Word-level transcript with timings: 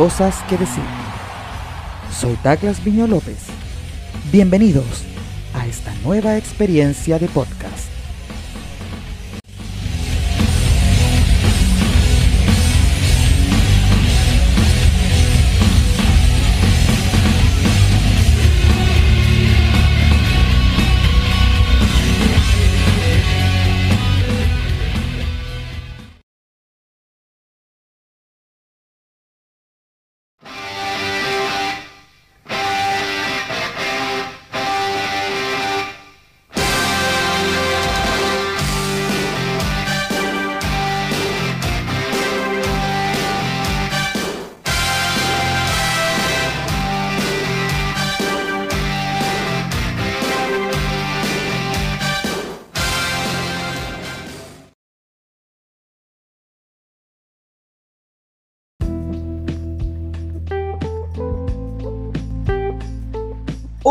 cosas 0.00 0.42
que 0.48 0.56
decir. 0.56 0.82
Soy 2.10 2.38
Douglas 2.42 2.82
Viño 2.82 3.06
López. 3.06 3.36
Bienvenidos 4.32 5.04
a 5.52 5.66
esta 5.66 5.92
nueva 6.02 6.38
experiencia 6.38 7.18
de 7.18 7.28
podcast. 7.28 7.69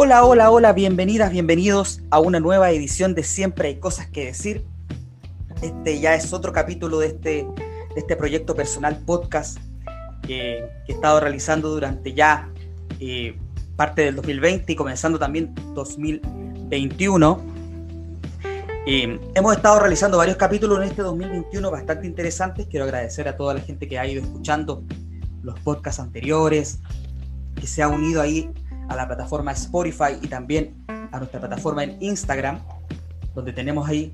Hola, 0.01 0.23
hola, 0.23 0.49
hola, 0.49 0.71
bienvenidas, 0.71 1.29
bienvenidos 1.29 1.99
a 2.09 2.21
una 2.21 2.39
nueva 2.39 2.71
edición 2.71 3.15
de 3.15 3.23
Siempre 3.23 3.67
hay 3.67 3.79
cosas 3.81 4.07
que 4.07 4.27
decir. 4.27 4.65
Este 5.61 5.99
ya 5.99 6.15
es 6.15 6.31
otro 6.31 6.53
capítulo 6.53 6.99
de 6.99 7.07
este, 7.07 7.45
este 7.97 8.15
proyecto 8.15 8.55
personal 8.55 8.97
podcast 9.05 9.57
que, 10.21 10.63
que 10.85 10.93
he 10.93 10.95
estado 10.95 11.19
realizando 11.19 11.67
durante 11.67 12.13
ya 12.13 12.49
eh, 13.01 13.37
parte 13.75 14.03
del 14.03 14.15
2020 14.15 14.71
y 14.71 14.75
comenzando 14.77 15.19
también 15.19 15.53
2021. 15.73 17.43
Eh, 18.87 19.19
hemos 19.35 19.53
estado 19.53 19.81
realizando 19.81 20.17
varios 20.17 20.37
capítulos 20.37 20.77
en 20.77 20.85
este 20.85 21.01
2021 21.01 21.71
bastante 21.71 22.07
interesantes. 22.07 22.67
Quiero 22.67 22.85
agradecer 22.85 23.27
a 23.27 23.35
toda 23.35 23.55
la 23.55 23.59
gente 23.59 23.85
que 23.85 23.99
ha 23.99 24.07
ido 24.07 24.23
escuchando 24.23 24.81
los 25.43 25.59
podcasts 25.59 25.99
anteriores, 25.99 26.79
que 27.59 27.67
se 27.67 27.83
ha 27.83 27.89
unido 27.89 28.21
ahí 28.21 28.49
a 28.89 28.95
la 28.95 29.07
plataforma 29.07 29.51
Spotify 29.53 30.17
y 30.21 30.27
también 30.27 30.75
a 30.87 31.19
nuestra 31.19 31.39
plataforma 31.39 31.83
en 31.83 31.97
Instagram, 32.01 32.59
donde 33.33 33.53
tenemos 33.53 33.87
ahí 33.87 34.13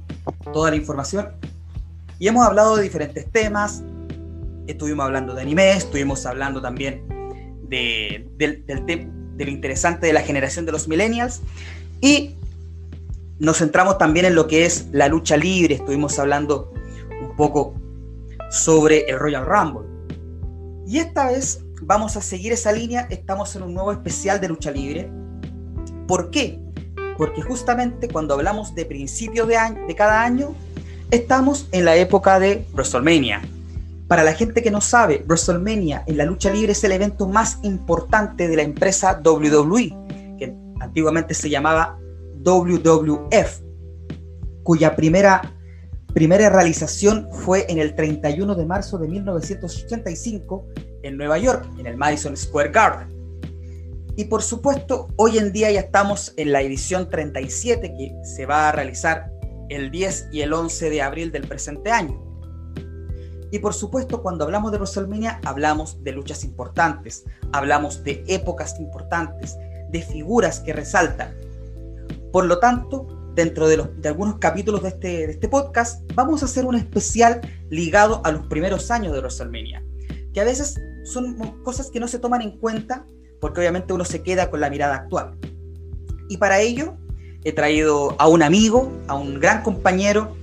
toda 0.53 0.69
la 0.69 0.75
información. 0.75 1.29
Y 2.19 2.27
hemos 2.27 2.45
hablado 2.45 2.75
de 2.75 2.83
diferentes 2.83 3.29
temas. 3.31 3.83
Estuvimos 4.67 5.05
hablando 5.05 5.33
de 5.33 5.41
anime, 5.41 5.71
estuvimos 5.71 6.25
hablando 6.25 6.61
también 6.61 7.05
de, 7.63 8.29
del, 8.37 8.65
del, 8.65 9.49
interesante 9.49 10.07
de 10.07 10.13
la 10.13 10.21
generación 10.21 10.65
de 10.65 10.71
los 10.71 10.87
millennials. 10.87 11.41
Y 12.01 12.35
nos 13.39 13.57
centramos 13.57 13.97
también 13.97 14.25
en 14.25 14.35
lo 14.35 14.47
que 14.47 14.65
es 14.65 14.87
la 14.91 15.07
lucha 15.07 15.37
libre. 15.37 15.75
Estuvimos 15.75 16.19
hablando 16.19 16.73
un 17.21 17.35
poco 17.35 17.73
sobre 18.49 19.05
el 19.09 19.19
Royal 19.19 19.45
Rumble. 19.45 19.87
Y 20.87 20.99
esta 20.99 21.27
vez 21.27 21.64
vamos 21.81 22.17
a 22.17 22.21
seguir 22.21 22.53
esa 22.53 22.71
línea, 22.71 23.07
estamos 23.09 23.55
en 23.55 23.63
un 23.63 23.73
nuevo 23.73 23.91
especial 23.91 24.39
de 24.41 24.47
lucha 24.47 24.71
libre. 24.71 25.09
¿Por 26.07 26.29
qué? 26.31 26.59
Porque 27.17 27.41
justamente 27.41 28.07
cuando 28.07 28.33
hablamos 28.33 28.75
de 28.75 28.85
principios 28.85 29.47
de, 29.47 29.57
año, 29.57 29.85
de 29.87 29.95
cada 29.95 30.23
año, 30.23 30.53
estamos 31.11 31.67
en 31.71 31.85
la 31.85 31.95
época 31.95 32.39
de 32.39 32.65
WrestleMania. 32.73 33.41
Para 34.07 34.23
la 34.23 34.33
gente 34.33 34.61
que 34.61 34.69
no 34.69 34.81
sabe, 34.81 35.23
WrestleMania 35.25 36.03
en 36.05 36.17
la 36.17 36.25
lucha 36.25 36.51
libre 36.51 36.73
es 36.73 36.83
el 36.83 36.91
evento 36.91 37.27
más 37.27 37.59
importante 37.63 38.47
de 38.47 38.55
la 38.55 38.61
empresa 38.61 39.19
WWE, 39.23 39.89
que 40.37 40.55
antiguamente 40.79 41.33
se 41.33 41.49
llamaba 41.49 41.97
WWF, 42.43 43.61
cuya 44.63 44.95
primera, 44.95 45.53
primera 46.15 46.49
realización 46.49 47.27
fue 47.29 47.65
en 47.67 47.77
el 47.77 47.93
31 47.93 48.55
de 48.55 48.65
marzo 48.65 48.97
de 48.97 49.09
1985 49.09 50.65
en 51.03 51.17
Nueva 51.17 51.37
York, 51.37 51.69
en 51.77 51.87
el 51.87 51.97
Madison 51.97 52.37
Square 52.37 52.71
Garden. 52.71 53.09
Y 54.15 54.23
por 54.23 54.41
supuesto, 54.41 55.09
hoy 55.17 55.37
en 55.37 55.51
día 55.51 55.69
ya 55.71 55.81
estamos 55.81 56.33
en 56.37 56.53
la 56.53 56.61
edición 56.61 57.09
37 57.09 57.95
que 57.97 58.15
se 58.23 58.45
va 58.45 58.69
a 58.69 58.71
realizar 58.71 59.29
el 59.67 59.91
10 59.91 60.29
y 60.31 60.39
el 60.39 60.53
11 60.53 60.89
de 60.89 61.01
abril 61.01 61.33
del 61.33 61.49
presente 61.49 61.91
año. 61.91 62.17
Y 63.51 63.59
por 63.59 63.73
supuesto, 63.73 64.23
cuando 64.23 64.45
hablamos 64.45 64.71
de 64.71 64.77
WrestleMania, 64.77 65.41
hablamos 65.43 66.01
de 66.01 66.13
luchas 66.13 66.45
importantes, 66.45 67.25
hablamos 67.51 68.05
de 68.05 68.23
épocas 68.29 68.79
importantes, 68.79 69.57
de 69.91 70.01
figuras 70.01 70.61
que 70.61 70.71
resaltan. 70.71 71.35
Por 72.31 72.45
lo 72.45 72.59
tanto, 72.59 73.14
dentro 73.35 73.67
de, 73.67 73.77
los, 73.77 74.01
de 74.01 74.09
algunos 74.09 74.39
capítulos 74.39 74.81
de 74.81 74.89
este, 74.89 75.27
de 75.27 75.31
este 75.33 75.47
podcast, 75.47 76.09
vamos 76.15 76.41
a 76.41 76.45
hacer 76.45 76.65
un 76.65 76.75
especial 76.75 77.41
ligado 77.69 78.21
a 78.23 78.31
los 78.31 78.47
primeros 78.47 78.89
años 78.91 79.13
de 79.13 79.19
WrestleMania, 79.19 79.83
que 80.33 80.41
a 80.41 80.45
veces 80.45 80.75
son 81.03 81.61
cosas 81.63 81.91
que 81.91 81.99
no 81.99 82.07
se 82.07 82.19
toman 82.19 82.41
en 82.41 82.57
cuenta 82.57 83.05
porque 83.39 83.59
obviamente 83.59 83.93
uno 83.93 84.05
se 84.05 84.23
queda 84.23 84.49
con 84.49 84.59
la 84.59 84.69
mirada 84.69 84.95
actual. 84.95 85.37
Y 86.29 86.37
para 86.37 86.59
ello 86.61 86.95
he 87.43 87.51
traído 87.51 88.15
a 88.17 88.27
un 88.27 88.41
amigo, 88.41 88.91
a 89.07 89.15
un 89.15 89.39
gran 89.39 89.61
compañero 89.61 90.35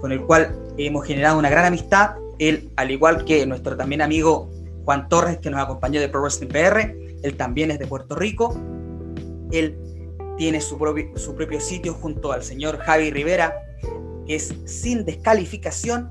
con 0.00 0.12
el 0.12 0.20
cual 0.22 0.54
hemos 0.76 1.06
generado 1.06 1.38
una 1.38 1.48
gran 1.48 1.64
amistad. 1.64 2.16
Él, 2.38 2.70
al 2.76 2.90
igual 2.90 3.24
que 3.24 3.46
nuestro 3.46 3.76
también 3.76 4.02
amigo 4.02 4.50
Juan 4.84 5.08
Torres, 5.08 5.38
que 5.38 5.48
nos 5.48 5.60
acompañó 5.62 6.00
de 6.00 6.08
Pro 6.08 6.20
Wrestling 6.20 6.48
PR, 6.48 6.94
él 7.22 7.36
también 7.36 7.70
es 7.70 7.78
de 7.78 7.86
Puerto 7.86 8.16
Rico. 8.16 8.54
Él 9.50 9.78
tiene 10.42 10.60
su 10.60 10.76
propio, 10.76 11.06
su 11.14 11.36
propio 11.36 11.60
sitio 11.60 11.94
junto 11.94 12.32
al 12.32 12.42
señor 12.42 12.78
Javi 12.78 13.12
Rivera, 13.12 13.54
que 14.26 14.34
es 14.34 14.52
sin 14.64 15.04
descalificación. 15.04 16.10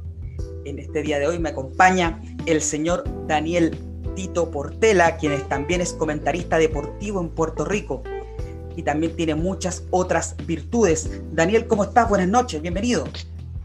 En 0.63 0.79
este 0.79 1.01
día 1.01 1.19
de 1.19 1.27
hoy 1.27 1.37
me 1.37 1.49
acompaña 1.49 2.21
el 2.45 2.61
señor 2.61 3.03
Daniel 3.27 3.77
Tito 4.15 4.49
Portela, 4.49 5.17
quien 5.17 5.37
también 5.49 5.81
es 5.81 5.91
comentarista 5.91 6.57
deportivo 6.57 7.19
en 7.19 7.27
Puerto 7.27 7.65
Rico 7.65 8.03
y 8.77 8.83
también 8.83 9.17
tiene 9.17 9.35
muchas 9.35 9.83
otras 9.91 10.37
virtudes. 10.47 11.11
Daniel, 11.33 11.67
¿cómo 11.67 11.83
estás? 11.83 12.07
Buenas 12.07 12.29
noches, 12.29 12.61
bienvenido. 12.61 13.03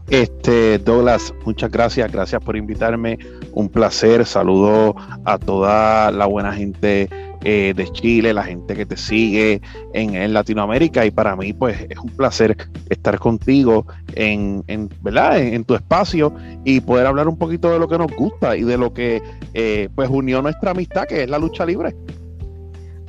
Este, 0.09 0.79
Douglas, 0.79 1.33
muchas 1.45 1.71
gracias, 1.71 2.11
gracias 2.11 2.43
por 2.43 2.57
invitarme, 2.57 3.17
un 3.53 3.69
placer, 3.69 4.25
saludo 4.25 4.97
a 5.23 5.37
toda 5.37 6.11
la 6.11 6.25
buena 6.25 6.51
gente 6.51 7.07
eh, 7.43 7.73
de 7.75 7.91
Chile, 7.91 8.33
la 8.33 8.43
gente 8.43 8.75
que 8.75 8.85
te 8.85 8.97
sigue 8.97 9.61
en, 9.93 10.15
en, 10.15 10.33
Latinoamérica 10.33 11.05
y 11.05 11.11
para 11.11 11.35
mí 11.35 11.53
pues 11.53 11.85
es 11.89 11.97
un 11.97 12.09
placer 12.09 12.57
estar 12.89 13.19
contigo 13.19 13.85
en, 14.15 14.63
en 14.67 14.89
¿verdad? 15.01 15.39
En, 15.39 15.63
tu 15.63 15.75
espacio 15.75 16.33
y 16.65 16.81
poder 16.81 17.05
hablar 17.05 17.27
un 17.27 17.37
poquito 17.37 17.71
de 17.71 17.79
lo 17.79 17.87
que 17.87 17.97
nos 17.97 18.11
gusta 18.15 18.57
y 18.57 18.63
de 18.63 18.77
lo 18.77 18.93
que 18.93 19.21
eh, 19.53 19.89
pues 19.95 20.09
unió 20.09 20.41
nuestra 20.41 20.71
amistad 20.71 21.05
que 21.05 21.23
es 21.23 21.29
la 21.29 21.37
lucha 21.37 21.65
libre. 21.65 21.95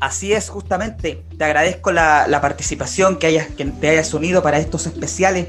Así 0.01 0.33
es, 0.33 0.49
justamente. 0.49 1.25
Te 1.37 1.45
agradezco 1.45 1.91
la, 1.91 2.29
la 2.29 2.41
participación 2.41 3.19
que, 3.19 3.27
hayas, 3.27 3.49
que 3.49 3.65
te 3.65 3.89
hayas 3.89 4.15
unido 4.15 4.43
para 4.43 4.59
estos 4.59 4.87
especiales 4.87 5.49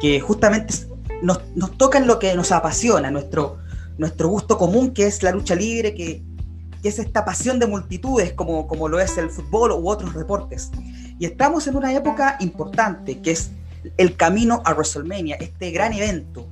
que 0.00 0.20
justamente 0.20 0.74
nos, 1.22 1.40
nos 1.54 1.78
tocan 1.78 2.06
lo 2.06 2.18
que 2.18 2.34
nos 2.34 2.52
apasiona, 2.52 3.10
nuestro, 3.10 3.58
nuestro 3.96 4.28
gusto 4.28 4.58
común, 4.58 4.92
que 4.92 5.06
es 5.06 5.22
la 5.22 5.30
lucha 5.30 5.54
libre, 5.54 5.94
que, 5.94 6.22
que 6.82 6.88
es 6.88 6.98
esta 6.98 7.24
pasión 7.24 7.58
de 7.58 7.66
multitudes, 7.66 8.32
como, 8.32 8.66
como 8.66 8.88
lo 8.88 8.98
es 9.00 9.16
el 9.16 9.30
fútbol 9.30 9.70
u 9.72 9.88
otros 9.88 10.14
deportes. 10.14 10.70
Y 11.18 11.26
estamos 11.26 11.66
en 11.68 11.76
una 11.76 11.94
época 11.94 12.36
importante, 12.40 13.20
que 13.20 13.30
es 13.30 13.52
el 13.96 14.16
camino 14.16 14.62
a 14.64 14.72
WrestleMania, 14.72 15.36
este 15.36 15.70
gran 15.70 15.92
evento. 15.92 16.46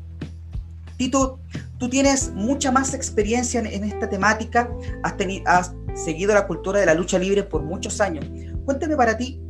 Tito, 0.96 1.40
tú 1.78 1.88
tienes 1.88 2.32
mucha 2.32 2.70
más 2.70 2.94
experiencia 2.94 3.60
en, 3.60 3.66
en 3.66 3.84
esta 3.84 4.08
temática, 4.08 4.70
has, 5.02 5.14
has 5.46 5.74
seguido 5.94 6.34
la 6.34 6.46
cultura 6.46 6.78
de 6.78 6.86
la 6.86 6.94
lucha 6.94 7.18
libre 7.18 7.42
por 7.42 7.62
muchos 7.62 8.00
años. 8.00 8.24
Cuéntame 8.64 8.96
para 8.96 9.16
ti, 9.16 9.40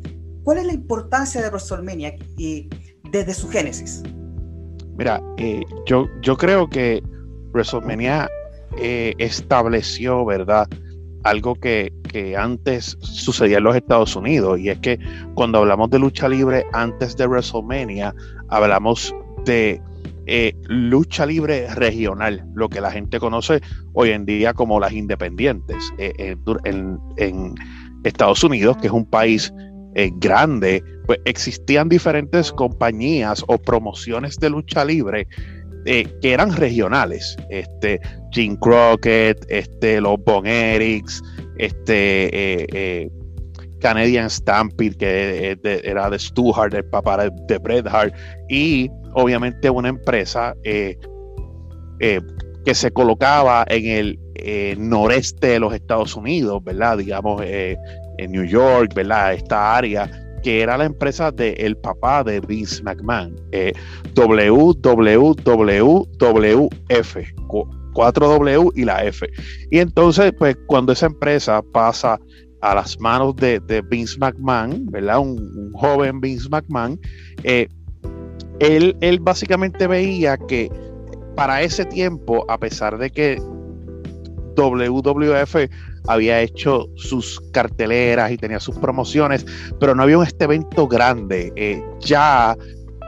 ¿cuál 0.44 0.58
es 0.58 0.64
la 0.64 0.72
importancia 0.72 1.42
de 1.42 1.48
WrestleMania? 1.48 2.16
Y, 2.36 2.68
desde 3.10 3.34
su 3.34 3.48
génesis? 3.48 4.02
Mira, 4.96 5.20
eh, 5.36 5.62
yo, 5.86 6.06
yo 6.22 6.36
creo 6.36 6.68
que 6.70 7.02
WrestleMania 7.52 8.28
eh, 8.78 9.14
estableció, 9.18 10.24
¿verdad? 10.24 10.68
Algo 11.24 11.54
que, 11.54 11.92
que, 12.08 12.36
antes 12.36 12.96
sucedía 13.00 13.58
en 13.58 13.64
los 13.64 13.76
Estados 13.76 14.16
Unidos, 14.16 14.58
y 14.58 14.70
es 14.70 14.78
que 14.78 14.98
cuando 15.34 15.58
hablamos 15.58 15.90
de 15.90 15.98
lucha 15.98 16.28
libre 16.28 16.64
antes 16.72 17.16
de 17.16 17.26
WrestleMania, 17.26 18.14
hablamos 18.48 19.14
de 19.44 19.82
eh, 20.26 20.54
lucha 20.68 21.26
libre 21.26 21.66
regional, 21.74 22.44
lo 22.54 22.68
que 22.68 22.80
la 22.80 22.90
gente 22.90 23.18
conoce 23.18 23.60
hoy 23.92 24.10
en 24.10 24.24
día 24.24 24.54
como 24.54 24.80
las 24.80 24.92
independientes. 24.92 25.92
Eh, 25.98 26.36
en, 26.64 27.54
Estados 28.02 28.42
Unidos, 28.42 28.78
que 28.78 28.86
es 28.86 28.92
un 28.94 29.04
país 29.04 29.52
grande, 30.20 30.82
pues 31.06 31.18
existían 31.26 31.90
diferentes 31.90 32.50
compañías 32.50 33.44
o 33.46 33.58
promociones 33.58 34.38
de 34.38 34.48
lucha 34.48 34.86
libre 34.86 35.28
que 35.84 36.32
eran 36.32 36.54
regionales. 36.56 37.36
Este, 37.48 38.00
Jim 38.32 38.56
Crockett, 38.56 39.44
este, 39.48 40.00
los 40.00 40.22
Bon 40.24 40.46
Erics, 40.46 41.22
este, 41.58 43.10
Canadian 43.80 44.30
Stampede, 44.30 44.96
que 44.96 45.58
era 45.84 46.10
de 46.10 46.18
Stu 46.18 46.52
Hart, 46.54 46.74
el 46.74 46.84
papá 46.84 47.28
de, 47.30 47.58
Bret 47.58 47.86
Hart, 47.86 48.14
y 48.48 48.90
obviamente 49.14 49.68
una 49.68 49.88
empresa 49.88 50.54
eh, 50.62 50.96
eh, 51.98 52.20
que 52.64 52.74
se 52.74 52.90
colocaba 52.90 53.64
en 53.68 53.86
el 53.86 54.18
eh, 54.36 54.76
noreste 54.78 55.48
de 55.48 55.60
los 55.60 55.74
Estados 55.74 56.14
Unidos, 56.14 56.62
¿verdad? 56.62 56.98
Digamos, 56.98 57.42
en 57.42 58.32
New 58.32 58.44
York, 58.44 58.92
¿verdad? 58.94 59.34
Esta 59.34 59.76
área, 59.76 60.10
que 60.42 60.60
era 60.60 60.76
la 60.76 60.84
empresa 60.84 61.30
del 61.30 61.76
papá 61.76 62.24
de 62.24 62.40
Vince 62.40 62.82
McMahon, 62.82 63.36
WWWF, 64.14 65.36
4W 67.92 68.72
y 68.74 68.84
la 68.84 69.04
F. 69.04 69.28
Y 69.70 69.78
entonces, 69.78 70.32
pues 70.38 70.56
cuando 70.66 70.92
esa 70.92 71.06
empresa 71.06 71.62
pasa 71.72 72.18
a 72.60 72.74
las 72.74 72.98
manos 73.00 73.36
de, 73.36 73.82
Vince 73.88 74.18
McMahon, 74.18 74.86
¿verdad? 74.86 75.20
Un, 75.20 75.72
joven 75.72 76.20
Vince 76.20 76.48
McMahon, 76.48 77.00
eh, 77.42 77.68
él, 78.58 78.96
él 79.00 79.18
básicamente 79.20 79.86
veía 79.86 80.36
que 80.36 80.70
para 81.34 81.62
ese 81.62 81.84
tiempo, 81.86 82.44
a 82.48 82.58
pesar 82.58 82.98
de 82.98 83.10
que 83.10 83.40
WWF 84.56 85.56
había 86.12 86.40
hecho 86.40 86.88
sus 86.96 87.40
carteleras 87.52 88.32
y 88.32 88.36
tenía 88.36 88.60
sus 88.60 88.76
promociones, 88.76 89.46
pero 89.78 89.94
no 89.94 90.02
había 90.02 90.22
este 90.22 90.44
evento 90.44 90.88
grande. 90.88 91.52
Eh, 91.56 91.82
ya 92.00 92.56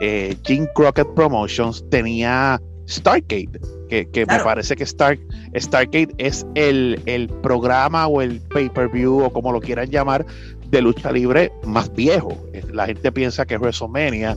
eh, 0.01 0.37
Jim 0.45 0.67
Crockett 0.75 1.09
Promotions 1.15 1.85
tenía 1.91 2.61
Stargate, 2.89 3.61
que, 3.89 4.27
me 4.27 4.39
parece 4.39 4.75
que 4.75 4.85
Star, 4.85 5.19
Stargate 5.55 6.15
es 6.19 6.47
el, 6.55 7.01
el 7.07 7.29
programa 7.29 8.07
o 8.07 8.23
el 8.23 8.41
pay-per-view 8.41 9.25
o 9.25 9.33
como 9.33 9.53
lo 9.53 9.61
quieran 9.61 9.91
llamar 9.91 10.25
de 10.71 10.81
lucha 10.81 11.13
libre 11.13 11.53
más 11.65 11.93
viejo. 11.95 12.37
La 12.73 12.87
gente 12.87 13.13
piensa 13.13 13.45
que 13.45 13.55
es 13.55 13.61
WrestleMania 13.61 14.37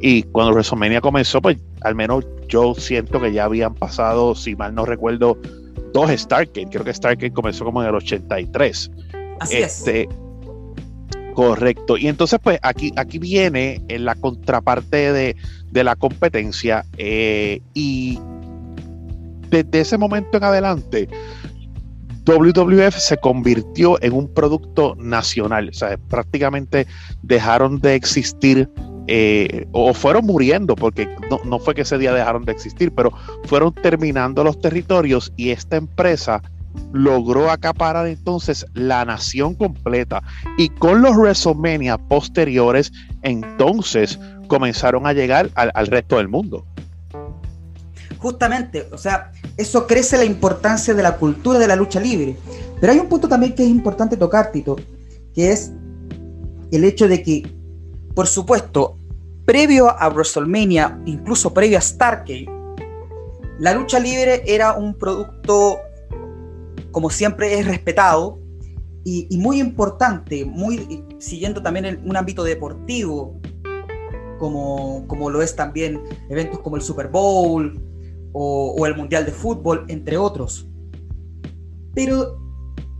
y 0.00 0.24
cuando 0.24 0.52
WrestleMania 0.52 1.00
comenzó, 1.00 1.40
pues 1.40 1.58
al 1.82 1.94
menos 1.94 2.26
yo 2.48 2.74
siento 2.74 3.20
que 3.20 3.32
ya 3.32 3.44
habían 3.44 3.74
pasado, 3.74 4.34
si 4.34 4.56
mal 4.56 4.74
no 4.74 4.84
recuerdo, 4.84 5.38
dos 5.96 6.10
Stargate. 6.10 6.66
Creo 6.70 6.84
que 6.84 6.92
Stargate 6.92 7.32
comenzó 7.32 7.64
como 7.64 7.82
en 7.82 7.88
el 7.88 7.94
83. 7.94 8.90
Así 9.40 9.56
es. 9.56 9.78
Este, 9.78 10.08
correcto. 11.34 11.96
Y 11.96 12.08
entonces, 12.08 12.38
pues 12.42 12.58
aquí, 12.62 12.92
aquí 12.96 13.18
viene 13.18 13.80
en 13.88 14.04
la 14.04 14.14
contraparte 14.14 15.12
de, 15.12 15.36
de 15.70 15.84
la 15.84 15.96
competencia 15.96 16.84
eh, 16.98 17.60
y 17.72 18.18
desde 19.48 19.80
ese 19.80 19.96
momento 19.96 20.36
en 20.36 20.44
adelante, 20.44 21.08
WWF 22.26 22.96
se 22.96 23.16
convirtió 23.16 24.02
en 24.02 24.12
un 24.12 24.32
producto 24.34 24.96
nacional. 24.98 25.70
O 25.70 25.72
sea, 25.72 25.96
prácticamente 26.10 26.86
dejaron 27.22 27.80
de 27.80 27.94
existir 27.94 28.68
eh, 29.08 29.66
o 29.72 29.94
fueron 29.94 30.26
muriendo, 30.26 30.76
porque 30.76 31.08
no, 31.30 31.40
no, 31.44 31.58
fue 31.58 31.74
que 31.74 31.82
ese 31.82 31.98
día 31.98 32.12
dejaron 32.12 32.44
de 32.44 32.52
existir, 32.52 32.92
pero 32.92 33.12
fueron 33.44 33.72
terminando 33.74 34.42
los 34.44 34.60
territorios 34.60 35.32
y 35.36 35.50
esta 35.50 35.76
empresa 35.76 36.42
logró 36.92 37.50
acaparar 37.50 38.06
entonces 38.06 38.66
la 38.74 39.04
nación 39.04 39.54
completa. 39.54 40.22
Y 40.58 40.68
con 40.70 41.02
los 41.02 41.16
WrestleMania 41.16 41.98
posteriores, 41.98 42.92
entonces 43.22 44.18
comenzaron 44.48 45.06
a 45.06 45.12
llegar 45.12 45.50
al 45.54 45.86
resto 45.86 46.18
del 46.18 46.28
mundo. 46.28 46.64
Justamente, 48.18 48.88
o 48.92 48.98
sea, 48.98 49.32
eso 49.56 49.86
crece 49.86 50.16
la 50.16 50.24
importancia 50.24 50.94
de 50.94 51.02
la 51.02 51.16
cultura 51.16 51.58
de 51.58 51.68
la 51.68 51.76
lucha 51.76 52.00
libre. 52.00 52.36
Pero 52.80 52.92
hay 52.92 52.98
un 52.98 53.08
punto 53.08 53.28
también 53.28 53.54
que 53.54 53.62
es 53.62 53.68
importante 53.68 54.16
tocar, 54.16 54.50
Tito, 54.52 54.76
que 55.34 55.52
es 55.52 55.72
el 56.72 56.84
hecho 56.84 57.08
de 57.08 57.22
que, 57.22 57.55
por 58.16 58.26
supuesto, 58.26 58.96
previo 59.44 59.90
a 59.90 60.08
WrestleMania, 60.08 61.02
incluso 61.04 61.52
previo 61.52 61.76
a 61.76 61.82
Stargate, 61.82 62.46
la 63.58 63.74
lucha 63.74 64.00
libre 64.00 64.42
era 64.46 64.72
un 64.72 64.94
producto, 64.94 65.76
como 66.92 67.10
siempre, 67.10 67.58
es 67.58 67.66
respetado 67.66 68.38
y, 69.04 69.36
muy 69.36 69.60
importante, 69.60 70.46
muy 70.46 71.04
siguiendo 71.18 71.62
también 71.62 72.02
un 72.06 72.16
ámbito 72.16 72.42
deportivo, 72.42 73.38
como, 74.38 75.06
como 75.06 75.28
lo 75.28 75.42
es 75.42 75.54
también 75.54 76.02
eventos 76.30 76.60
como 76.60 76.76
el 76.76 76.82
Super 76.82 77.08
Bowl, 77.08 77.78
o, 78.32 78.86
el 78.86 78.96
Mundial 78.96 79.26
de 79.26 79.32
Fútbol, 79.32 79.84
entre 79.88 80.16
otros. 80.16 80.66
Pero 81.94 82.38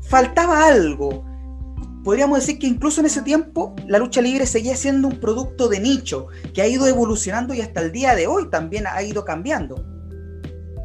faltaba 0.03 0.67
algo. 0.67 1.25
Podríamos 2.07 2.39
decir 2.39 2.61
que 2.61 2.69
incluso 2.69 3.01
en 3.01 3.07
ese 3.07 3.21
tiempo 3.23 3.75
la 3.89 3.99
lucha 3.99 4.23
libre 4.23 4.47
seguía 4.47 4.77
siendo 4.77 5.09
un 5.09 5.19
producto 5.19 5.67
de 5.67 5.81
nicho 5.81 6.29
que 6.55 6.63
ha 6.63 6.69
ido 6.69 6.87
evolucionando 6.87 7.53
y 7.53 7.63
hasta 7.63 7.81
el 7.81 7.91
día 7.91 8.15
de 8.15 8.29
hoy 8.29 8.49
también 8.49 8.85
ha 8.87 9.03
ido 9.03 9.25
cambiando. 9.25 9.85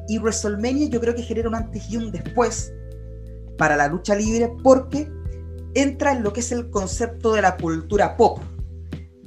Y 0.07 0.17
WrestleMania 0.17 0.89
yo 0.89 1.00
creo 1.00 1.13
que 1.13 1.22
genera 1.22 1.48
un 1.48 1.53
antes 1.53 1.88
y 1.91 1.98
un 1.98 2.12
después 2.12 2.74
para 3.55 3.75
la 3.75 3.88
lucha 3.88 4.15
libre 4.15 4.51
porque 4.63 5.12
entra 5.75 6.13
en 6.13 6.24
lo 6.24 6.34
que 6.34 6.39
es 6.39 6.51
el 6.51 6.72
concepto 6.72 7.34
de 7.34 7.43
la 7.43 7.55
cultura 7.55 8.17
pop, 8.17 8.39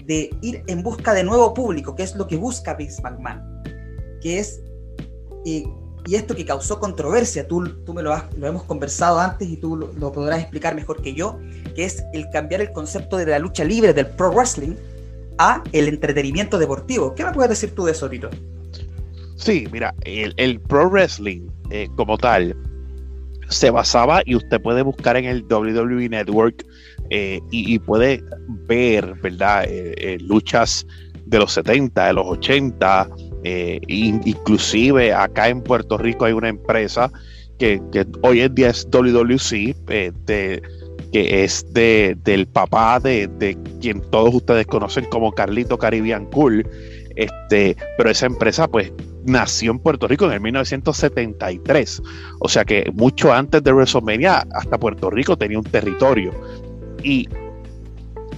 de 0.04 0.36
ir 0.42 0.64
en 0.66 0.82
busca 0.82 1.14
de 1.14 1.22
nuevo 1.22 1.54
público, 1.54 1.94
que 1.94 2.02
es 2.02 2.16
lo 2.16 2.26
que 2.26 2.36
busca 2.36 2.74
Vince 2.74 3.00
McMahon, 3.02 3.62
que 4.20 4.40
es 4.40 4.60
y, 5.44 5.64
esto 6.12 6.34
que 6.34 6.44
causó 6.44 6.80
controversia, 6.80 7.46
tú, 7.46 7.66
tú 7.84 7.94
me 7.94 8.02
lo, 8.02 8.12
has, 8.12 8.24
lo 8.36 8.48
hemos 8.48 8.64
conversado 8.64 9.20
antes 9.20 9.48
y 9.48 9.58
tú 9.58 9.76
lo, 9.76 10.12
podrás 10.12 10.40
explicar 10.40 10.74
mejor 10.74 11.00
que 11.00 11.14
yo, 11.14 11.38
que 11.74 11.84
es 11.84 12.04
el 12.12 12.28
cambiar 12.30 12.60
el 12.60 12.72
concepto 12.72 13.16
de 13.16 13.26
la 13.26 13.38
lucha 13.38 13.64
libre 13.64 13.92
del 13.92 14.06
pro 14.06 14.30
wrestling 14.30 14.74
a 15.38 15.62
el 15.72 15.88
entretenimiento 15.88 16.58
deportivo. 16.58 17.14
¿Qué 17.14 17.24
me 17.24 17.32
puedes 17.32 17.50
decir 17.50 17.74
tú 17.74 17.84
de 17.84 17.92
eso, 17.92 18.08
Tito? 18.08 18.30
Sí, 19.36 19.66
mira, 19.72 19.94
el, 20.04 20.60
pro 20.60 20.88
wrestling 20.88 21.48
eh, 21.70 21.88
como 21.96 22.16
tal 22.16 22.56
se 23.48 23.70
basaba, 23.70 24.22
y 24.24 24.36
usted 24.36 24.60
puede 24.60 24.82
buscar 24.82 25.16
en 25.16 25.26
el 25.26 25.44
WWE 25.44 26.08
Network 26.08 26.64
eh, 27.10 27.40
y, 27.50 27.78
puede 27.78 28.22
ver, 28.66 29.14
¿verdad? 29.20 29.64
Eh, 29.68 30.16
luchas 30.20 30.86
de 31.26 31.38
los 31.38 31.52
70, 31.52 32.06
de 32.06 32.12
los 32.14 32.26
80, 32.26 33.08
eh, 33.44 33.78
inclusive 33.88 35.12
acá 35.12 35.48
en 35.48 35.62
Puerto 35.62 35.98
Rico 35.98 36.24
hay 36.24 36.32
una 36.32 36.48
empresa 36.48 37.10
que, 37.58 37.80
hoy 38.22 38.40
en 38.40 38.54
día 38.54 38.70
es 38.70 38.88
WWC, 38.90 39.76
eh, 39.88 40.62
que 41.14 41.44
es 41.44 41.72
de, 41.72 42.16
del 42.24 42.48
papá 42.48 42.98
de, 42.98 43.56
quien 43.80 44.00
todos 44.10 44.34
ustedes 44.34 44.66
conocen 44.66 45.04
como 45.04 45.30
Carlito 45.30 45.78
Caribbean 45.78 46.26
Cool. 46.26 46.68
Este, 47.14 47.76
pero 47.96 48.10
esa 48.10 48.26
empresa 48.26 48.66
pues 48.66 48.92
nació 49.24 49.70
en 49.70 49.78
Puerto 49.78 50.08
Rico 50.08 50.26
en 50.26 50.32
el 50.32 50.40
1973. 50.40 52.02
O 52.40 52.48
sea 52.48 52.64
que 52.64 52.90
mucho 52.92 53.32
antes 53.32 53.62
de 53.62 53.72
WrestleMania 53.72 54.44
hasta 54.54 54.76
Puerto 54.76 55.08
Rico 55.08 55.38
tenía 55.38 55.56
un 55.56 55.64
territorio. 55.64 56.32
Y 57.04 57.28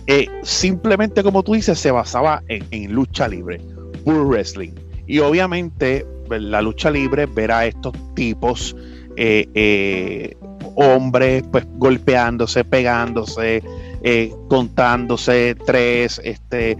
eh, 0.07 0.29
simplemente 0.43 1.23
como 1.23 1.43
tú 1.43 1.55
dices, 1.55 1.79
se 1.79 1.91
basaba 1.91 2.43
en, 2.49 2.63
en 2.73 2.93
lucha 2.93 3.27
libre, 3.27 3.59
Bull 4.05 4.27
Wrestling. 4.27 4.73
Y 5.07 5.21
obviamente 5.21 6.07
pues, 6.29 6.43
la 6.43 6.61
lucha 6.61 6.91
libre 6.91 7.25
ver 7.25 7.53
a 7.53 7.65
estos 7.65 7.95
tipos, 8.15 8.77
eh, 9.17 9.49
eh, 9.55 10.37
hombres, 10.75 11.43
pues 11.51 11.67
golpeándose, 11.77 12.65
pegándose, 12.65 13.63
eh, 14.03 14.33
contándose 14.49 15.57
tres, 15.67 16.21
este, 16.23 16.77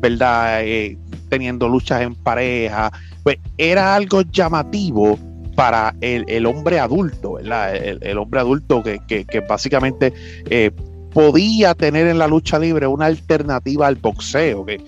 ¿verdad? 0.00 0.62
teniendo 1.28 1.68
luchas 1.68 2.02
en 2.02 2.14
pareja, 2.14 2.90
pues 3.22 3.38
era 3.58 3.94
algo 3.94 4.22
llamativo 4.22 5.18
para 5.54 5.94
el, 6.00 6.46
hombre 6.46 6.80
adulto, 6.80 7.34
¿verdad? 7.34 7.76
El, 7.76 8.16
hombre 8.16 8.40
adulto 8.40 8.82
que, 8.82 9.00
que, 9.06 9.26
que 9.26 9.40
básicamente 9.40 10.14
podía 11.18 11.74
tener 11.74 12.06
en 12.06 12.16
la 12.16 12.28
lucha 12.28 12.60
libre 12.60 12.86
una 12.86 13.06
alternativa 13.06 13.88
al 13.88 13.96
boxeo, 13.96 14.64
que, 14.64 14.78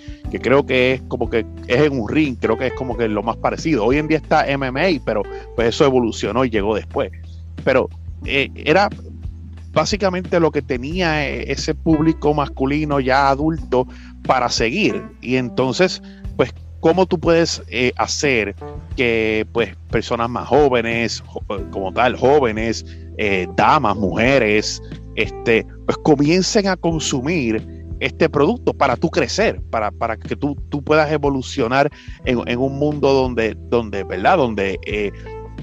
creo 0.40 0.64
que 0.64 0.92
es 0.92 1.02
como 1.08 1.28
que 1.28 1.44
es 1.66 1.80
en 1.80 2.00
un 2.00 2.08
ring, 2.08 2.36
creo 2.40 2.56
que 2.56 2.68
es 2.68 2.72
como 2.74 2.96
que 2.96 3.08
lo 3.08 3.24
más 3.24 3.36
parecido. 3.38 3.84
Hoy 3.84 3.96
en 3.96 4.06
día 4.06 4.18
está 4.18 4.46
MMA, 4.56 5.02
pero 5.04 5.22
pues 5.56 5.70
eso 5.70 5.84
evolucionó 5.84 6.44
y 6.44 6.50
llegó 6.50 6.76
después. 6.76 7.10
Pero 7.64 7.88
eh, 8.26 8.48
era 8.54 8.88
básicamente 9.72 10.38
lo 10.38 10.52
que 10.52 10.62
tenía 10.62 11.28
e, 11.28 11.50
ese 11.50 11.74
público 11.74 12.32
masculino 12.32 13.00
ya 13.00 13.28
adulto 13.28 13.88
para 14.24 14.50
seguir. 14.50 15.02
Y 15.20 15.34
entonces, 15.34 16.00
pues 16.36 16.54
cómo 16.78 17.06
tú 17.06 17.18
puedes 17.18 17.60
eh, 17.70 17.90
hacer 17.96 18.54
que 18.94 19.48
pues 19.52 19.74
personas 19.90 20.30
más 20.30 20.46
jóvenes, 20.46 21.24
como 21.72 21.92
tal, 21.92 22.16
jóvenes, 22.16 22.86
eh, 23.18 23.48
damas, 23.56 23.96
mujeres, 23.96 24.80
este, 25.22 25.66
pues 25.86 25.98
comiencen 25.98 26.68
a 26.68 26.76
consumir 26.76 27.66
este 28.00 28.28
producto 28.28 28.72
para 28.72 28.96
tú 28.96 29.10
crecer, 29.10 29.60
para, 29.70 29.90
para 29.90 30.16
que 30.16 30.34
tú, 30.34 30.56
tú 30.70 30.82
puedas 30.82 31.10
evolucionar 31.12 31.90
en, 32.24 32.58
un 32.58 32.78
mundo 32.78 33.12
donde, 33.12 33.56
donde, 33.68 34.04
¿verdad? 34.04 34.38
Donde 34.38 34.78
eh, 34.86 35.12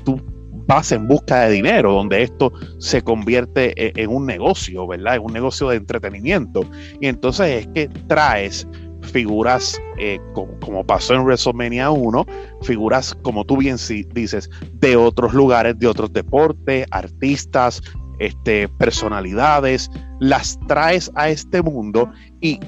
tú 0.04 0.22
vas 0.68 0.92
en 0.92 1.08
busca 1.08 1.42
de 1.42 1.54
dinero, 1.54 1.94
donde 1.94 2.22
esto 2.22 2.52
se 2.78 3.02
convierte 3.02 3.74
en, 3.76 3.98
en, 3.98 4.16
un 4.16 4.26
negocio, 4.26 4.86
¿verdad? 4.86 5.16
En 5.16 5.24
un 5.24 5.34
negocio 5.34 5.70
de 5.70 5.78
entretenimiento. 5.78 6.62
Y 7.02 7.08
entonces 7.08 7.66
es 7.66 7.68
que 7.74 7.88
traes 8.08 8.68
figuras 9.08 9.82
eh, 9.98 10.20
como, 10.34 10.86
pasó 10.86 11.16
en 11.16 11.24
WrestleMania 11.24 11.90
1, 11.90 12.26
figuras 12.62 13.16
como 13.24 13.46
tú 13.46 13.58
bien 13.58 13.78
dices, 14.14 14.50
de 14.74 14.96
otros 14.96 15.34
lugares, 15.34 15.78
de 15.80 15.88
otros 15.88 16.14
deportes, 16.14 16.86
artistas, 16.92 17.82
este, 18.20 18.68
personalidades, 18.68 19.90
las 20.20 20.58
traes 20.68 21.12
a 21.16 21.30
este 21.30 21.62
mundo 21.62 22.12
y 22.42 22.60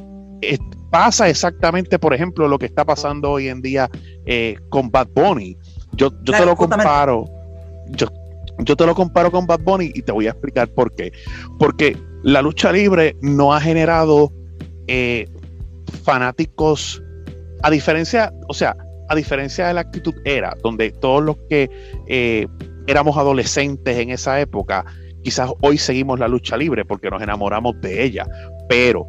eh, 0.42 0.58
pasa 0.90 1.30
exactamente, 1.30 2.00
por 2.00 2.14
ejemplo, 2.14 2.48
lo 2.48 2.58
que 2.58 2.66
está 2.66 2.86
pasando 2.86 3.32
hoy 3.32 3.48
en 3.48 3.62
día 3.62 3.90
eh, 4.26 4.58
con 4.70 4.90
Bad 4.90 5.10
Bunny. 5.14 5.58
Yo, 5.94 6.12
yo 6.24 6.34
te 6.34 6.46
lo 6.46 6.56
comparo, 6.56 7.26
yo, 7.90 8.08
yo 8.60 8.76
te 8.76 8.86
lo 8.86 8.96
comparo 8.96 9.32
con 9.32 9.46
Bad 9.46 9.62
Bunny 9.62 9.92
y 9.94 10.02
te 10.02 10.12
voy 10.12 10.28
a 10.28 10.32
explicar 10.32 10.70
por 10.70 10.94
qué. 10.96 11.12
Porque 11.58 11.98
la 12.24 12.42
lucha 12.42 12.72
libre 12.72 13.16
no 13.22 13.54
ha 13.54 13.62
generado 13.62 14.32
fanáticos, 16.04 17.02
a 17.62 17.70
diferencia, 17.70 18.34
o 18.48 18.54
sea, 18.54 18.76
a 19.10 19.16
diferencia 19.16 19.68
de 19.68 19.74
la 19.74 19.82
actitud 19.82 20.14
era, 20.24 20.56
donde 20.64 20.92
todos 20.92 21.24
los 21.24 21.38
que 21.50 21.70
eh, 22.08 22.48
éramos 22.88 23.18
adolescentes 23.18 23.98
en 23.98 24.12
esa 24.12 24.40
época, 24.40 24.86
quizás 25.24 25.52
hoy 25.62 25.78
seguimos 25.78 26.20
la 26.20 26.28
lucha 26.28 26.58
libre 26.58 26.86
porque 26.86 27.10
nos 27.10 27.22
enamoramos 27.22 27.80
de 27.82 28.04
ella, 28.04 28.26
pero 28.68 29.08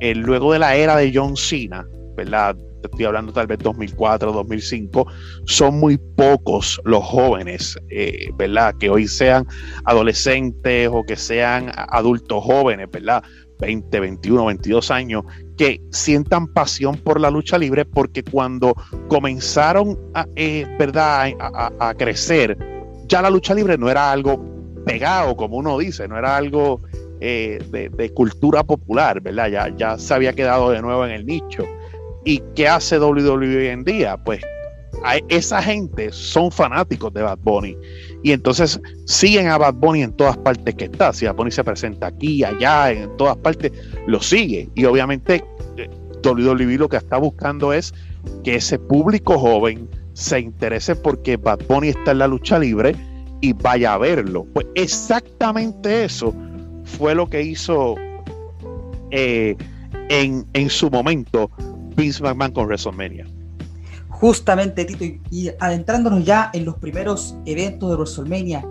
eh, 0.00 0.14
luego 0.14 0.52
de 0.52 0.58
la 0.58 0.74
era 0.76 0.96
de 0.96 1.12
John 1.14 1.36
Cena, 1.36 1.86
¿verdad? 2.16 2.56
Estoy 2.82 3.04
hablando 3.04 3.32
tal 3.32 3.46
vez 3.46 3.58
2004, 3.60 4.32
2005, 4.32 5.06
son 5.46 5.78
muy 5.78 5.98
pocos 6.16 6.80
los 6.84 7.04
jóvenes, 7.04 7.78
eh, 7.90 8.30
¿verdad? 8.36 8.74
Que 8.78 8.90
hoy 8.90 9.06
sean 9.06 9.46
adolescentes 9.84 10.88
o 10.92 11.04
que 11.04 11.16
sean 11.16 11.70
adultos 11.76 12.42
jóvenes, 12.42 12.90
¿verdad? 12.90 13.22
20, 13.60 14.00
21, 14.00 14.46
22 14.46 14.90
años, 14.90 15.24
que 15.56 15.80
sientan 15.92 16.48
pasión 16.48 16.96
por 16.96 17.20
la 17.20 17.30
lucha 17.30 17.56
libre, 17.56 17.84
porque 17.84 18.24
cuando 18.24 18.74
comenzaron 19.08 19.96
a, 20.14 20.26
eh, 20.34 20.66
¿verdad? 20.78 21.30
A, 21.78 21.94
crecer, 21.94 22.58
ya 23.06 23.22
la 23.22 23.30
lucha 23.30 23.54
libre 23.54 23.78
no 23.78 23.88
era 23.88 24.10
algo 24.10 24.51
pegado, 24.84 25.36
como 25.36 25.56
uno 25.56 25.78
dice, 25.78 26.08
no 26.08 26.18
era 26.18 26.36
algo 26.36 26.80
eh, 27.20 27.58
de, 27.70 28.10
cultura 28.14 28.64
popular, 28.64 29.20
¿verdad? 29.20 29.48
Ya, 29.48 29.76
ya 29.76 29.98
se 29.98 30.12
había 30.12 30.32
quedado 30.32 30.70
de 30.70 30.82
nuevo 30.82 31.04
en 31.04 31.12
el 31.12 31.24
nicho. 31.24 31.66
¿Y 32.24 32.42
qué 32.54 32.68
hace 32.68 32.98
WWE 32.98 33.56
hoy 33.56 33.66
en 33.66 33.84
día? 33.84 34.16
Pues 34.16 34.42
esa 35.28 35.62
gente 35.62 36.12
son 36.12 36.52
fanáticos 36.52 37.12
de 37.12 37.22
Bad 37.22 37.38
Bunny 37.42 37.76
y 38.22 38.32
entonces 38.32 38.80
siguen 39.06 39.48
a 39.48 39.58
Bad 39.58 39.74
Bunny 39.74 40.02
en 40.02 40.12
todas 40.12 40.36
partes 40.36 40.74
que 40.74 40.84
está. 40.84 41.12
Si 41.12 41.26
Bad 41.26 41.34
Bunny 41.34 41.50
se 41.50 41.64
presenta 41.64 42.08
aquí, 42.08 42.44
allá, 42.44 42.92
en 42.92 43.16
todas 43.16 43.36
partes, 43.36 43.72
lo 44.06 44.20
sigue. 44.20 44.68
Y 44.74 44.84
obviamente 44.84 45.44
eh, 45.76 45.88
WWE 46.24 46.78
lo 46.78 46.88
que 46.88 46.98
está 46.98 47.18
buscando 47.18 47.72
es 47.72 47.92
que 48.44 48.56
ese 48.56 48.78
público 48.78 49.38
joven 49.38 49.88
se 50.12 50.40
interese 50.40 50.94
porque 50.94 51.36
Bad 51.36 51.60
Bunny 51.68 51.88
está 51.88 52.12
en 52.12 52.18
la 52.18 52.28
lucha 52.28 52.58
libre 52.58 52.94
y 53.42 53.52
vaya 53.52 53.92
a 53.92 53.98
verlo. 53.98 54.46
Pues 54.54 54.66
exactamente 54.74 56.04
eso 56.04 56.32
fue 56.84 57.14
lo 57.14 57.28
que 57.28 57.42
hizo 57.42 57.96
eh, 59.10 59.54
en, 60.08 60.46
en 60.54 60.70
su 60.70 60.88
momento 60.90 61.50
Vince 61.96 62.22
McMahon 62.22 62.52
con 62.52 62.66
WrestleMania. 62.66 63.26
Justamente, 64.08 64.84
Tito, 64.84 65.04
y, 65.30 65.50
adentrándonos 65.58 66.24
ya 66.24 66.50
en 66.54 66.64
los 66.64 66.76
primeros 66.76 67.34
eventos 67.44 67.90
de 67.90 67.96
WrestleMania, 67.96 68.64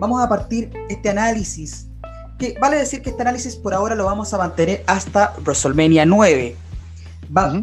vamos 0.00 0.22
a 0.22 0.28
partir 0.28 0.70
este 0.88 1.10
análisis, 1.10 1.88
que 2.38 2.56
vale 2.60 2.76
decir 2.76 3.02
que 3.02 3.10
este 3.10 3.22
análisis 3.22 3.56
por 3.56 3.74
ahora 3.74 3.94
lo 3.96 4.04
vamos 4.04 4.32
a 4.32 4.38
mantener 4.38 4.84
hasta 4.86 5.34
WrestleMania 5.44 6.06
9. 6.06 6.56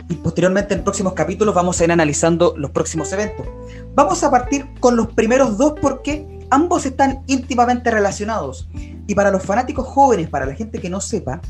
Y 0.09 0.15
posteriormente 0.15 0.73
en 0.73 0.83
próximos 0.83 1.13
capítulos 1.13 1.53
vamos 1.53 1.79
a 1.79 1.83
ir 1.83 1.91
analizando 1.91 2.55
los 2.57 2.71
próximos 2.71 3.13
eventos. 3.13 3.45
Vamos 3.93 4.23
a 4.23 4.31
partir 4.31 4.65
con 4.79 4.95
los 4.95 5.07
primeros 5.13 5.57
dos 5.57 5.75
porque 5.79 6.38
ambos 6.49 6.85
están 6.85 7.23
íntimamente 7.27 7.91
relacionados. 7.91 8.67
Y 9.07 9.15
para 9.15 9.31
los 9.31 9.43
fanáticos 9.43 9.87
jóvenes, 9.87 10.29
para 10.29 10.45
la 10.45 10.53
gente 10.53 10.79
que 10.79 10.89
no 10.89 11.01
sepa, 11.01 11.41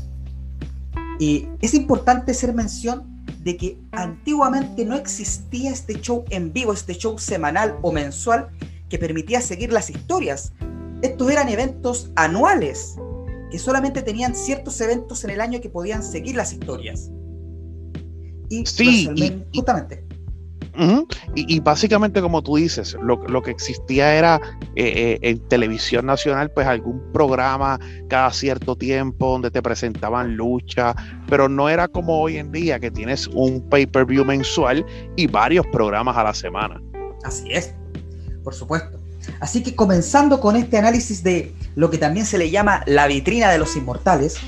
eh, 1.20 1.48
es 1.60 1.74
importante 1.74 2.32
hacer 2.32 2.54
mención 2.54 3.24
de 3.42 3.56
que 3.56 3.78
antiguamente 3.92 4.84
no 4.84 4.96
existía 4.96 5.70
este 5.70 6.00
show 6.00 6.24
en 6.30 6.52
vivo, 6.52 6.72
este 6.72 6.94
show 6.94 7.18
semanal 7.18 7.78
o 7.82 7.92
mensual 7.92 8.48
que 8.88 8.98
permitía 8.98 9.40
seguir 9.40 9.72
las 9.72 9.90
historias. 9.90 10.52
Estos 11.02 11.30
eran 11.30 11.48
eventos 11.48 12.10
anuales 12.16 12.96
que 13.50 13.58
solamente 13.58 14.02
tenían 14.02 14.34
ciertos 14.34 14.80
eventos 14.80 15.24
en 15.24 15.30
el 15.30 15.40
año 15.40 15.60
que 15.60 15.68
podían 15.68 16.02
seguir 16.02 16.36
las 16.36 16.52
historias. 16.52 17.10
Y 18.48 18.64
sí, 18.66 19.08
justamente. 19.54 20.09
Y, 21.34 21.60
básicamente, 21.60 22.20
como 22.22 22.42
tú 22.42 22.56
dices, 22.56 22.96
lo, 23.02 23.42
que 23.42 23.50
existía 23.50 24.14
era 24.14 24.40
eh, 24.76 24.84
eh, 24.84 25.18
en 25.22 25.38
televisión 25.48 26.06
nacional, 26.06 26.50
pues 26.50 26.66
algún 26.66 27.02
programa 27.12 27.78
cada 28.08 28.32
cierto 28.32 28.76
tiempo 28.76 29.32
donde 29.32 29.50
te 29.50 29.62
presentaban 29.62 30.36
lucha, 30.36 30.94
pero 31.28 31.48
no 31.48 31.68
era 31.68 31.88
como 31.88 32.20
hoy 32.20 32.38
en 32.38 32.52
día 32.52 32.78
que 32.80 32.90
tienes 32.90 33.26
un 33.28 33.60
pay-per-view 33.68 34.24
mensual 34.24 34.84
y 35.16 35.26
varios 35.26 35.66
programas 35.68 36.16
a 36.16 36.24
la 36.24 36.34
semana. 36.34 36.80
Así 37.24 37.52
es, 37.52 37.74
por 38.42 38.54
supuesto. 38.54 38.98
Así 39.40 39.62
que 39.62 39.76
comenzando 39.76 40.40
con 40.40 40.56
este 40.56 40.78
análisis 40.78 41.22
de 41.22 41.54
lo 41.74 41.90
que 41.90 41.98
también 41.98 42.24
se 42.24 42.38
le 42.38 42.50
llama 42.50 42.82
la 42.86 43.06
vitrina 43.06 43.50
de 43.50 43.58
los 43.58 43.76
inmortales, 43.76 44.38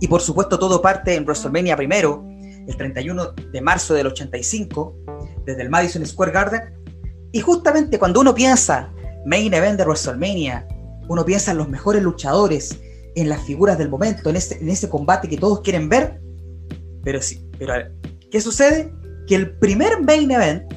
y 0.00 0.08
por 0.08 0.20
supuesto 0.20 0.58
todo 0.58 0.82
parte 0.82 1.14
en 1.14 1.24
WrestleMania 1.24 1.76
primero, 1.76 2.24
el 2.66 2.76
31 2.76 3.32
de 3.52 3.60
marzo 3.60 3.94
del 3.94 4.08
85, 4.08 4.96
desde 5.46 5.62
el 5.62 5.70
Madison 5.70 6.04
Square 6.04 6.32
Garden. 6.32 6.60
Y 7.32 7.40
justamente 7.40 7.98
cuando 7.98 8.20
uno 8.20 8.34
piensa 8.34 8.92
Main 9.24 9.54
Event 9.54 9.78
de 9.78 9.84
WrestleMania, 9.84 10.66
uno 11.08 11.24
piensa 11.24 11.52
en 11.52 11.58
los 11.58 11.68
mejores 11.68 12.02
luchadores, 12.02 12.78
en 13.14 13.28
las 13.28 13.40
figuras 13.42 13.78
del 13.78 13.88
momento, 13.88 14.28
en 14.28 14.36
ese, 14.36 14.58
en 14.58 14.68
ese 14.68 14.90
combate 14.90 15.28
que 15.28 15.38
todos 15.38 15.60
quieren 15.60 15.88
ver. 15.88 16.20
Pero 17.02 17.22
sí, 17.22 17.48
pero 17.58 17.74
¿qué 18.30 18.40
sucede? 18.40 18.92
Que 19.26 19.36
el 19.36 19.56
primer 19.58 20.02
Main 20.02 20.30
Event 20.30 20.72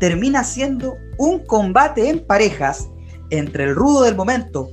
termina 0.00 0.42
siendo 0.44 0.96
un 1.18 1.44
combate 1.44 2.08
en 2.08 2.26
parejas 2.26 2.88
entre 3.30 3.64
el 3.64 3.74
rudo 3.74 4.02
del 4.02 4.16
momento, 4.16 4.68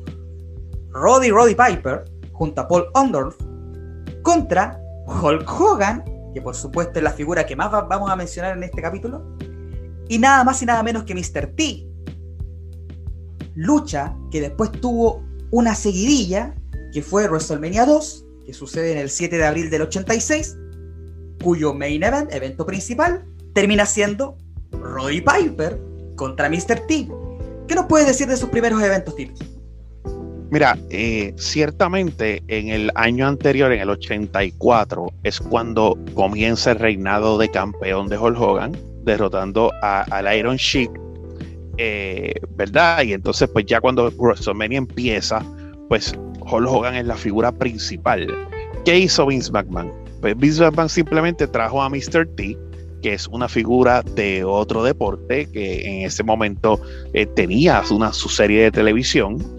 Roddy 0.91 1.29
Roddy 1.29 1.56
Piper, 1.56 2.06
junto 2.32 2.62
a 2.62 2.68
Paul 2.68 2.86
Ondorf, 2.94 3.36
contra 4.24 4.79
Hulk 5.08 5.50
Hogan 5.50 6.03
que 6.33 6.41
por 6.41 6.55
supuesto 6.55 7.00
es 7.00 7.03
la 7.03 7.12
figura 7.12 7.45
que 7.45 7.55
más 7.55 7.71
vamos 7.71 8.09
a 8.09 8.15
mencionar 8.15 8.57
en 8.57 8.63
este 8.63 8.81
capítulo, 8.81 9.36
y 10.07 10.17
nada 10.17 10.43
más 10.43 10.62
y 10.62 10.65
nada 10.65 10.81
menos 10.83 11.03
que 11.03 11.13
Mr. 11.13 11.53
T. 11.55 11.88
Lucha 13.55 14.15
que 14.31 14.41
después 14.41 14.71
tuvo 14.71 15.24
una 15.51 15.75
seguidilla, 15.75 16.55
que 16.91 17.01
fue 17.01 17.27
WrestleMania 17.27 17.86
2, 17.86 18.25
que 18.45 18.53
sucede 18.53 18.93
en 18.93 18.98
el 19.00 19.09
7 19.09 19.38
de 19.38 19.45
abril 19.45 19.69
del 19.69 19.83
86, 19.83 20.57
cuyo 21.43 21.74
main 21.74 22.03
event, 22.03 22.33
evento 22.33 22.65
principal, 22.65 23.25
termina 23.53 23.86
siendo 23.86 24.38
Roddy 24.71 25.21
Piper 25.21 25.79
contra 26.15 26.50
Mr. 26.50 26.86
T. 26.88 27.09
¿Qué 27.67 27.75
nos 27.75 27.86
puedes 27.86 28.07
decir 28.07 28.27
de 28.27 28.38
sus 28.38 28.50
primeros 28.50 28.81
eventos, 28.81 29.15
Tito? 29.15 29.59
Mira, 30.51 30.79
eh, 30.89 31.34
ciertamente 31.38 32.41
en 32.48 32.70
el 32.70 32.91
año 32.96 33.27
anterior, 33.27 33.72
en 33.72 33.82
el 33.82 33.89
84, 33.91 35.13
es 35.24 35.39
cuando 35.39 35.96
comienza 36.15 36.72
el 36.72 36.79
reinado 36.79 37.38
de 37.38 37.51
campeón 37.51 38.08
de 38.08 38.18
Hulk 38.18 38.39
Hogan, 38.39 38.72
derrotando 39.03 39.72
al 39.84 40.38
Iron 40.38 40.56
Sheik, 40.56 40.89
eh, 41.77 42.34
¿verdad? 42.56 43.03
Y 43.03 43.13
entonces, 43.13 43.48
pues 43.53 43.68
ya 43.68 43.79
cuando 43.79 44.12
WrestleMania 44.18 44.79
empieza, 44.79 45.46
pues 45.88 46.18
Hulk 46.39 46.68
Hogan 46.68 46.96
es 46.96 47.06
la 47.06 47.15
figura 47.15 47.51
principal. 47.51 48.27
¿Qué 48.86 48.98
hizo 48.98 49.27
Vince 49.27 49.51
McMahon? 49.51 49.94
Pues 50.20 50.36
Vince 50.36 50.63
McMahon 50.63 50.89
simplemente 50.89 51.46
trajo 51.46 51.84
a 51.84 51.89
Mr. 51.89 52.27
T, 52.36 52.58
que 53.03 53.13
es 53.13 53.27
una 53.27 53.48
figura 53.48 54.01
de 54.01 54.44
otro 54.44 54.84
deporte 54.84 55.46
que 55.51 55.88
en 55.88 56.06
ese 56.08 56.24
momento 56.24 56.82
eh, 57.13 57.27
tenía 57.27 57.84
una, 57.91 58.13
su 58.13 58.29
serie 58.29 58.63
de 58.63 58.72
televisión 58.72 59.59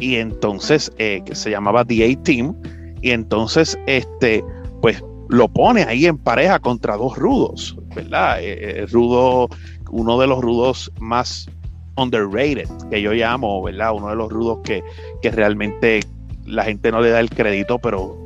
y 0.00 0.16
entonces 0.16 0.92
eh, 0.98 1.22
que 1.24 1.34
se 1.34 1.50
llamaba 1.50 1.84
The 1.84 2.12
A-Team 2.12 2.54
y 3.02 3.10
entonces 3.10 3.78
este 3.86 4.44
pues 4.82 5.02
lo 5.28 5.46
pone 5.48 5.84
ahí 5.84 6.06
en 6.06 6.18
pareja 6.18 6.58
contra 6.58 6.96
dos 6.96 7.16
rudos 7.16 7.76
¿verdad? 7.94 8.38
Eh, 8.40 8.86
rudo, 8.90 9.48
uno 9.90 10.18
de 10.18 10.26
los 10.26 10.40
rudos 10.40 10.92
más 11.00 11.48
underrated, 11.96 12.68
que 12.90 13.02
yo 13.02 13.12
llamo, 13.12 13.62
¿verdad? 13.62 13.94
Uno 13.94 14.08
de 14.08 14.16
los 14.16 14.30
rudos 14.30 14.58
que, 14.64 14.82
que 15.22 15.30
realmente 15.30 16.00
la 16.46 16.64
gente 16.64 16.90
no 16.90 17.00
le 17.00 17.10
da 17.10 17.20
el 17.20 17.30
crédito, 17.30 17.78
pero 17.78 18.16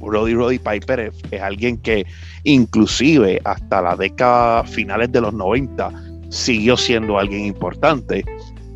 Roddy 0.00 0.34
Roddy 0.34 0.58
Piper 0.58 1.00
es, 1.00 1.40
alguien 1.40 1.78
que 1.78 2.06
inclusive 2.44 3.40
hasta 3.44 3.82
la 3.82 3.96
década 3.96 4.64
finales 4.64 5.10
de 5.12 5.20
los 5.20 5.34
90 5.34 5.90
siguió 6.28 6.76
siendo 6.76 7.18
alguien 7.18 7.46
importante. 7.46 8.24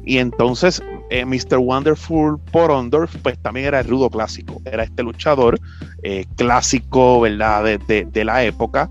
Y 0.05 0.19
entonces 0.19 0.83
eh, 1.11 1.25
Mr. 1.25 1.59
Wonderful 1.59 2.39
por 2.53 2.71
Ondorf, 2.71 3.17
pues 3.23 3.39
también 3.39 3.67
era 3.67 3.81
el 3.81 3.89
rudo 3.89 4.09
clásico, 4.09 4.63
era 4.65 4.85
este 4.85 5.03
luchador 5.03 5.59
eh, 6.03 6.25
clásico, 6.37 7.21
¿verdad? 7.21 7.79
De, 7.87 8.25
la 8.25 8.45
época. 8.45 8.91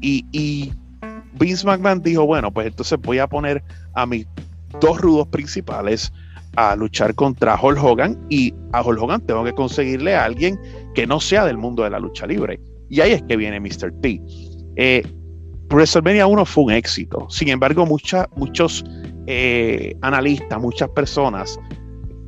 Y, 0.00 0.24
y 0.32 0.72
Vince 1.38 1.66
McMahon 1.66 2.02
dijo, 2.02 2.24
bueno, 2.24 2.52
pues 2.52 2.68
entonces 2.68 2.98
voy 3.00 3.18
a 3.18 3.26
poner 3.26 3.62
a 3.94 4.06
mis 4.06 4.26
dos 4.80 5.00
rudos 5.00 5.26
principales 5.28 6.12
a 6.56 6.74
luchar 6.74 7.14
contra 7.14 7.58
Hulk 7.60 7.82
Hogan 7.82 8.18
y 8.30 8.54
a 8.72 8.82
Hulk 8.82 9.00
Hogan 9.00 9.20
tengo 9.26 9.44
que 9.44 9.52
conseguirle 9.52 10.14
a 10.14 10.24
alguien 10.24 10.58
que 10.94 11.06
no 11.06 11.20
sea 11.20 11.44
del 11.44 11.58
mundo 11.58 11.82
de 11.84 11.90
la 11.90 11.98
lucha 11.98 12.26
libre. 12.26 12.60
Y 12.88 13.00
ahí 13.00 13.12
es 13.12 13.22
que 13.22 13.36
viene 13.36 13.60
Mr. 13.60 13.92
T. 14.00 14.20
Eh, 14.76 15.02
WrestleMania 15.68 16.26
1 16.26 16.44
fue 16.44 16.64
un 16.64 16.72
éxito. 16.72 17.26
Sin 17.28 17.48
embargo, 17.48 17.84
muchos 17.86 18.84
eh, 19.26 19.96
analistas, 20.02 20.60
muchas 20.60 20.88
personas 20.90 21.58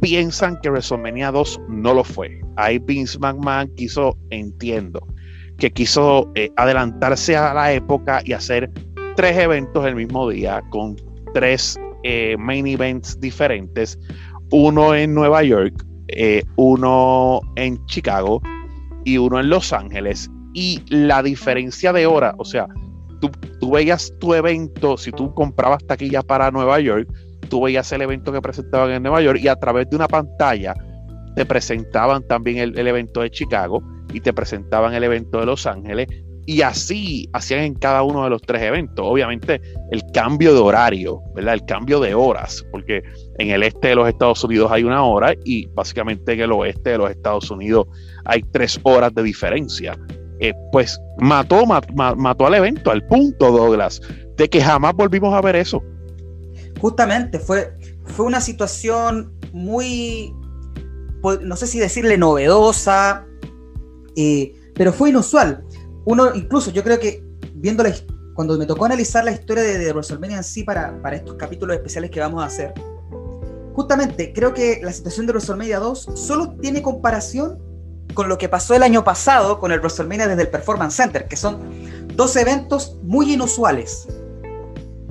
piensan 0.01 0.59
que 0.63 0.71
WrestleMania 0.71 1.31
2 1.31 1.61
no 1.69 1.95
lo 1.95 2.05
fue. 2.05 2.41
Ahí 2.57 2.79
Vince 2.79 3.19
McMahon 3.19 3.69
quiso, 3.77 4.17
entiendo, 4.31 5.07
que 5.59 5.71
quiso 5.71 6.31
eh, 6.35 6.51
adelantarse 6.57 7.37
a 7.37 7.55
la 7.55 7.73
época 7.73 8.21
y 8.25 8.33
hacer 8.33 8.71
tres 9.17 9.37
eventos 9.37 9.85
el 9.87 9.97
mismo 9.97 10.29
día 10.29 10.63
con 10.71 10.97
tres 11.35 11.77
eh, 12.05 12.37
main 12.39 12.67
events 12.67 13.19
diferentes, 13.21 13.99
uno 14.51 14.95
en 14.95 15.15
Nueva 15.15 15.43
York, 15.43 15.85
uno 16.57 17.41
en 17.57 17.85
Chicago 17.87 18.41
y 19.05 19.19
uno 19.19 19.41
en 19.41 19.51
Los 19.51 19.73
Ángeles. 19.73 20.31
Y 20.55 20.83
la 20.89 21.23
diferencia 21.23 21.93
de 21.93 22.07
hora, 22.07 22.35
o 22.39 22.45
sea, 22.45 22.67
tú, 23.21 23.31
tú 23.61 23.73
veías 23.73 24.13
tu 24.19 24.35
evento, 24.35 24.97
si 24.97 25.13
tú 25.13 25.35
comprabas 25.35 25.85
taquilla 25.87 26.23
para 26.23 26.51
Nueva 26.51 26.81
York, 26.81 27.09
tú 27.49 27.63
veías 27.63 27.91
el 27.93 28.03
evento 28.03 28.33
que 28.33 28.43
presentaban 28.43 28.91
en 28.91 29.03
Nueva 29.03 29.23
York 29.23 29.39
y 29.43 29.49
a 29.49 29.57
través 29.57 29.89
de 29.91 29.97
una 29.97 30.09
pantalla 30.09 30.75
te 31.37 31.47
presentaban 31.47 32.27
también 32.27 32.59
el, 32.59 32.79
el, 32.79 32.87
evento 32.89 33.21
de 33.21 33.31
Chicago 33.31 33.83
y 34.13 34.21
te 34.21 34.33
presentaban 34.33 34.95
el 34.95 35.05
evento 35.05 35.39
de 35.39 35.47
Los 35.47 35.67
Ángeles 35.67 36.09
y 36.49 36.63
así 36.63 37.29
hacían 37.35 37.61
en 37.61 37.75
cada 37.75 38.03
uno 38.03 38.25
de 38.25 38.31
los 38.31 38.41
tres 38.41 38.63
eventos. 38.63 39.05
Obviamente 39.07 39.61
el 39.91 40.03
cambio 40.15 40.55
de 40.55 40.61
horario, 40.61 41.21
¿verdad? 41.35 41.53
El 41.53 41.67
cambio 41.67 42.01
de 42.01 42.15
horas, 42.15 42.65
porque 42.73 43.03
en 43.37 43.51
el 43.51 43.63
este 43.63 43.89
de 43.89 43.95
los 43.97 44.09
Estados 44.09 44.43
Unidos 44.45 44.73
hay 44.73 44.83
una 44.83 45.05
hora 45.05 45.35
y 45.45 45.67
básicamente 45.67 46.33
en 46.33 46.41
el 46.41 46.53
oeste 46.53 46.89
de 46.89 46.99
los 46.99 47.11
Estados 47.11 47.51
Unidos 47.51 47.87
hay 48.25 48.43
tres 48.51 48.81
horas 48.83 49.15
de 49.15 49.25
diferencia. 49.25 49.95
Eh, 50.41 50.55
pues 50.73 51.01
mató, 51.19 51.65
mató 51.67 52.47
al 52.47 52.55
evento, 52.55 52.91
al 52.91 53.05
punto, 53.07 53.51
Douglas, 53.51 54.01
de 54.37 54.49
que 54.49 54.61
jamás 54.61 54.95
volvimos 54.95 55.35
a 55.35 55.41
ver 55.41 55.57
eso. 55.57 55.83
Justamente, 56.81 57.39
fue, 57.41 57.73
fue 58.05 58.27
una 58.27 58.41
situación 58.41 59.33
muy, 59.53 60.33
pues, 61.23 61.41
no 61.41 61.57
sé 61.57 61.67
si 61.67 61.79
decirle 61.79 62.17
novedosa, 62.17 63.27
eh, 64.15 64.53
pero 64.75 64.93
fue 64.93 65.11
inusual 65.11 65.65
uno, 66.11 66.35
incluso 66.35 66.71
yo 66.71 66.83
creo 66.83 66.99
que 66.99 67.23
viendo 67.53 67.85
cuando 68.33 68.57
me 68.57 68.65
tocó 68.65 68.87
analizar 68.87 69.25
la 69.25 69.33
historia 69.33 69.63
de, 69.63 69.77
de 69.77 69.93
WrestleMania 69.93 70.39
en 70.39 70.45
sí 70.45 70.65
para, 70.65 71.03
para 71.03 71.17
estos 71.17 71.35
capítulos 71.35 71.77
especiales 71.77 72.11
que 72.11 72.19
vamos 72.19 72.43
a 72.43 72.47
hacer, 72.47 72.73
justamente 73.75 74.33
creo 74.33 74.55
que 74.55 74.81
la 74.83 74.91
situación 74.91 75.27
de 75.27 75.33
WrestleMania 75.33 75.81
2 75.81 76.13
solo 76.15 76.57
tiene 76.63 76.81
comparación 76.81 77.59
con 78.15 78.29
lo 78.29 78.39
que 78.39 78.49
pasó 78.49 78.75
el 78.75 78.83
año 78.83 79.05
pasado 79.05 79.59
con 79.59 79.73
el 79.73 79.81
WrestleMania 79.81 80.29
desde 80.29 80.43
el 80.43 80.49
Performance 80.49 80.95
Center, 80.95 81.29
que 81.29 81.37
son 81.37 81.61
dos 82.15 82.37
eventos 82.37 82.97
muy 83.03 83.33
inusuales. 83.33 84.09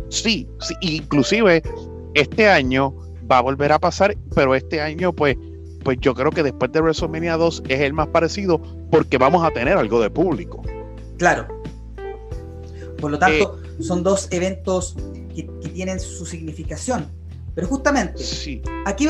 Sí, 0.09 0.49
sí, 0.59 0.75
inclusive 0.81 1.61
este 2.13 2.49
año 2.49 2.95
va 3.29 3.39
a 3.39 3.41
volver 3.41 3.71
a 3.71 3.79
pasar, 3.79 4.15
pero 4.33 4.55
este 4.55 4.81
año 4.81 5.13
pues 5.13 5.37
pues 5.87 5.97
yo 6.01 6.13
creo 6.13 6.31
que 6.31 6.43
después 6.43 6.69
de 6.73 6.81
WrestleMania 6.81 7.37
2 7.37 7.63
es 7.69 7.79
el 7.79 7.93
más 7.93 8.07
parecido 8.07 8.61
porque 8.91 9.17
vamos 9.17 9.45
a 9.45 9.51
tener 9.51 9.77
algo 9.77 10.01
de 10.01 10.09
público. 10.09 10.61
Claro. 11.17 11.47
Por 12.99 13.11
lo 13.11 13.17
tanto, 13.17 13.57
eh, 13.63 13.83
son 13.83 14.03
dos 14.03 14.27
eventos 14.31 14.97
que, 15.33 15.43
tienen 15.73 16.01
su 16.01 16.25
significación. 16.25 17.07
Pero 17.55 17.67
justamente, 17.67 18.21
aquí 18.85 19.07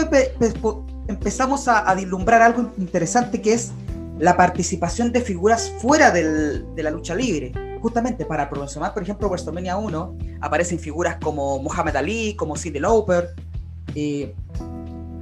empezamos 1.07 1.67
a, 1.67 1.79
a, 1.79 1.91
algo 1.91 2.71
interesante 2.77 3.41
que 3.41 3.53
es 3.53 3.71
la 4.19 4.35
participación 4.35 5.11
de 5.11 5.21
figuras 5.21 5.71
fuera 5.79 6.11
de 6.11 6.83
la 6.83 6.91
lucha 6.91 7.15
libre. 7.15 7.51
Justamente 7.81 8.25
para 8.25 8.49
promocionar, 8.49 8.93
por 8.93 9.03
ejemplo, 9.03 9.27
WrestleMania 9.27 9.77
1, 9.77 10.17
aparecen 10.41 10.79
figuras 10.79 11.17
como 11.21 11.59
Muhammad 11.59 11.95
Ali, 11.95 12.35
como 12.35 12.55
Cindy 12.55 12.79
Lauper, 12.79 13.35
eh, 13.93 14.33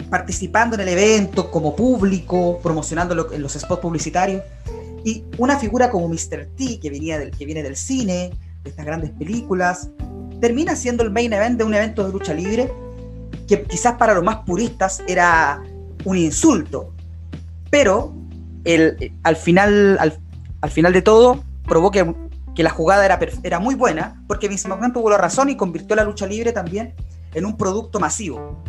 participando 0.09 0.75
en 0.75 0.81
el 0.81 0.89
evento 0.89 1.51
como 1.51 1.75
público, 1.75 2.59
promocionando 2.63 3.33
en 3.33 3.41
los 3.41 3.53
spots 3.53 3.81
publicitarios. 3.81 4.41
Y 5.03 5.25
una 5.37 5.59
figura 5.59 5.91
como 5.91 6.07
Mr. 6.07 6.47
T, 6.55 6.79
que, 6.79 6.89
venía 6.89 7.19
del, 7.19 7.31
que 7.31 7.45
viene 7.45 7.61
del 7.61 7.75
cine, 7.75 8.31
de 8.63 8.69
estas 8.69 8.85
grandes 8.85 9.11
películas, 9.11 9.89
termina 10.39 10.75
siendo 10.75 11.03
el 11.03 11.11
main 11.11 11.33
event 11.33 11.57
de 11.57 11.63
un 11.63 11.73
evento 11.73 12.05
de 12.05 12.11
lucha 12.11 12.33
libre 12.33 12.71
que 13.47 13.63
quizás 13.63 13.95
para 13.97 14.13
los 14.13 14.23
más 14.23 14.37
puristas 14.37 15.03
era 15.07 15.61
un 16.05 16.17
insulto. 16.17 16.93
Pero 17.69 18.13
el, 18.63 19.13
al, 19.23 19.35
final, 19.35 19.97
al, 19.99 20.71
final 20.71 20.93
de 20.93 21.01
todo 21.01 21.43
probó 21.65 21.91
que, 21.91 22.15
la 22.55 22.69
jugada 22.69 23.03
era, 23.05 23.19
era 23.43 23.59
muy 23.59 23.75
buena 23.75 24.23
porque 24.27 24.47
Vince 24.47 24.69
McMahon 24.69 24.93
tuvo 24.93 25.09
la 25.09 25.17
razón 25.17 25.49
y 25.49 25.57
convirtió 25.57 25.95
la 25.95 26.05
lucha 26.05 26.25
libre 26.25 26.53
también 26.53 26.93
en 27.33 27.45
un 27.45 27.57
producto 27.57 27.99
masivo. 27.99 28.63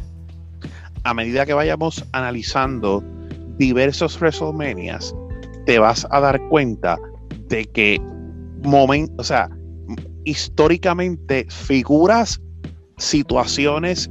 A 1.05 1.14
medida 1.14 1.46
que 1.46 1.55
vayamos 1.55 2.05
analizando 2.12 3.05
diversos 3.59 4.20
WrestleManias, 4.20 5.14
te 5.66 5.79
vas 5.79 6.07
a 6.11 6.20
dar 6.20 6.40
cuenta 6.49 6.99
de 7.49 7.64
que 7.64 8.01
o 9.16 9.25
sea, 9.25 9.49
históricamente 10.25 11.46
figuras, 11.49 12.40
situaciones 12.99 14.11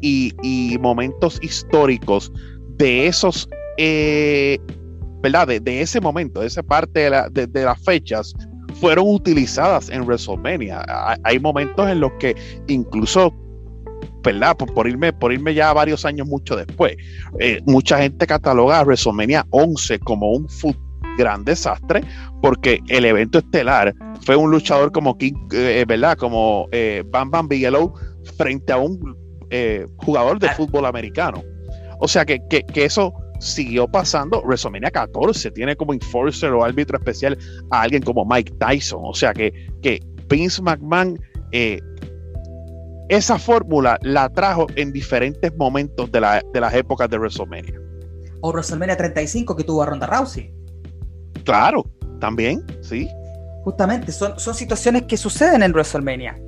y, 0.00 0.76
momentos 0.80 1.38
históricos 1.42 2.30
de 2.76 3.06
esos, 3.06 3.48
eh, 3.78 4.58
¿verdad? 5.22 5.48
De, 5.48 5.80
ese 5.80 6.00
momento, 6.00 6.40
de 6.40 6.46
esa 6.46 6.62
parte 6.62 7.10
de, 7.10 7.46
de, 7.46 7.64
las 7.64 7.82
fechas, 7.82 8.34
fueron 8.80 9.08
utilizadas 9.08 9.88
en 9.88 10.02
WrestleMania. 10.02 10.84
Hay 11.22 11.38
momentos 11.38 11.88
en 11.88 12.00
los 12.00 12.12
que 12.18 12.34
incluso 12.68 13.32
¿verdad? 14.22 14.56
Por, 14.56 14.88
irme, 14.88 15.12
por 15.12 15.32
irme 15.32 15.52
ya 15.52 15.72
varios 15.72 16.04
años 16.04 16.26
mucho 16.26 16.56
después. 16.56 16.96
Eh, 17.38 17.60
mucha 17.66 17.98
gente 17.98 18.26
cataloga 18.26 18.80
a 18.80 18.82
WrestleMania 18.82 19.46
11 19.50 19.98
como 19.98 20.30
un, 20.30 20.48
gran 21.16 21.44
desastre 21.44 22.02
porque 22.42 22.80
el 22.88 23.04
evento 23.04 23.38
estelar 23.38 23.94
fue 24.22 24.36
un 24.36 24.50
luchador 24.50 24.92
como 24.92 25.16
King, 25.16 25.34
eh, 25.52 25.84
¿verdad? 25.86 26.16
Como 26.16 26.68
eh, 26.72 27.04
Bam 27.06 27.30
Bam 27.30 27.48
Bigelow 27.48 27.94
frente 28.36 28.72
a 28.72 28.78
un 28.78 29.16
eh, 29.50 29.86
jugador 29.98 30.38
de 30.38 30.48
fútbol 30.50 30.86
americano. 30.86 31.42
O 31.98 32.08
sea 32.08 32.24
que, 32.24 32.40
eso 32.74 33.12
siguió 33.40 33.88
pasando. 33.88 34.42
WrestleMania 34.42 34.90
14 34.90 35.50
tiene 35.50 35.76
como 35.76 35.92
enforcer 35.92 36.52
o 36.52 36.64
árbitro 36.64 36.98
especial 36.98 37.36
a 37.70 37.82
alguien 37.82 38.02
como 38.02 38.24
Mike 38.24 38.54
Tyson. 38.58 39.00
O 39.02 39.14
sea 39.14 39.32
que, 39.32 39.52
que 39.82 40.00
Vince 40.28 40.62
McMahon 40.62 41.18
esa 43.08 43.38
fórmula 43.38 43.98
la 44.02 44.28
trajo 44.28 44.66
en 44.76 44.92
diferentes 44.92 45.54
momentos 45.56 46.10
de, 46.10 46.20
la, 46.20 46.42
de 46.52 46.60
las 46.60 46.74
épocas 46.74 47.08
de 47.08 47.18
WrestleMania. 47.18 47.80
O 48.40 48.50
WrestleMania 48.50 48.96
35 48.96 49.56
que 49.56 49.64
tuvo 49.64 49.82
a 49.82 49.86
Ronda 49.86 50.06
Rousey. 50.06 50.52
Claro, 51.44 51.84
también, 52.20 52.64
sí. 52.82 53.08
Justamente, 53.62 54.12
son, 54.12 54.38
son 54.38 54.54
situaciones 54.54 55.02
que 55.02 55.16
suceden 55.16 55.62
en 55.62 55.72
WrestleMania. 55.72 56.38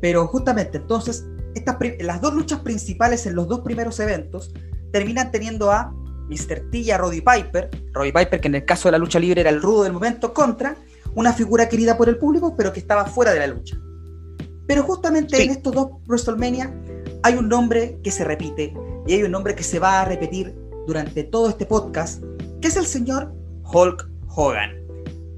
Pero 0.00 0.26
justamente, 0.26 0.78
entonces, 0.78 1.26
estas, 1.54 1.76
las 2.00 2.20
dos 2.20 2.34
luchas 2.34 2.60
principales 2.60 3.26
en 3.26 3.34
los 3.34 3.48
dos 3.48 3.60
primeros 3.60 3.98
eventos 4.00 4.52
terminan 4.92 5.30
teniendo 5.30 5.70
a 5.70 5.92
Mr. 6.28 6.70
T 6.70 6.78
y 6.78 6.90
a 6.90 6.98
Roddy 6.98 7.20
Piper. 7.20 7.70
Roddy 7.92 8.12
Piper, 8.12 8.40
que 8.40 8.48
en 8.48 8.54
el 8.56 8.64
caso 8.64 8.88
de 8.88 8.92
la 8.92 8.98
lucha 8.98 9.18
libre 9.18 9.40
era 9.40 9.50
el 9.50 9.62
rudo 9.62 9.84
del 9.84 9.92
momento, 9.92 10.32
contra 10.32 10.76
una 11.14 11.32
figura 11.32 11.68
querida 11.68 11.96
por 11.96 12.08
el 12.08 12.18
público, 12.18 12.54
pero 12.56 12.72
que 12.72 12.80
estaba 12.80 13.06
fuera 13.06 13.32
de 13.32 13.40
la 13.40 13.46
lucha. 13.46 13.76
Pero 14.66 14.82
justamente 14.82 15.42
en 15.42 15.50
estos 15.50 15.72
dos 15.74 15.88
WrestleMania 16.06 16.72
hay 17.22 17.34
un 17.34 17.48
nombre 17.48 17.98
que 18.04 18.10
se 18.10 18.24
repite 18.24 18.74
y 19.06 19.14
hay 19.14 19.22
un 19.22 19.30
nombre 19.30 19.54
que 19.54 19.62
se 19.62 19.78
va 19.78 20.02
a 20.02 20.04
repetir 20.04 20.54
durante 20.86 21.24
todo 21.24 21.48
este 21.48 21.64
podcast, 21.64 22.22
que 22.60 22.68
es 22.68 22.76
el 22.76 22.86
señor 22.86 23.32
Hulk 23.64 24.08
Hogan. 24.28 24.70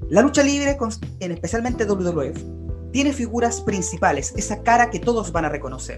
La 0.09 0.21
lucha 0.21 0.43
libre, 0.43 0.77
en 1.21 1.31
especialmente 1.31 1.85
WWF, 1.85 2.37
tiene 2.91 3.13
figuras 3.13 3.61
principales, 3.61 4.33
esa 4.35 4.61
cara 4.61 4.89
que 4.89 4.99
todos 4.99 5.31
van 5.31 5.45
a 5.45 5.49
reconocer. 5.49 5.97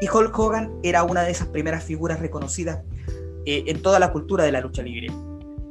Y 0.00 0.08
Hulk 0.08 0.36
Hogan 0.38 0.72
era 0.82 1.02
una 1.02 1.22
de 1.22 1.30
esas 1.30 1.48
primeras 1.48 1.84
figuras 1.84 2.20
reconocidas 2.20 2.80
eh, 3.46 3.64
en 3.66 3.82
toda 3.82 3.98
la 3.98 4.12
cultura 4.12 4.44
de 4.44 4.52
la 4.52 4.60
lucha 4.60 4.82
libre. 4.82 5.08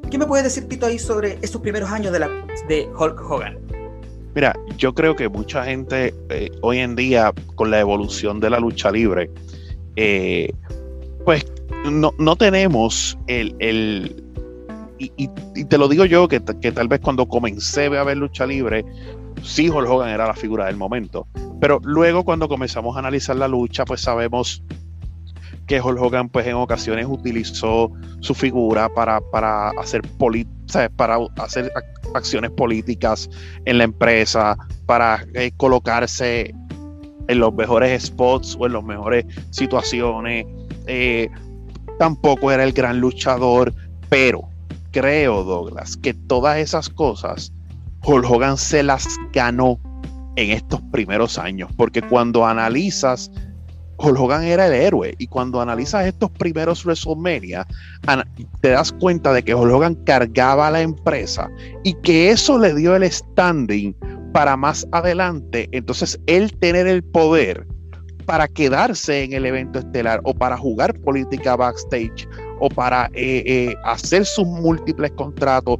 ¿Qué 0.10 0.18
me 0.18 0.26
puedes 0.26 0.44
decir, 0.44 0.68
Tito, 0.68 0.86
ahí 0.86 0.98
sobre 0.98 1.38
esos 1.42 1.62
primeros 1.62 1.89
años 1.92 2.12
de, 2.12 2.89
Hulk 2.98 3.22
Hogan? 3.30 3.58
Mira, 4.34 4.56
yo 4.78 4.94
creo 4.94 5.15
que 5.15 5.30
mucha 5.30 5.63
gente 5.65 6.13
eh, 6.30 6.50
hoy 6.62 6.80
en 6.80 6.96
día, 6.96 7.34
con 7.56 7.72
la 7.72 7.80
evolución 7.80 8.39
de 8.39 8.50
la 8.50 8.60
lucha 8.60 8.92
libre, 8.92 9.30
eh, 9.96 10.52
pues 11.26 11.46
no, 11.86 12.12
no, 12.18 12.36
tenemos 12.36 13.18
el... 13.28 13.56
el 13.60 14.24
y, 14.98 15.30
te 15.65 15.78
lo 15.78 15.88
digo 15.88 16.06
yo, 16.06 16.28
que, 16.28 16.42
que, 16.62 16.72
tal 16.72 16.88
vez 16.88 17.00
cuando 17.00 17.26
comencé 17.28 17.86
a 17.86 18.04
ver 18.04 18.18
lucha 18.18 18.46
libre, 18.46 18.84
sí 19.43 19.69
Hulk 19.69 19.89
Hogan 19.89 20.10
era 20.10 20.28
la 20.28 20.34
figura 20.34 20.65
del 20.65 20.78
momento. 20.78 21.28
Pero 21.60 21.80
luego 21.84 22.23
cuando 22.23 22.47
comenzamos 22.47 22.95
a 22.95 22.99
analizar 22.99 23.36
la 23.36 23.47
lucha, 23.47 23.86
pues 23.86 24.02
sabemos 24.02 24.63
que 25.67 25.80
Hulk 25.80 26.02
Hogan 26.02 26.30
pues 26.30 26.47
en 26.47 26.56
ocasiones 26.56 27.06
utilizó 27.08 27.91
su 28.21 28.34
figura 28.34 28.89
para, 28.89 29.21
para 29.32 29.69
hacer 29.71 30.02
para 30.95 31.17
hacer 31.38 31.71
acciones 32.13 32.52
políticas 32.52 33.30
en 33.65 33.78
la 33.78 33.84
empresa, 33.84 34.58
para 34.86 35.25
eh, 35.34 35.52
colocarse 35.58 36.54
en 37.28 37.39
los 37.39 37.54
mejores 37.54 38.04
spots 38.04 38.58
o 38.60 38.65
en 38.65 38.73
las 38.73 38.84
mejores 38.84 39.25
situaciones. 39.52 40.45
Eh, 40.88 41.30
tampoco 41.99 42.52
era 42.52 42.63
el 42.63 42.73
gran 42.73 42.99
luchador, 42.99 43.73
pero 44.10 44.49
creo, 44.91 45.43
Douglas, 45.43 45.97
que 45.97 46.13
todas 46.13 46.58
esas 46.58 46.89
cosas 46.89 47.52
Hulk 48.04 48.30
Hogan 48.30 48.58
se 48.58 48.84
las 48.84 49.08
ganó 49.34 49.80
en 50.36 50.52
estos 50.52 50.82
primeros 50.92 51.38
años, 51.38 51.70
porque 51.76 52.02
cuando 52.02 52.46
analizas 52.46 53.30
Hulk 54.00 54.20
Hogan 54.20 54.44
era 54.44 54.68
el 54.68 54.74
héroe. 54.74 55.14
Y 55.18 55.28
cuando 55.28 55.62
analizas 55.62 56.06
estos 56.08 56.32
primeros 56.32 56.86
WrestleMania, 56.86 57.68
te 58.62 58.70
das 58.70 58.92
cuenta 58.94 59.34
de 59.34 59.44
que 59.44 59.54
Hulk 59.54 59.74
Hogan 59.74 59.96
cargaba 60.06 60.68
a 60.68 60.72
la 60.72 60.82
empresa 60.82 61.50
y 61.84 61.94
que 62.02 62.32
eso 62.32 62.58
le 62.58 62.74
dio 62.74 62.96
el 62.96 63.10
standing 63.10 63.96
para 64.34 64.56
más 64.56 64.88
adelante. 64.92 65.68
Entonces, 65.72 66.20
él 66.28 66.52
tener 66.60 66.88
el 66.88 67.04
poder 67.04 67.68
para 68.26 68.48
quedarse 68.48 69.24
en 69.24 69.34
el 69.34 69.46
evento 69.46 69.80
estelar 69.80 70.22
o 70.24 70.34
para 70.34 70.56
jugar 70.56 70.94
política 71.02 71.56
backstage 71.56 72.28
o 72.60 72.70
para 72.70 73.08
eh, 73.14 73.44
eh, 73.46 73.76
hacer 73.86 74.26
sus 74.26 74.46
múltiples 74.46 75.12
contratos. 75.12 75.80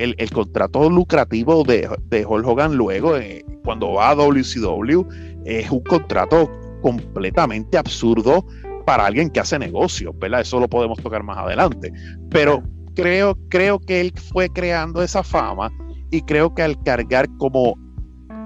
El, 0.00 0.30
contrato 0.30 0.88
lucrativo 0.88 1.62
de, 1.62 1.88
de 2.06 2.24
Hulk 2.24 2.46
Hogan 2.46 2.74
luego, 2.74 3.16
eh, 3.16 3.44
cuando 3.64 3.92
va 3.92 4.10
a 4.10 4.14
WCW, 4.14 5.06
es 5.44 5.70
un 5.70 5.80
contrato 5.80 6.50
completamente 6.80 7.76
absurdo 7.76 8.46
para 8.86 9.06
alguien 9.06 9.30
que 9.30 9.40
hace 9.40 9.58
negocios, 9.58 10.14
¿verdad? 10.18 10.40
Eso 10.40 10.58
lo 10.58 10.68
podemos 10.68 10.98
tocar 11.02 11.22
más 11.22 11.38
adelante. 11.38 11.92
Pero 12.30 12.62
creo, 12.94 13.36
creo 13.48 13.78
que 13.78 14.00
él 14.00 14.12
fue 14.32 14.48
creando 14.48 15.02
esa 15.02 15.22
fama 15.22 15.70
y 16.10 16.22
creo 16.22 16.54
que 16.54 16.62
al 16.62 16.82
cargar 16.82 17.28
como 17.38 17.74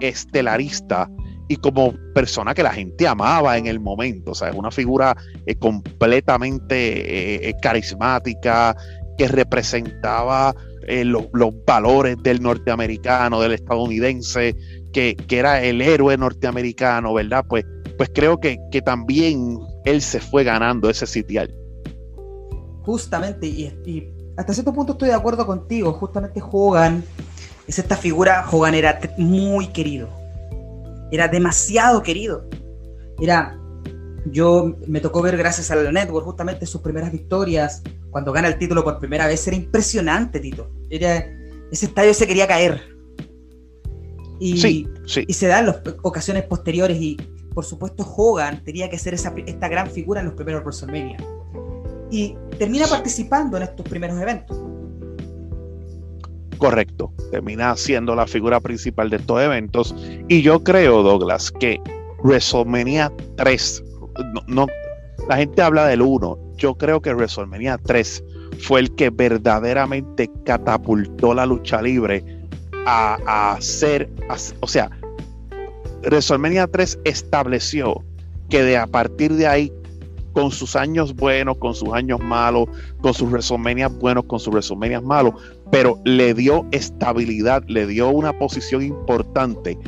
estelarista 0.00 1.08
y 1.48 1.56
como 1.56 1.94
persona 2.14 2.54
que 2.54 2.62
la 2.62 2.72
gente 2.72 3.06
amaba 3.06 3.58
en 3.58 3.66
el 3.66 3.78
momento, 3.78 4.32
o 4.32 4.34
sea, 4.34 4.48
es 4.48 4.56
una 4.56 4.70
figura 4.70 5.16
eh, 5.46 5.54
completamente 5.54 7.48
eh, 7.48 7.54
carismática 7.60 8.74
que 9.16 9.28
representaba 9.28 10.54
los, 10.88 11.24
los, 11.32 11.52
valores 11.66 12.16
del 12.22 12.42
norteamericano, 12.42 13.40
del 13.40 13.52
estadounidense, 13.52 14.56
que, 14.92 15.16
que, 15.16 15.38
era 15.38 15.62
el 15.62 15.80
héroe 15.80 16.16
norteamericano, 16.16 17.14
¿verdad? 17.14 17.44
Pues 17.48 17.64
pues 17.96 18.10
creo 18.12 18.38
que, 18.38 18.58
también 18.84 19.58
él 19.84 20.02
se 20.02 20.20
fue 20.20 20.44
ganando 20.44 20.90
ese 20.90 21.06
sitial. 21.06 21.54
Justamente, 22.82 23.46
y, 23.46 24.12
hasta 24.36 24.52
cierto 24.52 24.72
punto 24.72 24.92
estoy 24.92 25.08
de 25.08 25.14
acuerdo 25.14 25.46
contigo, 25.46 25.92
justamente 25.92 26.42
Hogan 26.42 27.04
es 27.66 27.78
esta 27.78 27.96
figura, 27.96 28.44
Hogan 28.50 28.74
era 28.74 28.98
muy 29.16 29.68
querido, 29.68 30.08
era 31.10 31.28
demasiado 31.28 32.02
querido, 32.02 32.48
era, 33.20 33.58
yo 34.26 34.76
me 34.86 35.00
tocó 35.00 35.22
ver 35.22 35.36
gracias 35.36 35.70
al 35.70 35.92
network 35.92 36.26
justamente 36.26 36.66
sus 36.66 36.80
primeras 36.80 37.12
victorias, 37.12 37.82
cuando 38.14 38.30
gana 38.30 38.46
el 38.46 38.58
título 38.58 38.84
por 38.84 39.00
primera 39.00 39.26
vez, 39.26 39.44
era 39.48 39.56
impresionante, 39.56 40.38
Tito, 40.38 40.70
era, 40.88 41.26
ese 41.72 41.86
estadio 41.86 42.14
se 42.14 42.28
quería 42.28 42.46
caer. 42.46 42.80
Y, 44.38 44.56
sí, 44.56 44.86
sí. 45.04 45.24
y 45.26 45.32
se 45.32 45.48
dan 45.48 45.66
las 45.66 45.80
ocasiones 46.02 46.44
posteriores 46.44 46.96
y 47.00 47.16
por 47.52 47.64
supuesto, 47.64 48.04
Hogan 48.16 48.62
tenía 48.62 48.88
que 48.88 49.00
ser 49.00 49.14
esa, 49.14 49.34
esta 49.46 49.66
gran 49.66 49.90
figura 49.90 50.20
en 50.20 50.26
los 50.26 50.36
primeros 50.36 50.62
WrestleMania. 50.62 51.16
Y 52.12 52.36
termina 52.56 52.86
participando 52.86 53.56
en 53.56 53.64
estos 53.64 53.84
primeros 53.84 54.20
eventos. 54.20 54.56
Correcto, 56.56 57.12
termina 57.32 57.76
siendo 57.76 58.14
la 58.14 58.28
figura 58.28 58.60
principal 58.60 59.10
de 59.10 59.16
estos 59.16 59.42
eventos. 59.42 59.92
Y 60.28 60.40
yo 60.42 60.62
creo, 60.62 61.02
Douglas, 61.02 61.50
que 61.50 61.80
WrestleMania 62.22 63.12
3, 63.34 63.82
no, 64.46 64.68
la 65.28 65.36
gente 65.36 65.62
habla 65.62 65.88
del 65.88 66.00
1, 66.00 66.43
yo 66.56 66.74
creo 66.74 67.00
que 67.00 67.14
WrestleMania 67.14 67.78
3 67.78 68.24
fue 68.60 68.80
el 68.80 68.94
que 68.94 69.10
verdaderamente 69.10 70.30
catapultó 70.44 71.34
la 71.34 71.46
lucha 71.46 71.82
libre 71.82 72.24
a, 72.86 73.54
a 73.54 73.60
ser, 73.60 74.10
o 74.60 74.66
sea, 74.66 74.90
WrestleMania 76.02 76.66
3 76.66 77.00
estableció 77.04 78.02
que 78.48 78.62
de 78.62 78.76
a 78.76 78.86
partir 78.86 79.32
de 79.34 79.46
ahí, 79.46 79.72
con 80.32 80.50
sus 80.50 80.74
años 80.74 81.14
buenos, 81.14 81.56
con 81.58 81.74
sus 81.74 81.92
años 81.92 82.18
malos, 82.20 82.68
con 83.00 83.14
sus 83.14 83.30
WrestleMania 83.30 83.88
buenos, 83.88 84.24
con 84.24 84.40
sus 84.40 84.52
WrestleMania 84.52 85.00
malos, 85.00 85.34
pero 85.70 85.98
le 86.04 86.34
dio 86.34 86.66
estabilidad, 86.72 87.62
le 87.68 87.86
dio 87.86 88.10
una 88.10 88.36
posición 88.36 88.82
importante 88.82 89.78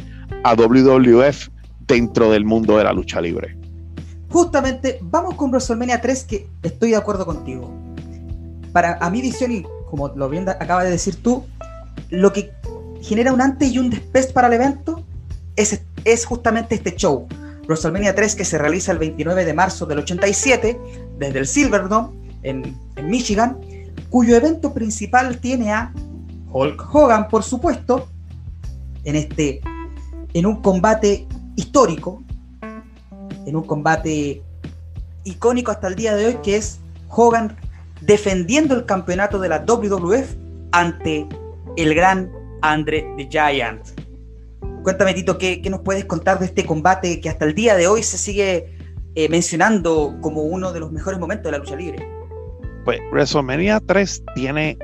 a 0.44 0.54
WWF 0.54 1.48
dentro 1.86 2.30
del 2.30 2.44
mundo 2.44 2.78
de 2.78 2.84
la 2.84 2.92
lucha 2.92 3.20
libre. 3.20 3.55
Justamente, 4.36 4.98
vamos 5.00 5.34
con 5.36 5.48
WrestleMania 5.48 6.02
3, 6.02 6.24
que 6.24 6.46
estoy 6.62 6.90
de 6.90 6.96
acuerdo 6.96 7.24
contigo. 7.24 7.72
Para 8.70 8.98
a 8.98 9.08
mi 9.08 9.22
visión, 9.22 9.50
y 9.50 9.64
como 9.88 10.08
lo 10.08 10.28
bien 10.28 10.46
acaba 10.46 10.84
de 10.84 10.90
decir 10.90 11.22
tú, 11.22 11.46
lo 12.10 12.34
que 12.34 12.52
genera 13.00 13.32
un 13.32 13.40
antes 13.40 13.72
y 13.72 13.78
un 13.78 13.88
después 13.88 14.26
para 14.26 14.48
el 14.48 14.52
evento 14.52 15.02
es, 15.56 15.80
es 16.04 16.26
justamente 16.26 16.74
este 16.74 16.94
show, 16.96 17.26
WrestleMania 17.66 18.14
3, 18.14 18.36
que 18.36 18.44
se 18.44 18.58
realiza 18.58 18.92
el 18.92 18.98
29 18.98 19.42
de 19.46 19.54
marzo 19.54 19.86
del 19.86 20.00
87 20.00 20.78
desde 21.18 21.38
el 21.38 21.46
Silverdome 21.46 22.10
en, 22.42 22.78
en 22.96 23.08
Michigan, 23.08 23.58
cuyo 24.10 24.36
evento 24.36 24.74
principal 24.74 25.38
tiene 25.38 25.72
a 25.72 25.94
Hulk 26.52 26.94
Hogan, 26.94 27.28
por 27.28 27.42
supuesto, 27.42 28.06
en 29.04 29.16
este 29.16 29.62
en 30.34 30.44
un 30.44 30.60
combate 30.60 31.26
histórico, 31.56 32.22
en 33.46 33.56
un 33.56 33.62
combate 33.62 34.42
icónico 35.24 35.70
hasta 35.70 35.88
el 35.88 35.96
día 35.96 36.14
de 36.14 36.26
hoy, 36.26 36.38
que 36.42 36.56
es 36.56 36.80
Hogan 37.08 37.56
defendiendo 38.00 38.74
el 38.74 38.84
campeonato 38.84 39.38
de 39.38 39.48
la 39.48 39.64
WWF 39.66 40.34
ante 40.72 41.26
el 41.76 41.94
gran 41.94 42.30
Andre 42.62 43.06
the 43.16 43.28
Giant. 43.30 43.82
Cuéntame, 44.82 45.14
Tito, 45.14 45.38
¿qué, 45.38 45.60
nos 45.68 45.80
puedes 45.80 46.04
contar 46.04 46.38
de 46.38 46.46
este 46.46 46.64
combate 46.64 47.20
que 47.20 47.28
hasta 47.28 47.44
el 47.44 47.54
día 47.54 47.74
de 47.74 47.88
hoy 47.88 48.02
se 48.02 48.18
sigue 48.18 48.76
eh, 49.14 49.28
mencionando 49.28 50.16
como 50.20 50.42
uno 50.42 50.72
de 50.72 50.80
los 50.80 50.92
mejores 50.92 51.18
momentos 51.18 51.44
de 51.46 51.52
la 51.52 51.58
lucha 51.58 51.76
libre? 51.76 52.06
Pues 52.84 53.00
WrestleMania 53.10 53.80
3 53.80 54.22
tiene 54.36 54.78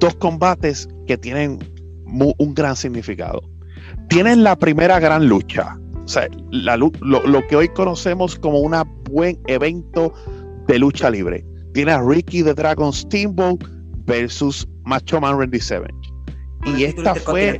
dos 0.00 0.14
combates 0.16 0.88
que 1.06 1.16
tienen 1.16 1.58
un 2.04 2.54
gran 2.54 2.76
significado. 2.76 3.42
Tienen 4.08 4.44
la 4.44 4.56
primera 4.56 5.00
gran 5.00 5.26
lucha, 5.28 5.78
o 6.06 6.08
sea, 6.08 6.28
lo, 6.52 7.46
que 7.48 7.56
hoy 7.56 7.68
conocemos 7.68 8.38
como 8.38 8.60
un 8.60 8.74
buen 9.10 9.38
evento 9.48 10.14
de 10.68 10.78
lucha 10.78 11.10
libre. 11.10 11.44
Tiene 11.74 11.90
a 11.92 12.00
Ricky 12.00 12.44
the 12.44 12.54
Dragon 12.54 12.92
Steamboat 12.92 13.64
versus 14.06 14.68
Macho 14.84 15.20
Man 15.20 15.36
Randy 15.38 15.58
Savage. 15.58 15.92
y 16.64 16.84
esta 16.84 17.16
fue 17.16 17.58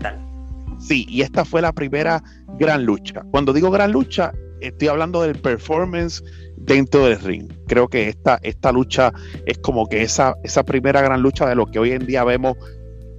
Sí, 0.78 1.06
y 1.08 1.22
esta 1.22 1.44
fue 1.44 1.60
la 1.60 1.72
primera 1.72 2.22
gran 2.58 2.84
lucha. 2.84 3.22
Cuando 3.32 3.52
digo 3.52 3.70
gran 3.70 3.92
lucha, 3.92 4.32
estoy 4.60 4.88
hablando 4.88 5.22
del 5.22 5.34
performance 5.36 6.22
dentro 6.56 7.06
del 7.06 7.18
ring. 7.20 7.52
Creo 7.66 7.88
que 7.88 8.08
esta, 8.08 8.38
esta 8.42 8.72
lucha 8.72 9.12
es 9.46 9.58
como 9.58 9.86
que 9.86 10.02
esa, 10.02 10.36
esa 10.44 10.64
primera 10.64 11.00
gran 11.00 11.22
lucha 11.22 11.48
de 11.48 11.54
lo 11.54 11.66
que 11.66 11.78
hoy 11.78 11.92
en 11.92 12.06
día 12.06 12.24
vemos 12.24 12.56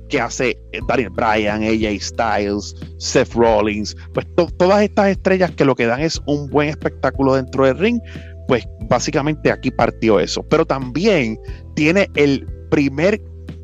que 0.10 0.20
hace 0.20 0.58
Daniel 0.88 1.10
Bryan, 1.10 1.63
AJ 1.63 2.02
Styles, 2.02 2.76
Seth 2.98 3.34
Rollins, 3.34 3.96
pues 4.13 4.26
todas 4.58 4.82
estas 4.82 5.10
estrellas 5.10 5.52
que 5.52 5.65
lo 5.65 5.76
que 5.76 5.86
dan 5.86 6.02
es 6.02 6.22
un 6.26 6.50
buen 6.50 6.70
espectáculo 6.70 7.36
dentro 7.36 7.65
del 7.65 7.78
ring, 7.78 8.00
pues 8.48 8.65
básicamente 8.89 9.52
aquí 9.52 9.72
partió 9.72 10.20
eso. 10.20 10.43
Pero 10.43 10.65
también 10.65 11.39
tiene 11.76 12.10
el 12.15 12.48
primer 12.70 13.22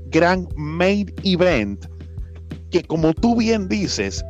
gran 0.10 0.48
main 0.56 1.12
event 1.24 1.86
que 2.74 2.84
como 2.84 3.14
tú 3.14 3.38
bien 3.38 3.68
dices, 3.68 4.26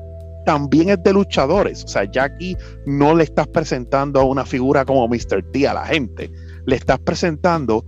también 0.46 0.90
es 0.90 1.02
de 1.04 1.14
luchadores. 1.14 1.84
O 1.86 1.88
sea, 1.88 2.04
ya 2.12 2.26
aquí 2.26 2.56
no 2.86 3.16
le 3.16 3.24
estás 3.24 3.48
presentando 3.48 4.20
a 4.20 4.26
una 4.26 4.46
figura 4.46 4.86
como 4.86 5.08
Mr. 5.08 5.44
T 5.52 5.68
a 5.68 5.74
la 5.74 5.86
gente. 5.86 6.30
Le 6.66 6.76
estás 6.76 7.00
presentando 7.00 7.86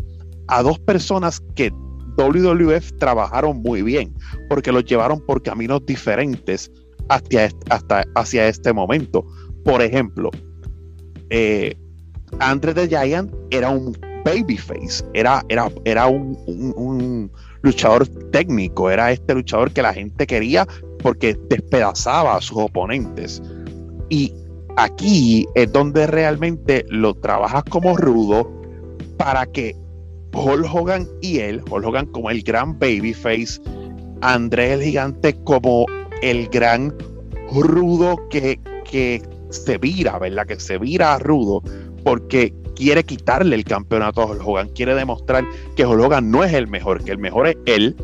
a 0.47 0.63
dos 0.63 0.79
personas 0.79 1.41
que 1.55 1.71
WWF 2.17 2.97
trabajaron 2.99 3.61
muy 3.61 3.81
bien, 3.81 4.13
porque 4.49 4.71
los 4.71 4.85
llevaron 4.85 5.19
por 5.25 5.41
caminos 5.41 5.85
diferentes 5.85 6.71
hasta, 7.09 7.49
hasta 7.69 8.03
hacia 8.15 8.47
este 8.47 8.73
momento. 8.73 9.25
Por 9.63 9.81
ejemplo, 9.81 10.31
eh, 11.29 11.75
Andre 12.39 12.73
the 12.73 12.87
Giant 12.87 13.31
era 13.51 13.69
un 13.69 13.97
babyface, 14.23 15.03
era, 15.13 15.43
era, 15.49 15.69
era 15.85 16.07
un, 16.07 17.31
luchador 17.61 18.07
técnico, 18.31 18.91
era 18.91 19.11
este 19.11 19.33
luchador 19.33 19.71
que 19.71 19.81
la 19.81 19.93
gente 19.93 20.27
quería 20.27 20.67
porque 21.01 21.35
despedazaba 21.49 22.35
a 22.35 22.41
sus 22.41 22.57
oponentes. 22.57 23.41
Y 24.09 24.33
aquí 24.77 25.47
es 25.55 25.71
donde 25.71 26.05
realmente 26.05 26.85
lo 26.89 27.15
trabajas 27.15 27.63
como 27.63 27.97
rudo 27.97 28.51
para 29.17 29.45
que 29.47 29.75
Hulk 30.35 30.67
Hogan 30.73 31.07
y 31.21 31.39
él, 31.39 31.61
Hulk 31.69 31.85
Hogan 31.85 32.05
como 32.07 32.29
el 32.29 32.43
gran 32.43 32.77
babyface, 32.77 33.61
Andrés 34.21 34.73
el 34.73 34.83
gigante 34.83 35.33
como 35.43 35.85
el 36.21 36.47
gran 36.49 36.93
rudo 37.51 38.17
que, 38.29 38.59
que 38.89 39.21
se 39.49 39.77
vira, 39.77 40.19
¿verdad? 40.19 40.45
Que 40.45 40.59
se 40.59 40.77
vira 40.77 41.15
a 41.15 41.19
rudo 41.19 41.61
porque 42.03 42.53
quiere 42.75 43.03
quitarle 43.03 43.55
el 43.55 43.63
campeonato 43.63 44.21
a 44.21 44.25
Hulk 44.25 44.45
Hogan, 44.45 44.69
quiere 44.69 44.93
demostrar 44.95 45.45
que 45.75 45.85
Hulk 45.85 46.01
Hogan 46.01 46.29
no 46.29 46.43
es 46.43 46.53
el 46.53 46.67
mejor, 46.67 47.03
que 47.03 47.11
el 47.11 47.17
mejor 47.17 47.47
es 47.47 47.57
él 47.65 47.95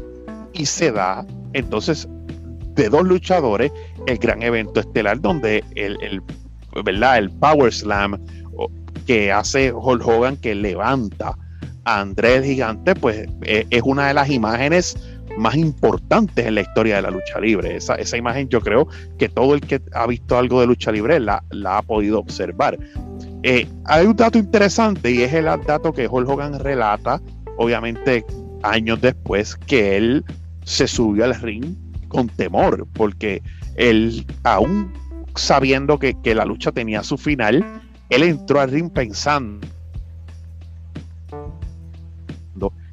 y 0.53 0.65
se 0.65 0.91
da 0.91 1.25
entonces 1.53 2.07
de 2.75 2.89
dos 2.89 3.03
luchadores 3.03 3.71
el 4.07 4.17
gran 4.17 4.41
evento 4.41 4.79
estelar 4.79 5.19
donde 5.19 5.63
el, 5.75 5.97
el 6.01 6.21
¿verdad? 6.83 7.17
el 7.17 7.29
Power 7.29 7.73
Slam 7.73 8.17
que 9.05 9.31
hace 9.31 9.73
Hulk 9.73 10.07
Hogan 10.07 10.37
que 10.37 10.55
levanta 10.55 11.35
a 11.86 12.02
Andrés 12.02 12.38
el 12.38 12.43
Gigante, 12.45 12.95
pues 12.95 13.28
e, 13.41 13.65
es 13.69 13.82
una 13.84 14.08
de 14.08 14.13
las 14.13 14.30
imágenes 14.30 14.97
más 15.38 15.56
importantes 15.56 16.45
en 16.45 16.56
la 16.56 16.62
historia 16.62 16.97
de 16.97 17.02
la 17.04 17.12
lucha 17.12 17.39
libre. 17.39 17.76
Esa, 17.76 17.95
esa 17.95 18.17
imagen 18.17 18.50
yo 18.50 18.62
creo 18.62 18.88
que 19.17 19.30
todo 19.30 19.54
el 19.56 19.62
que 19.62 19.82
ha 19.93 20.08
visto 20.08 20.38
algo 20.38 20.62
de 20.62 20.67
lucha 20.67 20.91
libre 20.91 21.19
la, 21.19 21.43
la 21.52 21.78
ha 21.78 21.82
podido 21.82 22.19
observar. 22.19 22.78
Eh, 23.43 23.67
hay 23.86 24.06
un 24.06 24.15
dato 24.15 24.38
interesante 24.38 25.12
y 25.12 25.21
es 25.21 25.34
el 25.34 25.45
dato 25.45 25.93
que 25.93 26.08
Hulk 26.08 26.30
Hogan 26.30 26.60
relata, 26.60 27.21
obviamente 27.58 28.26
años 28.63 29.02
después, 29.02 29.56
que 29.56 29.97
él 29.97 30.24
se 30.63 30.88
subió 30.88 31.26
al 31.26 31.36
ring 31.41 31.76
con 32.08 32.28
temor, 32.28 32.88
porque 32.93 33.41
él, 33.76 34.26
aún 34.43 34.93
sabiendo 35.36 35.97
que, 35.97 36.13
que 36.21 36.36
la 36.36 36.45
lucha 36.45 36.71
tenía 36.71 37.04
su 37.04 37.17
final, 37.17 37.65
él 38.10 38.24
entró 38.24 38.60
al 38.60 38.69
ring 38.69 38.91
pensando 38.91 39.65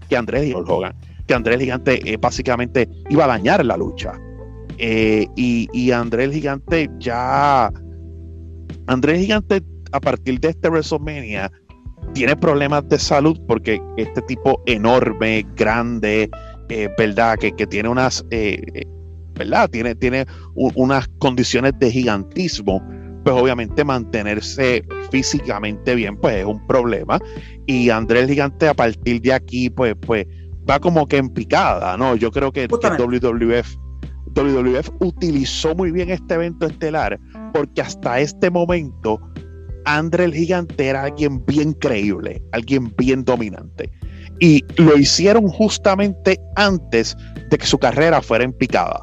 que 0.08 0.16
Andrés 0.16 0.46
y 0.46 0.54
Hogan 0.54 0.94
que 1.28 1.34
Andrés 1.34 1.60
Gigante 1.60 2.00
eh, 2.10 2.16
básicamente 2.16 2.88
iba 3.10 3.26
a 3.26 3.28
dañar 3.28 3.64
la 3.64 3.76
lucha. 3.76 4.18
Eh, 4.78 5.26
y, 5.36 5.68
y 5.72 5.92
Andrés 5.92 6.32
Gigante 6.32 6.90
ya. 6.98 7.70
Andrés 8.86 9.20
Gigante, 9.20 9.62
a 9.92 10.00
partir 10.00 10.40
de 10.40 10.48
este 10.48 10.68
WrestleMania, 10.68 11.52
tiene 12.14 12.34
problemas 12.34 12.88
de 12.88 12.98
salud 12.98 13.38
porque 13.46 13.80
este 13.98 14.22
tipo 14.22 14.62
enorme, 14.66 15.46
grande, 15.54 16.30
eh, 16.70 16.88
¿verdad? 16.96 17.38
Que, 17.38 17.52
tiene 17.66 17.88
unas. 17.88 18.24
¿Verdad? 19.34 19.70
Tiene, 19.70 19.94
tiene 19.94 20.26
unas 20.54 21.06
condiciones 21.18 21.72
de 21.78 21.92
gigantismo. 21.92 22.82
Pues 23.22 23.36
obviamente 23.36 23.84
mantenerse 23.84 24.84
físicamente 25.10 25.94
bien, 25.94 26.16
pues 26.16 26.36
es 26.36 26.44
un 26.44 26.66
problema. 26.66 27.18
Y 27.66 27.90
Andrés 27.90 28.28
Gigante, 28.28 28.68
a 28.68 28.74
partir 28.74 29.20
de 29.20 29.32
aquí, 29.32 29.70
pues, 29.70 29.94
pues 30.00 30.26
va 30.68 30.78
como 30.78 31.06
que 31.06 31.16
en 31.16 31.30
picada, 31.30 31.96
¿no? 31.96 32.16
Yo 32.16 32.30
creo 32.30 32.52
que, 32.52 32.66
WWF, 32.66 33.76
WWF 34.34 34.90
utilizó 35.00 35.74
muy 35.74 35.90
bien 35.90 36.10
este 36.10 36.34
evento 36.34 36.66
estelar 36.66 37.18
porque 37.52 37.80
hasta 37.80 38.20
este 38.20 38.50
momento 38.50 39.20
Andre 39.84 40.24
el 40.24 40.34
Gigante 40.34 40.86
era 40.86 41.04
alguien 41.04 41.44
bien 41.46 41.72
creíble, 41.72 42.42
alguien 42.52 42.92
bien 42.96 43.24
dominante. 43.24 43.90
Y 44.40 44.62
lo 44.76 44.96
hicieron 44.96 45.48
justamente 45.48 46.38
antes 46.56 47.16
de 47.50 47.58
que 47.58 47.66
su 47.66 47.78
carrera 47.78 48.20
fuera 48.20 48.44
en 48.44 48.52
picada. 48.52 49.02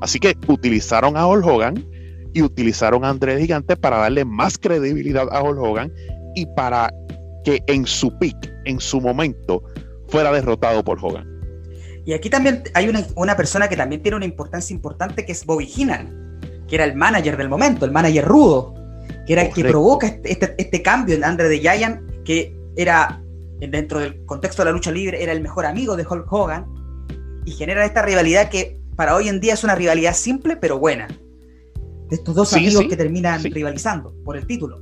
Así 0.00 0.20
que 0.20 0.36
utilizaron 0.46 1.16
a 1.16 1.26
Hulk 1.26 1.46
Hogan 1.46 1.84
y 2.32 2.42
utilizaron 2.42 3.04
a 3.04 3.10
Andre 3.10 3.34
el 3.34 3.40
Gigante 3.40 3.76
para 3.76 3.98
darle 3.98 4.24
más 4.24 4.58
credibilidad 4.58 5.28
a 5.30 5.42
Hulk 5.42 5.58
Hogan 5.58 5.92
y 6.34 6.46
para 6.54 6.92
que 7.44 7.62
en 7.66 7.86
su 7.86 8.16
pick, 8.18 8.36
en 8.64 8.80
su 8.80 9.00
momento, 9.00 9.62
fuera 10.08 10.32
derrotado 10.32 10.84
por 10.84 10.98
Hogan. 11.02 11.26
Y 12.04 12.14
aquí 12.14 12.30
también 12.30 12.62
hay 12.74 12.88
una, 13.16 13.36
persona 13.36 13.68
que 13.68 13.76
también 13.76 14.02
tiene 14.02 14.16
una 14.16 14.24
importancia 14.24 14.74
importante 14.74 15.26
que 15.26 15.32
es 15.32 15.44
Bobby 15.44 15.66
Heenan, 15.66 16.64
que 16.66 16.76
era 16.76 16.84
el 16.84 16.94
manager 16.94 17.36
del 17.36 17.48
momento, 17.48 17.84
el 17.84 17.92
manager 17.92 18.24
rudo, 18.24 18.74
que 19.26 19.34
era 19.34 19.42
el 19.42 19.52
que 19.52 19.62
provoca 19.64 20.06
este, 20.06 20.32
este, 20.32 20.54
este, 20.56 20.82
cambio 20.82 21.14
en 21.14 21.24
Andre 21.24 21.48
de 21.48 21.58
Giant, 21.58 22.00
que 22.24 22.56
era, 22.76 23.22
dentro 23.60 23.98
del 23.98 24.24
contexto 24.24 24.62
de 24.62 24.70
la 24.70 24.72
lucha 24.72 24.90
libre, 24.90 25.22
era 25.22 25.32
el 25.32 25.42
mejor 25.42 25.66
amigo 25.66 25.96
de 25.96 26.06
Hulk 26.08 26.32
Hogan, 26.32 26.66
y 27.44 27.52
genera 27.52 27.84
esta 27.84 28.00
rivalidad 28.00 28.48
que 28.48 28.80
para 28.96 29.14
hoy 29.14 29.28
en 29.28 29.40
día 29.40 29.54
es 29.54 29.62
una 29.62 29.74
rivalidad 29.74 30.14
simple 30.14 30.56
pero 30.56 30.78
buena. 30.78 31.08
De 32.08 32.16
estos 32.16 32.34
dos 32.34 32.52
amigos 32.54 32.84
que 32.88 32.96
terminan 32.96 33.42
rivalizando 33.42 34.14
por 34.24 34.36
el 34.36 34.46
título. 34.46 34.80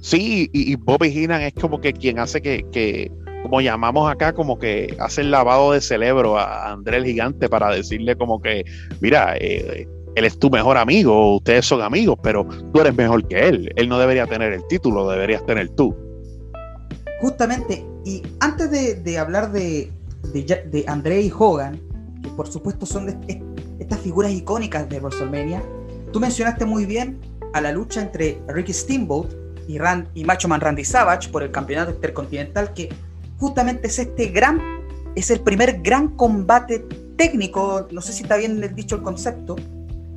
Sí, 0.00 0.48
y, 0.52 0.74
Bobby 0.76 1.08
Heenan 1.08 1.42
es 1.42 1.54
como 1.54 1.80
que 1.80 1.92
quien 1.92 2.18
hace 2.18 2.40
que 2.40 3.10
como 3.46 3.60
llamamos 3.60 4.10
acá, 4.10 4.32
como 4.32 4.58
que 4.58 4.96
hace 4.98 5.20
el 5.20 5.30
lavado 5.30 5.72
de 5.72 5.80
cerebro 5.80 6.36
a 6.36 6.72
Andrés 6.72 6.98
el 6.98 7.06
Gigante 7.06 7.48
para 7.48 7.70
decirle 7.70 8.16
como 8.16 8.40
que, 8.40 8.64
mira, 9.00 9.36
eh, 9.38 9.86
él 10.16 10.24
es 10.24 10.36
tu 10.38 10.50
mejor 10.50 10.76
amigo, 10.76 11.36
ustedes 11.36 11.64
son 11.64 11.80
amigos, 11.80 12.18
pero 12.22 12.44
tú 12.72 12.80
eres 12.80 12.96
mejor 12.96 13.26
que 13.28 13.48
él. 13.48 13.72
Él 13.76 13.88
no 13.88 14.00
debería 14.00 14.26
tener 14.26 14.52
el 14.52 14.66
título, 14.66 15.08
deberías 15.08 15.46
tener 15.46 15.68
tú. 15.70 15.94
Justamente, 17.20 17.86
y 18.04 18.22
antes 18.40 18.70
de, 19.04 19.18
hablar 19.18 19.52
de, 19.52 19.92
de, 20.32 20.84
André 20.88 21.22
y 21.22 21.32
Hogan, 21.36 21.80
que 22.24 22.30
por 22.30 22.48
supuesto 22.48 22.84
son 22.84 23.16
estas 23.78 24.00
figuras 24.00 24.32
icónicas 24.32 24.88
de 24.88 24.98
WrestleMania, 24.98 25.62
tú 26.16 26.20
mencionaste 26.20 26.64
muy 26.64 26.86
bien 26.86 27.20
a 27.52 27.60
la 27.60 27.72
lucha 27.72 28.00
entre 28.00 28.40
Ricky 28.48 28.72
Steamboat 28.72 29.34
y, 29.68 29.76
y 30.14 30.24
Macho 30.24 30.48
Man 30.48 30.62
Randy 30.62 30.82
Savage 30.82 31.28
por 31.28 31.42
el 31.42 31.50
campeonato 31.50 31.90
intercontinental 31.90 32.72
que 32.72 32.88
justamente 33.36 33.88
es 33.88 33.98
este 33.98 34.28
gran, 34.28 34.58
es 35.14 35.28
el 35.28 35.40
primer 35.40 35.82
gran 35.82 36.16
combate 36.16 36.86
técnico, 37.18 37.86
no 37.90 38.00
sé 38.00 38.14
si 38.14 38.22
está 38.22 38.38
bien 38.38 38.74
dicho 38.74 38.96
el 38.96 39.02
concepto. 39.02 39.56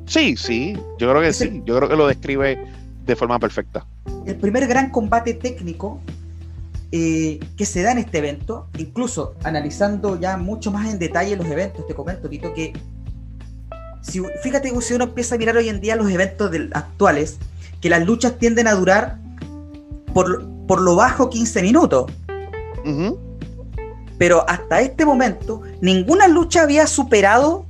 Sí, 0.06 0.38
sí, 0.38 0.72
yo 0.98 1.10
creo 1.10 1.20
que 1.20 1.34
sí, 1.34 1.62
yo 1.66 1.76
creo 1.76 1.90
que 1.90 1.96
lo 1.96 2.06
describe 2.06 2.64
de 3.04 3.14
forma 3.14 3.38
perfecta. 3.38 3.86
El 4.24 4.36
primer 4.36 4.66
gran 4.68 4.88
combate 4.88 5.34
técnico 5.34 6.00
eh, 6.92 7.40
que 7.58 7.66
se 7.66 7.82
da 7.82 7.92
en 7.92 7.98
este 7.98 8.16
evento, 8.16 8.68
incluso 8.78 9.34
analizando 9.44 10.18
ya 10.18 10.38
mucho 10.38 10.72
más 10.72 10.90
en 10.90 10.98
detalle 10.98 11.36
los 11.36 11.46
eventos, 11.48 11.86
te 11.86 11.94
comento, 11.94 12.26
Tito, 12.30 12.54
que 12.54 12.72
si, 14.02 14.22
fíjate 14.42 14.72
si 14.80 14.94
uno 14.94 15.04
empieza 15.04 15.34
a 15.34 15.38
mirar 15.38 15.56
hoy 15.56 15.68
en 15.68 15.80
día 15.80 15.96
los 15.96 16.10
eventos 16.10 16.50
actuales, 16.72 17.38
que 17.80 17.90
las 17.90 18.04
luchas 18.04 18.38
tienden 18.38 18.66
a 18.66 18.74
durar 18.74 19.18
por, 20.12 20.46
por 20.66 20.80
lo 20.80 20.96
bajo 20.96 21.30
15 21.30 21.62
minutos. 21.62 22.10
Pero 24.18 24.48
hasta 24.48 24.80
este 24.80 25.04
momento, 25.04 25.62
ninguna 25.80 26.28
lucha 26.28 26.62
había 26.62 26.86
superado 26.86 27.66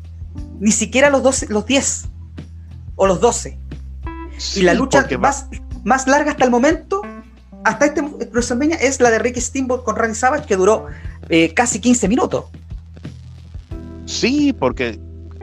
ni 0.58 0.72
siquiera 0.72 1.10
los, 1.10 1.22
12, 1.22 1.46
los 1.48 1.66
10 1.66 2.08
o 2.96 3.06
los 3.06 3.20
12. 3.20 3.58
y 4.56 4.62
la 4.62 4.74
lucha 4.74 5.06
más, 5.18 5.46
más 5.84 6.06
larga 6.06 6.32
hasta 6.32 6.44
el 6.44 6.50
momento, 6.50 7.02
hasta 7.64 7.86
este 7.86 8.02
WrestleMania, 8.02 8.76
es 8.76 9.00
la 9.00 9.10
de 9.10 9.18
Ricky 9.18 9.40
Steamboat 9.40 9.84
con 9.84 9.96
Randy 9.96 10.14
Savage, 10.14 10.46
que 10.46 10.56
duró 10.56 10.86
eh, 11.28 11.54
casi 11.54 11.80
15 11.80 12.08
minutos. 12.08 12.44
Sí, 14.06 14.52
porque 14.52 14.98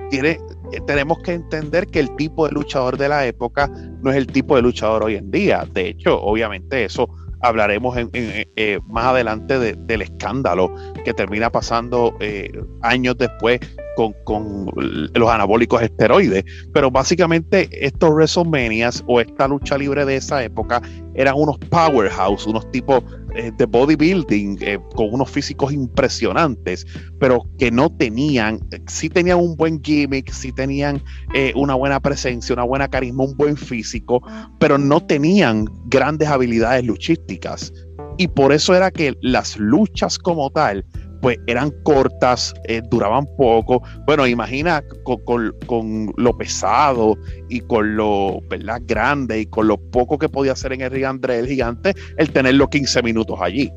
tiene, 0.10 0.39
tenemos 0.86 1.19
que 1.19 1.34
entender 1.34 1.88
que 1.88 1.99
el 1.99 2.15
tipo 2.15 2.45
de 2.47 2.53
luchador 2.53 2.97
de 2.97 3.10
la 3.10 3.25
época 3.25 3.69
no 4.01 4.12
es 4.12 4.17
el 4.17 4.27
tipo 4.27 4.56
de 4.56 4.62
luchador 4.62 5.03
hoy 5.03 5.15
en 5.15 5.32
día. 5.32 5.67
De 5.73 5.89
hecho, 5.89 6.21
obviamente 6.21 6.86
eso 6.86 7.10
hablaremos 7.41 7.95
eh, 8.13 8.80
más 8.88 9.06
adelante 9.06 9.75
del 9.75 10.01
escándalo 10.01 10.73
que 11.06 11.13
termina 11.13 11.51
pasando 11.51 12.15
eh, 12.19 12.51
años 12.82 13.17
después 13.17 13.60
con, 13.97 14.67
los 15.13 15.29
anabólicos 15.29 15.81
esteroides. 15.81 16.45
Pero 16.73 16.91
básicamente 16.91 17.67
estos 17.71 18.12
WrestleManias 18.12 19.03
o 19.07 19.19
esta 19.19 19.47
lucha 19.47 19.77
libre 19.77 20.05
de 20.05 20.17
esa 20.17 20.43
época 20.43 20.81
eran 21.15 21.36
unos 21.38 21.57
powerhouse, 21.69 22.45
unos 22.45 22.69
tipos 22.71 23.03
eh, 23.36 23.51
de 23.57 23.65
bodybuilding 23.65 24.57
eh, 24.62 24.79
con 24.95 25.13
unos 25.13 25.29
físicos 25.31 25.73
impresionantes, 25.73 26.86
pero 27.19 27.43
que 27.57 27.71
no 27.71 27.89
tenían, 27.89 28.60
sí 28.88 29.10
tenían 29.10 29.39
un 29.39 29.55
buen 29.55 29.81
gimmick, 29.83 30.31
sí 30.31 30.51
tenían 30.51 31.01
eh, 31.33 31.53
una 31.55 31.73
buena 31.73 31.99
presencia, 31.99 32.53
una 32.53 32.63
buena 32.63 32.88
carisma, 32.88 33.23
un 33.23 33.36
buen 33.36 33.57
físico, 33.57 34.21
pero 34.60 34.77
no 34.77 35.01
tenían 35.01 35.65
grandes 35.86 36.27
habilidades 36.27 36.86
luchísticas. 36.86 37.73
Y 38.17 38.27
por 38.27 38.51
eso 38.51 38.75
era 38.75 38.89
que 38.89 39.15
las 39.21 39.57
luchas 39.57 40.17
como 40.17 40.49
tal 40.49 40.86
pues 41.21 41.38
eran 41.47 41.71
cortas, 41.84 42.53
eh, 42.65 42.82
duraban 42.89 43.25
poco. 43.38 43.82
Bueno, 44.06 44.27
imagina 44.27 44.84
con, 45.03 46.13
lo 46.17 46.38
pesado 46.38 47.17
y 47.49 47.62
con 47.62 47.95
lo 47.95 48.39
¿verdad? 48.49 48.82
grande 48.86 49.41
y 49.41 49.45
con 49.45 49.67
lo 49.67 49.77
poco 49.77 50.17
que 50.17 50.30
podía 50.30 50.53
hacer 50.53 50.73
en 50.73 50.82
el 50.82 50.91
ring 50.91 51.06
André 51.06 51.39
el 51.39 51.47
gigante, 51.47 51.93
el 52.17 52.32
tenerlo 52.32 52.69
15 52.69 53.01
minutos 53.03 53.38
allí. 53.41 53.71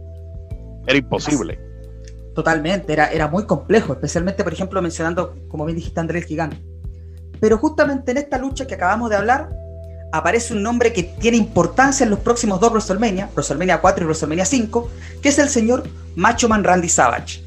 Era 0.87 0.99
imposible. 0.99 1.59
Totalmente, 2.35 2.93
era, 2.93 3.11
era 3.11 3.29
muy 3.29 3.45
complejo, 3.45 3.93
especialmente, 3.93 4.45
por 4.45 4.53
ejemplo, 4.53 4.81
mencionando, 4.81 5.35
como 5.49 5.65
bien 5.65 5.77
dijiste, 5.77 6.01
André 6.01 6.21
el 6.21 6.25
gigante. 6.25 6.59
Pero 7.41 7.59
justamente 7.59 8.13
en 8.13 8.19
esta 8.19 8.39
lucha 8.39 8.67
que 8.67 8.75
acabamos 8.75 9.11
de 9.11 9.17
hablar, 9.17 9.51
aparece 10.13 10.55
un 10.55 10.63
nombre 10.63 10.93
que 10.93 11.03
tiene 11.03 11.37
importancia 11.37 12.05
en 12.05 12.11
los 12.11 12.21
próximos 12.21 12.61
dos 12.61 12.71
WrestleMania, 12.73 13.31
WrestleMania 13.35 13.81
4 13.81 14.03
y 14.03 14.07
WrestleMania 14.07 14.45
5, 14.45 14.91
que 15.23 15.29
es 15.29 15.39
el 15.39 15.49
señor 15.49 15.85
Macho 16.17 16.49
Man 16.49 16.65
Randy 16.65 16.89
Savage. 16.89 17.45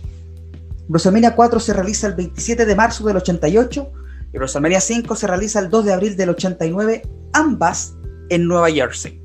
WrestleMania 0.88 1.36
4 1.36 1.60
se 1.60 1.73
realiza 1.73 2.08
el 2.08 2.13
27 2.13 2.65
de 2.65 2.76
marzo 2.76 3.06
del 3.06 3.17
88 3.17 3.91
y 4.34 4.38
WrestleMania 4.38 4.82
5 4.82 5.15
se 5.15 5.28
realiza 5.28 5.60
el 5.60 5.69
2 5.69 5.86
de 5.86 5.93
abril 5.93 6.15
del 6.15 6.30
89, 6.30 7.04
ambas 7.34 7.93
en 8.30 8.47
Nueva 8.47 8.69
Jersey. 8.71 9.21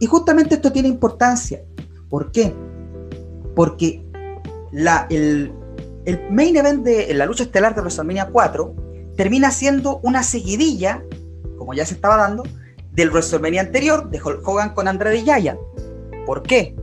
Y 0.00 0.06
justamente 0.06 0.54
esto 0.54 0.72
tiene 0.72 0.88
importancia. 0.88 1.62
¿Por 2.08 2.32
qué? 2.32 2.54
Porque 3.54 4.02
la, 4.72 5.06
el, 5.10 5.52
el 6.06 6.30
main 6.30 6.56
event 6.56 6.84
de 6.84 7.12
la 7.14 7.26
lucha 7.26 7.44
estelar 7.44 7.74
de 7.74 7.82
WrestleMania 7.82 8.28
4 8.28 8.74
termina 9.16 9.50
siendo 9.50 10.00
una 10.02 10.22
seguidilla, 10.22 11.02
como 11.58 11.74
ya 11.74 11.84
se 11.84 11.94
estaba 11.94 12.16
dando, 12.16 12.42
del 13.00 13.10
WrestleMania 13.10 13.62
anterior 13.62 14.10
de 14.10 14.20
Hulk 14.22 14.46
Hogan 14.46 14.74
con 14.74 14.86
Andrade 14.86 15.22
Giant. 15.22 15.58
¿Por 16.26 16.42
qué? 16.42 16.76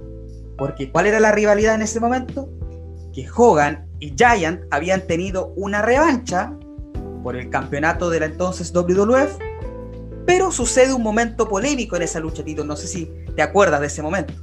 Porque 0.57 0.91
¿cuál 0.91 1.05
era 1.05 1.19
la 1.19 1.31
rivalidad 1.31 1.75
en 1.75 1.83
ese 1.83 1.99
momento? 1.99 2.49
Que 3.13 3.27
Hogan 3.33 3.87
y 3.99 4.15
Giant 4.17 4.61
habían 4.71 5.05
tenido 5.05 5.53
una 5.55 5.83
revancha 5.83 6.53
por 7.23 7.35
el 7.35 7.49
campeonato 7.49 8.09
de 8.09 8.19
la 8.19 8.25
entonces 8.25 8.73
WWF, 8.73 9.37
pero 10.25 10.51
sucede 10.51 10.91
un 10.91 11.03
momento 11.03 11.47
polémico 11.47 11.95
en 11.95 12.01
esa 12.01 12.19
lucha, 12.19 12.43
Tito. 12.43 12.63
No 12.63 12.75
sé 12.75 12.87
si 12.87 13.11
te 13.35 13.43
acuerdas 13.43 13.79
de 13.79 13.87
ese 13.87 14.01
momento. 14.01 14.33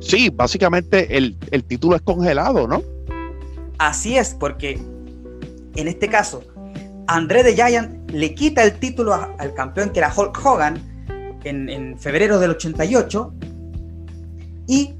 Sí, 0.00 0.30
básicamente 0.30 1.14
el, 1.16 1.36
el 1.50 1.64
título 1.64 1.96
es 1.96 2.02
congelado, 2.02 2.66
¿no? 2.66 2.82
Así 3.76 4.16
es, 4.16 4.34
porque 4.34 4.80
en 5.76 5.88
este 5.88 6.08
caso 6.08 6.42
André 7.06 7.42
de 7.42 7.54
Giant 7.54 7.93
le 8.14 8.34
quita 8.34 8.62
el 8.62 8.78
título 8.78 9.12
al 9.12 9.54
campeón 9.54 9.90
que 9.90 9.98
era 9.98 10.12
Hulk 10.14 10.40
Hogan 10.44 10.80
en, 11.42 11.98
febrero 11.98 12.38
del 12.38 12.52
88 12.52 13.34
y 14.66 14.94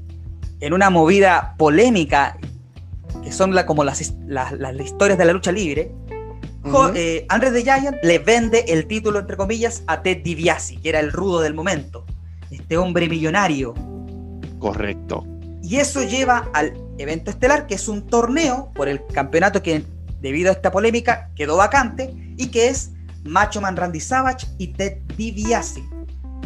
en 0.59 0.73
una 0.73 0.89
movida 0.89 1.55
polémica 1.57 2.37
que 3.23 3.31
son 3.31 3.55
como 3.65 3.83
las, 3.83 4.01
historias 4.01 5.17
de 5.17 5.25
la 5.25 5.33
lucha 5.33 5.51
libre, 5.51 5.91
eh, 6.93 7.25
André 7.29 7.51
de 7.51 7.63
Giant 7.63 7.97
le 8.03 8.19
vende 8.19 8.65
el 8.67 8.85
título, 8.85 9.19
entre 9.19 9.37
comillas, 9.37 9.83
a 9.87 10.03
Ted 10.03 10.21
DiBiase, 10.23 10.77
que 10.77 10.89
era 10.89 10.99
el 10.99 11.11
rudo 11.11 11.39
del 11.39 11.53
momento, 11.53 12.05
este 12.51 12.77
hombre 12.77 13.07
millonario. 13.07 13.73
Correcto. 14.59 15.25
Y 15.63 15.77
eso 15.77 16.03
lleva 16.03 16.49
al 16.53 16.73
evento 16.97 17.31
estelar, 17.31 17.65
que 17.65 17.75
es 17.75 17.87
un 17.87 18.05
torneo 18.05 18.71
por 18.75 18.89
el 18.89 19.03
campeonato 19.07 19.63
que 19.63 19.85
debido 20.21 20.49
a 20.49 20.53
esta 20.53 20.71
polémica, 20.71 21.31
quedó 21.35 21.57
vacante 21.57 22.13
y 22.37 22.47
que 22.47 22.67
es 22.67 22.91
Macho 23.25 23.59
Man 23.59 23.75
Randy 23.75 23.99
Savage 23.99 24.47
y 24.57 24.67
Ted 24.67 24.97
DiBiase, 25.17 25.83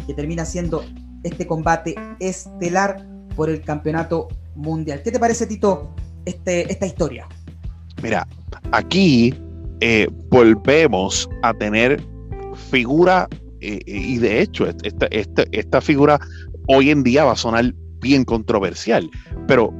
que 0.06 0.14
termina 0.14 0.44
siendo 0.44 0.84
este 1.22 1.46
combate 1.46 1.94
estelar 2.18 3.06
por 3.36 3.50
el 3.50 3.62
campeonato 3.62 4.28
mundial. 4.54 5.02
¿Qué 5.02 5.12
te 5.12 5.18
parece, 5.18 5.46
Tito, 5.46 5.94
este, 6.24 6.70
esta 6.70 6.86
historia? 6.86 7.28
Mira, 8.02 8.26
aquí 8.72 9.34
eh, 9.80 10.08
volvemos 10.30 11.28
a 11.42 11.52
tener 11.54 12.02
figura, 12.70 13.28
eh, 13.60 13.80
y 13.86 14.18
de 14.18 14.40
hecho, 14.40 14.66
esta, 14.66 15.06
esta, 15.10 15.80
figura 15.80 16.18
hoy 16.68 16.90
en 16.90 17.02
día 17.02 17.24
va 17.24 17.32
a 17.32 17.36
sonar 17.36 17.74
bien 18.00 18.24
controversial, 18.24 19.08
pero 19.46 19.72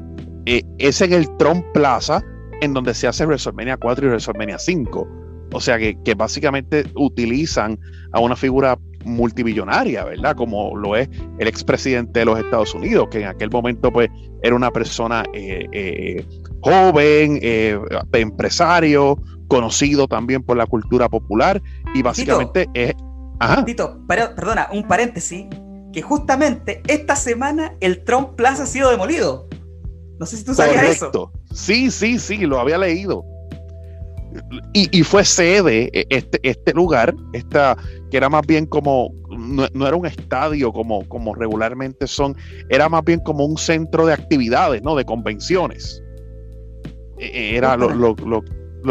eh, 0.47 0.63
es 0.79 1.01
en 1.01 1.13
el 1.13 1.27
Trump 1.39 1.65
Plaza 1.73 2.23
en 2.61 2.75
donde 2.75 2.93
se 2.93 3.07
hace 3.07 3.25
WrestleMania 3.25 3.77
4 3.79 4.07
y 4.07 4.09
WrestleMania 4.11 4.59
5. 4.59 5.20
O 5.53 5.61
sea 5.61 5.79
que, 5.79 6.15
básicamente 6.15 6.85
utilizan 6.95 7.79
a 8.13 8.21
una 8.21 8.37
figura 8.37 8.79
multibillonaria, 9.05 10.05
¿verdad? 10.05 10.37
Como 10.37 10.77
lo 10.77 10.95
es 10.97 11.09
el 11.39 11.49
expresidente 11.49 12.21
de 12.21 12.27
los 12.27 12.39
Estados 12.39 12.75
Unidos, 12.75 13.09
que 13.11 13.23
en 13.23 13.29
aquel 13.29 13.51
momento 13.51 13.91
pues 13.91 14.11
era 14.43 14.55
una 14.55 14.71
persona 14.71 15.25
eh, 15.33 15.67
eh, 15.73 16.25
joven, 16.61 17.39
eh, 17.43 17.79
empresario, 18.13 19.19
conocido 19.49 20.07
también 20.07 20.43
por 20.43 20.57
la 20.57 20.67
cultura 20.67 21.09
popular 21.09 21.63
y 21.95 22.03
básicamente 22.03 22.69
es... 22.75 22.95
Ajá. 23.39 23.65
Tito, 23.65 24.01
perdona, 24.07 24.69
un 24.71 24.87
paréntesis, 24.87 25.47
que 25.93 26.03
justamente 26.03 26.83
esta 26.87 27.17
semana 27.17 27.75
el 27.81 28.05
Trump 28.05 28.35
Plaza 28.37 28.65
ha 28.65 28.67
sido 28.67 28.91
demolido. 28.91 29.49
No 30.19 30.27
sé 30.27 30.37
si 30.37 30.45
tú 30.45 30.53
sabías 30.55 30.85
eso. 30.85 31.33
Sí, 31.53 31.91
sí, 31.91 32.19
sí, 32.19 32.39
lo 32.45 32.61
había 32.61 32.77
leído. 32.77 33.25
Y, 34.73 35.03
fue 35.03 35.25
sede 35.25 35.91
e, 35.93 36.07
este, 36.11 36.39
este 36.43 36.73
lugar, 36.73 37.15
esta, 37.33 37.77
que 38.11 38.17
era 38.17 38.29
más 38.29 38.47
bien 38.47 38.67
como, 38.67 39.13
no, 39.29 39.87
era 39.87 39.97
un 39.97 40.07
estadio 40.07 40.73
como, 40.73 41.07
como 41.09 41.35
regularmente 41.35 42.07
son, 42.07 42.37
era 42.69 42.89
más 42.89 43.05
bien 43.05 43.21
como 43.21 43.45
un 43.45 43.59
centro 43.59 44.07
de 44.07 44.13
actividades, 44.13 44.83
¿no? 44.83 44.95
De 44.95 45.05
convenciones. 45.05 46.03
E, 47.19 47.27
e, 47.27 47.57
era 47.57 47.77
lo, 47.77 47.91
lo, 47.91 48.15
lo 48.25 48.43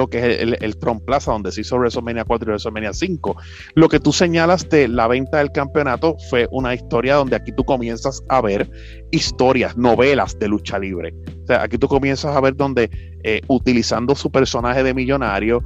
que 0.10 0.20
es 0.20 0.42
el, 0.42 0.58
el 0.60 0.78
Tron 0.78 1.00
Plaza, 1.00 1.32
donde 1.32 1.52
se 1.52 1.62
hizo 1.62 1.78
WrestleMania 1.78 2.26
4 2.26 2.46
y 2.46 2.50
WrestleMania 2.52 2.94
5. 2.94 3.36
Lo 3.76 3.90
que 3.90 4.00
tú 4.00 4.12
señalas 4.12 4.70
de 4.70 4.88
la 4.88 5.08
venta 5.08 5.40
del 5.40 5.52
campeonato 5.52 6.16
fue 6.30 6.48
una 6.52 6.74
historia 6.74 7.16
donde 7.16 7.36
aquí 7.36 7.52
tú 7.52 7.64
comienzas 7.64 8.24
a 8.30 8.42
ver 8.42 8.70
historias, 9.12 9.78
novelas 9.78 10.38
de 10.40 10.48
lucha 10.48 10.80
libre. 10.80 11.14
O 11.44 11.48
sea, 11.48 11.64
aquí 11.64 11.78
tú 11.78 11.88
comienzas 11.88 12.36
a 12.36 12.42
ver 12.42 12.56
donde 12.56 12.90
eh, 13.24 13.42
utilizando 13.48 14.16
su 14.16 14.32
personaje 14.32 14.84
de 14.84 14.94
millonario, 14.94 15.62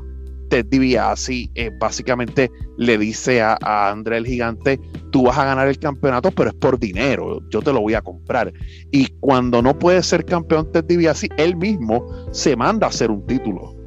Ted 0.50 0.66
DiBiase 0.68 1.50
eh, 1.56 1.72
básicamente 1.80 2.52
le 2.78 2.98
dice 2.98 3.42
a, 3.42 3.58
a, 3.62 3.90
André 3.90 4.18
el 4.18 4.26
Gigante, 4.28 4.80
tú 5.12 5.24
vas 5.24 5.38
a 5.38 5.46
ganar 5.46 5.68
el 5.68 5.80
campeonato, 5.80 6.32
pero 6.32 6.50
es 6.50 6.56
por 6.56 6.80
dinero, 6.80 7.42
yo 7.50 7.62
te 7.62 7.74
lo 7.74 7.82
voy 7.82 7.96
a 7.96 8.02
comprar. 8.02 8.54
Y 8.92 9.08
cuando 9.20 9.62
no 9.62 9.78
puede 9.78 10.04
ser 10.04 10.26
campeón 10.26 10.72
Ted 10.72 10.86
DiBiase, 10.86 11.30
él 11.38 11.56
mismo 11.56 12.06
se 12.32 12.56
manda 12.56 12.88
a 12.88 12.90
hacer 12.92 13.10
un 13.10 13.26
título 13.26 13.83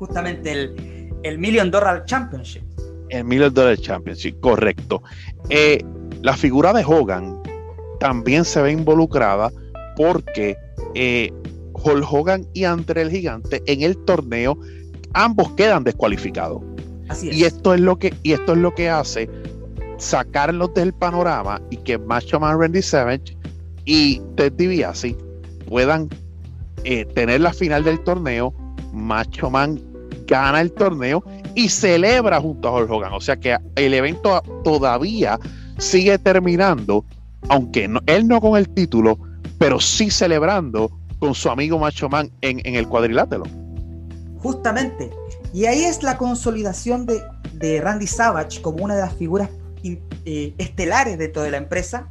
justamente 0.00 0.50
el, 0.50 1.12
el 1.22 1.38
Million 1.38 1.70
Dollar 1.70 2.06
Championship. 2.06 2.62
El 3.10 3.24
Million 3.24 3.52
Dollar 3.52 3.76
Championship, 3.76 4.40
correcto. 4.40 5.02
Eh, 5.50 5.84
la 6.22 6.34
figura 6.36 6.72
de 6.72 6.82
Hogan 6.84 7.38
también 8.00 8.46
se 8.46 8.62
ve 8.62 8.72
involucrada 8.72 9.52
porque 9.96 10.56
eh, 10.94 11.30
Hulk 11.74 12.06
Hogan 12.10 12.46
y 12.54 12.64
Andre 12.64 13.02
el 13.02 13.10
Gigante 13.10 13.62
en 13.66 13.82
el 13.82 13.96
torneo 13.98 14.58
ambos 15.12 15.52
quedan 15.52 15.84
descualificados. 15.84 16.62
Así 17.08 17.28
es. 17.28 17.36
Y 17.36 17.44
esto 17.44 17.74
es 17.74 17.80
lo 17.80 17.98
que, 17.98 18.14
y 18.22 18.32
esto 18.32 18.52
es 18.52 18.58
lo 18.58 18.74
que 18.74 18.88
hace 18.88 19.28
sacarlos 19.98 20.72
del 20.72 20.94
panorama 20.94 21.60
y 21.68 21.76
que 21.76 21.98
Macho 21.98 22.40
Man 22.40 22.58
Randy 22.58 22.80
Savage 22.80 23.36
y 23.84 24.22
Ted 24.36 24.54
DiBiase 24.54 25.14
puedan 25.68 26.08
eh, 26.84 27.04
tener 27.04 27.42
la 27.42 27.52
final 27.52 27.84
del 27.84 28.00
torneo. 28.00 28.54
Macho 28.92 29.50
Man 29.50 29.89
gana 30.30 30.60
el 30.60 30.72
torneo 30.72 31.22
y 31.54 31.68
celebra 31.68 32.40
junto 32.40 32.68
a 32.68 32.72
Hulk 32.72 32.90
Hogan. 32.90 33.12
O 33.12 33.20
sea 33.20 33.36
que 33.36 33.58
el 33.74 33.92
evento 33.92 34.40
todavía 34.64 35.38
sigue 35.76 36.18
terminando, 36.18 37.04
aunque 37.48 37.90
él 38.06 38.28
no 38.28 38.40
con 38.40 38.56
el 38.56 38.68
título, 38.68 39.18
pero 39.58 39.80
sí 39.80 40.10
celebrando 40.10 40.90
con 41.18 41.34
su 41.34 41.50
amigo 41.50 41.78
Macho 41.78 42.08
Man 42.08 42.30
en, 42.40 42.74
el 42.74 42.88
cuadrilátero. 42.88 43.42
Justamente. 44.38 45.10
Y 45.52 45.66
ahí 45.66 45.82
es 45.82 46.02
la 46.02 46.16
consolidación 46.16 47.06
de, 47.06 47.80
Randy 47.80 48.06
Savage 48.06 48.62
como 48.62 48.84
una 48.84 48.94
de 48.94 49.02
las 49.02 49.12
figuras 49.14 49.50
eh, 49.82 50.54
estelares 50.56 51.18
de 51.18 51.28
toda 51.28 51.50
la 51.50 51.58
empresa. 51.58 52.06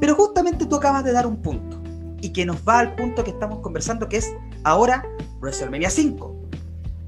Pero 0.00 0.14
justamente 0.14 0.66
tú 0.66 0.76
acabas 0.76 1.04
de 1.04 1.12
dar 1.12 1.26
un 1.26 1.40
punto. 1.40 1.80
Y 2.20 2.30
que 2.30 2.44
nos 2.44 2.56
va 2.68 2.80
al 2.80 2.96
punto 2.96 3.22
que 3.22 3.30
estamos 3.30 3.60
conversando, 3.60 4.08
que 4.08 4.16
es 4.16 4.30
ahora 4.64 5.06
WrestleMania 5.40 5.88
5 5.88 6.37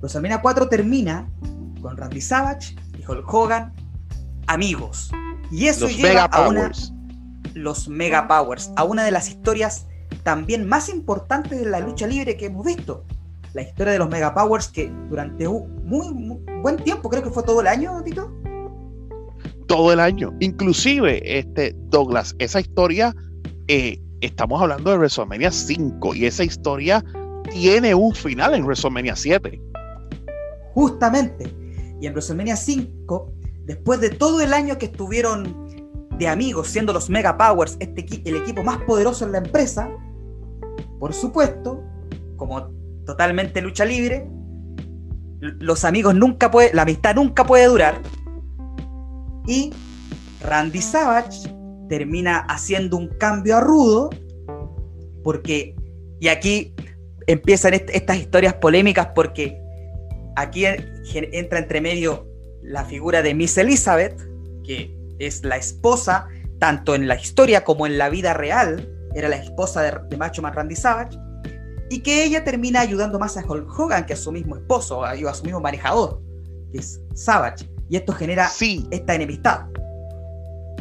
WrestleMania 0.01 0.41
4 0.41 0.69
termina 0.69 1.31
con 1.81 1.97
Randy 1.97 2.21
Savage 2.21 2.77
y 2.99 3.05
Hulk 3.07 3.33
Hogan 3.33 3.73
amigos. 4.47 5.11
Y 5.51 5.67
eso 5.67 5.87
Los 5.87 5.97
lleva 5.97 6.09
Mega 6.09 6.25
a 6.25 6.49
una, 6.49 6.73
los 7.55 7.89
Mega 7.89 8.29
Powers, 8.29 8.71
a 8.77 8.85
una 8.85 9.05
de 9.05 9.11
las 9.11 9.29
historias 9.29 9.87
también 10.23 10.69
más 10.69 10.89
importantes 10.89 11.59
de 11.59 11.67
la 11.69 11.81
lucha 11.81 12.07
libre 12.07 12.37
que 12.37 12.47
hemos 12.47 12.65
visto. 12.65 13.05
La 13.53 13.63
historia 13.63 13.93
de 13.93 13.99
los 13.99 14.09
Mega 14.09 14.35
Powers 14.35 14.69
que 14.69 14.93
durante 15.09 15.49
un 15.49 15.85
muy, 15.85 16.13
muy 16.13 16.39
buen 16.63 16.77
tiempo, 16.77 17.09
creo 17.09 17.23
que 17.23 17.31
fue 17.31 17.43
todo 17.43 17.61
el 17.61 17.67
año, 17.67 18.03
Tito. 18.05 18.33
todo 19.67 19.93
el 19.93 20.01
año. 20.01 20.35
Inclusive, 20.41 21.39
este, 21.39 21.75
Douglas, 21.91 22.35
esa 22.41 22.61
historia, 22.61 23.15
eh, 23.69 24.01
estamos 24.21 24.61
hablando 24.61 24.91
de 24.91 24.99
WrestleMania 24.99 25.53
5 25.53 26.15
y 26.17 26.27
esa 26.27 26.43
historia 26.43 27.05
tiene 27.53 27.95
un 27.95 28.15
final 28.15 28.55
en 28.55 28.65
WrestleMania 28.65 29.15
7. 29.15 29.61
Justamente. 30.75 31.53
Y 32.01 32.07
en 32.07 32.13
WrestleMania 32.13 32.57
5, 32.57 33.33
después 33.65 34.01
de 34.01 34.11
todo 34.11 34.41
el 34.41 34.53
año 34.55 34.79
que 34.79 34.87
estuvieron 34.87 35.69
de 36.19 36.29
amigos, 36.29 36.69
siendo 36.69 36.93
los 36.93 37.09
Mega 37.11 37.37
Powers 37.37 37.77
este 37.81 38.07
el 38.25 38.37
equipo 38.37 38.63
más 38.63 38.79
poderoso 38.83 39.25
en 39.25 39.33
la 39.33 39.39
empresa, 39.39 39.89
por 40.99 41.13
supuesto, 41.15 41.83
como 42.37 42.69
totalmente 43.07 43.61
lucha 43.63 43.85
libre, 43.85 44.29
los 45.41 45.85
amigos 45.85 46.15
nunca 46.15 46.51
puede, 46.51 46.75
la 46.75 46.83
amistad 46.83 47.15
nunca 47.15 47.45
puede 47.45 47.67
durar. 47.67 48.01
Y 49.47 49.73
Randy 50.43 50.81
Savage 50.83 51.55
termina 51.89 52.41
haciendo 52.49 52.97
un 52.97 53.09
cambio 53.09 53.57
a 53.57 53.61
rudo, 53.61 54.11
porque, 55.25 55.75
y 56.21 56.29
aquí 56.29 56.75
empiezan 57.27 57.75
est- 57.75 57.91
estas 57.93 58.19
historias 58.19 58.55
polémicas, 58.55 59.09
porque 59.15 59.60
aquí 60.37 60.65
entra 61.13 61.59
entre 61.59 61.81
medio 61.81 62.27
la 62.63 62.85
figura 62.85 63.23
de 63.23 63.35
Miss 63.35 63.57
Elizabeth, 63.59 64.21
que 64.65 64.95
es 65.19 65.45
la 65.45 65.57
esposa, 65.57 66.29
tanto 66.59 66.95
en 66.95 67.09
la 67.09 67.15
historia 67.17 67.65
como 67.65 67.87
en 67.87 67.99
la 67.99 68.09
vida 68.09 68.35
real, 68.35 68.89
era 69.15 69.29
la 69.29 69.37
esposa 69.37 69.83
de, 69.83 69.93
de 70.09 70.17
Macho 70.17 70.43
Man 70.43 70.53
Randy 70.55 70.77
Savage, 70.77 71.17
y 71.89 72.01
que 72.01 72.25
ella 72.25 72.45
termina 72.45 72.81
ayudando 72.81 73.19
más 73.19 73.37
a 73.37 73.45
Hulk 73.45 73.69
Hogan 73.79 74.07
que 74.07 74.13
a 74.13 74.17
su 74.17 74.31
mismo 74.31 74.57
esposo, 74.57 75.05
a, 75.05 75.11
a 75.13 75.35
su 75.35 75.45
mismo 75.45 75.61
manejador, 75.61 76.21
que 76.73 76.79
es 76.79 77.01
Savage, 77.15 77.69
y 77.89 77.97
esto 77.97 78.13
genera 78.13 78.49
Sí, 78.49 78.87
esta 78.91 79.15
enemistad. 79.15 79.63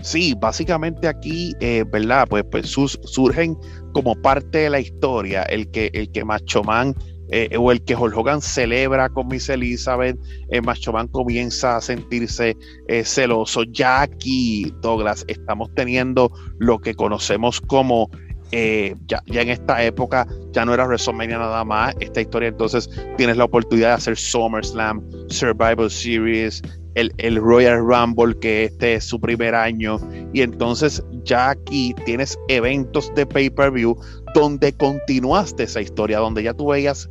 Sí, 0.01 0.33
básicamente 0.39 1.07
aquí, 1.07 1.53
eh, 1.59 1.83
¿verdad? 1.91 2.25
Pues, 2.29 2.45
pues 2.49 2.67
sus- 2.69 2.99
surgen 3.03 3.57
como 3.93 4.15
parte 4.21 4.59
de 4.59 4.69
la 4.69 4.79
historia 4.79 5.43
el 5.43 5.69
que, 5.71 5.89
el 5.93 6.09
que 6.11 6.23
Macho 6.23 6.63
Man 6.63 6.95
eh, 7.31 7.55
o 7.57 7.71
el 7.71 7.83
que 7.83 7.95
Hulk 7.95 8.17
Hogan 8.17 8.41
celebra 8.41 9.09
con 9.09 9.27
Miss 9.27 9.49
Elizabeth, 9.49 10.17
eh, 10.49 10.61
Macho 10.61 10.91
Man 10.91 11.07
comienza 11.07 11.77
a 11.77 11.81
sentirse 11.81 12.55
eh, 12.87 13.03
celoso. 13.03 13.63
Ya 13.63 14.01
aquí, 14.01 14.73
Douglas, 14.81 15.25
estamos 15.27 15.69
teniendo 15.75 16.31
lo 16.57 16.79
que 16.79 16.93
conocemos 16.93 17.61
como, 17.61 18.09
eh, 18.51 18.95
ya, 19.07 19.21
ya 19.27 19.41
en 19.41 19.49
esta 19.49 19.83
época, 19.83 20.27
ya 20.51 20.65
no 20.65 20.73
era 20.73 20.85
WrestleMania 20.85 21.37
nada 21.37 21.63
más, 21.63 21.95
esta 21.99 22.21
historia 22.21 22.49
entonces 22.49 22.89
tienes 23.17 23.37
la 23.37 23.43
oportunidad 23.43 23.89
de 23.89 23.93
hacer 23.93 24.17
SummerSlam, 24.17 25.01
Survival 25.29 25.91
Series, 25.91 26.61
el, 26.95 27.13
el 27.17 27.35
Royal 27.37 27.77
Rumble, 27.77 28.37
que 28.39 28.65
este 28.65 28.95
es 28.95 29.05
su 29.05 29.21
primer 29.21 29.53
año, 29.53 29.99
y 30.33 30.41
entonces 30.41 31.03
ya 31.23 31.51
aquí 31.51 31.93
tienes 32.05 32.37
eventos 32.47 33.13
de 33.13 33.25
pay-per-view 33.25 33.95
donde 34.33 34.73
continuaste 34.73 35.63
esa 35.63 35.81
historia, 35.81 36.19
donde 36.19 36.43
ya 36.43 36.53
tú 36.53 36.67
veías 36.67 37.09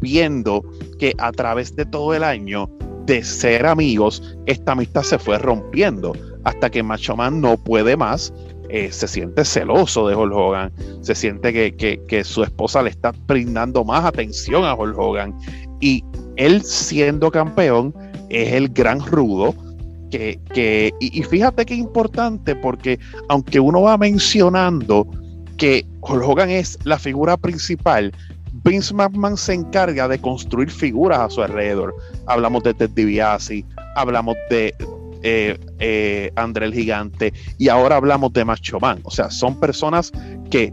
viendo 0.00 0.62
que 0.98 1.14
a 1.18 1.32
través 1.32 1.74
de 1.76 1.84
todo 1.86 2.14
el 2.14 2.22
año 2.24 2.68
de 3.06 3.22
ser 3.22 3.66
amigos, 3.66 4.22
esta 4.46 4.72
amistad 4.72 5.02
se 5.02 5.18
fue 5.18 5.38
rompiendo 5.38 6.12
hasta 6.44 6.70
que 6.70 6.82
Macho 6.82 7.16
Man 7.16 7.40
no 7.40 7.56
puede 7.56 7.96
más. 7.96 8.32
eh, 8.68 8.90
se 8.90 9.06
siente 9.06 9.44
celoso 9.44 10.08
de 10.08 10.16
Hulk 10.16 10.34
Hogan, 10.34 10.72
se 11.00 11.14
siente 11.14 11.52
que, 11.52 11.76
que- 12.08 12.24
su 12.24 12.42
esposa 12.42 12.82
le 12.82 12.90
está 12.90 13.12
brindando 13.28 13.84
más 13.84 14.04
atención 14.04 14.64
a 14.64 14.74
Hulk 14.74 14.98
Hogan 14.98 15.32
y 15.80 16.02
él 16.34 16.62
siendo 16.64 17.30
campeón 17.30 17.94
es 18.28 18.54
el 18.54 18.68
gran 18.70 18.98
rudo 19.06 19.54
que, 20.10 20.40
que 20.52 20.92
y, 20.98 21.16
y 21.20 21.22
fíjate 21.22 21.64
qué 21.64 21.76
importante 21.76 22.56
porque 22.56 22.98
aunque 23.28 23.60
uno 23.60 23.82
va 23.82 23.96
mencionando 23.98 25.06
que 25.56 25.86
Hulk 26.00 26.22
Hogan 26.22 26.50
es 26.50 26.78
la 26.84 26.98
figura 26.98 27.36
principal, 27.36 28.12
Vince 28.64 28.94
McMahon 28.94 29.36
se 29.36 29.54
encarga 29.54 30.08
de 30.08 30.18
construir 30.18 30.70
figuras 30.70 31.18
a 31.20 31.30
su 31.30 31.42
alrededor. 31.42 31.94
Hablamos 32.26 32.62
de 32.62 32.74
Ted 32.74 32.90
DiBiase, 32.90 33.64
hablamos 33.94 34.36
de 34.50 34.74
eh, 35.22 35.58
eh, 35.78 36.32
André 36.36 36.66
el 36.66 36.74
Gigante 36.74 37.32
y 37.58 37.68
ahora 37.68 37.96
hablamos 37.96 38.32
de 38.32 38.44
Macho 38.44 38.80
Man. 38.80 39.00
O 39.04 39.10
sea, 39.10 39.30
son 39.30 39.58
personas 39.60 40.12
que 40.50 40.72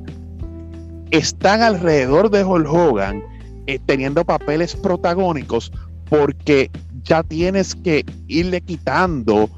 están 1.11 1.61
alrededor 1.61 2.29
de 2.29 2.43
Hulk 2.43 2.67
Hogan 2.67 3.21
eh, 3.67 3.79
teniendo 3.86 4.23
papeles 4.25 4.75
protagónicos 4.75 5.71
porque 6.09 6.71
ya 7.03 7.23
tienes 7.23 7.75
que 7.75 8.05
irle 8.27 8.61
quitando 8.61 9.49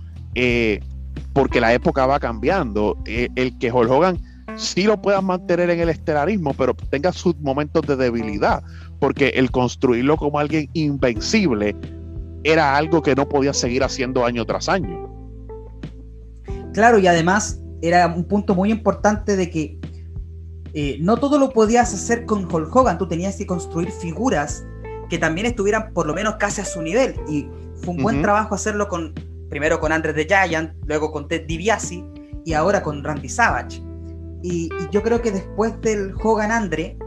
porque 1.33 1.61
la 1.61 1.73
época 1.73 2.05
va 2.05 2.19
cambiando. 2.19 2.97
El 3.05 3.57
que 3.59 3.71
Hulk 3.71 3.89
Hogan 3.89 4.19
sí 4.57 4.83
lo 4.83 5.01
puedas 5.01 5.23
mantener 5.23 5.69
en 5.69 5.79
el 5.79 5.89
estelarismo, 5.89 6.53
pero 6.53 6.73
tenga 6.89 7.11
sus 7.11 7.35
momentos 7.39 7.85
de 7.87 7.95
debilidad, 7.95 8.63
porque 8.99 9.29
el 9.29 9.51
construirlo 9.51 10.17
como 10.17 10.39
alguien 10.39 10.69
invencible 10.73 11.75
era 12.43 12.75
algo 12.75 13.01
que 13.01 13.15
no 13.15 13.27
podía 13.27 13.53
seguir 13.53 13.83
haciendo 13.83 14.25
año 14.25 14.45
tras 14.45 14.69
año. 14.69 15.09
Claro, 16.73 16.99
y 16.99 17.07
además 17.07 17.61
era 17.81 18.07
un 18.07 18.25
punto 18.25 18.53
muy 18.55 18.71
importante 18.71 19.35
de 19.35 19.49
que 19.49 19.79
eh, 20.73 20.97
no 20.99 21.17
todo 21.17 21.39
lo 21.39 21.51
podías 21.51 21.93
hacer 21.93 22.25
con 22.25 22.51
Hulk 22.51 22.75
Hogan, 22.75 22.97
tú 22.97 23.07
tenías 23.07 23.37
que 23.37 23.45
construir 23.45 23.91
figuras 23.91 24.65
que 25.09 25.17
también 25.17 25.47
estuvieran 25.47 25.93
por 25.93 26.05
lo 26.05 26.13
menos 26.13 26.35
casi 26.35 26.61
a 26.61 26.65
su 26.65 26.81
nivel. 26.81 27.15
Y 27.29 27.47
fue 27.81 27.93
un 27.93 28.03
buen 28.03 28.21
trabajo 28.21 28.55
hacerlo 28.55 28.87
con, 28.87 29.13
primero 29.49 29.79
con 29.79 29.91
Andre 29.91 30.13
the 30.13 30.25
Giant, 30.25 30.73
luego 30.85 31.11
con 31.11 31.27
Ted 31.27 31.45
DiBiase 31.47 32.03
y 32.43 32.53
ahora 32.53 32.81
con 32.83 33.03
Randy 33.03 33.29
Savage. 33.29 33.81
Y, 34.47 34.69
yo 34.91 35.01
creo 35.01 35.21
que 35.23 35.31
después 35.31 35.81
del 35.81 36.13
Hogan 36.23 36.51
Andre, 36.51 36.97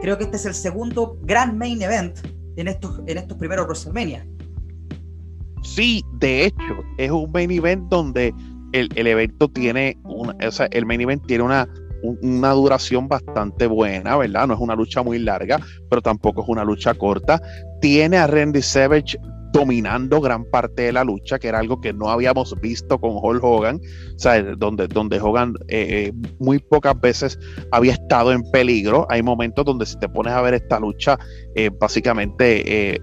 creo 0.00 0.16
que 0.16 0.24
este 0.24 0.36
es 0.36 0.46
el 0.46 0.54
segundo 0.54 1.18
gran 1.22 1.58
main 1.58 1.82
event 1.82 2.16
en 2.56 2.68
estos, 2.68 3.00
en 3.08 3.18
estos 3.18 3.36
primeros 3.38 3.66
WrestleMania. 3.66 4.24
Sí, 5.62 6.04
de 6.20 6.46
hecho, 6.46 6.84
es 6.96 7.10
un 7.10 7.32
main 7.32 7.50
event 7.50 7.88
donde 7.88 8.32
el, 8.72 8.88
el 8.94 9.06
evento 9.08 9.48
tiene 9.48 9.98
una, 10.04 10.36
o 10.46 10.50
sea, 10.52 10.66
el 10.70 10.86
main 10.86 11.00
event 11.00 11.26
tiene 11.26 11.42
una, 11.42 11.68
un- 12.04 12.18
una 12.22 12.52
duración 12.52 13.08
bastante 13.08 13.66
buena, 13.66 14.16
¿verdad? 14.16 14.46
No 14.46 14.54
es 14.54 14.60
una 14.60 14.76
lucha 14.76 15.02
muy 15.02 15.18
larga, 15.18 15.58
pero 15.90 16.00
tampoco 16.00 16.42
es 16.42 16.48
una 16.48 16.62
lucha 16.62 16.94
corta. 16.94 17.40
Tiene 17.80 18.16
a 18.16 18.28
Randy 18.28 18.62
Savage 18.62 19.18
dominando 19.56 20.20
gran 20.20 20.44
parte 20.44 20.82
de 20.82 20.92
la 20.92 21.02
lucha, 21.02 21.38
que 21.38 21.48
era 21.48 21.58
algo 21.60 21.80
que 21.80 21.92
no 21.92 22.10
habíamos 22.10 22.54
visto 22.60 22.98
con 22.98 23.12
Hulk 23.14 23.42
Hogan, 23.42 23.76
o 24.14 24.18
sea, 24.18 24.42
donde, 24.42 24.86
donde 24.86 25.18
Hogan 25.18 25.54
eh, 25.68 26.10
eh, 26.10 26.12
muy 26.38 26.58
pocas 26.58 27.00
veces 27.00 27.38
había 27.72 27.92
estado 27.92 28.32
en 28.32 28.42
peligro. 28.50 29.06
Hay 29.08 29.22
momentos 29.22 29.64
donde 29.64 29.86
si 29.86 29.98
te 29.98 30.08
pones 30.08 30.34
a 30.34 30.42
ver 30.42 30.54
esta 30.54 30.78
lucha, 30.78 31.18
eh, 31.54 31.70
básicamente 31.80 33.00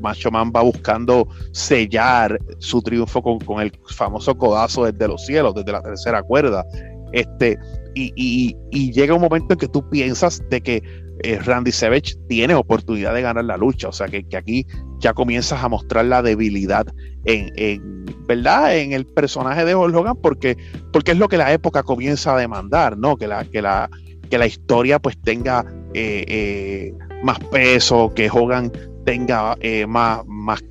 Macho 0.00 0.30
Man 0.30 0.52
va 0.54 0.62
buscando 0.62 1.26
sellar 1.52 2.38
su 2.58 2.80
triunfo 2.82 3.20
con, 3.22 3.60
el 3.60 3.72
famoso 3.88 4.36
codazo 4.36 4.84
desde 4.84 5.08
los 5.08 5.26
cielos, 5.26 5.54
desde 5.54 5.72
la 5.72 5.82
tercera 5.82 6.22
cuerda. 6.22 6.64
Este, 7.12 7.58
y, 7.94 8.12
y- 8.14 8.56
y 8.70 8.92
llega 8.92 9.14
un 9.14 9.22
momento 9.22 9.54
en 9.54 9.58
que 9.58 9.68
tú 9.68 9.88
piensas 9.88 10.40
de 10.50 10.60
que 10.60 10.82
eh, 11.22 11.38
Randy 11.38 11.72
Savage 11.72 12.14
tiene 12.28 12.54
oportunidad 12.54 13.14
de 13.14 13.22
ganar 13.22 13.44
la 13.44 13.56
lucha. 13.56 13.88
O 13.88 13.92
sea 13.92 14.08
que, 14.08 14.24
que 14.24 14.36
aquí 14.36 14.66
ya 14.98 15.12
comienzas 15.12 15.62
a 15.62 15.68
mostrar 15.68 16.04
la 16.06 16.22
debilidad 16.22 16.86
en, 17.24 17.52
en, 17.56 18.04
¿verdad? 18.26 18.76
En 18.76 18.92
el 18.92 19.06
personaje 19.06 19.64
de 19.64 19.74
Hogan, 19.74 20.16
porque, 20.22 20.56
porque 20.92 21.12
es 21.12 21.18
lo 21.18 21.28
que 21.28 21.36
la 21.36 21.52
época 21.52 21.82
comienza 21.82 22.34
a 22.34 22.38
demandar, 22.38 22.96
¿no? 22.98 23.16
Que 23.16 23.26
la, 23.26 23.44
que 23.44 23.62
la, 23.62 23.90
que 24.30 24.38
la 24.38 24.46
historia 24.46 24.98
pues 24.98 25.20
tenga 25.22 25.64
eh, 25.94 26.24
eh, 26.28 26.94
más 27.22 27.38
peso, 27.50 28.12
que 28.14 28.30
Hogan 28.30 28.72
tenga 29.04 29.56
más, 29.86 30.22
más, 30.26 30.62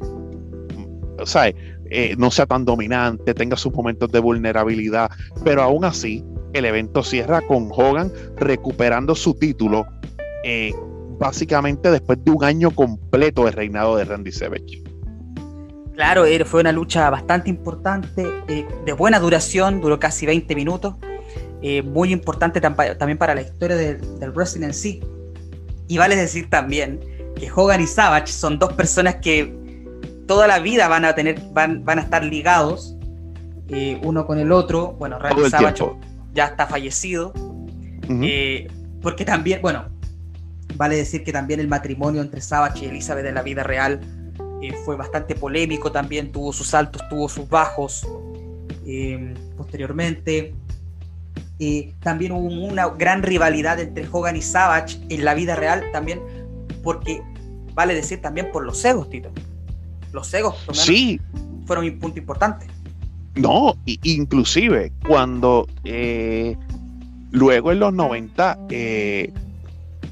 eh, 1.90 2.16
no 2.18 2.32
sea 2.32 2.46
tan 2.46 2.66
dominante, 2.66 3.34
tenga 3.34 3.56
sus 3.56 3.74
momentos 3.74 4.12
de 4.12 4.20
vulnerabilidad, 4.20 5.10
pero 5.44 5.62
aún 5.62 5.86
así 5.86 6.24
el 6.54 6.66
evento 6.66 7.04
cierra 7.04 7.42
con 7.42 7.70
Hogan 7.72 8.12
recuperando 8.38 9.14
su 9.14 9.34
título 9.36 9.86
eh, 10.48 10.74
básicamente 11.20 11.90
después 11.90 12.24
de 12.24 12.30
un 12.30 12.44
año 12.44 12.70
completo 12.70 13.46
de 13.46 13.52
reinado 13.52 13.96
de 13.98 14.06
Randy 14.06 14.32
Savage. 14.32 14.84
Claro, 15.96 16.26
era- 16.26 16.46
fue 16.46 16.60
una 16.62 16.72
lucha 16.72 17.10
bastante 17.10 17.50
importante, 17.50 18.28
eh, 18.48 18.68
de 18.86 18.94
buena 18.94 19.20
duración, 19.20 19.82
duró 19.82 19.98
casi 20.00 20.26
20 20.26 20.54
minutos, 20.54 20.96
eh, 21.62 21.82
muy 21.82 22.12
importante 22.12 22.62
tampa- 22.62 22.96
también 22.98 23.18
para 23.18 23.34
la 23.34 23.42
historia 23.42 23.76
del, 23.76 24.20
del 24.20 24.32
wrestling 24.32 24.64
en 24.66 24.74
sí. 24.74 25.02
Y 25.88 25.98
vale 25.98 26.16
decir 26.16 26.50
también 26.50 27.00
que 27.36 27.50
Hogan 27.52 27.82
y 27.82 27.88
Savage 27.88 28.28
son 28.28 28.60
dos 28.60 28.74
personas 28.74 29.16
que 29.16 29.58
toda 30.28 30.48
la 30.48 30.60
vida 30.60 30.88
van 30.90 31.06
a 31.06 31.16
tener, 31.16 31.40
van, 31.54 31.84
van 31.86 32.00
a 32.00 32.02
estar 32.04 32.24
ligados 32.24 32.96
eh, 33.70 34.00
uno 34.04 34.28
con 34.28 34.38
el 34.38 34.52
otro. 34.52 34.94
Bueno, 35.00 35.18
Randy 35.18 35.42
Savage 35.50 35.84
ya 36.34 36.46
está 36.48 36.68
fallecido. 36.68 37.34
Eh, 38.10 38.68
porque 39.02 39.26
también, 39.26 39.62
bueno, 39.62 39.86
vale 40.76 40.96
decir 40.96 41.24
que 41.24 41.32
también 41.32 41.60
el 41.60 41.68
matrimonio 41.68 42.22
entre 42.22 42.42
Savage 42.42 42.86
y 42.86 42.88
Elizabeth 42.90 43.26
en 43.26 43.36
la 43.36 43.42
vida 43.42 43.64
real 43.64 44.00
eh, 44.62 44.74
fue 44.86 44.96
bastante 44.96 45.36
polémico 45.36 45.92
también, 45.92 46.32
tuvo 46.32 46.54
sus 46.54 46.74
altos, 46.74 47.02
tuvo 47.10 47.30
sus 47.30 47.48
bajos. 47.50 48.08
posteriormente, 49.58 50.54
también 52.02 52.32
hubo 52.34 52.48
una 52.48 52.88
gran 52.90 53.24
rivalidad 53.24 53.80
entre 53.80 54.08
Hogan 54.12 54.36
y 54.36 54.42
Savage 54.42 55.00
en 55.10 55.26
la 55.26 55.34
vida 55.34 55.56
real 55.56 55.84
también, 55.92 56.22
porque 56.84 57.22
vale 57.74 57.94
decir 57.94 58.22
también 58.22 58.52
por 58.52 58.66
los 58.66 58.84
egos, 58.86 59.10
Tito 59.10 59.32
los 60.16 60.34
egos 60.34 60.56
sí. 60.72 61.22
fueron 61.68 61.86
un 61.86 62.00
punto 62.00 62.18
importante. 62.18 62.66
No, 63.36 63.76
inclusive 63.86 64.92
cuando 65.06 65.68
eh, 65.84 66.56
luego 67.32 67.72
en 67.74 67.80
los 67.80 67.94
90 67.94 68.58
eh, 68.70 69.32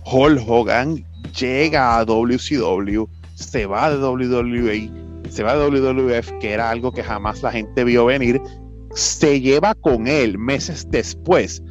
Hulk 0.05 0.41
Hogan 0.47 1.03
llega 1.39 1.97
a 1.97 2.05
WCW, 2.05 3.05
se 3.35 3.65
va 3.65 3.89
de 3.89 3.97
WWE, 3.97 4.91
se 5.29 5.43
va 5.43 5.55
de 5.55 5.65
WWF, 5.67 6.31
que 6.39 6.51
era 6.51 6.69
algo 6.69 6.91
que 6.91 7.03
jamás 7.03 7.41
la 7.41 7.51
gente 7.51 7.83
vio 7.83 8.05
venir, 8.05 8.41
se 8.93 9.41
lleva 9.41 9.73
con 9.75 10.07
él 10.07 10.37
meses 10.37 10.87
después 10.89 11.61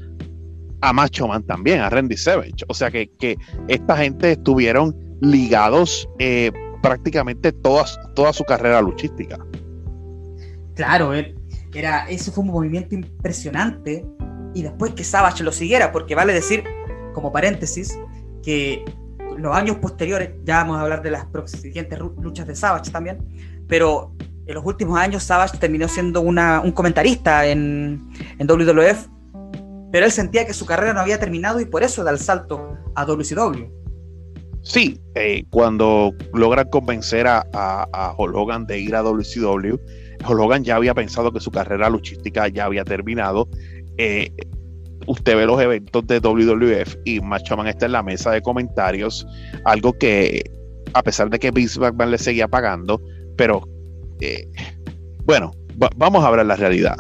a 0.81 0.93
Macho 0.93 1.29
Man 1.29 1.45
también, 1.45 1.81
a 1.81 1.91
Randy 1.91 2.17
Savage. 2.17 2.65
O 2.69 2.75
sea 2.75 2.91
que, 2.91 3.09
que 3.19 3.37
esta 3.69 3.97
gente 3.97 4.33
estuvieron 4.33 4.95
ligados 5.21 6.09
eh, 6.19 6.51
prácticamente 6.83 7.53
toda, 7.53 7.85
toda 8.15 8.33
su 8.33 8.45
carrera 8.45 8.83
luchística. 8.83 9.39
Claro, 10.75 11.13
era, 11.75 12.09
ese 12.09 12.31
fue 12.33 12.45
un 12.45 12.51
movimiento 12.51 12.95
impresionante 12.95 14.05
y 14.55 14.63
después 14.63 14.93
que 14.95 15.05
Savage 15.05 15.45
lo 15.45 15.53
siguiera, 15.53 15.93
porque 15.93 16.15
vale 16.15 16.33
decir, 16.33 16.65
como 17.15 17.33
paréntesis, 17.33 17.97
que 18.43 18.85
los 19.39 19.55
años 19.55 19.77
posteriores, 19.77 20.31
ya 20.45 20.59
vamos 20.59 20.79
a 20.79 20.83
hablar 20.83 21.03
de 21.03 21.11
las 21.11 21.27
siguientes 21.47 21.99
luchas 21.99 22.47
de 22.47 22.55
Savage 22.55 22.91
también, 22.91 23.19
pero 23.69 24.13
en 24.47 24.55
los 24.55 24.65
últimos 24.65 24.99
años 24.99 25.23
Savage 25.23 25.59
terminó 25.59 25.89
siendo 25.89 26.21
un 26.21 26.73
comentarista 26.73 27.47
en, 27.47 28.09
en 28.39 28.47
WWF, 28.47 29.09
pero 29.93 30.07
él 30.07 30.13
sentía 30.13 30.47
que 30.47 30.55
su 30.55 30.67
carrera 30.67 30.93
no 30.93 31.01
había 31.01 31.19
terminado 31.19 31.61
y 31.61 31.67
por 31.67 31.83
eso 31.83 32.03
da 32.03 32.11
el 32.11 32.19
salto 32.19 32.77
a 32.95 33.05
WCW. 33.05 33.83
Sí, 34.63 35.01
eh, 35.17 35.45
cuando 35.51 36.15
logran 36.33 36.69
convencer 36.71 37.27
a, 37.27 37.45
a, 37.53 38.15
Hogan 38.17 38.65
de 38.67 38.79
ir 38.79 38.95
a 38.95 39.03
WCW, 39.03 39.77
Hogan 40.25 40.63
ya 40.63 40.77
había 40.77 40.95
pensado 40.95 41.33
que 41.33 41.41
su 41.41 41.51
carrera 41.51 41.91
luchística 41.91 42.47
ya 42.49 42.67
había 42.67 42.85
terminado. 42.85 43.49
Eh, 43.99 44.33
usted 45.07 45.37
ve 45.37 45.47
los 45.47 45.61
eventos 45.61 46.07
de 46.07 46.21
WWF 46.21 46.97
y 47.05 47.21
Macho 47.21 47.57
Man 47.57 47.67
está 47.67 47.87
en 47.87 47.93
la 47.93 48.03
mesa 48.03 48.31
de 48.31 48.43
comentarios, 48.43 49.27
algo 49.65 49.93
que 49.93 50.43
a 50.95 51.03
pesar 51.03 51.31
de 51.31 51.39
que 51.39 51.51
Vince 51.51 51.81
McMahon 51.81 52.11
le 52.11 52.19
seguía 52.19 52.49
pagando, 52.49 53.01
pero 53.37 53.63
eh, 54.21 54.47
bueno, 55.25 55.53
vamos 55.97 56.25
a 56.25 56.29
hablar 56.29 56.47
la 56.47 56.57
realidad. 56.57 56.97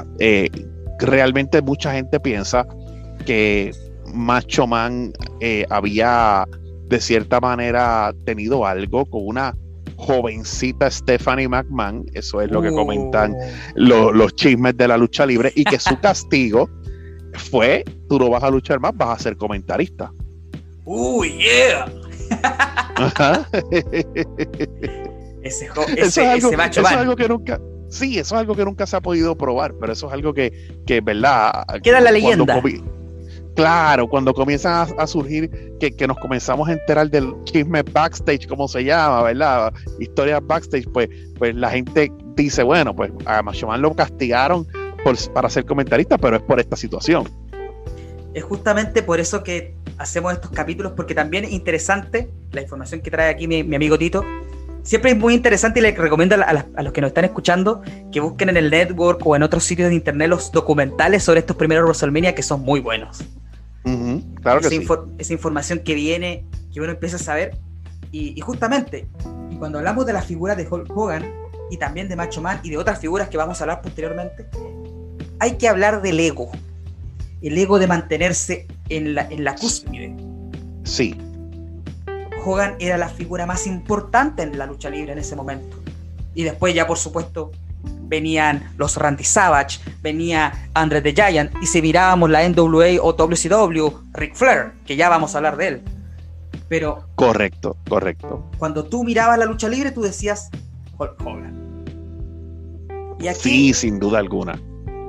realmente 1.00 1.60
mucha 1.62 1.92
gente 1.92 2.18
piensa 2.20 2.66
que 3.26 3.72
Macho 4.14 4.66
Man 4.66 5.12
había 5.70 6.46
de 6.88 7.00
cierta 7.00 7.40
manera 7.40 8.14
tenido 8.24 8.66
algo 8.66 9.06
con 9.06 9.26
una 9.26 9.54
jovencita 9.96 10.90
Stephanie 10.90 11.48
McMahon, 11.48 12.04
eso 12.12 12.40
es 12.40 12.50
lo 12.50 12.60
que 12.60 12.70
comentan 12.70 13.34
oh. 13.34 14.12
los 14.12 14.34
chismes 14.34 14.76
de 14.76 14.88
la 14.88 14.96
lucha 14.96 15.24
libre, 15.24 15.52
y 15.54 15.64
que 15.64 15.78
su 15.78 15.98
castigo 16.02 16.68
fue, 17.34 17.84
tú 18.08 18.18
no 18.18 18.30
vas 18.30 18.42
a 18.42 18.50
luchar 18.50 18.80
más, 18.80 18.96
vas 18.96 19.20
a 19.20 19.22
ser 19.22 19.36
comentarista. 19.36 20.12
¡Uy, 20.84 21.38
yeah! 21.38 21.86
ese, 25.42 25.68
ese, 25.96 26.56
macho 26.56 26.80
eso 26.80 26.88
es 26.88 26.96
algo 26.96 27.16
que 27.16 27.28
nunca, 27.28 27.60
sí, 27.88 28.18
eso 28.18 28.34
es 28.34 28.40
algo 28.40 28.54
que 28.54 28.64
nunca 28.64 28.86
se 28.86 28.96
ha 28.96 29.00
podido 29.00 29.36
probar, 29.36 29.74
pero 29.78 29.92
eso 29.92 30.06
es 30.08 30.12
algo 30.12 30.32
que, 30.32 30.52
que 30.86 31.00
verdad. 31.00 31.64
Queda 31.82 32.00
la 32.00 32.10
leyenda. 32.10 32.60
Claro, 33.54 34.08
cuando 34.08 34.32
comienzan 34.32 34.88
a, 34.96 35.06
surgir, 35.06 35.50
que, 35.78 36.06
nos 36.06 36.18
comenzamos 36.18 36.68
a 36.68 36.72
enterar 36.72 37.10
del 37.10 37.34
chisme 37.44 37.82
backstage, 37.82 38.46
como 38.46 38.66
se 38.66 38.82
llama, 38.82 39.22
¿verdad? 39.24 39.74
Historias 40.00 40.40
backstage, 40.46 40.88
pues, 40.90 41.10
pues 41.38 41.54
la 41.54 41.68
gente 41.68 42.10
dice, 42.34 42.62
bueno, 42.62 42.96
pues 42.96 43.12
a 43.26 43.42
Machoman 43.42 43.82
lo 43.82 43.94
castigaron 43.94 44.66
para 45.32 45.50
ser 45.50 45.64
comentarista, 45.64 46.18
pero 46.18 46.36
es 46.36 46.42
por 46.42 46.60
esta 46.60 46.76
situación. 46.76 47.28
Es 48.34 48.44
justamente 48.44 49.02
por 49.02 49.20
eso 49.20 49.42
que 49.42 49.74
hacemos 49.98 50.32
estos 50.32 50.50
capítulos, 50.50 50.92
porque 50.96 51.14
también 51.14 51.44
es 51.44 51.52
interesante 51.52 52.30
la 52.52 52.62
información 52.62 53.00
que 53.00 53.10
trae 53.10 53.30
aquí 53.30 53.46
mi, 53.46 53.60
amigo 53.60 53.98
Tito. 53.98 54.24
Siempre 54.82 55.12
es 55.12 55.16
muy 55.16 55.34
interesante 55.34 55.78
y 55.78 55.82
le 55.82 55.92
recomiendo 55.92 56.34
a, 56.34 56.66
a, 56.76 56.82
los 56.82 56.92
que 56.92 57.00
nos 57.00 57.08
están 57.08 57.24
escuchando 57.24 57.82
que 58.10 58.20
busquen 58.20 58.48
en 58.48 58.56
el 58.56 58.70
network 58.70 59.24
o 59.24 59.36
en 59.36 59.42
otros 59.42 59.64
sitios 59.64 59.90
de 59.90 59.94
internet 59.94 60.28
los 60.28 60.50
documentales 60.50 61.22
sobre 61.22 61.40
estos 61.40 61.56
primeros 61.56 61.84
WrestleMania 61.84 62.34
que 62.34 62.42
son 62.42 62.62
muy 62.62 62.80
buenos 62.80 63.22
claro 64.40 64.60
esa, 64.60 65.04
esa, 65.18 65.32
información 65.32 65.80
que 65.80 65.94
viene, 65.94 66.46
que 66.72 66.80
uno 66.80 66.92
empieza 66.92 67.16
a 67.16 67.20
saber. 67.20 67.56
Y, 68.10 68.38
justamente, 68.40 69.08
y 69.50 69.56
cuando 69.56 69.78
hablamos 69.78 70.04
de 70.04 70.12
la 70.12 70.20
figura 70.20 70.54
de 70.54 70.68
Hulk 70.68 70.94
Hogan 70.94 71.24
y 71.72 71.78
también 71.78 72.06
de 72.06 72.16
Macho 72.16 72.42
Man 72.42 72.60
y 72.62 72.68
de 72.68 72.76
otras 72.76 72.98
figuras 73.00 73.30
que 73.30 73.38
vamos 73.38 73.58
a 73.58 73.64
hablar 73.64 73.80
posteriormente, 73.80 74.46
hay 75.38 75.56
que 75.56 75.68
hablar 75.68 76.02
del 76.02 76.20
ego. 76.20 76.50
El 77.40 77.56
ego 77.56 77.78
de 77.78 77.86
mantenerse 77.86 78.66
en 78.90 79.14
la, 79.14 79.22
en 79.30 79.42
la 79.42 79.54
cúspide. 79.54 80.14
Sí. 80.84 81.16
Hogan 82.44 82.76
era 82.78 82.98
la 82.98 83.08
figura 83.08 83.46
más 83.46 83.66
importante 83.66 84.42
en 84.42 84.58
la 84.58 84.66
lucha 84.66 84.90
libre 84.90 85.12
en 85.12 85.18
ese 85.18 85.34
momento. 85.34 85.78
Y 86.34 86.42
después 86.42 86.74
ya, 86.74 86.86
por 86.86 86.98
supuesto, 86.98 87.52
venían 88.02 88.70
los 88.76 88.98
Randy 88.98 89.24
Savage, 89.24 89.80
venía 90.02 90.68
Andre 90.74 91.00
the 91.00 91.14
Giant, 91.14 91.52
y 91.62 91.66
si 91.66 91.80
mirábamos 91.80 92.28
la 92.28 92.46
NWA 92.46 93.00
o 93.00 93.14
WCW, 93.14 93.88
Ric 94.12 94.34
Flair, 94.34 94.72
que 94.84 94.96
ya 94.96 95.08
vamos 95.08 95.34
a 95.34 95.38
hablar 95.38 95.56
de 95.56 95.68
él. 95.68 95.82
Pero. 96.68 97.08
Correcto, 97.14 97.78
correcto. 97.88 98.50
Cuando 98.58 98.84
tú 98.84 99.04
mirabas 99.04 99.38
la 99.38 99.46
lucha 99.46 99.70
libre, 99.70 99.90
tú 99.90 100.02
decías 100.02 100.50
Hulk 100.98 101.20
Hogan. 101.20 101.84
Y 103.20 103.28
aquí, 103.28 103.40
sí, 103.40 103.74
sin 103.74 103.98
duda 103.98 104.18
alguna. 104.18 104.60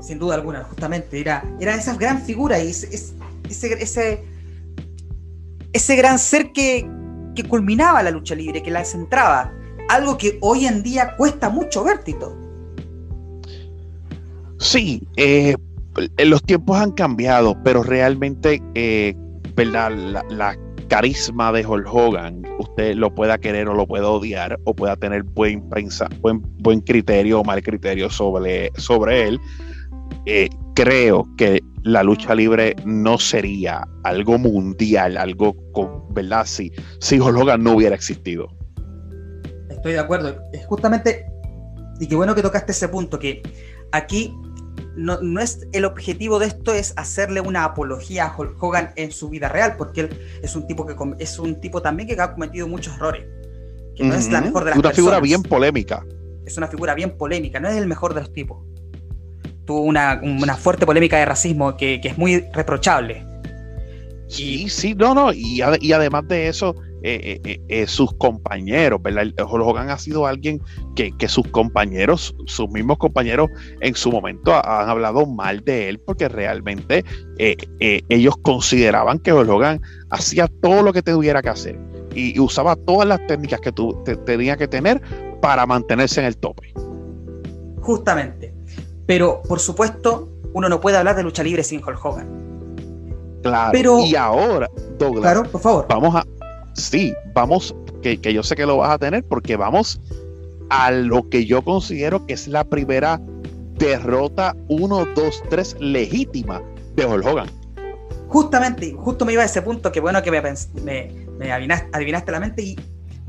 Sin 0.02 0.20
duda 0.20 0.36
alguna, 0.36 0.64
justamente. 0.64 1.20
Era, 1.20 1.44
era 1.60 1.76
esa 1.76 1.96
gran 1.96 2.22
figura 2.22 2.62
y 2.62 2.68
ese, 2.70 2.94
ese, 3.50 4.24
ese, 5.74 5.96
gran 5.96 6.20
ser 6.20 6.52
que, 6.52 6.88
que 7.36 7.44
culminaba 7.44 8.04
la 8.04 8.12
lucha 8.12 8.36
libre, 8.36 8.62
que 8.62 8.72
la 8.72 8.86
centraba. 8.86 9.52
Algo 9.90 10.18
que 10.18 10.38
hoy 10.42 10.66
en 10.66 10.84
día 10.84 11.16
cuesta 11.18 11.50
mucho 11.50 11.84
ver, 11.84 12.04
Tito. 12.04 12.38
Sí, 14.60 15.06
eh, 15.18 15.56
los 16.18 16.42
tiempos 16.44 16.78
han 16.78 16.92
cambiado, 16.92 17.58
pero 17.64 17.84
realmente, 17.84 18.62
eh, 18.76 19.14
¿verdad? 19.56 19.92
La, 20.30 20.58
carisma 20.88 21.52
de 21.52 21.66
Hulk 21.66 21.88
Hogan, 21.92 22.42
usted 22.60 22.96
lo 22.96 23.14
pueda 23.14 23.38
querer 23.38 23.68
o 23.68 23.74
lo 23.74 23.88
pueda 23.88 24.08
odiar, 24.10 24.60
o 24.66 24.76
pueda 24.76 24.96
tener 24.96 25.24
buen, 25.24 25.68
buen, 26.22 26.42
buen 26.60 26.82
criterio 26.82 27.40
o 27.40 27.44
mal 27.44 27.62
criterio 27.62 28.10
sobre, 28.10 28.72
sobre 28.78 29.28
él. 29.28 29.40
Eh, 30.26 30.50
creo 30.76 31.28
que 31.38 31.62
la 31.84 32.04
lucha 32.04 32.34
libre 32.34 32.76
no 32.86 33.18
sería 33.18 33.86
algo 34.04 34.38
mundial, 34.38 35.18
algo 35.18 35.56
con, 35.74 36.14
¿verdad? 36.14 36.46
Si, 36.46 36.72
si 37.00 37.20
Hulk 37.20 37.38
Hogan 37.38 37.64
no 37.64 37.74
hubiera 37.74 37.96
existido. 37.96 38.48
Estoy 39.70 39.94
de 39.94 40.00
acuerdo. 40.00 40.38
Es 40.54 40.66
justamente, 40.66 41.26
y 42.00 42.08
qué 42.08 42.16
bueno 42.16 42.36
que 42.36 42.42
tocaste 42.42 42.72
ese 42.72 42.88
punto, 42.88 43.20
que 43.20 43.42
aquí 43.92 44.34
no, 44.96 45.40
es 45.40 45.68
el 45.72 45.86
objetivo 45.86 46.40
de 46.40 46.48
esto 46.48 46.74
es 46.74 46.94
hacerle 46.98 47.42
una 47.42 47.64
apología 47.64 48.26
a 48.26 48.36
Hogan 48.38 48.92
en 48.96 49.12
su 49.12 49.30
vida 49.30 49.50
real, 49.50 49.76
porque 49.78 50.02
él 50.02 50.10
es 50.42 50.56
un 50.56 50.68
tipo 50.68 50.86
que 50.86 50.96
es 51.20 51.40
un 51.40 51.60
tipo 51.60 51.82
también 51.82 52.08
que 52.08 52.20
ha 52.22 52.34
cometido 52.34 52.68
muchos 52.68 52.96
errores. 52.96 53.26
Que 53.96 54.04
no 54.04 54.14
es 54.16 54.30
la 54.32 54.42
mejor 54.42 54.64
de 54.64 54.72
las 54.72 54.80
Una 54.80 54.92
figura 54.92 55.20
bien 55.20 55.44
polémica. 55.44 56.06
Es 56.46 56.58
una 56.58 56.68
figura 56.68 56.94
bien 56.94 57.18
polémica, 57.18 57.60
no 57.60 57.70
es 57.70 57.76
el 57.76 57.88
mejor 57.88 58.14
de 58.14 58.22
los 58.22 58.34
tipos. 58.34 58.64
Tuvo 59.66 59.82
una, 59.82 60.22
fuerte 60.58 60.86
polémica 60.86 61.18
de 61.18 61.26
racismo 61.26 61.78
que, 61.78 62.02
es 62.04 62.18
muy 62.18 62.46
reprochable. 62.54 63.26
Sí, 64.28 64.68
sí, 64.70 64.96
no, 64.96 65.14
no, 65.14 65.32
y, 65.32 65.62
y 65.80 65.94
además 65.94 66.28
de 66.28 66.48
eso, 66.48 66.76
eh, 67.06 67.42
eh, 67.44 67.60
eh, 67.68 67.86
sus 67.86 68.14
compañeros, 68.14 69.02
¿verdad? 69.02 69.28
Hogan 69.38 69.90
ha 69.90 69.98
sido 69.98 70.26
alguien 70.26 70.62
que, 70.96 71.14
sus 71.28 71.46
compañeros, 71.50 72.34
sus 72.46 72.70
mismos 72.70 72.98
compañeros 72.98 73.50
en 73.82 73.94
su 73.94 74.10
momento 74.10 74.54
han 74.54 74.88
hablado 74.88 75.26
mal 75.26 75.64
de 75.66 75.90
él 75.90 76.00
porque 76.00 76.30
realmente 76.30 77.04
ellos 78.10 78.36
consideraban 78.42 79.20
que 79.20 79.34
Hogan 79.34 79.82
hacía 80.12 80.48
todo 80.62 80.82
lo 80.82 80.94
que 80.94 81.02
tuviera 81.02 81.42
que 81.42 81.50
hacer, 81.50 81.78
y, 82.16 82.40
usaba 82.40 82.78
todas 82.78 83.06
las 83.06 83.26
técnicas 83.28 83.60
que 83.60 83.74
tú 83.74 84.02
tenía 84.26 84.56
que 84.56 84.70
tener 84.70 85.02
para 85.42 85.66
mantenerse 85.66 86.22
en 86.22 86.28
el 86.28 86.38
tope. 86.38 86.74
Justamente. 87.82 88.54
Pero, 89.06 89.42
por 89.42 89.60
supuesto, 89.60 90.30
uno 90.54 90.70
no 90.70 90.80
puede 90.80 90.96
hablar 90.96 91.18
de 91.18 91.24
lucha 91.24 91.44
libre 91.44 91.64
sin 91.64 91.84
Hulk 91.84 92.06
Hogan. 92.06 92.44
Claro. 93.44 93.72
Pero, 93.74 94.00
y 94.00 94.16
ahora, 94.16 94.70
Douglas. 94.98 95.22
Claro, 95.22 95.44
por 95.44 95.60
favor. 95.60 95.86
Vamos 95.90 96.16
a. 96.16 96.24
Sí, 96.74 97.14
vamos, 97.34 97.76
que, 98.02 98.20
que 98.20 98.34
yo 98.34 98.44
sé 98.44 98.56
que 98.56 98.66
lo 98.66 98.78
vas 98.78 98.92
a 98.92 98.98
tener, 98.98 99.24
porque 99.24 99.56
vamos 99.56 100.00
a 100.70 100.92
lo 100.92 101.30
que 101.30 101.46
yo 101.46 101.64
considero 101.64 102.26
que 102.26 102.34
es 102.34 102.48
la 102.48 102.64
primera 102.64 103.22
derrota 103.78 104.56
1, 104.70 105.06
2, 105.16 105.44
3 105.50 105.78
legítima 105.80 106.62
de 106.96 107.06
Hulk 107.06 107.26
Hogan. 107.26 107.50
Justamente, 108.28 108.96
justo 108.98 109.26
me 109.26 109.34
iba 109.34 109.44
a 109.44 109.46
ese 109.46 109.62
punto, 109.62 109.92
que 109.92 110.00
bueno 110.00 110.22
que 110.24 110.32
me, 110.32 110.42
me, 110.84 111.52
adivinaste, 111.52 112.32
la 112.32 112.40
mente. 112.40 112.64
¿Y 112.64 112.76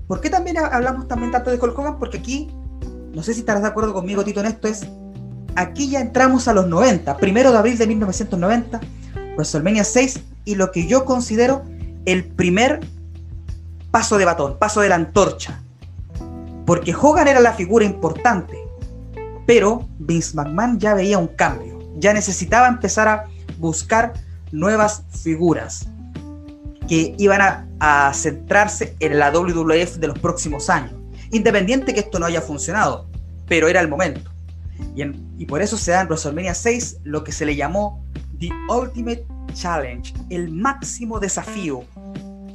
por 0.07 0.21
qué 0.21 0.31
también 0.31 0.59
hablamos 0.59 1.09
también 1.09 1.31
tanto 1.31 1.51
de 1.51 1.59
Hulk 1.59 1.79
Hogan? 1.79 1.99
Porque 1.99 2.19
aquí, 2.19 2.49
no 3.13 3.23
sé 3.23 3.35
si 3.35 3.41
estarás 3.41 3.63
de 3.63 3.69
acuerdo 3.69 3.93
conmigo, 3.93 4.25
Tito, 4.25 4.41
en 4.41 4.47
esto, 4.47 4.69
es 4.69 4.87
aquí 5.57 5.91
ya 5.91 6.01
entramos 6.01 6.49
a 6.49 6.55
los 6.55 6.67
90, 6.67 7.17
primero 7.19 7.53
de 7.53 7.59
abril 7.59 7.77
de 7.77 7.87
1990, 7.87 8.81
WrestleMania 9.37 9.85
6, 9.85 10.21
y 10.47 10.55
lo 10.55 10.71
que 10.73 10.87
yo 10.87 11.05
considero 11.05 11.65
el 12.07 12.25
primer 12.25 12.81
paso 13.95 14.19
de 14.19 14.25
batón, 14.25 14.59
paso 14.59 14.81
de 14.81 14.89
la 14.89 14.97
antorcha. 14.97 15.63
Porque 16.67 16.93
Hogan 16.93 17.29
era 17.29 17.39
la 17.39 17.53
figura 17.53 17.85
importante, 17.85 18.59
pero 19.47 19.89
Vince 20.01 20.35
McMahon 20.35 20.81
ya 20.81 20.95
veía 20.95 21.17
un 21.17 21.29
cambio, 21.29 21.79
ya 21.99 22.13
necesitaba 22.13 22.67
empezar 22.67 23.07
a 23.07 23.27
buscar 23.59 24.15
nuevas 24.51 25.05
figuras 25.23 25.87
que 26.89 27.15
iban 27.19 27.41
a, 27.79 28.13
centrarse 28.15 28.97
en 28.99 29.17
la 29.21 29.31
WWF 29.31 29.99
de 29.99 30.09
los 30.09 30.19
próximos 30.19 30.69
años. 30.71 30.95
Independiente 31.31 31.95
que 31.95 32.01
esto 32.01 32.19
no 32.19 32.27
haya 32.27 32.41
funcionado, 32.41 33.07
pero 33.47 33.69
era 33.69 33.81
el 33.81 33.87
momento. 33.87 34.29
Y, 34.97 35.47
por 35.47 35.63
eso 35.63 35.77
se 35.77 35.93
da 35.93 36.01
en 36.01 36.09
WrestleMania 36.09 36.55
6 36.55 36.99
lo 37.05 37.23
que 37.23 37.31
se 37.31 37.47
le 37.47 37.55
llamó 37.55 38.05
The 38.41 38.49
Ultimate 38.69 39.25
Challenge, 39.53 40.13
el 40.31 40.51
máximo 40.51 41.21
desafío, 41.21 41.85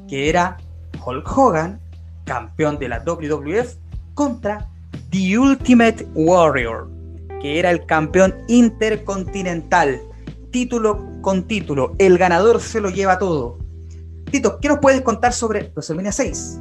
que 0.10 0.28
era 0.28 0.58
Hulk 1.06 1.38
Hogan, 1.38 1.80
campeón 2.26 2.78
de 2.80 2.90
la 2.90 3.00
WWF, 3.00 3.76
contra 4.14 4.68
The 5.12 5.38
Ultimate 5.38 6.08
Warrior, 6.14 6.90
que 7.42 7.60
era 7.60 7.72
el 7.72 7.86
campeón 7.86 8.36
intercontinental, 8.48 10.02
título 10.52 11.06
con 11.22 11.48
título. 11.48 11.96
El 11.98 12.18
ganador 12.18 12.62
se 12.62 12.82
lo 12.82 12.90
lleva 12.90 13.18
todo. 13.18 13.58
Tito, 14.32 14.60
¿qué 14.60 14.68
nos 14.68 14.80
puedes 14.80 15.02
contar 15.02 15.34
sobre 15.34 15.72
WrestleMania 15.74 16.12
6? 16.12 16.60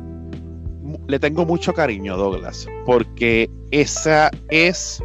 Le 1.07 1.19
tengo 1.19 1.45
mucho 1.45 1.75
cariño, 1.75 2.17
Douglas, 2.17 2.67
porque 2.87 3.51
esa 3.71 4.31
es 4.49 5.03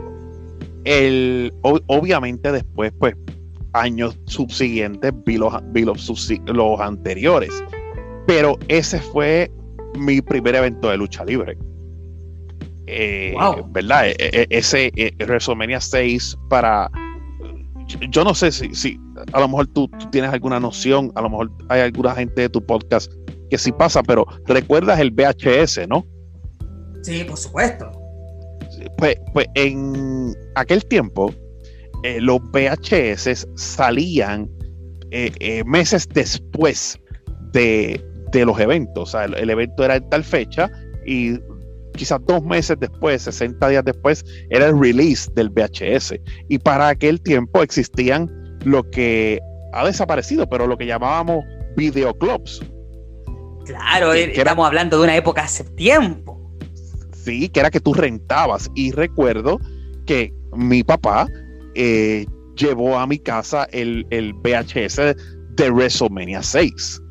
el. 0.85 1.53
Obviamente, 1.61 2.51
después, 2.51 2.93
pues, 2.97 3.15
años 3.73 4.17
subsiguientes 4.25 5.11
vi 5.25 5.37
los, 5.37 5.53
los 6.45 6.79
anteriores, 6.79 7.51
pero 8.27 8.57
ese 8.67 8.99
fue 8.99 9.51
mi 9.97 10.21
primer 10.21 10.55
evento 10.55 10.89
de 10.89 10.97
lucha 10.97 11.23
libre. 11.25 11.57
Eh, 12.87 13.35
¿Verdad? 13.69 14.07
E, 14.07 14.15
e, 14.19 14.47
ese 14.49 14.91
eh, 14.95 15.13
WrestleMania 15.19 15.79
6 15.79 16.37
para. 16.49 16.89
Yo 18.09 18.23
no 18.23 18.33
sé 18.33 18.51
si, 18.51 18.73
si 18.73 18.97
a 19.33 19.39
lo 19.39 19.47
mejor 19.47 19.67
tú, 19.67 19.89
tienes 20.11 20.31
alguna 20.31 20.59
noción, 20.59 21.11
a 21.15 21.21
lo 21.21 21.29
mejor 21.29 21.51
hay 21.69 21.81
alguna 21.81 22.15
gente 22.15 22.41
de 22.41 22.49
tu 22.49 22.65
podcast 22.65 23.11
que 23.49 23.57
sí 23.57 23.71
pasa, 23.71 24.01
pero 24.01 24.25
recuerdas 24.47 24.99
el 24.99 25.11
VHS, 25.11 25.87
¿no? 25.87 26.05
Sí, 27.03 27.23
por 27.25 27.37
supuesto. 27.37 27.91
Pues, 28.97 29.17
pues 29.33 29.47
en 29.55 30.33
aquel 30.55 30.83
tiempo, 30.85 31.33
eh, 32.03 32.19
los 32.19 32.39
VHS 32.51 33.47
salían 33.55 34.49
meses 35.65 36.07
después 36.11 36.99
de, 37.51 38.03
de, 38.33 38.45
los 38.45 38.59
eventos. 38.59 39.09
O 39.09 39.11
sea, 39.11 39.25
el, 39.25 39.35
el, 39.35 39.49
evento 39.49 39.85
era 39.85 39.95
en 39.95 40.09
tal 40.09 40.23
fecha 40.23 40.69
y 41.05 41.39
quizás 41.93 42.19
dos 42.25 42.43
meses 42.43 42.77
después, 42.79 43.21
60 43.21 43.69
días 43.69 43.85
después, 43.85 44.25
era 44.49 44.67
el 44.67 44.79
release 44.79 45.31
del 45.35 45.49
VHS. 45.49 46.15
Y 46.49 46.59
para 46.59 46.89
aquel 46.89 47.21
tiempo 47.21 47.61
existían 47.63 48.29
lo 48.65 48.89
que 48.89 49.39
ha 49.73 49.85
desaparecido, 49.85 50.47
pero 50.47 50.67
lo 50.67 50.77
que 50.77 50.85
llamábamos 50.85 51.43
videoclubs. 51.75 52.61
Claro, 53.65 54.11
que 54.11 54.33
estamos 54.33 54.67
hablando 54.67 54.97
de 54.97 55.03
una 55.03 55.15
época 55.15 55.43
hace 55.43 55.63
tiempo. 55.63 56.39
Sí, 57.13 57.47
que 57.49 57.61
era 57.61 57.71
que 57.71 57.79
tú 57.79 57.93
rentabas. 57.93 58.69
Y 58.75 58.91
recuerdo 58.91 59.59
que 60.05 60.33
mi 60.55 60.83
papá 60.83 61.27
eh, 61.75 62.25
llevó 62.55 62.97
a 62.99 63.07
mi 63.07 63.17
casa 63.17 63.67
el, 63.71 64.05
el 64.09 64.33
VHS 64.33 65.15
de 65.55 65.71
WrestleMania 65.71 66.43
6. 66.43 67.01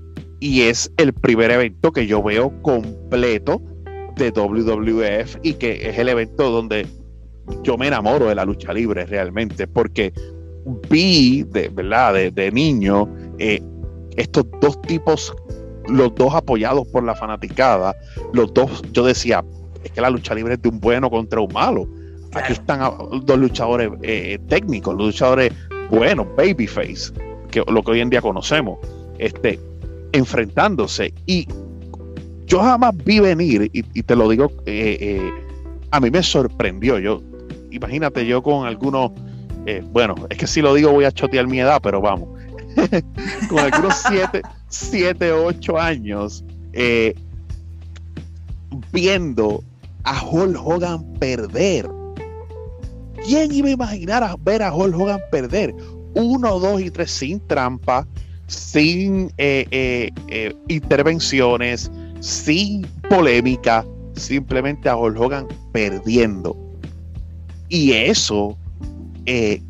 Y 0.42 0.62
es 0.62 0.90
el 0.96 1.12
primer 1.12 1.52
evento 1.52 1.92
que 1.92 2.08
yo 2.08 2.20
veo 2.20 2.52
completo 2.62 3.62
de 4.16 4.32
WWF 4.32 5.36
y 5.44 5.54
que 5.54 5.88
es 5.88 5.96
el 5.96 6.08
evento 6.08 6.50
donde 6.50 6.84
yo 7.62 7.78
me 7.78 7.86
enamoro 7.86 8.26
de 8.26 8.34
la 8.34 8.44
lucha 8.44 8.72
libre 8.72 9.06
realmente, 9.06 9.68
porque 9.68 10.12
vi 10.90 11.44
de 11.44 11.68
verdad 11.68 12.14
de, 12.32 12.50
niño 12.50 13.08
eh, 13.38 13.62
estos 14.16 14.44
dos 14.60 14.82
tipos, 14.82 15.32
los 15.86 16.12
dos 16.16 16.34
apoyados 16.34 16.88
por 16.88 17.04
la 17.04 17.14
fanaticada, 17.14 17.94
los 18.32 18.52
dos, 18.52 18.82
yo 18.90 19.04
decía, 19.04 19.44
es 19.84 19.92
que 19.92 20.00
la 20.00 20.10
lucha 20.10 20.34
libre 20.34 20.54
es 20.54 20.62
de 20.62 20.70
un 20.70 20.80
bueno 20.80 21.08
contra 21.08 21.40
un 21.40 21.52
malo. 21.52 21.86
Aquí 22.32 22.54
están 22.54 22.80
dos 23.24 23.38
luchadores 23.38 23.92
eh, 24.02 24.40
técnicos, 24.48 24.96
los 24.96 25.06
luchadores 25.06 25.52
buenos, 25.88 26.26
babyface, 26.36 27.12
que 27.48 27.62
lo 27.68 27.80
que 27.84 27.92
hoy 27.92 28.00
en 28.00 28.10
día 28.10 28.20
conocemos, 28.20 28.80
este, 29.18 29.60
enfrentándose. 30.12 31.12
Y 31.26 31.46
yo 32.46 32.60
jamás 32.60 32.94
vi 33.04 33.20
venir, 33.20 33.70
y, 33.72 34.02
te 34.02 34.14
lo 34.14 34.28
digo, 34.28 34.52
eh, 34.66 34.98
eh, 35.00 35.30
a 35.90 36.00
mí 36.00 36.10
me 36.10 36.22
sorprendió. 36.22 36.98
Yo, 36.98 37.22
imagínate 37.70 38.26
yo 38.26 38.42
con 38.42 38.66
algunos, 38.66 39.12
eh, 39.66 39.82
bueno, 39.90 40.14
es 40.30 40.38
que 40.38 40.46
si 40.46 40.60
lo 40.60 40.74
digo 40.74 40.92
voy 40.92 41.04
a 41.04 41.12
chotear 41.12 41.46
mi 41.46 41.60
edad, 41.60 41.80
pero 41.82 42.00
vamos, 42.00 42.28
con 43.48 43.58
algunos 43.58 44.02
7, 44.08 44.42
7, 44.68 45.32
8 45.32 45.78
años, 45.78 46.44
viendo 48.92 49.64
a 50.04 50.24
Hulk 50.24 50.58
Hogan 50.62 51.04
perder. 51.14 51.88
¿Quién 53.24 53.52
iba 53.52 53.68
a 53.68 53.72
imaginar 53.72 54.22
a 54.24 54.36
ver 54.36 54.62
a 54.62 54.74
Hulk 54.74 54.98
Hogan 54.98 55.20
perder? 55.30 55.74
Uno, 56.14 56.58
dos 56.58 56.80
y 56.80 56.90
tres 56.90 57.10
sin 57.10 57.40
trampa, 57.46 58.06
sin 58.52 59.32
intervenciones, 60.68 61.90
sin 62.20 62.86
polémica, 63.08 63.84
simplemente 64.14 64.88
a 64.88 64.96
Hulk 64.96 65.20
Hogan 65.20 65.48
perdiendo. 65.72 66.56
Y 67.68 67.92
eso 67.92 68.56
eh, 69.26 69.62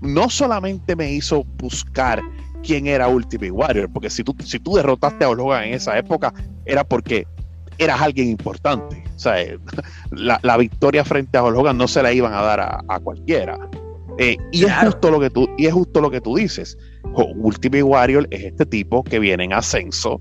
no 0.00 0.30
solamente 0.30 0.96
me 0.96 1.12
hizo 1.12 1.44
buscar 1.58 2.22
quién 2.62 2.86
era 2.86 3.08
Ultimate 3.08 3.50
Warrior, 3.50 3.90
porque 3.92 4.10
si 4.10 4.24
tú, 4.24 4.34
si 4.44 4.58
tú 4.58 4.74
derrotaste 4.74 5.24
a 5.24 5.30
Hulk 5.30 5.40
Hogan 5.40 5.64
en 5.64 5.74
esa 5.74 5.98
época, 5.98 6.32
era 6.64 6.84
porque 6.84 7.26
eras 7.78 8.00
alguien 8.00 8.28
importante. 8.28 9.02
O 9.14 9.18
sea, 9.18 9.40
eh, 9.40 9.58
la, 10.10 10.56
victoria 10.56 11.04
frente 11.04 11.38
a 11.38 11.44
Hulk 11.44 11.58
Hogan 11.58 11.78
no 11.78 11.88
se 11.88 12.02
la 12.02 12.12
iban 12.12 12.34
a 12.34 12.42
dar 12.42 12.82
a, 12.88 13.00
cualquiera. 13.00 13.58
Eh, 14.18 14.36
y, 14.50 14.64
es 14.64 14.72
justo 14.74 15.10
lo 15.10 15.20
que 15.20 15.30
tú, 15.30 15.48
y 15.56 15.66
es 15.66 15.72
justo 15.72 16.00
lo 16.00 16.10
que 16.10 16.20
tú 16.20 16.36
dices. 16.36 16.76
Ultimate 17.14 17.82
Warrior 17.82 18.26
es 18.30 18.44
este 18.44 18.66
tipo 18.66 19.04
que 19.04 19.18
viene 19.18 19.44
en 19.44 19.52
ascenso, 19.52 20.20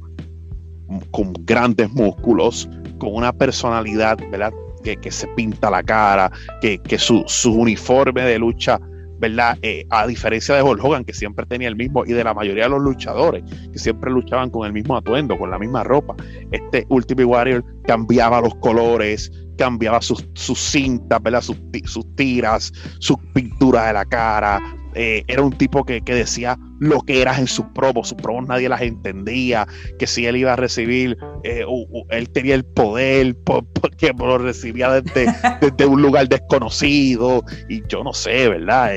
con 1.11 1.33
grandes 1.45 1.91
músculos, 1.91 2.69
con 2.99 3.15
una 3.15 3.33
personalidad, 3.33 4.17
¿verdad? 4.31 4.53
Que, 4.83 5.11
se 5.11 5.27
pinta 5.29 5.69
la 5.69 5.83
cara, 5.83 6.31
que, 6.61 6.79
su, 6.97 7.25
uniforme 7.51 8.21
de 8.21 8.39
lucha, 8.39 8.79
¿verdad? 9.19 9.57
Eh, 9.63 9.83
a 9.89 10.07
diferencia 10.07 10.55
de 10.55 10.61
Hulk 10.61 10.81
Hogan, 10.81 11.03
que 11.03 11.13
siempre 11.13 11.45
tenía 11.45 11.67
el 11.67 11.75
mismo, 11.75 12.05
y 12.05 12.13
de 12.13 12.23
la 12.23 12.33
mayoría 12.33 12.65
de 12.65 12.69
los 12.69 12.81
luchadores, 12.81 13.43
que 13.73 13.79
siempre 13.79 14.11
luchaban 14.11 14.49
con 14.49 14.65
el 14.65 14.71
mismo 14.71 14.95
atuendo, 14.95 15.37
con 15.37 15.49
la 15.49 15.59
misma 15.59 15.83
ropa. 15.83 16.15
Este 16.51 16.85
Ultimate 16.89 17.25
Warrior 17.25 17.65
cambiaba 17.85 18.39
los 18.39 18.55
colores, 18.55 19.31
cambiaba 19.57 20.01
sus, 20.01 20.23
cintas, 20.35 21.21
¿verdad? 21.21 21.41
Sus, 21.41 21.57
sus 21.85 22.15
tiras, 22.15 22.71
sus 22.99 23.17
pinturas 23.33 23.87
de 23.87 23.93
la 23.93 24.05
cara, 24.05 24.61
eh, 24.99 25.23
era 25.27 25.43
un 25.43 25.51
tipo 25.51 25.83
que, 25.85 26.01
decía 26.01 26.57
lo 26.79 27.01
que 27.01 27.21
eras 27.21 27.37
en 27.37 27.45
sus 27.45 27.65
promos, 27.75 28.09
sus 28.09 28.17
promos 28.17 28.47
nadie 28.47 28.67
las 28.67 28.81
entendía, 28.81 29.67
que 29.99 30.07
si 30.07 30.25
él 30.25 30.37
iba 30.37 30.53
a 30.53 30.55
recibir, 30.55 31.15
eh, 31.43 31.63
él 32.09 32.29
tenía 32.31 32.55
el 32.55 32.65
poder 32.65 33.35
porque 33.43 34.11
lo 34.17 34.39
recibía 34.39 34.89
desde, 34.91 35.27
desde, 35.61 35.85
un 35.85 36.01
lugar 36.01 36.27
desconocido 36.27 37.43
y 37.69 37.83
yo 37.87 38.03
no 38.03 38.11
sé, 38.11 38.49
¿verdad? 38.49 38.91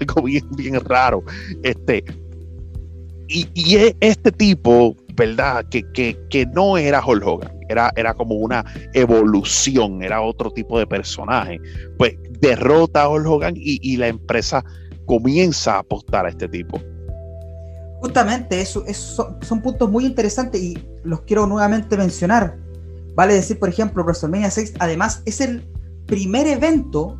algo 0.00 0.22
bien, 0.22 0.44
bien 0.56 0.80
raro. 0.80 1.22
Este, 1.62 2.02
y, 3.28 3.48
y, 3.54 3.94
este 4.00 4.32
tipo 4.32 4.96
¿verdad? 5.16 5.64
Que, 5.70 5.82
que, 5.92 6.46
no 6.46 6.76
era 6.76 7.04
Hulk 7.04 7.24
Hogan, 7.24 7.53
era, 7.68 7.92
era 7.96 8.14
como 8.14 8.34
una 8.36 8.64
evolución, 8.92 10.02
era 10.02 10.20
otro 10.20 10.50
tipo 10.50 10.78
de 10.78 10.86
personaje. 10.86 11.60
Pues 11.98 12.16
derrota 12.40 13.02
a 13.02 13.08
Hulk 13.08 13.26
Hogan 13.26 13.54
y, 13.56 13.96
la 13.96 14.08
empresa 14.08 14.64
comienza 15.06 15.76
a 15.76 15.78
apostar 15.78 16.26
a 16.26 16.28
este 16.28 16.48
tipo. 16.48 16.80
Justamente, 18.00 18.60
eso, 18.60 18.84
son 19.40 19.62
puntos 19.62 19.90
muy 19.90 20.04
interesantes 20.04 20.60
y 20.62 20.78
los 21.04 21.22
quiero 21.22 21.46
nuevamente 21.46 21.96
mencionar. 21.96 22.58
Vale 23.14 23.34
decir, 23.34 23.58
por 23.58 23.68
ejemplo, 23.68 24.02
WrestleMania 24.02 24.50
6, 24.50 24.74
además, 24.78 25.22
es 25.24 25.40
el 25.40 25.66
primer 26.06 26.46
evento, 26.46 27.18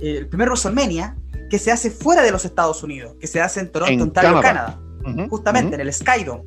el 0.00 0.28
primer 0.28 0.48
WrestleMania 0.48 1.16
que 1.48 1.58
se 1.58 1.70
hace 1.70 1.90
fuera 1.90 2.22
de 2.22 2.30
los 2.30 2.44
Estados 2.44 2.82
Unidos, 2.82 3.14
que 3.20 3.26
se 3.26 3.40
hace 3.40 3.60
en 3.60 3.70
Toronto, 3.70 4.02
Ontario, 4.02 4.40
Canadá. 4.40 4.80
justamente 5.30 5.74
en 5.76 5.80
el 5.80 5.92
Skydome. 5.92 6.44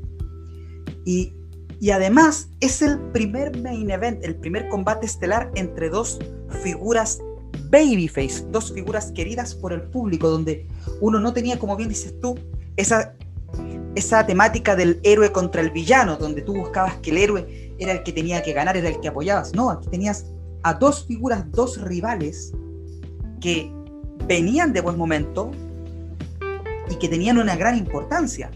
Y, 1.05 1.33
y, 1.79 1.91
además 1.91 2.49
es 2.59 2.81
el 2.81 2.99
primer 3.11 3.57
main 3.61 3.89
event, 3.89 4.23
el 4.23 4.35
primer 4.35 4.67
combate 4.69 5.05
estelar 5.05 5.51
entre 5.55 5.89
dos 5.89 6.19
figuras 6.61 7.19
babyface, 7.69 8.45
dos 8.51 8.73
figuras 8.73 9.11
queridas 9.11 9.55
por 9.55 9.73
el 9.73 9.83
público, 9.83 10.29
donde 10.29 10.67
uno 11.01 11.19
no 11.19 11.33
tenía, 11.33 11.59
como 11.59 11.75
bien 11.75 11.89
dices 11.89 12.19
tú, 12.19 12.37
esa, 12.75 13.13
esa 13.95 14.25
temática 14.25 14.75
del 14.75 14.99
héroe 15.03 15.31
contra 15.31 15.61
el 15.61 15.71
villano, 15.71 16.17
donde 16.17 16.41
tú 16.41 16.53
buscabas 16.55 16.95
que 16.97 17.11
el 17.11 17.17
héroe 17.17 17.75
era 17.79 17.93
el 17.93 18.03
que 18.03 18.11
tenía 18.11 18.41
que 18.41 18.53
ganar, 18.53 18.75
era 18.75 18.89
el 18.89 18.99
que 18.99 19.07
apoyabas. 19.07 19.53
No, 19.53 19.69
aquí 19.69 19.87
tenías 19.89 20.25
a 20.63 20.73
dos 20.73 21.05
figuras, 21.05 21.49
dos 21.51 21.81
rivales 21.81 22.51
que 23.39 23.71
venían 24.27 24.73
de 24.73 24.81
buen 24.81 24.97
momento 24.97 25.51
y 26.89 26.95
que 26.95 27.07
tenían 27.07 27.37
una 27.37 27.55
gran 27.55 27.77
importancia. 27.77 28.51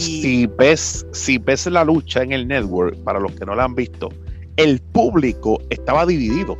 Si, 0.00 0.46
ves, 0.46 1.06
si 1.12 1.38
ves 1.38 1.66
la 1.66 1.84
lucha 1.84 2.22
en 2.22 2.32
el 2.32 2.48
network, 2.48 2.96
para 3.04 3.20
los 3.20 3.32
que 3.32 3.44
no 3.44 3.54
la 3.54 3.64
han 3.64 3.74
visto, 3.74 4.08
el 4.56 4.80
público 4.80 5.60
estaba 5.70 6.06
dividido. 6.06 6.56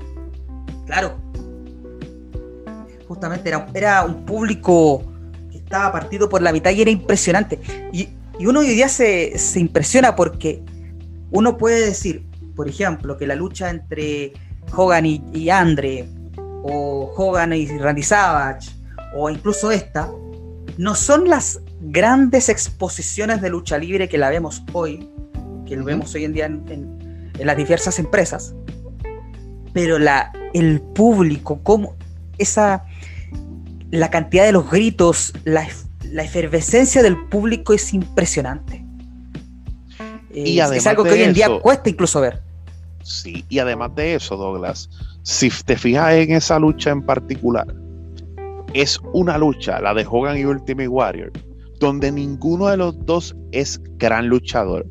Claro. 0.86 1.16
Justamente 3.09 3.49
era, 3.49 3.66
era 3.74 4.05
un 4.05 4.24
público 4.24 5.03
que 5.51 5.59
estaba 5.59 5.93
partido 5.93 6.28
por 6.28 6.43
la 6.43 6.53
mitad 6.53 6.70
y 6.70 6.82
era 6.82 6.91
impresionante. 6.91 7.59
Y, 7.93 8.09
uno 8.47 8.61
hoy 8.61 8.68
día 8.68 8.88
se, 8.88 9.36
se 9.38 9.61
impresiona 9.61 10.16
porque 10.16 10.62
uno 11.30 11.59
puede 11.59 11.84
decir, 11.84 12.26
por 12.57 12.68
ejemplo, 12.68 13.18
que 13.18 13.26
la 13.26 13.34
lucha 13.34 13.68
entre 13.68 14.32
Hogan 14.74 15.05
y, 15.05 15.22
y 15.34 15.51
Andre 15.51 16.09
o 16.62 17.12
Hogan 17.16 17.53
y 17.53 17.66
Randy 17.66 18.03
Savage, 18.03 18.70
o 19.14 19.28
incluso 19.28 19.70
esta, 19.70 20.11
no 20.78 20.95
son 20.95 21.28
las 21.28 21.61
grandes 21.80 22.48
exposiciones 22.48 23.40
de 23.40 23.50
lucha 23.50 23.78
libre 23.78 24.08
que 24.08 24.18
la 24.18 24.30
vemos 24.30 24.62
hoy, 24.72 25.08
que 25.66 25.76
lo 25.76 25.84
vemos 25.84 26.14
hoy 26.14 26.24
en 26.24 26.32
día 26.32 26.46
en, 26.46 27.00
las 27.38 27.56
diversas 27.56 27.98
empresas, 27.98 28.54
pero 29.72 29.98
la, 29.98 30.30
el 30.52 30.82
público, 30.82 31.60
como 31.62 31.96
esa, 32.36 32.84
la 33.90 34.10
cantidad 34.10 34.44
de 34.44 34.52
los 34.52 34.70
gritos, 34.70 35.32
la, 35.44 35.66
efervescencia 36.22 37.02
del 37.02 37.16
público 37.28 37.72
es 37.72 37.94
impresionante. 37.94 38.84
Y 40.34 40.58
es 40.60 40.86
algo 40.86 41.04
que 41.04 41.12
hoy 41.12 41.22
en 41.22 41.32
día 41.32 41.48
cuesta 41.60 41.88
incluso 41.88 42.20
ver. 42.20 42.42
Sí, 43.02 43.44
y 43.48 43.58
además 43.58 43.94
de 43.94 44.14
eso, 44.14 44.36
Douglas, 44.36 44.90
si 45.22 45.50
te 45.64 45.76
fijas 45.76 46.12
en 46.14 46.32
esa 46.32 46.58
lucha 46.58 46.90
en 46.90 47.02
particular, 47.02 47.66
es 48.74 49.00
una 49.12 49.38
lucha, 49.38 49.80
la 49.80 49.94
de 49.94 50.06
Hogan 50.08 50.36
y 50.36 50.44
Ultimate 50.44 50.88
Warrior, 50.88 51.32
donde 51.80 52.12
ninguno 52.12 52.68
de 52.68 52.76
los 52.76 53.04
dos 53.06 53.34
es 53.50 53.80
gran 53.96 54.28
luchador, 54.28 54.86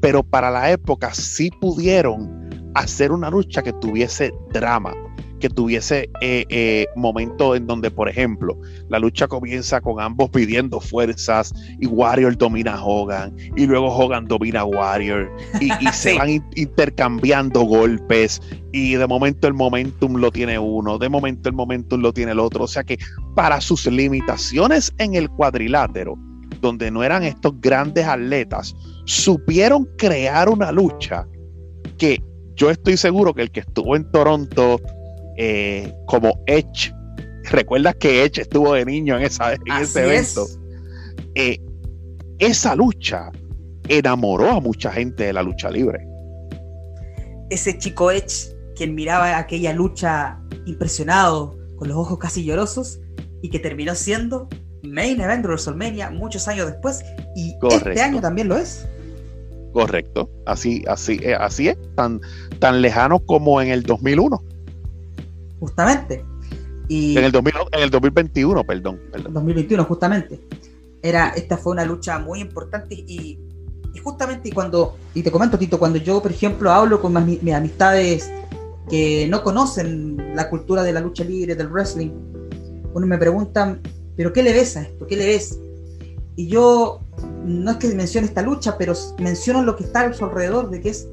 pero 0.00 0.22
para 0.22 0.50
la 0.50 0.70
época 0.70 1.12
sí 1.12 1.50
pudieron 1.60 2.48
hacer 2.74 3.12
una 3.12 3.28
lucha 3.28 3.62
que 3.62 3.72
tuviese 3.74 4.32
drama, 4.52 4.94
que 5.40 5.48
tuviese 5.48 6.10
eh, 6.20 6.44
eh, 6.48 6.86
momentos 6.94 7.56
en 7.56 7.66
donde, 7.66 7.90
por 7.90 8.08
ejemplo, 8.08 8.56
la 8.88 8.98
lucha 8.98 9.26
comienza 9.26 9.80
con 9.80 10.00
ambos 10.00 10.30
pidiendo 10.30 10.80
fuerzas 10.80 11.52
y 11.80 11.86
Warrior 11.86 12.36
domina 12.36 12.74
a 12.74 12.84
Hogan 12.84 13.34
y 13.56 13.66
luego 13.66 13.88
Hogan 13.88 14.26
domina 14.26 14.60
a 14.60 14.64
Warrior 14.64 15.30
y, 15.60 15.70
se 15.92 16.16
van 16.16 16.44
intercambiando 16.54 17.62
golpes 17.62 18.40
y 18.72 18.94
de 18.94 19.06
momento 19.06 19.48
el 19.48 19.54
momentum 19.54 20.16
lo 20.16 20.30
tiene 20.30 20.58
uno, 20.58 20.98
de 20.98 21.08
momento 21.08 21.48
el 21.48 21.54
momentum 21.54 22.00
lo 22.00 22.12
tiene 22.12 22.32
el 22.32 22.38
otro. 22.38 22.64
O 22.64 22.68
sea 22.68 22.84
que 22.84 22.98
para 23.34 23.60
sus 23.60 23.86
limitaciones 23.86 24.92
en 24.98 25.14
el 25.14 25.28
cuadrilátero, 25.30 26.16
donde 26.60 26.90
no 26.90 27.02
eran 27.02 27.22
estos 27.22 27.58
grandes 27.60 28.06
atletas, 28.06 28.76
supieron 29.06 29.88
crear 29.96 30.48
una 30.48 30.70
lucha 30.70 31.26
que 31.96 32.22
yo 32.54 32.70
estoy 32.70 32.98
seguro 32.98 33.32
que 33.32 33.42
el 33.42 33.50
que 33.50 33.60
estuvo 33.60 33.96
en 33.96 34.10
Toronto 34.10 34.78
eh, 35.42 35.94
como 36.04 36.38
Edge. 36.46 36.94
¿Recuerdas 37.44 37.94
que 37.94 38.24
Edge 38.24 38.42
estuvo 38.42 38.74
de 38.74 38.84
niño 38.84 39.16
en, 39.16 39.22
esa, 39.22 39.54
ese 39.54 40.04
evento? 40.04 40.46
Eh, 41.34 41.58
esa 42.38 42.76
lucha 42.76 43.30
enamoró 43.88 44.50
a 44.50 44.60
mucha 44.60 44.92
gente 44.92 45.24
de 45.24 45.32
la 45.32 45.42
lucha 45.42 45.70
libre. 45.70 46.06
Ese 47.48 47.78
chico 47.78 48.10
Edge, 48.10 48.54
quien 48.76 48.94
miraba 48.94 49.38
aquella 49.38 49.72
lucha 49.72 50.38
impresionado, 50.66 51.56
con 51.76 51.88
los 51.88 51.96
ojos 51.96 52.18
casi 52.18 52.44
llorosos, 52.44 53.00
y 53.40 53.48
que 53.48 53.58
terminó 53.58 53.94
siendo 53.94 54.46
main 54.82 55.18
event 55.22 55.40
de 55.40 55.48
WrestleMania 55.48 56.10
muchos 56.10 56.48
años 56.48 56.66
después, 56.66 57.02
y 57.34 57.56
este 57.70 58.02
año 58.02 58.20
también 58.20 58.48
lo 58.48 58.58
es. 58.58 58.86
Correcto, 59.72 60.28
así, 60.44 60.84
así, 60.86 61.18
eh, 61.22 61.34
así 61.34 61.68
es, 61.68 61.78
tan, 61.94 62.20
tan 62.58 62.82
lejano 62.82 63.20
como 63.20 63.62
en 63.62 63.68
el 63.70 63.84
2001 63.84 64.49
justamente. 65.60 66.24
Y 66.88 67.16
en, 67.16 67.24
el 67.24 67.32
en 67.36 67.82
el 67.82 67.90
2021, 67.90 68.64
perdón, 68.64 69.00
perdón. 69.12 69.34
2021, 69.34 69.84
justamente. 69.84 70.40
Era, 71.02 71.28
esta 71.30 71.56
fue 71.56 71.72
una 71.72 71.84
lucha 71.84 72.18
muy 72.18 72.40
importante 72.40 72.94
y, 72.94 73.38
y 73.94 73.98
justamente 73.98 74.50
cuando, 74.52 74.96
y 75.14 75.22
te 75.22 75.30
comento 75.30 75.58
Tito, 75.58 75.78
cuando 75.78 75.98
yo, 75.98 76.22
por 76.22 76.30
ejemplo, 76.30 76.70
hablo 76.70 77.00
con 77.00 77.12
mis, 77.24 77.54
amistades 77.54 78.30
que 78.88 79.26
no 79.28 79.42
conocen 79.42 80.34
la 80.34 80.48
cultura 80.48 80.82
de 80.82 80.92
la 80.92 81.00
lucha 81.00 81.24
libre, 81.24 81.54
del 81.54 81.68
wrestling, 81.68 82.10
uno 82.92 83.06
me 83.06 83.18
preguntan, 83.18 83.80
¿pero 84.16 84.32
qué 84.32 84.42
le 84.42 84.52
ves 84.52 84.76
a 84.76 84.82
esto? 84.82 85.06
¿Qué 85.06 85.16
le 85.16 85.26
ves? 85.26 85.58
Y 86.36 86.48
yo, 86.48 87.00
no 87.44 87.72
es 87.72 87.76
que 87.76 87.88
mencione 87.94 88.26
esta 88.26 88.42
lucha, 88.42 88.76
pero 88.78 88.94
menciono 89.18 89.62
lo 89.62 89.76
que 89.76 89.84
está 89.84 90.00
a 90.02 90.12
su 90.12 90.24
alrededor, 90.24 90.70
de 90.70 90.80
que 90.80 90.90
es 90.90 91.08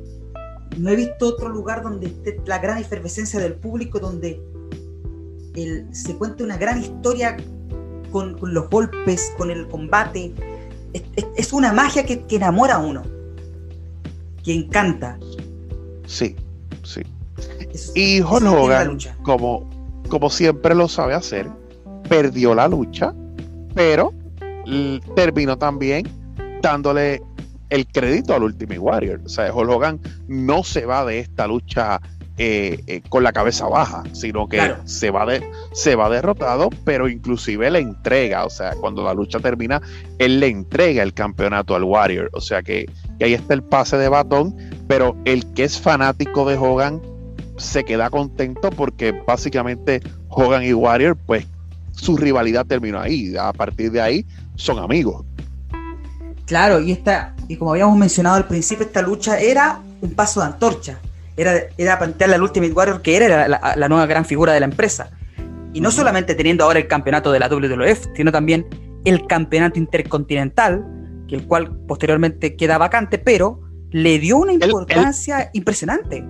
no 0.78 0.90
he 0.90 0.96
visto 0.96 1.28
otro 1.28 1.50
lugar 1.50 1.84
donde 1.84 2.08
esté 2.08 2.40
la 2.46 2.60
gran 2.60 2.78
efervescencia 2.78 3.40
del 3.40 3.54
público, 3.54 4.00
donde 4.00 4.42
se 5.92 6.16
cuente 6.16 6.44
una 6.44 6.58
gran 6.58 6.82
historia 6.82 7.36
con, 8.12 8.38
los 8.42 8.70
golpes, 8.70 9.34
con 9.38 9.50
el 9.50 9.68
combate. 9.68 10.34
Es, 11.36 11.54
una 11.54 11.74
magia 11.74 12.06
que, 12.06 12.24
enamora 12.30 12.76
a 12.76 12.80
uno, 12.80 13.04
que 14.44 14.54
encanta. 14.54 15.18
Sí, 16.06 16.36
sí. 16.84 17.02
y 17.96 18.22
Hulk 18.22 18.46
Hogan, 18.46 18.98
como, 19.24 19.70
como 20.10 20.30
siempre 20.30 20.74
lo 20.76 20.88
sabe 20.88 21.14
hacer, 21.14 21.48
perdió 22.08 22.56
la 22.56 22.68
lucha, 22.68 23.14
pero 23.74 24.14
terminó 25.16 25.58
también 25.58 26.08
dándole 26.62 27.22
el 27.70 27.88
crédito 27.88 28.34
al 28.34 28.44
Ultimate 28.44 28.80
Warrior. 28.80 29.22
O 29.26 29.30
sea, 29.30 29.54
Hulk 29.54 29.70
Hogan 29.70 30.00
no 30.28 30.64
se 30.64 30.86
va 30.86 31.06
de 31.06 31.20
esta 31.20 31.48
lucha 31.48 32.00
eh, 32.40 32.84
eh, 32.86 33.02
con 33.10 33.24
la 33.24 33.34
cabeza 33.34 33.68
baja, 33.68 34.04
sino 34.14 34.48
que 34.48 34.76
se, 34.86 35.10
va 35.10 35.26
de, 35.26 35.44
se 35.74 35.96
va 35.96 36.08
derrotado, 36.08 36.70
pero 36.86 37.08
inclusive 37.08 37.72
le 37.72 37.80
entrega, 37.80 38.46
o 38.46 38.50
sea, 38.52 38.76
cuando 38.76 39.04
la 39.04 39.16
lucha 39.16 39.40
termina, 39.40 39.82
él 40.20 40.40
le 40.40 40.48
entrega 40.48 41.02
el 41.02 41.16
campeonato 41.16 41.76
al 41.76 41.84
Warrior. 41.84 42.30
O 42.34 42.42
sea 42.42 42.62
que, 42.62 42.86
ahí 43.20 43.34
está 43.34 43.56
el 43.56 43.64
pase 43.64 43.98
de 43.98 44.08
batón, 44.08 44.56
pero 44.88 45.18
el 45.26 45.52
que 45.54 45.64
es 45.64 45.82
fanático 45.82 46.48
de 46.48 46.58
Hogan 46.58 47.02
se 47.58 47.84
queda 47.84 48.12
contento 48.12 48.70
porque 48.70 49.20
básicamente 49.26 50.02
Hogan 50.30 50.64
y 50.64 50.74
Warrior, 50.74 51.18
pues 51.26 51.48
su 51.92 52.18
rivalidad 52.18 52.68
terminó 52.68 53.00
ahí. 53.00 53.36
A 53.36 53.52
partir 53.52 53.92
de 53.92 54.02
ahí 54.02 54.26
son 54.56 54.78
amigos. 54.78 55.26
Claro, 56.46 56.80
y 56.82 56.92
esta, 56.92 57.34
y 57.48 57.56
como 57.56 57.72
habíamos 57.72 57.98
mencionado 57.98 58.36
al 58.36 58.48
principio, 58.48 58.86
esta 58.86 59.02
lucha 59.02 59.40
era 59.40 59.80
un 60.02 60.12
paso 60.12 60.42
de 60.42 60.48
antorcha. 60.48 61.00
Era, 61.36 61.54
era 61.78 62.00
plantear 62.00 62.34
al 62.34 62.42
Ultimate 62.42 62.74
Warrior 62.74 63.02
que 63.02 63.16
era 63.16 63.48
la, 63.48 63.88
nueva 63.88 64.06
gran 64.06 64.26
figura 64.26 64.54
de 64.54 64.60
la 64.60 64.66
empresa. 64.66 65.12
Y 65.74 65.82
no 65.82 65.92
solamente 65.92 66.34
teniendo 66.36 66.64
ahora 66.64 66.80
el 66.80 66.88
campeonato 66.88 67.32
de 67.32 67.40
la 67.40 67.48
WWF, 67.48 68.08
sino 68.16 68.32
también 68.32 68.66
el 69.06 69.28
campeonato 69.28 69.78
intercontinental, 69.80 70.84
que 71.28 71.36
el 71.36 71.46
cual 71.46 71.78
posteriormente 71.88 72.56
queda 72.56 72.78
vacante, 72.78 73.18
pero 73.20 73.62
le 73.92 74.20
dio 74.20 74.38
una 74.38 74.54
importancia 74.54 75.50
impresionante. 75.54 76.26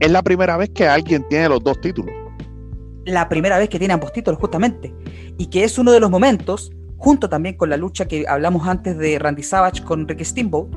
Es 0.00 0.10
la 0.10 0.22
primera 0.22 0.56
vez 0.56 0.70
que 0.70 0.86
alguien 0.86 1.26
tiene 1.28 1.48
los 1.48 1.62
dos 1.62 1.80
títulos. 1.80 2.14
La 3.04 3.28
primera 3.28 3.58
vez 3.58 3.68
que 3.68 3.78
tiene 3.78 3.94
ambos 3.94 4.12
títulos, 4.12 4.38
justamente. 4.38 4.94
Y 5.38 5.46
que 5.46 5.64
es 5.64 5.78
uno 5.78 5.92
de 5.92 6.00
los 6.00 6.10
momentos 6.10 6.70
junto 6.98 7.28
también 7.28 7.56
con 7.56 7.70
la 7.70 7.76
lucha 7.76 8.06
que 8.06 8.26
hablamos 8.28 8.66
antes 8.66 8.98
de 8.98 9.18
Randy 9.18 9.42
Savage 9.42 9.82
con 9.84 10.06
Ricky 10.06 10.24
Steamboat, 10.24 10.68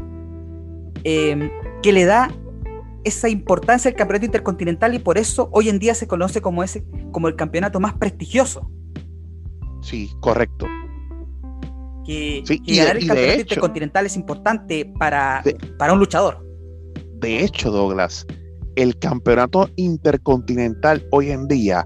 eh, 1.03 1.51
que 1.81 1.91
le 1.91 2.05
da 2.05 2.31
esa 3.03 3.27
importancia 3.27 3.89
al 3.89 3.97
campeonato 3.97 4.27
intercontinental 4.27 4.93
y 4.93 4.99
por 4.99 5.17
eso 5.17 5.49
hoy 5.51 5.69
en 5.69 5.79
día 5.79 5.95
se 5.95 6.07
conoce 6.07 6.39
como, 6.39 6.63
ese, 6.63 6.85
como 7.11 7.27
el 7.27 7.35
campeonato 7.35 7.79
más 7.79 7.95
prestigioso. 7.95 8.69
Sí, 9.81 10.11
correcto. 10.19 10.67
Que, 12.05 12.43
ganar 12.67 12.97
el 12.97 13.07
campeonato 13.07 13.41
intercontinental 13.41 14.05
es 14.05 14.15
importante 14.15 14.85
para, 14.99 15.43
para 15.79 15.93
un 15.93 15.99
luchador. 15.99 16.45
De 17.19 17.43
hecho, 17.43 17.71
Douglas, 17.71 18.27
el 18.75 18.97
campeonato 18.99 19.69
intercontinental 19.75 21.03
hoy 21.11 21.31
en 21.31 21.47
día 21.47 21.83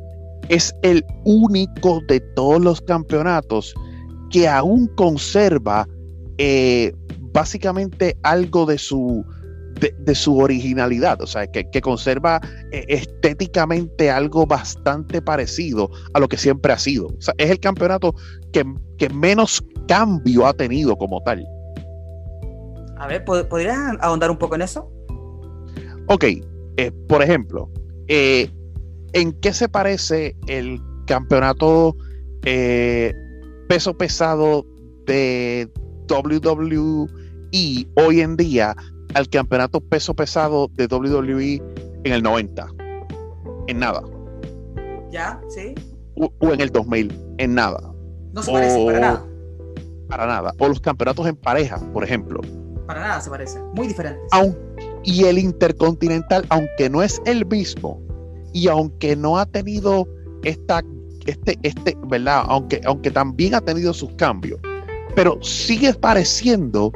es 0.49 0.75
el 0.83 1.03
único 1.23 2.01
de 2.07 2.19
todos 2.36 2.61
los 2.61 2.81
campeonatos 2.81 3.73
que 4.36 4.49
aún 4.49 4.88
conserva 4.97 5.88
eh, 6.38 6.93
básicamente 7.31 8.17
algo 8.23 8.65
de 8.65 8.77
su, 8.77 9.25
de, 9.79 10.13
su 10.13 10.39
originalidad, 10.39 11.21
o 11.21 11.25
sea, 11.25 11.47
que, 11.47 11.63
conserva 11.79 12.41
eh, 12.73 12.83
estéticamente 12.89 14.11
algo 14.11 14.45
bastante 14.45 15.21
parecido 15.21 15.89
a 16.13 16.19
lo 16.19 16.27
que 16.27 16.36
siempre 16.36 16.73
ha 16.73 16.77
sido. 16.77 17.05
O 17.05 17.21
sea, 17.21 17.33
es 17.38 17.49
el 17.49 17.61
campeonato 17.61 18.13
que, 18.51 18.65
menos 19.13 19.63
cambio 19.88 20.45
ha 20.45 20.51
tenido 20.53 20.97
como 20.97 21.23
tal. 21.23 21.47
A 22.97 23.07
ver, 23.07 23.23
¿podrías 23.23 23.77
ahondar 24.01 24.31
un 24.31 24.38
poco 24.38 24.55
en 24.55 24.63
eso? 24.63 24.91
Ok, 26.07 26.25
eh, 26.75 26.91
por 27.07 27.23
ejemplo, 27.23 27.71
eh, 28.09 28.49
¿en 29.13 29.31
qué 29.39 29.53
se 29.53 29.69
parece 29.69 30.36
el 30.47 30.81
campeonato 31.07 31.95
peso 33.68 33.97
pesado 33.97 34.66
de 35.05 35.70
WWE 36.09 37.07
hoy 37.95 38.22
en 38.22 38.38
día 38.38 38.76
al 39.13 39.30
campeonato 39.30 39.80
peso 39.80 40.13
pesado 40.13 40.70
de 40.74 40.88
WWE 40.88 41.61
en 42.03 42.13
el 42.13 42.22
90. 42.22 42.68
En 43.68 43.80
nada. 43.80 44.01
¿Ya? 45.11 45.41
¿Sí? 45.49 45.74
O, 46.16 46.32
en 46.41 46.61
el 46.61 46.70
2000. 46.70 47.36
En 47.38 47.55
nada. 47.55 47.80
No 48.34 48.43
se 48.43 48.51
parece 48.51 48.86
para 48.86 48.99
nada. 48.99 49.26
Para 50.09 50.28
nada. 50.28 50.53
O 50.59 50.68
los 50.68 50.80
campeonatos 50.80 51.28
en 51.28 51.36
pareja, 51.36 51.80
por 51.93 52.03
ejemplo. 52.03 52.41
Para 52.86 53.01
nada 53.01 53.22
se 53.22 53.30
parece. 53.30 53.59
Muy 53.74 53.88
diferentes. 53.88 54.22
y 55.03 55.24
el 55.24 55.39
Intercontinental, 55.39 56.45
aunque 56.49 56.89
no 56.89 57.01
es 57.01 57.22
el 57.26 57.45
mismo, 57.45 58.01
y 58.53 58.68
aunque 58.68 59.16
no 59.16 59.38
ha 59.38 59.45
tenido 59.45 60.07
esta, 60.43 60.82
este, 61.26 61.57
este, 61.63 61.97
¿verdad? 62.07 62.43
Aunque, 62.47 62.82
aunque 62.86 63.11
también 63.11 63.55
ha 63.55 63.61
tenido 63.61 63.93
sus 63.93 64.11
cambios, 64.13 64.59
pero 65.15 65.41
sigue 65.41 65.93
pareciendo 65.93 66.91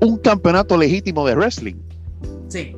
un 0.00 0.18
campeonato 0.18 0.76
legítimo 0.76 1.26
de 1.26 1.34
wrestling. 1.34 1.76
Sí. 2.48 2.76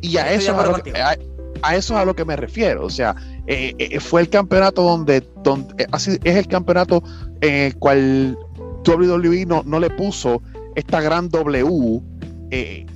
y 0.00 0.16
a 0.16 0.32
eso, 0.32 0.52
a, 0.54 1.16
a, 1.62 1.76
eso 1.76 1.94
es 1.94 2.00
a 2.00 2.04
lo 2.04 2.14
que 2.14 2.24
me 2.24 2.36
refiero. 2.36 2.84
O 2.84 2.90
sea, 2.90 3.16
eh, 3.46 3.74
eh, 3.78 4.00
fue 4.00 4.22
el 4.22 4.28
campeonato 4.28 4.82
donde, 4.82 5.22
donde 5.42 5.84
eh, 5.84 5.86
así, 5.92 6.18
es 6.24 6.36
el 6.36 6.46
campeonato 6.46 7.02
en 7.40 7.54
el 7.54 7.76
cual 7.76 8.38
WWE 8.86 9.44
no, 9.46 9.62
no 9.64 9.80
le 9.80 9.90
puso 9.90 10.42
esta 10.76 11.00
gran 11.00 11.28
W 11.28 12.00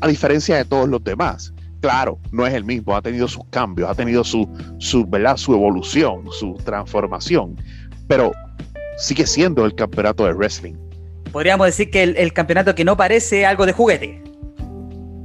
a 0.01 0.07
diferencia 0.07 0.57
de 0.57 0.65
todos 0.65 0.89
los 0.89 1.03
demás. 1.03 1.53
Claro, 1.81 2.19
no 2.33 2.47
es 2.47 2.55
el 2.55 2.65
mismo, 2.65 2.97
ha 2.97 3.03
tenido 3.03 3.29
sus 3.29 3.45
cambios, 3.51 3.89
ha 3.89 3.95
tenido 3.95 4.25
su, 4.25 4.49
su, 4.79 5.07
¿verdad? 5.07 5.37
su 5.37 5.55
evolución, 5.55 6.25
su 6.33 6.55
transformación, 6.65 7.57
pero 8.09 8.33
sigue 8.97 9.27
siendo 9.27 9.65
el 9.65 9.75
campeonato 9.75 10.25
de 10.25 10.33
wrestling 10.33 10.75
podríamos 11.29 11.67
decir 11.67 11.91
que 11.91 12.03
el, 12.03 12.33
campeonato 12.33 12.75
que 12.75 12.85
no 12.85 12.97
parece 12.97 13.47
algo 13.47 13.67
de 13.67 13.73
juguete. 13.73 14.23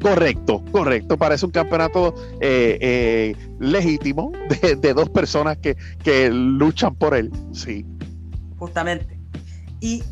Correcto, 0.01 0.63
correcto. 0.71 1.17
Parece 1.17 1.45
un 1.45 1.51
campeonato 1.51 2.13
eh, 2.41 2.77
eh, 2.81 3.35
legítimo 3.59 4.31
de, 4.61 4.93
dos 4.93 5.09
personas 5.09 5.57
que, 5.57 6.29
luchan 6.29 6.95
por 6.95 7.15
él. 7.15 7.31
Sí. 7.53 7.85
Justamente. 8.57 9.17
Y 9.79 10.03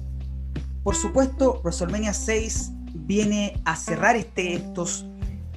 por 0.84 0.96
supuesto, 0.96 1.62
WrestleMania 1.64 2.14
6 2.14 2.72
viene 2.94 3.62
a 3.66 3.76
cerrar 3.76 4.16
este, 4.16 4.54
estos 4.54 5.06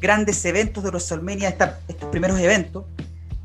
grandes 0.05 0.45
eventos 0.45 0.85
de 0.85 0.91
WrestleMania, 0.91 1.57
estos 1.89 2.09
primeros 2.11 2.39
eventos. 2.39 2.85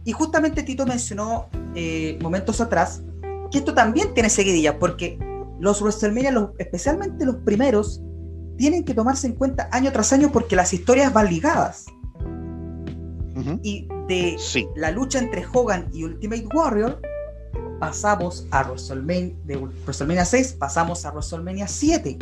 Y 0.03 0.11
justamente 0.11 0.61
Tito 0.61 0.85
mencionó 0.85 1.47
eh, 1.73 2.19
momentos 2.21 2.59
atrás 2.59 3.01
que 3.49 3.59
esto 3.59 3.73
también 3.73 4.13
tiene 4.13 4.29
seguidilla, 4.29 4.77
porque 4.77 5.17
los 5.57 5.81
WrestleMania, 5.81 6.51
especialmente 6.57 7.25
los 7.25 7.37
primeros, 7.37 8.01
tienen 8.57 8.83
que 8.83 8.93
tomarse 8.93 9.27
en 9.27 9.35
cuenta 9.35 9.69
año 9.71 9.89
tras 9.93 10.11
año 10.11 10.33
porque 10.33 10.57
las 10.57 10.73
historias 10.73 11.13
van 11.13 11.27
ligadas. 11.27 11.85
Y 13.63 13.87
de 14.09 14.35
la 14.75 14.91
lucha 14.91 15.17
entre 15.17 15.45
Hogan 15.53 15.87
y 15.93 16.03
Ultimate 16.03 16.45
Warrior, 16.53 17.01
pasamos 17.79 18.45
a 18.51 18.63
WrestleMania, 18.63 19.33
de 19.45 19.55
WrestleMania 19.55 20.25
6, 20.25 20.57
pasamos 20.59 21.05
a 21.05 21.11
WrestleMania 21.11 21.69
7, 21.69 22.17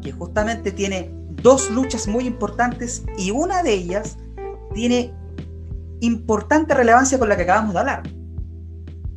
que 0.00 0.12
justamente 0.12 0.70
tiene 0.70 1.19
dos 1.42 1.70
luchas 1.70 2.06
muy 2.06 2.26
importantes 2.26 3.04
y 3.16 3.30
una 3.30 3.62
de 3.62 3.72
ellas 3.72 4.16
tiene 4.74 5.12
importante 6.00 6.74
relevancia 6.74 7.18
con 7.18 7.28
la 7.28 7.36
que 7.36 7.42
acabamos 7.42 7.74
de 7.74 7.80
hablar, 7.80 8.02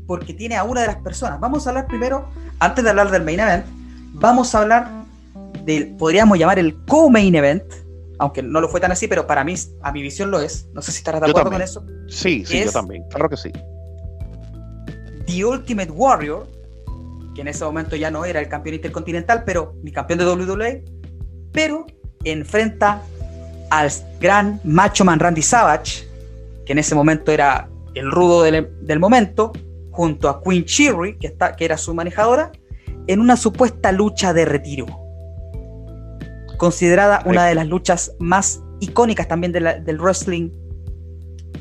porque 0.08 0.34
tiene 0.34 0.56
a 0.56 0.64
una 0.64 0.82
de 0.82 0.88
las 0.88 0.98
personas. 0.98 1.40
Vamos 1.40 1.66
a 1.66 1.70
hablar 1.70 1.88
primero 1.88 2.28
antes 2.60 2.84
de 2.84 2.90
hablar 2.90 3.12
del 3.12 3.24
main 3.24 3.40
event, 3.40 3.66
vamos 4.14 4.54
a 4.54 4.62
hablar 4.62 4.90
del, 5.66 5.96
podríamos 5.96 6.38
llamar 6.38 6.60
el 6.60 6.84
co-main 6.86 7.36
event, 7.36 7.64
aunque 8.20 8.44
no 8.44 8.62
lo 8.62 8.70
fue 8.70 8.80
tan 8.80 8.92
así, 8.92 9.08
pero 9.08 9.28
para 9.28 9.44
mí, 9.44 9.56
a 9.82 9.92
mi 9.92 10.02
visión 10.02 10.32
lo 10.32 10.40
es. 10.40 10.68
No 10.74 10.82
sé 10.82 10.92
si 10.92 11.00
estarás 11.00 11.22
de 11.22 11.30
acuerdo 11.30 11.52
con 11.52 11.62
eso. 11.62 11.86
Sí, 12.08 12.46
sí, 12.46 12.64
yo 12.64 12.72
también, 12.72 13.04
claro 13.10 13.30
que 13.30 13.38
sí. 13.38 13.52
The 15.26 15.46
Ultimate 15.46 15.92
Warrior, 15.92 16.48
que 17.34 17.42
en 17.42 17.48
ese 17.48 17.66
momento 17.66 17.96
ya 17.96 18.12
no 18.12 18.26
era 18.26 18.40
el 18.40 18.48
campeón 18.48 18.76
intercontinental, 18.76 19.44
pero 19.46 19.76
ni 19.84 19.92
campeón 19.92 20.20
de 20.20 20.26
WWE, 20.26 20.84
pero 21.52 21.86
enfrenta 22.24 23.02
al 23.70 23.92
gran 24.20 24.60
Macho 24.64 25.04
Man 25.06 25.20
Randy 25.20 25.42
Savage, 25.42 26.08
que 26.66 26.74
en 26.74 26.80
ese 26.80 26.96
momento 26.96 27.32
era 27.32 27.70
el 27.96 28.12
rudo 28.12 28.44
del, 28.44 28.70
del 28.82 29.00
momento, 29.00 29.52
junto 29.92 30.30
a 30.30 30.42
Queen 30.42 30.66
Cherry, 30.66 31.18
que, 31.18 31.28
está, 31.28 31.56
que 31.56 31.66
era 31.66 31.78
su 31.78 31.94
manejadora, 31.94 32.52
en 33.08 33.20
una 33.20 33.38
supuesta 33.38 33.92
lucha 33.92 34.34
de 34.34 34.46
retiro. 34.46 34.86
Considerada 36.58 37.22
una 37.26 37.46
de 37.46 37.56
las 37.56 37.68
luchas 37.68 38.14
más 38.20 38.62
icónicas 38.80 39.28
también 39.28 39.52
del 39.52 40.00
wrestling 40.00 40.50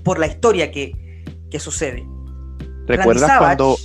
por 0.02 0.18
la 0.18 0.26
historia 0.26 0.70
que, 0.70 0.96
sucede. 1.58 2.06
¿Recuerdas 2.86 3.30
cuando, 3.38 3.76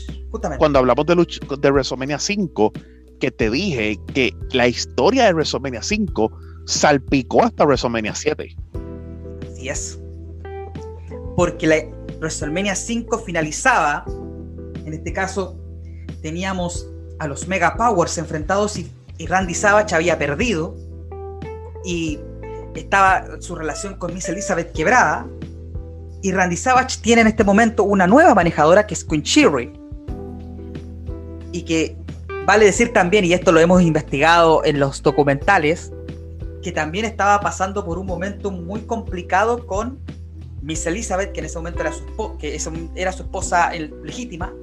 cuando 0.58 0.80
hablamos 0.80 1.06
de, 1.06 1.16
lucha, 1.16 1.40
de 1.60 1.72
WrestleMania 1.72 2.20
5 2.20 2.72
que 3.20 3.32
te 3.32 3.50
dije 3.50 4.00
que 4.14 4.34
la 4.52 4.68
historia 4.68 5.26
de 5.26 5.34
WrestleMania 5.34 5.82
5 5.82 6.32
salpicó 6.68 7.44
hasta 7.44 7.66
WrestleMania 7.66 8.14
7? 8.14 8.56
Así 9.52 9.70
es. 9.70 10.00
Porque 11.36 11.66
la 11.66 11.78
WrestleMania 12.20 12.76
5 12.76 13.20
finalizaba 13.20 14.06
en 14.88 14.94
este 14.94 15.12
caso, 15.12 15.60
teníamos 16.22 16.88
a 17.20 17.28
los 17.28 17.48
Mega 17.50 17.76
Powers 17.76 18.18
enfrentados 18.18 18.78
y, 18.78 18.90
Randy 19.28 19.54
Savage 19.54 19.94
había 19.94 20.18
perdido. 20.18 20.76
Y 21.84 22.20
estaba 22.74 23.42
su 23.42 23.56
relación 23.56 23.96
con 23.96 24.14
Miss 24.14 24.30
Elizabeth 24.30 24.72
quebrada. 24.72 25.28
Y 26.22 26.32
Randy 26.32 26.56
Savage 26.56 27.00
tiene 27.02 27.22
en 27.22 27.28
este 27.28 27.44
momento 27.44 27.84
una 27.84 28.08
nueva 28.08 28.34
manejadora 28.34 28.88
que 28.88 28.94
es 28.94 29.04
Queen 29.04 29.24
Cherry. 29.24 29.74
Y 31.52 31.64
que 31.64 31.98
vale 32.46 32.64
decir 32.64 32.94
también, 32.94 33.26
y 33.26 33.34
esto 33.34 33.52
lo 33.52 33.60
hemos 33.60 33.82
investigado 33.82 34.64
en 34.64 34.80
los 34.80 35.04
documentales, 35.04 35.92
que 36.62 36.72
también 36.72 37.06
estaba 37.06 37.40
pasando 37.40 37.86
por 37.86 37.98
un 37.98 38.06
momento 38.06 38.52
muy 38.52 38.82
complicado 38.82 39.66
con 39.66 40.00
Miss 40.62 40.86
Elizabeth, 40.86 41.32
que 41.32 41.40
en 41.40 41.46
ese 41.46 41.58
momento 41.58 41.82
era 41.82 41.94
su, 41.94 42.38
que 42.38 42.58
era 42.96 43.12
su 43.12 43.24
esposa 43.24 43.72
legítima, 43.72 44.54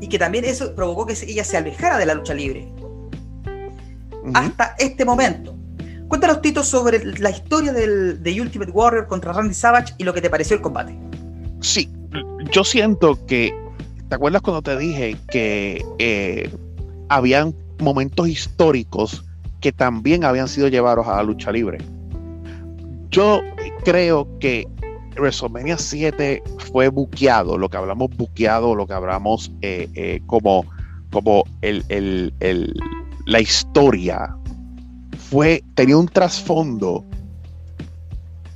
y 0.00 0.08
que 0.08 0.18
también 0.18 0.44
eso 0.44 0.74
provocó 0.74 1.06
que 1.06 1.14
ella 1.26 1.44
se 1.44 1.56
alejara 1.56 1.98
de 1.98 2.06
la 2.06 2.14
lucha 2.14 2.34
libre. 2.34 2.72
Hasta 4.34 4.74
este 4.78 5.04
momento. 5.04 5.56
Cuéntanos, 6.08 6.40
Tito, 6.40 6.62
sobre 6.62 7.04
la 7.18 7.30
historia 7.30 7.72
del, 7.72 8.22
de 8.22 8.40
Ultimate 8.40 8.70
Warrior 8.70 9.06
contra 9.06 9.32
Randy 9.32 9.54
Savage 9.54 9.94
y 9.98 10.04
lo 10.04 10.14
que 10.14 10.20
te 10.20 10.30
pareció 10.30 10.56
el 10.56 10.62
combate. 10.62 10.98
Sí, 11.60 11.90
yo 12.52 12.64
siento 12.64 13.26
que. 13.26 13.52
¿Te 14.08 14.14
acuerdas 14.14 14.40
cuando 14.40 14.62
te 14.62 14.76
dije 14.78 15.18
que 15.30 15.84
eh, 15.98 16.50
habían 17.10 17.54
momentos 17.78 18.26
históricos 18.26 19.24
que 19.60 19.72
también 19.72 20.24
habían 20.24 20.48
sido 20.48 20.68
llevados 20.68 21.06
a 21.06 21.16
la 21.16 21.22
lucha 21.22 21.52
libre? 21.52 21.78
Yo 23.10 23.42
creo 23.84 24.26
que 24.38 24.66
WrestleMania 25.16 25.76
7 25.76 26.42
fue 26.70 26.88
buqueado, 26.88 27.58
lo 27.58 27.68
que 27.68 27.76
hablamos 27.76 28.16
buqueado, 28.16 28.74
lo 28.74 28.86
que 28.86 28.94
hablamos 28.94 29.52
eh, 29.62 29.88
eh, 29.94 30.20
como, 30.26 30.64
como 31.10 31.44
el, 31.62 32.34
la 33.26 33.40
historia, 33.40 34.34
fue, 35.30 35.62
tenía 35.74 35.96
un 35.96 36.08
trasfondo 36.08 37.04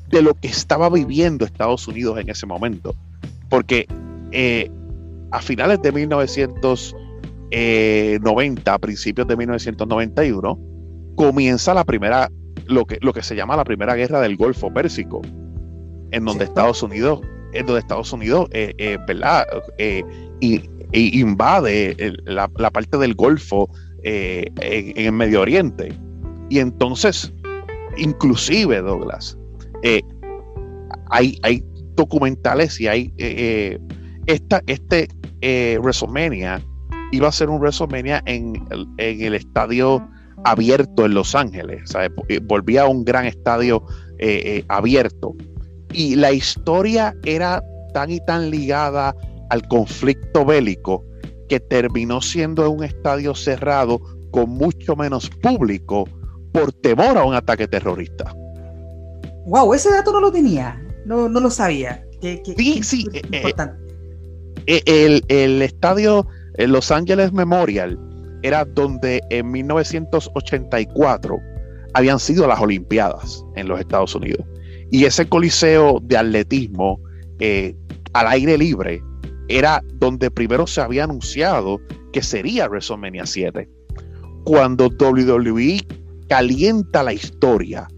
de 0.08 0.22
lo 0.22 0.34
que 0.34 0.48
estaba 0.48 0.88
viviendo 0.88 1.44
Estados 1.44 1.86
Unidos 1.88 2.20
en 2.20 2.30
ese 2.30 2.46
momento. 2.46 2.94
Porque 3.48 3.86
eh, 4.30 4.70
a 5.30 5.40
finales 5.40 5.82
de 5.82 5.90
1990, 5.92 8.74
a 8.74 8.78
principios 8.78 9.26
de 9.26 9.36
1991, 9.36 10.71
comienza 11.16 11.74
la 11.74 11.84
primera, 11.84 12.30
lo 12.66 12.84
que, 12.84 12.98
lo 13.00 13.12
que 13.12 13.22
se 13.22 13.34
llama 13.34 13.56
la 13.56 13.64
primera 13.64 13.94
guerra 13.94 14.20
del 14.20 14.36
Golfo 14.36 14.72
Pérsico 14.72 15.22
en 16.12 16.24
donde 16.24 16.44
Estados 16.44 16.82
Unidos, 16.82 17.20
en 17.52 17.66
donde 17.66 17.80
Estados 17.80 18.12
Unidos, 18.12 18.48
eh, 18.52 18.72
eh, 18.78 18.98
¿verdad? 19.08 19.44
Eh, 19.78 20.04
y, 20.40 20.62
invade 20.94 21.96
la, 22.26 22.48
parte 22.48 22.98
del 22.98 23.14
Golfo 23.14 23.70
en, 24.02 24.52
el 24.94 25.12
Medio 25.12 25.40
Oriente. 25.40 25.88
Y 26.50 26.58
entonces, 26.58 27.32
inclusive, 27.96 28.82
Douglas, 28.82 29.38
hay, 31.08 31.38
hay 31.42 31.64
documentales 31.94 32.78
y 32.78 32.88
hay 32.88 33.10
esta, 34.26 34.60
este 34.66 35.08
WrestleMania 35.80 36.62
iba 37.10 37.28
a 37.28 37.32
ser 37.32 37.48
un 37.48 37.58
WrestleMania 37.58 38.22
en, 38.26 38.62
en 38.98 39.22
el 39.22 39.34
estadio 39.34 40.06
abierto 40.44 41.04
en 41.04 41.14
Los 41.14 41.34
Ángeles. 41.34 41.92
Volvía 42.44 42.82
a 42.82 42.88
un 42.88 43.04
gran 43.04 43.26
estadio 43.26 43.84
abierto 44.68 45.34
y 45.92 46.16
la 46.16 46.32
historia 46.32 47.14
era 47.24 47.62
tan 47.92 48.10
y 48.10 48.20
tan 48.24 48.50
ligada 48.50 49.14
al 49.50 49.66
conflicto 49.68 50.44
bélico 50.44 51.04
que 51.48 51.60
terminó 51.60 52.20
siendo 52.22 52.68
un 52.70 52.82
estadio 52.82 53.34
cerrado 53.34 54.00
con 54.30 54.50
mucho 54.50 54.96
menos 54.96 55.28
público 55.28 56.08
por 56.52 56.72
temor 56.72 57.18
a 57.18 57.24
un 57.24 57.34
ataque 57.34 57.68
terrorista. 57.68 58.34
Wow, 59.46 59.74
ese 59.74 59.90
dato 59.90 60.12
no 60.12 60.20
lo 60.20 60.32
tenía, 60.32 60.80
no, 61.04 61.28
lo 61.28 61.50
sabía. 61.50 62.04
sí, 62.56 62.82
sí, 62.82 63.06
eh, 63.12 63.52
eh, 64.66 64.82
el, 64.86 65.24
el, 65.28 65.60
estadio 65.60 66.26
Los 66.56 66.90
Ángeles 66.90 67.32
Memorial 67.32 67.98
era 68.42 68.64
donde 68.64 69.20
en 69.30 69.50
1984 69.50 71.38
habían 71.94 72.18
sido 72.18 72.46
las 72.46 72.60
Olimpiadas 72.60 73.44
en 73.56 73.68
los 73.68 73.80
Estados 73.80 74.14
Unidos. 74.14 74.44
Y 74.90 75.04
ese 75.04 75.26
coliseo 75.26 76.00
de 76.02 76.16
atletismo 76.16 77.00
eh, 77.38 77.74
al 78.12 78.26
aire 78.28 78.58
libre 78.58 79.02
era 79.48 79.82
donde 79.94 80.30
primero 80.30 80.66
se 80.66 80.80
había 80.80 81.04
anunciado 81.04 81.80
que 82.12 82.22
sería 82.22 82.68
WrestleMania 82.68 83.26
7. 83.26 83.68
Cuando 84.44 84.88
WWE 84.88 85.80
calienta 86.28 87.02
la 87.02 87.12
historia 87.12 87.88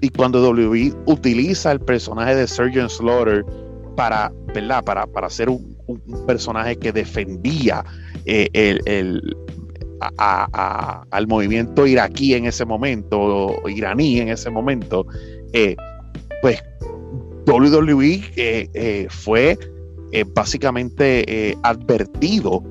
y 0.00 0.08
cuando 0.10 0.42
WWE 0.50 0.94
utiliza 1.06 1.72
el 1.72 1.80
personaje 1.80 2.34
de 2.34 2.46
Surgeon 2.46 2.88
Slaughter 2.88 3.44
para, 3.96 4.32
¿verdad? 4.54 4.82
para, 4.84 5.06
para 5.06 5.28
ser 5.28 5.50
un, 5.50 5.78
personaje 6.26 6.76
que 6.76 6.92
defendía 6.92 7.84
eh, 8.24 8.48
el, 8.52 9.20
al 10.00 11.26
movimiento 11.26 11.86
iraquí 11.86 12.34
en 12.34 12.46
ese 12.46 12.64
momento, 12.64 13.18
o 13.20 13.68
iraní 13.68 14.20
en 14.20 14.28
ese 14.28 14.50
momento, 14.50 15.06
eh, 15.52 15.76
pues 16.42 16.62
WWE 17.46 18.22
eh, 18.36 18.68
eh, 18.74 19.06
fue 19.10 19.58
eh, 20.12 20.24
básicamente 20.34 21.56
advertido 21.62 22.62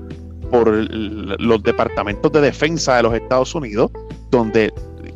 por 0.51 0.69
los 0.69 1.63
departamentos 1.63 2.31
de 2.31 2.41
defensa 2.41 2.97
de 2.97 3.03
los 3.03 3.13
Estados 3.13 3.53
Unidos, 3.53 3.91
donde 4.31 4.73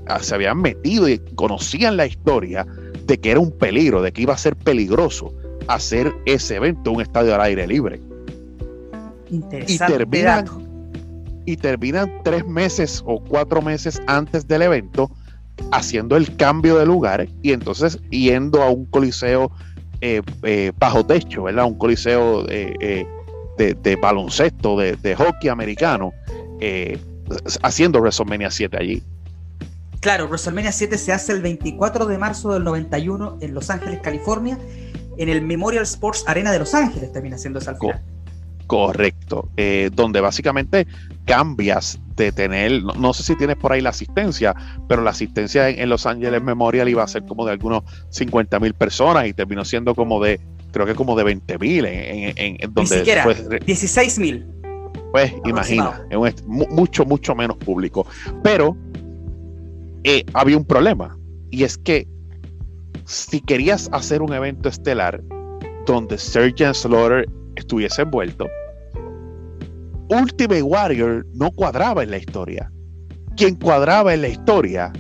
ah, 0.08 0.20
se 0.20 0.36
habían 0.36 0.62
metido 0.62 1.10
y 1.10 1.20
conocían 1.36 1.98
la 1.98 2.06
historia 2.06 2.68
de 3.06 3.18
que 3.18 3.32
era 3.32 3.40
un 3.40 3.52
peligro, 3.52 4.02
de 4.02 4.12
que 4.12 4.22
iba 4.22 4.34
a 4.34 4.38
ser 4.38 4.56
peligroso 4.56 5.34
hacer 5.68 6.14
ese 6.26 6.58
evento, 6.58 6.92
un 6.92 7.02
estadio 7.02 7.34
al 7.34 7.42
aire 7.42 7.66
libre. 7.66 8.00
y 9.30 9.78
terminan, 9.78 10.46
y 11.46 11.58
terminan 11.58 12.12
tres 12.24 12.46
meses 12.46 13.04
o 13.06 13.24
cuatro 13.24 13.62
meses 13.62 14.02
antes 14.08 14.48
del 14.48 14.64
evento 14.64 15.12
haciendo 15.72 16.18
el 16.18 16.36
cambio 16.36 16.78
de 16.78 16.86
lugar 16.86 17.28
y 17.42 17.52
entonces 17.52 18.00
yendo 18.10 18.62
a 18.62 18.70
un 18.70 18.86
coliseo 18.86 19.52
eh, 20.02 20.22
eh, 20.44 20.72
bajo 20.78 21.06
techo, 21.06 21.44
¿verdad? 21.44 21.66
Un 21.66 21.78
coliseo 21.78 22.46
eh, 22.50 23.06
de, 23.58 23.96
baloncesto, 23.96 24.78
de, 24.78 25.16
hockey 25.16 25.50
americano, 25.50 26.12
haciendo 27.62 28.00
WrestleMania 28.00 28.52
7 28.52 28.78
allí. 28.78 29.04
Claro, 30.02 30.28
WrestleMania 30.28 30.74
7 30.74 30.98
se 30.98 31.14
hace 31.14 31.32
el 31.32 31.42
24 31.42 32.06
de 32.08 32.18
marzo 32.18 32.52
del 32.52 32.66
91 32.66 33.38
en 33.40 33.54
Los 33.54 33.70
Ángeles, 33.70 34.02
California, 34.02 34.58
en 35.18 35.30
el 35.30 35.42
Memorial 35.42 35.84
Sports 35.84 36.26
Arena 36.28 36.52
de 36.52 36.60
Los 36.60 36.74
Ángeles, 36.74 37.14
termina 37.14 37.38
siendo 37.38 37.60
esa 37.60 37.72
al 37.72 37.78
final. 37.78 38.02
Correcto, 38.68 39.50
donde 39.94 40.22
básicamente 40.22 40.88
cambias 41.26 42.00
de 42.16 42.32
tener, 42.32 42.84
no, 42.84 43.14
sé 43.14 43.24
si 43.24 43.36
tienes 43.36 43.56
por 43.56 43.72
ahí 43.72 43.82
la 43.82 43.90
asistencia, 43.90 44.56
pero 44.88 45.02
la 45.02 45.12
asistencia 45.12 45.70
en, 45.70 45.90
Los 45.90 46.06
Ángeles 46.06 46.42
Memorial 46.44 46.88
iba 46.90 47.04
a 47.04 47.08
ser 47.08 47.26
como 47.26 47.46
de 47.46 47.52
algunos 47.52 47.84
50 48.10 48.60
mil 48.60 48.74
personas 48.74 49.28
y 49.28 49.34
terminó 49.34 49.66
siendo 49.66 49.96
como 49.96 50.24
de, 50.24 50.40
creo 50.72 50.86
que 50.86 50.96
como 50.96 51.16
de 51.16 51.24
20 51.24 51.58
mil 51.60 51.86
en, 51.86 52.34
en, 52.36 52.74
donde... 52.74 52.82
Ni 52.82 52.98
siquiera, 52.98 53.26
16 53.66 54.20
mil. 54.20 54.46
Pues 55.12 55.34
imagina, 55.46 56.02
es 56.10 56.44
mucho, 56.48 57.06
mucho 57.06 57.36
menos 57.36 57.58
público. 57.58 58.06
Pero 58.44 58.76
eh, 60.04 60.26
había 60.34 60.58
un 60.58 60.66
problema 60.66 61.18
y 61.52 61.64
es 61.64 61.78
que 61.78 62.08
si 63.06 63.40
querías 63.42 63.90
hacer 63.92 64.22
un 64.22 64.34
evento 64.34 64.70
estelar 64.70 65.22
donde 65.86 66.18
Sergeant 66.18 66.76
Slaughter 66.76 67.30
estuviese 67.56 68.02
envuelto, 68.02 68.48
Ultimate 70.10 70.62
Warrior 70.62 71.26
no 71.34 71.52
cuadraba 71.52 72.04
en 72.04 72.12
la 72.12 72.18
historia. 72.18 72.72
Quien 73.36 73.56
cuadraba 73.56 74.14
en 74.14 74.22
la 74.22 74.28
historia 74.28 74.92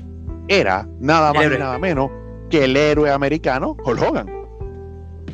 era 0.48 0.88
nada 1.00 1.34
más 1.34 1.46
y 1.46 1.58
nada 1.58 1.78
menos 1.78 2.10
que 2.50 2.66
el 2.66 2.76
héroe 2.76 3.12
americano 3.12 3.76
Hulk 3.86 4.02
Hogan. 4.02 4.28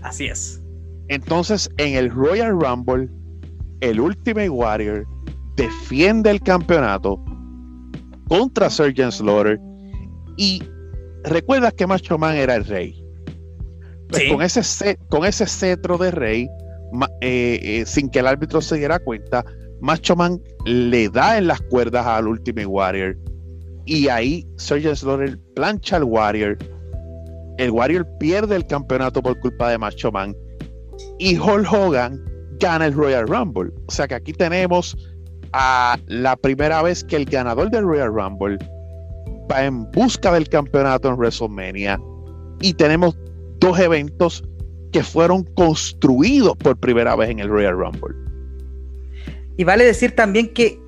Así 0.02 0.26
es. 0.26 0.62
Entonces, 1.08 1.70
en 1.78 1.96
el 1.96 2.12
Royal 2.12 2.52
Rumble, 2.52 3.10
el 3.82 4.00
Ultimate 4.00 4.50
Warrior 4.50 5.08
defiende 5.56 6.30
el 6.30 6.42
campeonato 6.42 7.24
contra 8.28 8.70
Sergeant 8.70 9.12
Slaughter 9.12 9.60
y 10.38 10.64
recuerdas 11.24 11.74
que 11.74 11.88
Macho 11.88 12.18
Man 12.18 12.36
era 12.36 12.56
el 12.56 12.66
rey. 12.66 13.04
Pues 14.10 14.24
con, 14.32 14.42
ese, 14.42 14.98
con 15.10 15.26
ese 15.26 15.46
cetro 15.46 15.98
de 15.98 16.12
rey, 16.12 16.50
eh, 17.22 17.60
eh, 17.62 17.84
sin 17.86 18.10
que 18.10 18.20
el 18.20 18.28
árbitro 18.28 18.62
se 18.62 18.78
diera 18.78 19.00
cuenta, 19.00 19.46
Macho 19.82 20.16
Man 20.16 20.42
le 20.66 21.10
da 21.10 21.38
en 21.38 21.48
las 21.48 21.62
cuerdas 21.62 22.06
al 22.06 22.28
Ultimate 22.28 22.66
Warrior 22.66 23.18
y 23.86 24.08
ahí 24.08 24.46
Sergeant 24.58 24.98
Slaughter 24.98 25.40
plancha 25.56 25.96
al 25.96 26.04
Warrior. 26.04 26.58
El 27.58 27.72
Warrior 27.72 28.08
pierde 28.20 28.56
el 28.56 28.66
campeonato 28.68 29.22
por 29.22 29.40
culpa 29.40 29.70
de 29.70 29.78
Macho 29.78 30.12
Man 30.12 30.36
y 31.18 31.38
Hulk 31.38 31.72
Hogan 31.72 32.24
gana 32.60 32.86
el 32.86 32.94
Royal 32.94 33.28
Rumble. 33.28 33.72
O 33.88 33.92
sea 33.92 34.08
que 34.08 34.16
aquí 34.16 34.34
tenemos 34.34 34.96
a 35.54 35.98
la 36.08 36.36
primera 36.36 36.82
vez 36.82 37.04
que 37.04 37.16
el 37.16 37.26
ganador 37.26 37.72
del 37.72 37.84
Royal 37.84 38.14
Rumble 38.14 38.58
va 39.52 39.66
en 39.66 39.90
busca 39.92 40.32
del 40.32 40.48
campeonato 40.48 41.10
en 41.10 41.16
WrestleMania 41.16 42.00
y 42.62 42.74
tenemos 42.74 43.18
dos 43.60 43.80
eventos 43.80 44.44
que 44.92 45.04
fueron 45.04 45.44
construidos 45.44 46.58
por 46.58 46.78
primera 46.78 47.16
vez 47.16 47.30
en 47.30 47.40
el 47.40 47.50
Royal 47.50 47.78
Rumble. 47.78 48.16
Y 49.58 49.64
vale 49.64 49.84
decir 49.84 50.16
también 50.16 50.54
que, 50.54 50.80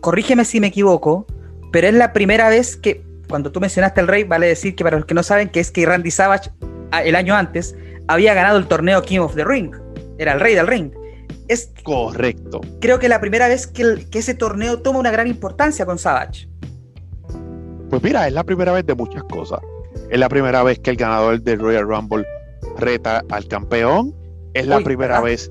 corrígeme 0.00 0.44
si 0.44 0.60
me 0.60 0.68
equivoco, 0.68 1.26
pero 1.72 1.86
es 1.86 1.94
la 1.94 2.12
primera 2.12 2.48
vez 2.48 2.76
que, 2.76 3.02
cuando 3.28 3.52
tú 3.52 3.60
mencionaste 3.60 4.00
al 4.00 4.08
rey, 4.08 4.24
vale 4.24 4.46
decir 4.46 4.74
que 4.74 4.84
para 4.84 4.96
los 4.96 5.06
que 5.06 5.14
no 5.14 5.22
saben, 5.22 5.48
que 5.48 5.60
es 5.60 5.70
que 5.70 5.86
Randy 5.86 6.10
Savage 6.10 6.50
ah, 6.92 7.02
el 7.02 7.16
año 7.16 7.34
antes 7.34 7.74
había 8.06 8.34
ganado 8.34 8.58
el 8.58 8.66
torneo 8.66 9.02
King 9.02 9.20
of 9.20 9.34
the 9.34 9.44
Ring, 9.44 9.74
era 10.18 10.32
el 10.32 10.40
rey 10.40 10.54
del 10.54 10.66
ring. 10.66 10.92
Es 11.48 11.72
correcto. 11.82 12.60
Creo 12.80 12.98
que 12.98 13.08
la 13.08 13.20
primera 13.20 13.48
vez 13.48 13.66
que, 13.66 14.06
que 14.10 14.18
ese 14.18 14.34
torneo 14.34 14.80
toma 14.80 14.98
una 14.98 15.10
gran 15.10 15.26
importancia 15.26 15.86
con 15.86 15.98
Savage. 15.98 16.48
Pues 17.88 18.02
mira, 18.02 18.26
es 18.26 18.34
la 18.34 18.44
primera 18.44 18.72
vez 18.72 18.84
de 18.84 18.94
muchas 18.94 19.22
cosas. 19.24 19.60
Es 20.10 20.18
la 20.18 20.28
primera 20.28 20.62
vez 20.62 20.78
que 20.78 20.90
el 20.90 20.96
ganador 20.96 21.40
del 21.40 21.58
Royal 21.58 21.86
Rumble 21.86 22.26
reta 22.78 23.24
al 23.30 23.46
campeón. 23.46 24.14
Es 24.54 24.66
la 24.66 24.80
primera 24.80 25.20
vez 25.20 25.50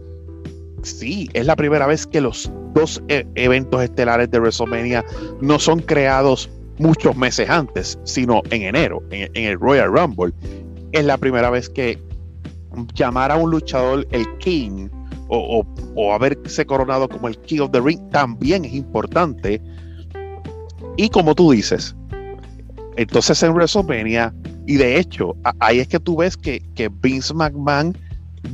sí, 0.83 1.29
es 1.33 1.45
la 1.45 1.55
primera 1.55 1.85
vez 1.87 2.05
que 2.05 2.21
los 2.21 2.49
dos 2.73 3.01
e, 3.07 3.25
eventos 3.35 3.81
estelares 3.83 4.29
de 4.31 4.39
WrestleMania 4.39 5.05
no 5.41 5.59
son 5.59 5.79
creados 5.79 6.49
muchos 6.77 7.15
meses 7.15 7.49
antes, 7.49 7.99
sino 8.03 8.41
en 8.51 8.63
enero, 8.63 9.01
en, 9.11 9.29
el 9.33 9.59
Royal 9.59 9.91
Rumble. 9.91 10.33
Es 10.91 11.05
la 11.05 11.17
primera 11.17 11.49
vez 11.49 11.69
que 11.69 11.99
llamar 12.93 13.31
a 13.31 13.37
un 13.37 13.51
luchador 13.51 14.07
el 14.11 14.25
King 14.37 14.89
o, 15.29 15.65
o, 15.95 16.13
haberse 16.13 16.65
coronado 16.65 17.09
como 17.09 17.27
el 17.27 17.37
King 17.39 17.61
of 17.61 17.71
the 17.71 17.81
Ring 17.81 17.99
también 18.11 18.63
es 18.63 18.73
importante. 18.73 19.61
Y 20.95 21.09
como 21.09 21.35
tú 21.35 21.51
dices, 21.51 21.95
entonces 22.95 23.41
en 23.43 23.53
WrestleMania, 23.53 24.33
y 24.67 24.75
de 24.75 24.99
hecho, 24.99 25.33
ahí 25.61 25.79
es 25.79 25.87
que 25.87 25.99
tú 25.99 26.17
ves 26.17 26.35
que, 26.35 26.61
que 26.75 26.89
Vince 26.89 27.33
McMahon 27.33 27.97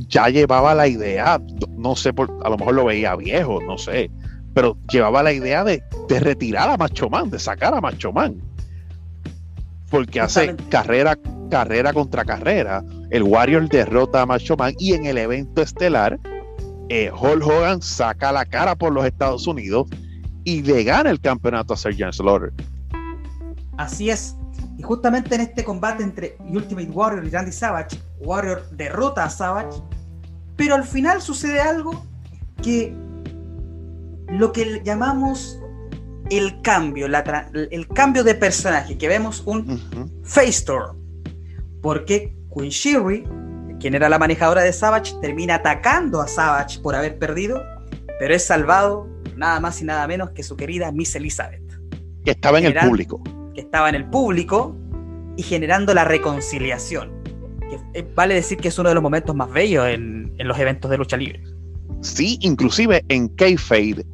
ya 0.08 0.28
llevaba 0.28 0.72
la 0.72 0.86
idea, 0.86 1.42
no 1.76 1.96
sé, 1.96 2.12
por, 2.12 2.30
a 2.44 2.48
lo 2.48 2.56
mejor 2.56 2.74
lo 2.76 2.84
veía 2.84 3.16
viejo, 3.16 3.60
no 3.60 3.76
sé, 3.76 4.12
pero 4.54 4.78
llevaba 4.92 5.24
la 5.24 5.32
idea 5.32 5.64
de, 5.64 5.82
de 6.08 6.20
retirar 6.20 6.70
a 6.70 6.76
Macho 6.76 7.10
Man, 7.10 7.30
de 7.30 7.40
sacar 7.40 7.74
a 7.74 7.80
Macho 7.80 8.12
Man. 8.12 8.36
Porque 9.90 10.20
hace 10.20 10.54
carrera, 10.70 11.18
carrera 11.50 11.92
contra 11.92 12.24
carrera. 12.24 12.84
El 13.10 13.24
Warrior 13.24 13.68
derrota 13.68 14.22
a 14.22 14.26
Macho 14.26 14.56
Man 14.56 14.74
y 14.78 14.94
en 14.94 15.06
el 15.06 15.18
evento 15.18 15.62
estelar, 15.62 16.20
eh, 16.90 17.10
Hulk 17.10 17.44
Hogan 17.44 17.82
saca 17.82 18.30
la 18.30 18.44
cara 18.44 18.76
por 18.76 18.92
los 18.92 19.04
Estados 19.04 19.48
Unidos 19.48 19.88
y 20.44 20.62
le 20.62 20.84
gana 20.84 21.10
el 21.10 21.20
campeonato 21.20 21.74
a 21.74 21.76
Sergeant 21.76 22.12
Slaughter. 22.12 22.52
Así 23.76 24.10
es. 24.10 24.36
Y 24.76 24.82
justamente 24.82 25.34
en 25.34 25.42
este 25.42 25.64
combate 25.64 26.02
entre 26.02 26.36
Ultimate 26.40 26.90
Warrior 26.90 27.24
y 27.24 27.30
Randy 27.30 27.52
Savage, 27.52 27.98
Warrior 28.18 28.68
derrota 28.70 29.24
a 29.24 29.30
Savage, 29.30 29.80
pero 30.56 30.74
al 30.74 30.84
final 30.84 31.20
sucede 31.20 31.60
algo 31.60 32.04
que 32.62 32.96
lo 34.28 34.52
que 34.52 34.82
llamamos 34.84 35.60
el 36.30 36.60
cambio, 36.62 37.06
el 37.52 37.88
cambio 37.88 38.24
de 38.24 38.34
personaje, 38.34 38.96
que 38.96 39.08
vemos 39.08 39.42
un 39.46 40.22
face 40.24 40.64
turn, 40.64 40.98
porque 41.82 42.34
Queen 42.54 42.70
Sherry, 42.70 43.24
quien 43.78 43.94
era 43.94 44.08
la 44.08 44.18
manejadora 44.18 44.62
de 44.62 44.72
Savage, 44.72 45.14
termina 45.20 45.56
atacando 45.56 46.20
a 46.20 46.28
Savage 46.28 46.80
por 46.80 46.94
haber 46.94 47.18
perdido, 47.18 47.62
pero 48.18 48.34
es 48.34 48.46
salvado 48.46 49.08
nada 49.36 49.60
más 49.60 49.80
y 49.82 49.84
nada 49.84 50.06
menos 50.06 50.30
que 50.30 50.42
su 50.42 50.56
querida 50.56 50.90
Miss 50.92 51.14
Elizabeth. 51.14 51.62
Que 52.24 52.30
estaba 52.30 52.58
en 52.58 52.66
el 52.66 52.74
público. 52.74 53.22
Que 53.54 53.62
estaba 53.62 53.88
en 53.88 53.94
el 53.94 54.04
público 54.06 54.76
y 55.36 55.42
generando 55.42 55.94
la 55.94 56.04
reconciliación. 56.04 57.10
Que 57.60 58.00
eh, 58.00 58.06
vale 58.14 58.34
decir 58.34 58.58
que 58.58 58.68
es 58.68 58.78
uno 58.78 58.88
de 58.88 58.94
los 58.94 59.02
momentos 59.02 59.34
más 59.34 59.50
bellos 59.50 59.86
en, 59.86 60.34
en 60.38 60.48
los 60.48 60.58
eventos 60.58 60.90
de 60.90 60.98
lucha 60.98 61.16
libre. 61.16 61.42
Sí, 62.00 62.38
inclusive 62.42 63.02
en 63.08 63.28
Kayfabe, 63.28 64.04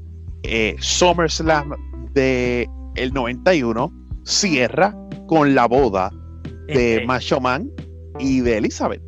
eh, 0.44 0.76
SummerSlam 0.78 1.74
de 2.12 2.68
el 2.94 3.12
91 3.12 3.92
cierra 4.24 4.94
con 5.26 5.54
la 5.54 5.66
boda 5.66 6.10
de 6.66 6.94
este, 6.94 7.06
Macho 7.06 7.40
Man 7.40 7.70
y 8.18 8.40
de 8.40 8.58
Elizabeth. 8.58 9.02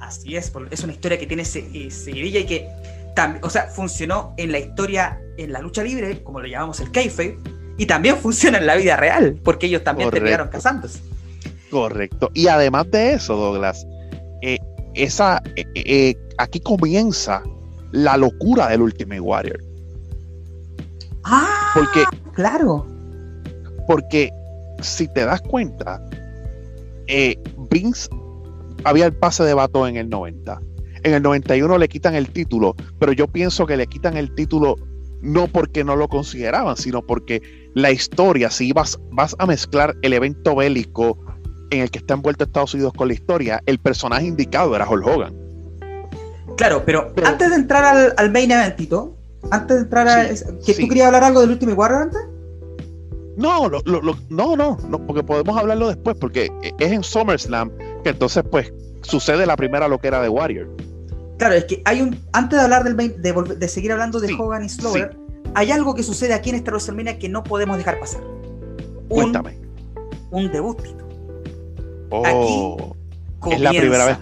Así 0.00 0.36
es, 0.36 0.52
es 0.70 0.84
una 0.84 0.92
historia 0.92 1.18
que 1.18 1.26
tiene 1.26 1.42
eh, 1.42 1.90
seguidilla 1.90 2.40
y 2.40 2.46
que 2.46 2.68
también, 3.14 3.44
o 3.44 3.50
sea, 3.50 3.68
funcionó 3.68 4.34
en 4.36 4.52
la 4.52 4.58
historia, 4.58 5.20
en 5.38 5.52
la 5.52 5.60
lucha 5.60 5.82
libre, 5.82 6.22
como 6.22 6.40
lo 6.40 6.46
llamamos 6.46 6.80
el 6.80 6.90
kayfabe, 6.90 7.38
y 7.76 7.86
también 7.86 8.16
funciona 8.22 8.58
en 8.58 8.66
la 8.66 8.76
vida 8.76 8.96
real, 8.96 9.38
porque 9.42 9.66
ellos 9.66 9.84
también 9.84 10.10
terminaron 10.10 10.48
casándose. 10.48 11.00
Correcto. 11.70 12.30
Y 12.34 12.46
además 12.48 12.90
de 12.90 13.14
eso, 13.14 13.36
Douglas, 13.36 13.86
eh, 14.42 14.58
esa, 14.94 15.42
eh, 15.56 16.14
aquí 16.38 16.60
comienza 16.60 17.42
la 17.92 18.16
locura 18.16 18.68
del 18.68 18.82
Ultimate 18.82 19.20
Warrior. 19.20 19.60
Ah, 21.24 21.72
porque, 21.74 22.04
claro. 22.34 22.86
Porque 23.86 24.30
si 24.82 25.08
te 25.08 25.24
das 25.24 25.40
cuenta, 25.42 26.00
eh, 27.06 27.36
Vince 27.70 28.08
había 28.84 29.06
el 29.06 29.14
pase 29.14 29.44
de 29.44 29.54
vato 29.54 29.86
en 29.86 29.96
el 29.96 30.08
90. 30.08 30.60
En 31.02 31.14
el 31.14 31.22
91 31.22 31.78
le 31.78 31.88
quitan 31.88 32.14
el 32.14 32.30
título, 32.30 32.74
pero 32.98 33.12
yo 33.12 33.28
pienso 33.28 33.66
que 33.66 33.76
le 33.76 33.86
quitan 33.86 34.16
el 34.16 34.34
título 34.34 34.76
no 35.24 35.48
porque 35.48 35.82
no 35.82 35.96
lo 35.96 36.06
consideraban, 36.08 36.76
sino 36.76 37.02
porque 37.02 37.42
la 37.74 37.90
historia, 37.90 38.50
si 38.50 38.72
vas, 38.72 38.98
vas 39.10 39.34
a 39.38 39.46
mezclar 39.46 39.96
el 40.02 40.12
evento 40.12 40.54
bélico 40.54 41.18
en 41.70 41.80
el 41.80 41.90
que 41.90 41.98
está 41.98 42.14
envuelto 42.14 42.44
Estados 42.44 42.74
Unidos 42.74 42.92
con 42.92 43.08
la 43.08 43.14
historia, 43.14 43.60
el 43.66 43.78
personaje 43.78 44.26
indicado 44.26 44.76
era 44.76 44.88
Hulk 44.88 45.06
Hogan. 45.06 45.34
Claro, 46.56 46.84
pero, 46.84 47.12
antes 47.24 47.50
de 47.50 47.56
entrar 47.56 47.84
al, 47.84 48.14
al 48.16 48.30
main 48.30 48.50
eventito, 48.50 49.16
antes 49.50 49.76
de 49.76 49.82
entrar 49.82 50.08
a. 50.08 50.28
¿Que 50.28 50.74
tú 50.74 50.88
querías 50.88 51.06
hablar 51.06 51.24
algo 51.24 51.40
del 51.40 51.50
Ultimate 51.50 51.76
Warrior 51.76 52.02
antes? 52.02 52.20
No, 53.36 53.68
lo, 53.68 53.82
no, 54.30 54.56
no, 54.56 54.78
no, 54.88 55.06
porque 55.06 55.24
podemos 55.24 55.56
hablarlo 55.56 55.88
después, 55.88 56.16
porque 56.20 56.48
es 56.78 56.92
en 56.92 57.02
SummerSlam 57.02 57.72
que 58.04 58.10
entonces, 58.10 58.44
pues, 58.48 58.72
sucede 59.02 59.44
la 59.44 59.56
primera 59.56 59.88
loquera 59.88 60.22
de 60.22 60.28
Warrior. 60.28 60.68
Claro, 61.44 61.58
es 61.58 61.66
que 61.66 61.82
hay 61.84 62.00
un. 62.00 62.18
Antes 62.32 62.58
de 62.58 62.64
hablar 62.64 62.84
del 62.84 62.96
de, 62.96 63.32
de 63.58 63.68
seguir 63.68 63.92
hablando 63.92 64.18
de 64.18 64.32
Hogan 64.32 64.64
y 64.64 64.68
Slower, 64.70 65.14
hay 65.54 65.72
algo 65.72 65.94
que 65.94 66.02
sucede 66.02 66.32
aquí 66.32 66.48
en 66.48 66.56
esta 66.56 66.70
WrestleMania 66.70 67.18
que 67.18 67.28
no 67.28 67.44
podemos 67.44 67.76
dejar 67.76 68.00
pasar. 68.00 68.22
Un, 68.22 69.06
Cuéntame. 69.08 69.58
Un 70.30 70.50
debut, 70.50 70.78
Oh, 72.08 72.96
es 73.50 73.60
la 73.60 73.68
primera 73.72 74.06
vez. 74.06 74.16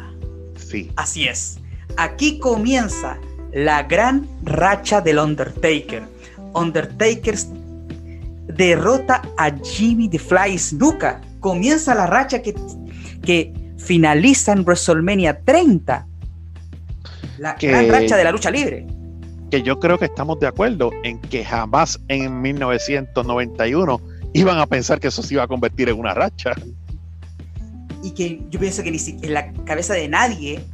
Sí. 0.56 0.90
Así 0.96 1.28
es. 1.28 1.60
Aquí 1.96 2.40
comienza 2.40 3.18
la 3.52 3.84
gran 3.84 4.26
racha 4.42 5.00
del 5.00 5.20
Undertaker. 5.20 6.02
Undertaker 6.54 7.36
derrota 8.48 9.22
a 9.38 9.52
Jimmy 9.62 10.08
the 10.08 10.18
Fly 10.18 10.58
Snuka. 10.58 11.20
Comienza 11.38 11.94
la 11.94 12.08
racha 12.08 12.42
que, 12.42 12.52
que 13.24 13.54
finaliza 13.78 14.50
en 14.50 14.64
WrestleMania 14.64 15.40
30. 15.44 16.08
La 17.38 17.54
gran 17.54 17.88
racha 17.88 18.16
de 18.16 18.24
la 18.24 18.32
lucha 18.32 18.50
libre. 18.50 18.86
Que 19.50 19.62
yo 19.62 19.78
creo 19.78 19.98
que 19.98 20.06
estamos 20.06 20.40
de 20.40 20.46
acuerdo 20.46 20.90
en 21.02 21.20
que 21.20 21.44
jamás 21.44 22.00
en 22.08 22.40
1991 22.40 24.00
iban 24.32 24.58
a 24.58 24.66
pensar 24.66 25.00
que 25.00 25.08
eso 25.08 25.22
se 25.22 25.34
iba 25.34 25.42
a 25.42 25.48
convertir 25.48 25.88
en 25.88 25.98
una 25.98 26.14
racha. 26.14 26.52
Y 28.02 28.12
que 28.12 28.42
yo 28.50 28.58
pienso 28.58 28.82
que 28.82 28.90
ni 28.90 28.98
en 28.98 29.34
la 29.34 29.52
cabeza 29.64 29.94
de 29.94 30.08
nadie 30.08 30.64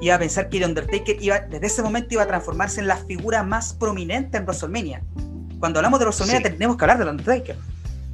iba 0.00 0.14
a 0.14 0.18
pensar 0.18 0.48
que 0.48 0.58
el 0.58 0.64
Undertaker 0.64 1.16
iba, 1.20 1.40
desde 1.40 1.66
ese 1.66 1.82
momento 1.82 2.14
iba 2.14 2.22
a 2.22 2.26
transformarse 2.26 2.80
en 2.80 2.86
la 2.86 2.96
figura 2.96 3.42
más 3.42 3.74
prominente 3.74 4.38
en 4.38 4.44
WrestleMania. 4.44 5.02
Cuando 5.58 5.78
hablamos 5.78 5.98
de 5.98 6.06
WrestleMania 6.06 6.42
tenemos 6.42 6.76
que 6.76 6.84
hablar 6.84 6.98
del 6.98 7.08
Undertaker. 7.08 7.56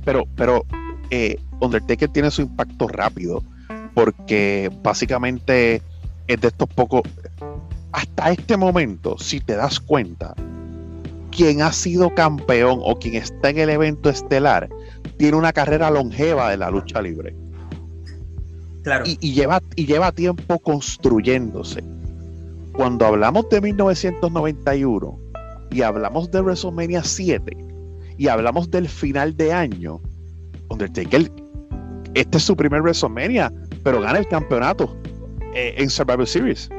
Pero, 0.04 0.24
pero 0.36 0.64
eh, 1.10 1.38
Undertaker 1.60 2.08
tiene 2.08 2.30
su 2.30 2.42
impacto 2.42 2.88
rápido, 2.88 3.42
porque 3.94 4.70
básicamente 4.82 5.82
es 6.26 6.40
de 6.40 6.48
estos 6.48 6.68
pocos. 6.68 7.02
Hasta 7.92 8.30
este 8.30 8.56
momento, 8.56 9.18
si 9.18 9.40
te 9.40 9.56
das 9.56 9.80
cuenta, 9.80 10.34
quien 11.30 11.62
ha 11.62 11.72
sido 11.72 12.14
campeón 12.14 12.80
o 12.82 12.96
quien 12.96 13.14
está 13.14 13.50
en 13.50 13.58
el 13.58 13.70
evento 13.70 14.10
estelar 14.10 14.68
tiene 15.16 15.36
una 15.36 15.52
carrera 15.52 15.90
longeva 15.90 16.50
de 16.50 16.56
la 16.56 16.70
lucha 16.70 17.02
libre. 17.02 17.34
Y, 19.04 19.34
lleva, 19.34 19.60
y 19.76 19.86
lleva 19.86 20.10
tiempo 20.12 20.58
construyéndose. 20.58 21.84
Cuando 22.72 23.04
hablamos 23.06 23.48
de 23.50 23.60
1991 23.60 25.18
y 25.70 25.82
hablamos 25.82 26.30
de 26.30 26.40
WrestleMania 26.40 27.04
7 27.04 27.56
y 28.16 28.28
hablamos 28.28 28.70
del 28.70 28.88
final 28.88 29.36
de 29.36 29.52
año, 29.52 30.00
Undertaker, 30.68 31.30
este 32.14 32.38
es 32.38 32.44
su 32.44 32.56
primer 32.56 32.80
WrestleMania, 32.80 33.52
pero 33.84 34.00
gana 34.00 34.18
el 34.18 34.28
campeonato 34.28 34.96
eh, 35.54 35.74
en 35.76 35.90
Survivor 35.90 36.26
Series. 36.26 36.70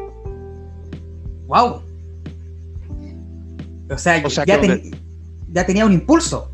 ¡Wow! 1.51 1.81
O 3.89 3.97
sea, 3.97 4.23
ya, 4.45 4.59
ya, 5.51 5.65
tenía 5.65 5.85
un 5.85 5.91
impulso. 5.91 6.49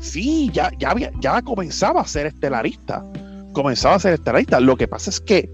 Sí, 0.00 0.50
ya, 0.52 0.70
ya, 0.78 0.94
ya 1.20 1.42
comenzaba 1.42 2.00
a 2.00 2.06
ser 2.06 2.26
estelarista 2.26 3.04
comenzaba 3.52 3.96
a 3.96 3.98
ser 3.98 4.14
estelarista. 4.14 4.60
Lo 4.60 4.76
que 4.76 4.88
pasa 4.88 5.10
es 5.10 5.20
que 5.20 5.48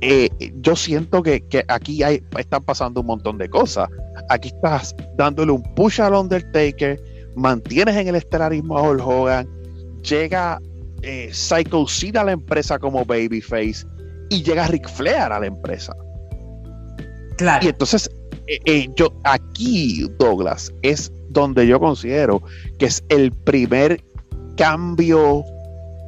eh, 0.00 0.30
yo 0.60 0.76
siento 0.76 1.22
que, 1.22 1.42
aquí 1.68 2.02
hay, 2.02 2.22
están 2.38 2.62
pasando 2.62 3.00
un 3.00 3.06
montón 3.06 3.38
de 3.38 3.48
cosas. 3.48 3.88
Aquí 4.28 4.48
estás 4.48 4.94
dándole 5.16 5.52
un 5.52 5.62
push 5.74 6.00
al 6.00 6.14
Undertaker, 6.14 7.02
mantienes 7.36 7.96
en 7.96 8.08
el 8.08 8.16
estelarismo 8.16 8.78
a 8.78 8.82
Hulk 8.82 9.06
Hogan, 9.06 9.48
llega 10.02 10.60
eh, 11.02 11.28
Psycho 11.32 11.86
Sid 11.86 12.16
a 12.16 12.24
la 12.24 12.32
empresa 12.32 12.78
como 12.78 13.04
babyface 13.04 13.86
y 14.30 14.42
llega 14.42 14.66
Ric 14.68 14.88
Flair 14.88 15.32
a 15.32 15.40
la 15.40 15.46
empresa. 15.46 15.94
Claro. 17.36 17.64
Y 17.64 17.68
entonces, 17.68 18.10
eh, 18.46 18.88
yo 18.96 19.08
aquí, 19.24 20.06
Douglas, 20.18 20.72
es 20.82 21.12
donde 21.30 21.66
yo 21.66 21.80
considero 21.80 22.42
que 22.78 22.86
es 22.86 23.02
el 23.08 23.32
primer 23.32 24.02
cambio 24.56 25.44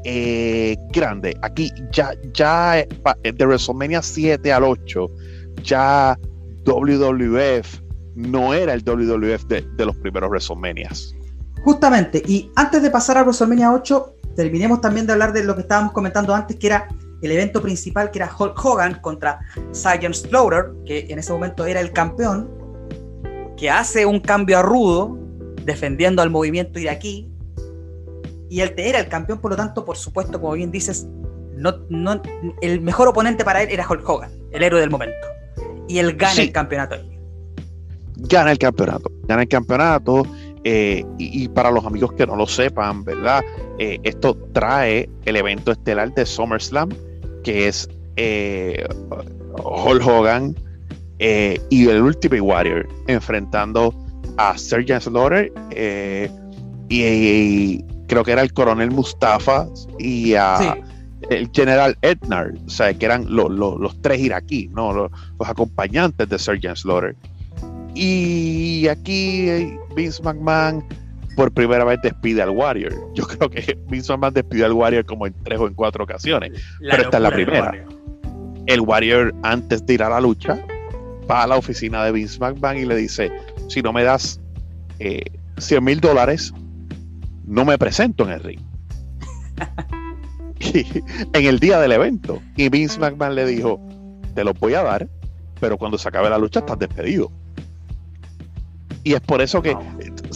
eh, 0.05 0.77
grande. 0.93 1.36
Aquí 1.43 1.73
ya, 1.90 2.12
ya 2.32 2.78
eh, 2.78 2.89
de 3.24 3.44
WrestleMania 3.44 4.03
7 4.03 4.53
al 4.53 4.65
8, 4.65 5.11
ya 5.62 6.16
WWF 6.65 7.81
no 8.15 8.55
era 8.55 8.73
el 8.73 8.82
WWF 8.82 9.47
de, 9.47 9.85
los 9.85 9.97
primeros 9.97 10.31
WrestleManias. 10.31 11.15
Justamente, 11.65 12.23
y 12.27 12.51
antes 12.55 12.82
de 12.82 12.90
pasar 12.90 13.19
a 13.19 13.23
WrestleMania 13.23 13.73
8, 13.73 14.15
terminemos 14.36 14.81
también 14.81 15.07
de 15.07 15.15
hablar 15.15 15.32
de 15.32 15.44
lo 15.44 15.55
que 15.55 15.62
estábamos 15.62 15.93
comentando 15.93 16.35
antes, 16.35 16.57
que 16.57 16.69
era 16.69 16.89
el 17.27 17.32
evento 17.32 17.61
principal 17.61 18.11
que 18.11 18.19
era 18.19 18.31
Hulk 18.36 18.65
Hogan 18.65 19.01
contra 19.01 19.40
Sergeant 19.73 20.15
Slaughter, 20.15 20.73
que 20.85 21.07
en 21.09 21.19
ese 21.19 21.32
momento 21.32 21.66
era 21.66 21.81
el 21.81 21.93
campeón, 21.93 22.48
que 23.57 23.70
hace 23.70 24.07
un 24.07 24.20
cambio 24.20 24.59
a 24.59 24.62
rudo, 24.62 25.19
defendiendo 25.65 26.23
al 26.23 26.31
movimiento 26.31 26.78
iraquí, 26.78 27.31
y 28.48 28.61
él 28.61 28.74
era 28.77 29.01
el 29.01 29.09
campeón, 29.09 29.40
por 29.40 29.51
lo 29.51 29.57
tanto, 29.57 29.85
por 29.85 29.97
supuesto, 29.97 30.40
como 30.40 30.53
bien 30.53 30.70
dices, 30.70 31.07
no, 31.57 31.74
no, 31.89 32.20
el 32.61 32.81
mejor 32.81 33.09
oponente 33.09 33.44
para 33.44 33.62
él 33.62 33.69
era 33.70 33.86
Hulk 33.89 34.09
Hogan, 34.09 34.31
el 34.53 34.62
héroe 34.62 34.81
del 34.81 34.90
momento. 34.90 35.27
Y 35.89 35.98
él 35.98 36.15
gana 36.16 36.40
el 36.40 36.53
campeonato. 36.53 36.97
Gana 38.16 38.53
el 38.53 38.59
campeonato, 38.59 39.11
gana 39.27 39.43
el 39.43 39.48
campeonato. 39.48 40.27
Eh, 40.69 41.05
y, 41.16 41.47
para 41.48 41.70
los 41.70 41.86
amigos 41.86 42.12
que 42.15 42.27
no 42.27 42.35
lo 42.35 42.44
sepan, 42.44 43.05
¿verdad? 43.05 43.44
Eh, 43.78 44.01
esto 44.03 44.36
trae 44.53 45.09
el 45.24 45.36
evento 45.36 45.70
estelar 45.70 46.12
de 46.12 46.27
SummerSlam, 46.27 46.89
que 47.47 47.68
es 47.68 47.89
eh, 48.16 48.85
Hulk 49.62 50.05
Hogan 50.05 50.56
y 51.20 51.89
el 51.89 52.02
Ultimate 52.02 52.40
Warrior 52.40 52.89
enfrentando 53.06 53.94
a 54.36 54.59
Sergeant 54.59 55.05
Slaughter 55.05 55.52
y, 56.89 57.85
creo 58.09 58.24
que 58.24 58.32
era 58.32 58.43
el 58.43 58.52
coronel 58.52 58.90
Mustafa 58.90 59.68
y 60.01 60.35
a 60.35 60.77
el 61.31 61.48
general 61.52 61.97
Ednar, 62.02 62.52
o 62.66 62.68
sea, 62.68 62.93
que 62.93 63.06
eran 63.06 63.27
los 63.28 64.02
tres 64.02 64.20
iraquíes, 64.20 64.70
¿no? 64.73 64.93
Los, 64.93 65.10
acompañantes 65.39 66.28
de 66.28 66.39
Sergeant 66.40 66.77
Slaughter. 66.77 67.14
Y 67.94 68.89
aquí 68.89 69.78
Vince 69.94 70.20
McMahon 70.23 70.85
por 71.36 71.52
primera 71.52 71.84
vez 71.84 72.00
despide 72.02 72.42
al 72.42 72.50
Warrior. 72.50 72.92
Yo 73.14 73.26
creo 73.26 73.48
que 73.48 73.78
Vince 73.88 74.10
McMahon 74.12 74.34
despidió 74.34 74.66
al 74.66 74.72
Warrior 74.72 75.04
como 75.04 75.26
en 75.26 75.34
tres 75.44 75.60
o 75.60 75.68
en 75.68 75.74
cuatro 75.74 76.02
ocasiones, 76.02 76.52
pero 76.80 77.02
esta 77.02 77.18
es 77.18 77.22
la 77.22 77.30
primera. 77.30 77.72
El 78.66 78.80
Warrior, 78.80 79.32
antes 79.42 79.86
de 79.86 79.94
ir 79.94 80.02
a 80.02 80.08
la 80.08 80.20
lucha, 80.20 80.58
va 81.30 81.44
a 81.44 81.46
la 81.46 81.56
oficina 81.56 82.04
de 82.04 82.12
Vince 82.12 82.40
McMahon 82.40 82.78
y 82.78 82.84
le 82.86 82.96
dice, 82.96 83.30
si 83.68 83.82
no 83.82 83.92
me 83.92 84.02
das 84.02 84.40
eh, 84.98 85.22
100 85.58 85.84
mil 85.84 86.00
dólares, 86.00 86.52
no 87.44 87.64
me 87.64 87.78
presento 87.78 88.24
en 88.24 88.30
el 88.30 88.42
ring. 88.42 88.60
en 91.32 91.44
el 91.44 91.60
día 91.60 91.78
del 91.78 91.92
evento. 91.92 92.42
Y 92.56 92.68
Vince 92.70 92.98
McMahon 92.98 93.34
le 93.34 93.46
dijo, 93.46 93.80
te 94.34 94.42
lo 94.42 94.54
voy 94.54 94.74
a 94.74 94.82
dar, 94.82 95.08
pero 95.60 95.76
cuando 95.76 95.98
se 95.98 96.08
acabe 96.08 96.30
la 96.30 96.38
lucha 96.38 96.60
estás 96.60 96.78
despedido. 96.78 97.30
Y 99.04 99.14
es 99.14 99.20
por 99.20 99.40
eso 99.40 99.62
que, 99.62 99.76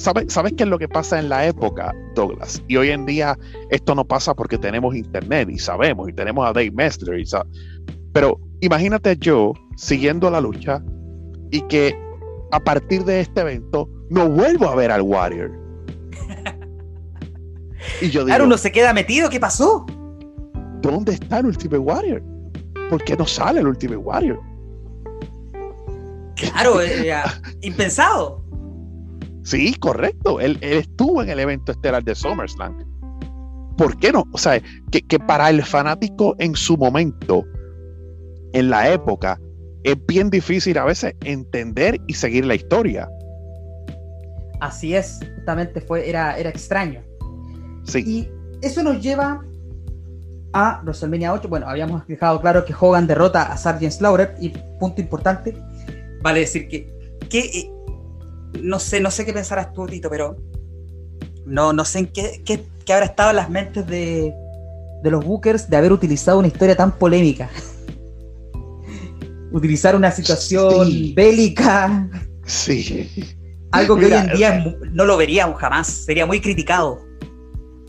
¿sabes, 0.00 0.32
¿sabes 0.32 0.54
qué 0.56 0.64
es 0.64 0.68
lo 0.68 0.78
que 0.78 0.88
pasa 0.88 1.18
en 1.18 1.28
la 1.28 1.46
época, 1.46 1.94
Douglas? 2.14 2.62
Y 2.68 2.76
hoy 2.76 2.90
en 2.90 3.06
día 3.06 3.38
esto 3.70 3.94
no 3.94 4.04
pasa 4.04 4.34
porque 4.34 4.58
tenemos 4.58 4.94
internet 4.94 5.48
y 5.50 5.58
sabemos, 5.58 6.08
y 6.08 6.12
tenemos 6.12 6.48
a 6.48 6.52
Dave 6.52 6.70
Master. 6.70 7.18
Y 7.18 7.24
pero 8.12 8.40
imagínate 8.60 9.16
yo 9.18 9.52
siguiendo 9.76 10.30
la 10.30 10.40
lucha 10.40 10.82
y 11.50 11.60
que 11.62 11.96
a 12.50 12.60
partir 12.60 13.04
de 13.04 13.20
este 13.20 13.42
evento 13.42 13.88
no 14.08 14.28
vuelvo 14.28 14.68
a 14.68 14.74
ver 14.74 14.90
al 14.90 15.02
Warrior. 15.02 15.52
Y 18.02 18.10
yo 18.10 18.20
digo, 18.20 18.26
claro, 18.26 18.44
uno 18.44 18.58
se 18.58 18.70
queda 18.72 18.92
metido, 18.92 19.30
¿qué 19.30 19.40
pasó? 19.40 19.86
¿dónde 20.82 21.12
está 21.12 21.38
el 21.38 21.46
Ultimate 21.46 21.78
Warrior? 21.78 22.22
¿Por 22.88 23.02
qué 23.04 23.16
no 23.16 23.26
sale 23.26 23.60
el 23.60 23.68
Ultimate 23.68 23.96
Warrior? 23.96 24.40
Claro, 26.36 26.80
eh, 26.82 27.12
impensado. 27.62 28.39
Sí, 29.50 29.74
correcto. 29.80 30.38
Él, 30.38 30.58
estuvo 30.60 31.24
en 31.24 31.28
el 31.28 31.40
evento 31.40 31.72
estelar 31.72 32.04
de 32.04 32.14
SummerSlam. 32.14 32.78
¿Por 33.76 33.98
qué 33.98 34.12
no? 34.12 34.24
O 34.32 34.38
sea, 34.38 34.62
que, 34.92 35.02
que, 35.02 35.18
para 35.18 35.50
el 35.50 35.64
fanático 35.64 36.36
en 36.38 36.54
su 36.54 36.76
momento, 36.76 37.44
en 38.52 38.70
la 38.70 38.92
época, 38.92 39.40
es 39.82 39.96
bien 40.06 40.30
difícil 40.30 40.78
a 40.78 40.84
veces 40.84 41.14
entender 41.24 41.96
y 42.06 42.14
seguir 42.14 42.46
la 42.46 42.54
historia. 42.54 43.08
Así 44.60 44.94
es, 44.94 45.18
justamente 45.34 45.80
fue, 45.80 46.08
era, 46.08 46.38
era 46.38 46.50
extraño. 46.50 47.02
Sí. 47.82 48.04
Y 48.06 48.28
eso 48.62 48.84
nos 48.84 49.02
lleva 49.02 49.42
a 50.52 50.80
WrestleMania 50.84 51.32
8. 51.32 51.48
Bueno, 51.48 51.66
habíamos 51.68 52.06
dejado 52.06 52.40
claro 52.40 52.64
que 52.64 52.72
Hogan 52.78 53.08
derrota 53.08 53.50
a 53.52 53.56
Sargent 53.56 53.94
Slaughter 53.94 54.36
y 54.40 54.50
punto 54.78 55.00
importante, 55.00 55.56
vale 56.22 56.40
decir 56.40 56.68
que, 56.68 56.88
que 57.28 57.68
no 58.62 58.78
sé, 58.78 59.00
no 59.00 59.10
sé 59.10 59.24
qué 59.24 59.32
pensarás 59.32 59.72
tú, 59.72 59.86
Tito, 59.86 60.10
pero 60.10 60.36
no, 61.46 61.72
no 61.72 61.84
sé 61.84 62.00
en 62.00 62.06
qué, 62.06 62.42
qué, 62.44 62.92
habrá 62.92 63.06
estado 63.06 63.30
en 63.30 63.36
las 63.36 63.50
mentes 63.50 63.86
de, 63.86 64.34
de 65.02 65.10
los 65.10 65.24
Bookers 65.24 65.70
de 65.70 65.76
haber 65.76 65.92
utilizado 65.92 66.38
una 66.38 66.48
historia 66.48 66.76
tan 66.76 66.92
polémica. 66.92 67.48
Utilizar 69.52 69.96
una 69.96 70.10
situación 70.10 71.14
bélica. 71.14 72.08
Sí. 72.46 73.08
Algo 73.72 73.96
que 73.96 74.06
hoy 74.06 74.12
en 74.12 74.32
día 74.32 74.76
no 74.92 75.04
lo 75.04 75.16
veríamos 75.16 75.60
jamás, 75.60 75.86
sería 75.86 76.26
muy 76.26 76.40
criticado. 76.40 77.00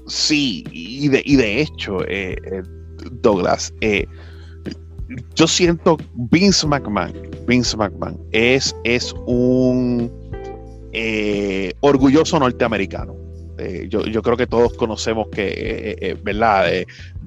Sí, 0.07 0.63
y 0.71 1.07
de, 1.07 1.23
y 1.25 1.35
de 1.35 1.61
hecho, 1.61 2.03
eh, 2.07 2.35
eh, 2.43 2.61
Douglas, 3.21 3.73
eh, 3.81 4.05
yo 5.35 5.47
siento 5.47 5.97
Vince 6.13 6.67
McMahon, 6.67 7.13
Vince 7.47 7.75
McMahon 7.77 8.19
es, 8.31 8.75
es 8.83 9.13
un 9.25 10.11
orgulloso 11.81 12.39
norteamericano. 12.39 13.15
Yo, 13.89 14.22
creo 14.23 14.38
que 14.38 14.47
todos 14.47 14.73
conocemos 14.73 15.27
que, 15.31 16.18
¿verdad? 16.23 16.65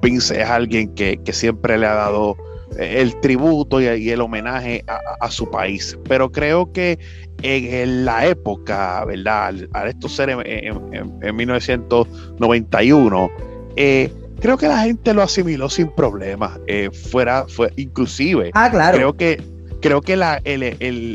Vince 0.03 0.41
es 0.41 0.49
alguien 0.49 0.95
que, 0.95 1.21
siempre 1.33 1.79
le 1.79 1.87
ha 1.87 1.95
dado 1.95 2.37
el 2.77 3.19
tributo 3.21 3.81
y, 3.81 4.11
el 4.11 4.21
homenaje 4.21 4.85
a, 5.21 5.31
su 5.31 5.49
país. 5.51 5.97
Pero 6.09 6.33
creo 6.33 6.73
que 6.73 6.99
en 7.43 8.05
la 8.05 8.27
época, 8.27 9.05
¿verdad? 9.05 9.55
Al, 9.73 9.89
esto 9.89 10.09
ser 10.09 10.31
en, 10.31 11.37
1991, 11.37 13.31
eh, 13.77 14.13
creo 14.41 14.57
que 14.57 14.69
la 14.69 14.79
gente 14.79 15.13
lo 15.13 15.23
asimiló 15.23 15.69
sin 15.69 15.91
problemas. 15.95 16.59
Eh, 16.67 16.91
fuera, 16.91 17.45
fue 17.49 17.73
inclusive. 17.77 18.51
Ah, 18.55 18.71
claro. 18.71 18.97
Creo 18.97 19.17
que, 19.17 19.43
creo 19.85 20.01
que 20.01 20.17
la, 20.17 20.41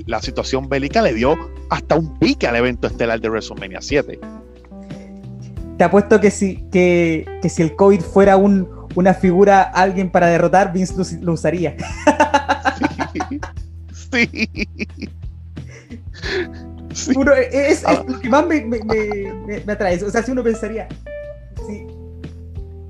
la 0.06 0.22
situación 0.22 0.70
bélica 0.70 1.02
le 1.02 1.16
dio 1.16 1.36
hasta 1.72 1.96
un 1.96 2.20
pique 2.20 2.46
al 2.46 2.56
evento 2.56 2.86
estelar 2.86 3.20
de 3.20 3.28
WrestleMania 3.28 3.82
7. 3.82 4.20
Te 5.80 5.84
apuesto 5.84 6.22
que 6.22 6.30
si, 6.30 6.58
que, 6.72 7.26
que 7.42 7.50
si 7.50 7.64
el 7.64 7.76
COVID 7.76 8.02
fuera 8.02 8.38
un, 8.38 8.70
una 8.94 9.16
figura, 9.16 9.64
alguien 9.64 10.12
para 10.12 10.28
derrotar, 10.28 10.72
Vince 10.72 10.94
lo, 11.20 11.34
usaría. 11.34 11.76
sí. 14.12 14.50
es, 17.52 17.84
ah. 17.88 18.06
lo 18.08 18.20
que 18.20 18.30
más 18.30 18.46
me, 18.46 19.64
atrae. 19.68 20.04
O 20.04 20.12
sea, 20.12 20.22
si 20.22 20.30
uno 20.30 20.44
pensaría, 20.44 20.88
si 21.66 21.88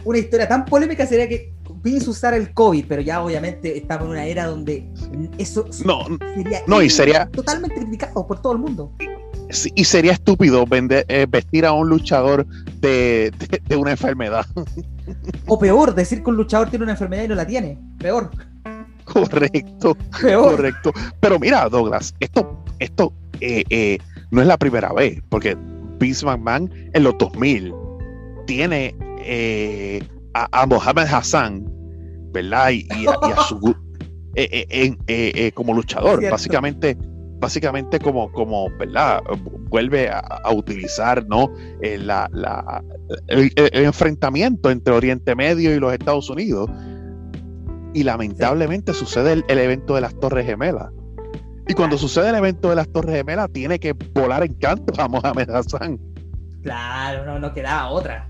una 0.03 0.17
historia 0.17 0.45
tan 0.45 0.65
polémica 0.65 1.07
sería 1.07 1.29
que 1.29 1.53
Vince 1.81 2.09
usara 2.09 2.37
el 2.37 2.53
COVID, 2.53 2.85
pero 2.87 3.01
ya 3.01 3.23
obviamente 3.23 3.77
estamos 3.77 4.05
en 4.05 4.11
una 4.11 4.25
era 4.25 4.45
donde 4.45 4.89
eso 5.37 5.65
no, 5.85 6.05
sería, 6.35 6.61
no, 6.67 6.81
y 6.81 6.89
sería 6.89 7.25
totalmente 7.27 7.75
criticado 7.75 8.25
por 8.27 8.41
todo 8.41 8.53
el 8.53 8.59
mundo. 8.59 8.93
Y, 9.75 9.83
sería 9.83 10.11
estúpido 10.11 10.65
vender, 10.67 11.05
eh, 11.07 11.25
vestir 11.27 11.65
a 11.65 11.71
un 11.71 11.89
luchador 11.89 12.45
de, 12.79 13.33
de, 13.67 13.75
una 13.75 13.91
enfermedad. 13.91 14.45
O 15.47 15.57
peor, 15.57 15.95
decir 15.95 16.23
que 16.23 16.29
un 16.29 16.35
luchador 16.35 16.69
tiene 16.69 16.83
una 16.83 16.91
enfermedad 16.91 17.23
y 17.23 17.27
no 17.29 17.35
la 17.35 17.47
tiene. 17.47 17.79
Peor. 17.97 18.29
Correcto. 19.05 19.97
Correcto. 20.21 20.93
Pero 21.19 21.39
mira, 21.39 21.67
Douglas, 21.67 22.13
esto, 22.19 22.63
esto 22.79 23.11
eh, 23.41 23.63
eh, 23.69 23.97
no 24.31 24.41
es 24.41 24.47
la 24.47 24.57
primera 24.57 24.93
vez, 24.93 25.21
porque 25.29 25.57
Vince 25.99 26.25
McMahon 26.25 26.71
en 26.93 27.03
los 27.03 27.17
2000 27.17 27.73
tiene 28.45 28.95
eh, 29.21 30.03
a, 30.51 30.65
Mohamed 30.65 31.07
Hassan, 31.07 31.65
¿verdad? 32.31 32.71
Y, 32.71 32.87
a, 33.07 33.43
su 33.43 33.75
como 35.53 35.73
luchador, 35.73 36.21
básicamente 36.29 36.97
básicamente 37.39 37.99
como, 37.99 38.31
como 38.31 38.69
¿verdad? 38.77 39.21
Vuelve 39.69 40.09
a, 40.09 40.51
utilizar 40.53 41.25
¿no? 41.27 41.51
la, 41.81 42.83
el, 43.27 43.51
enfrentamiento 43.71 44.69
entre 44.69 44.93
Oriente 44.93 45.35
Medio 45.35 45.73
y 45.73 45.79
los 45.79 45.93
Estados 45.93 46.29
Unidos. 46.29 46.69
Y 47.93 48.03
lamentablemente 48.03 48.93
sucede 48.93 49.43
el, 49.47 49.57
evento 49.57 49.95
de 49.95 50.01
las 50.01 50.13
Torres 50.19 50.45
Gemelas. 50.45 50.91
Y 51.67 51.73
cuando 51.73 51.97
sucede 51.97 52.29
el 52.29 52.35
evento 52.35 52.69
de 52.69 52.75
las 52.75 52.89
Torres 52.89 53.15
Gemelas, 53.15 53.49
tiene 53.51 53.79
que 53.79 53.93
volar 54.13 54.43
en 54.43 54.53
canto 54.55 54.93
a 55.01 55.07
Mohamed 55.07 55.49
Hassan. 55.49 55.99
Claro, 56.61 57.25
no, 57.25 57.39
no 57.39 57.53
quedaba 57.53 57.89
otra. 57.89 58.29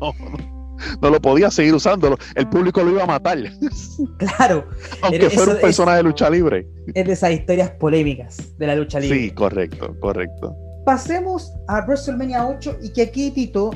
No, 0.00 0.12
no, 0.18 0.53
lo 1.00 1.20
podía 1.20 1.50
seguir 1.50 1.74
usando. 1.74 2.16
El 2.34 2.48
público 2.48 2.82
lo 2.82 2.90
iba 2.90 3.04
a 3.04 3.06
matar. 3.06 3.38
Claro. 4.18 4.66
Aunque 5.02 5.30
fuera 5.30 5.52
un 5.52 5.60
personaje 5.60 5.98
de 5.98 6.02
lucha 6.02 6.28
libre. 6.28 6.66
Es 6.94 7.06
de 7.06 7.12
esas 7.12 7.32
historias 7.32 7.70
polémicas 7.70 8.36
de 8.58 8.66
la 8.66 8.74
lucha 8.74 8.98
libre. 8.98 9.18
Sí, 9.18 9.30
correcto, 9.30 9.94
correcto. 10.00 10.54
Pasemos 10.84 11.52
a 11.68 11.80
WrestleMania 11.82 12.46
8 12.46 12.78
y 12.82 12.92
que 12.92 13.02
aquí, 13.02 13.30
Tito, 13.30 13.70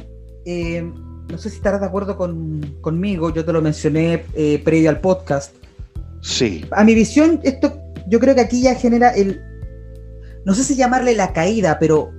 eh, 0.45 0.83
no 1.31 1.39
sé 1.39 1.51
si 1.51 1.57
estarás 1.57 1.81
de 1.81 1.87
acuerdo 1.87 2.16
conmigo, 2.81 3.33
yo 3.33 3.45
te 3.45 3.53
lo 3.53 3.62
mencioné 3.62 4.25
eh, 4.35 4.61
previo 4.65 4.91
al 4.91 5.01
podcast. 5.01 5.55
Sí. 6.20 6.65
A 6.73 6.85
mi 6.85 6.95
visión, 6.95 7.41
esto 7.45 7.81
yo 8.09 8.19
creo 8.19 8.35
que 8.35 8.41
aquí 8.41 8.62
ya 8.62 8.75
genera 8.75 9.11
el, 9.11 9.41
no 10.45 10.55
sé 10.55 10.65
si 10.65 10.75
llamarle 10.77 11.15
la 11.15 11.33
caída, 11.33 11.79
pero 11.79 12.11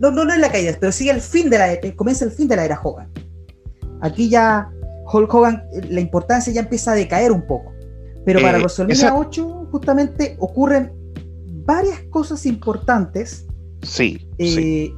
no, 0.00 0.10
no, 0.10 0.24
no 0.24 0.32
es 0.32 0.40
la 0.40 0.50
caída, 0.50 0.76
pero 0.78 0.92
sí 0.92 1.08
el 1.08 1.20
fin 1.20 1.50
de 1.50 1.58
la, 1.58 1.72
eh, 1.72 1.94
comienza 1.94 2.24
el 2.24 2.30
fin 2.30 2.48
de 2.48 2.56
la 2.56 2.64
era 2.64 2.80
Hogan. 2.82 3.10
Aquí 4.00 4.28
ya 4.28 4.70
Hulk 5.12 5.32
Hogan, 5.32 5.64
la 5.88 6.00
importancia 6.00 6.52
ya 6.52 6.60
empieza 6.60 6.92
a 6.92 6.94
decaer 6.94 7.32
un 7.32 7.46
poco. 7.46 7.72
Pero 8.24 8.40
para 8.40 8.58
eh, 8.58 8.60
WrestleMania 8.60 9.14
8, 9.14 9.68
justamente 9.70 10.36
ocurren 10.38 10.92
varias 11.64 12.00
cosas 12.10 12.44
importantes. 12.46 13.46
Sí, 13.82 14.28
sí. 14.38 14.94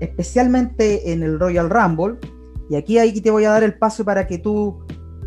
Especialmente 0.00 1.12
en 1.12 1.22
el 1.22 1.38
Royal 1.40 1.70
Rumble, 1.70 2.18
y 2.70 2.76
aquí, 2.76 2.98
aquí 2.98 3.20
te 3.20 3.30
voy 3.30 3.44
a 3.44 3.50
dar 3.50 3.62
el 3.62 3.78
paso 3.78 4.04
para 4.04 4.26
que 4.26 4.38
tú 4.38 4.78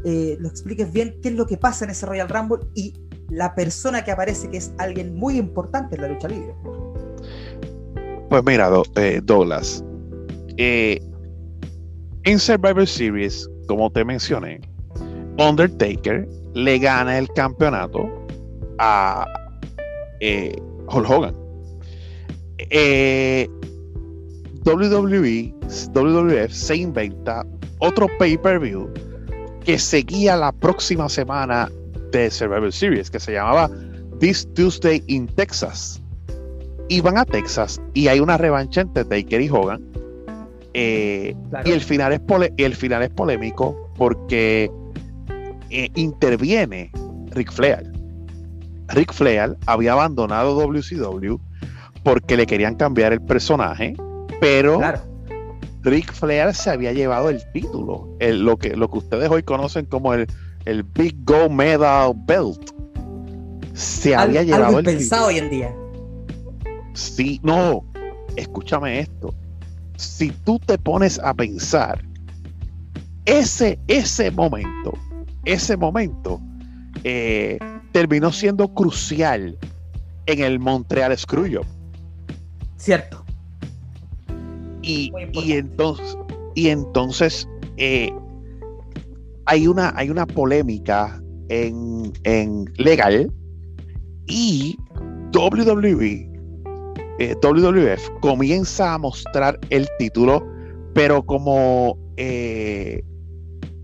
eh, 0.06 0.38
lo 0.40 0.48
expliques 0.48 0.92
bien 0.92 1.16
qué 1.22 1.30
es 1.30 1.36
lo 1.36 1.46
que 1.46 1.58
pasa 1.58 1.86
en 1.86 1.92
ese 1.92 2.06
Royal 2.06 2.30
Rumble 2.30 2.60
y 2.76 2.94
la 3.30 3.56
persona 3.56 4.04
que 4.04 4.12
aparece, 4.12 4.50
que 4.50 4.58
es 4.58 4.74
alguien 4.78 5.16
muy 5.16 5.38
importante 5.38 5.96
en 5.96 6.02
la 6.02 6.08
lucha 6.10 6.28
libre. 6.28 6.54
Pues 8.30 8.44
mira, 8.46 8.70
eh, 8.96 9.22
Douglas, 9.24 9.84
eh, 10.58 11.00
en 12.24 12.40
Survivor 12.40 12.88
Series, 12.88 13.50
como 13.68 13.92
te 13.92 14.06
mencioné, 14.06 14.62
Undertaker 15.38 16.28
le 16.54 16.80
gana 16.80 17.18
el 17.18 17.28
campeonato 17.30 18.10
a 18.80 19.26
Hulk 20.22 21.10
Hogan. 21.10 21.36
WWE, 24.64 25.54
WWF 25.94 26.52
se 26.52 26.76
inventa 26.76 27.44
otro 27.80 28.08
pay-per-view 28.20 28.90
que 29.66 29.80
seguía 29.80 30.38
la 30.38 30.52
próxima 30.52 31.10
semana 31.10 31.72
de 32.12 32.30
Survivor 32.30 32.72
Series, 32.72 33.10
que 33.10 33.20
se 33.20 33.34
llamaba 33.34 33.70
This 34.20 34.48
Tuesday 34.54 35.04
in 35.08 35.28
Texas. 35.28 36.00
Iban 36.90 37.18
a 37.18 37.26
Texas 37.26 37.82
y 37.94 38.08
hay 38.08 38.20
una 38.20 38.38
revancha 38.38 38.82
entre 38.82 39.06
Taker 39.06 39.42
y 39.42 39.50
Hogan. 39.50 39.91
Eh, 40.74 41.36
y 41.66 41.72
el 41.72 41.82
final, 41.82 42.14
es 42.14 42.22
el 42.58 42.76
final 42.76 43.04
es 43.04 43.10
polémico 43.10 43.92
porque 43.98 44.72
eh, 45.70 45.90
interviene 45.96 46.92
Rick 47.32 47.52
Flair. 47.52 47.92
Rick 48.90 49.14
Flair 49.14 49.58
había 49.66 49.94
abandonado 49.94 50.56
WCW 50.56 51.36
porque 52.04 52.38
le 52.38 52.46
querían 52.46 52.76
cambiar 52.76 53.14
el 53.14 53.22
personaje 53.22 53.96
pero 54.42 54.82
Rick 55.84 56.12
Flair 56.14 56.54
se 56.54 56.72
había 56.72 56.92
llevado 56.92 57.30
el 57.30 57.40
título, 57.54 58.18
lo, 58.20 58.58
que, 58.58 58.76
lo 58.76 58.90
que 58.90 58.98
ustedes 58.98 59.30
hoy 59.30 59.44
conocen 59.44 59.86
como 59.86 60.16
el, 60.16 60.26
el 60.66 60.82
Big 60.82 61.16
Gold 61.24 61.52
Medal 61.52 62.14
Belt. 62.26 62.72
Se 63.74 64.16
había 64.16 64.42
llevado 64.42 64.66
algo 64.66 64.80
el 64.80 64.86
pensado 64.86 65.28
hoy 65.28 65.38
en 65.38 65.50
día. 65.52 65.76
Sí, 66.94 67.40
no, 67.44 67.86
escúchame 68.36 69.00
esto. 69.00 69.34
Si 70.02 70.32
tú 70.32 70.60
te 70.60 70.78
pones 70.78 71.20
a 71.20 71.34
pensar, 71.34 72.04
ese, 73.26 73.80
ese 73.88 74.32
momento, 74.32 74.94
ese 75.46 75.78
momento 75.78 76.42
eh, 77.04 77.60
terminó 77.92 78.32
siendo 78.32 78.68
crucial 78.74 79.58
en 80.26 80.40
el 80.40 80.60
Montreal 80.60 81.16
Screwjob. 81.18 81.66
Cierto. 82.78 83.24
Y, 84.82 85.12
entonces, 85.52 86.18
y 86.56 86.70
entonces 86.70 87.48
eh, 87.78 88.12
hay, 89.46 89.68
una, 89.68 89.94
hay 89.96 90.10
una 90.10 90.26
polémica 90.26 91.22
en, 91.50 92.66
legal 92.78 93.32
y 94.26 94.78
WWE, 95.34 96.31
eh, 97.24 97.36
WWF 97.42 98.20
comienza 98.20 98.94
a 98.94 98.98
mostrar 98.98 99.60
el 99.70 99.88
título, 100.00 100.46
pero 100.94 101.24
como 101.24 101.98
eh, 102.18 103.04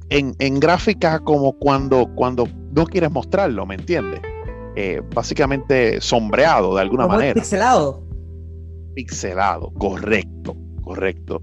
en, 0.09 0.59
gráfica 0.59 1.19
como 1.19 1.53
cuando, 1.57 2.09
cuando 2.15 2.47
no 2.72 2.85
quieres 2.85 3.11
mostrarlo, 3.11 3.65
¿me 3.65 3.76
entiendes? 3.76 4.22
básicamente 5.15 5.99
sombreado 6.01 6.76
de 6.76 6.81
alguna 6.81 7.07
manera. 7.07 7.34
Pixelado. 7.34 8.03
Pixelado, 8.93 9.73
correcto 9.73 10.55
correcto. 10.88 11.41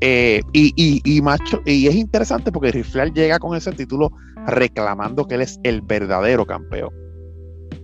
Eh, 0.00 0.40
y, 0.54 1.20
macho, 1.20 1.60
y 1.66 1.86
es 1.86 1.94
interesante 1.94 2.50
porque 2.50 2.72
Riflear 2.72 3.12
llega 3.12 3.38
con 3.38 3.54
ese 3.54 3.70
título 3.72 4.10
reclamando 4.46 5.26
que 5.26 5.34
él 5.34 5.42
es 5.42 5.60
el 5.62 5.82
verdadero 5.82 6.46
campeón. 6.46 6.90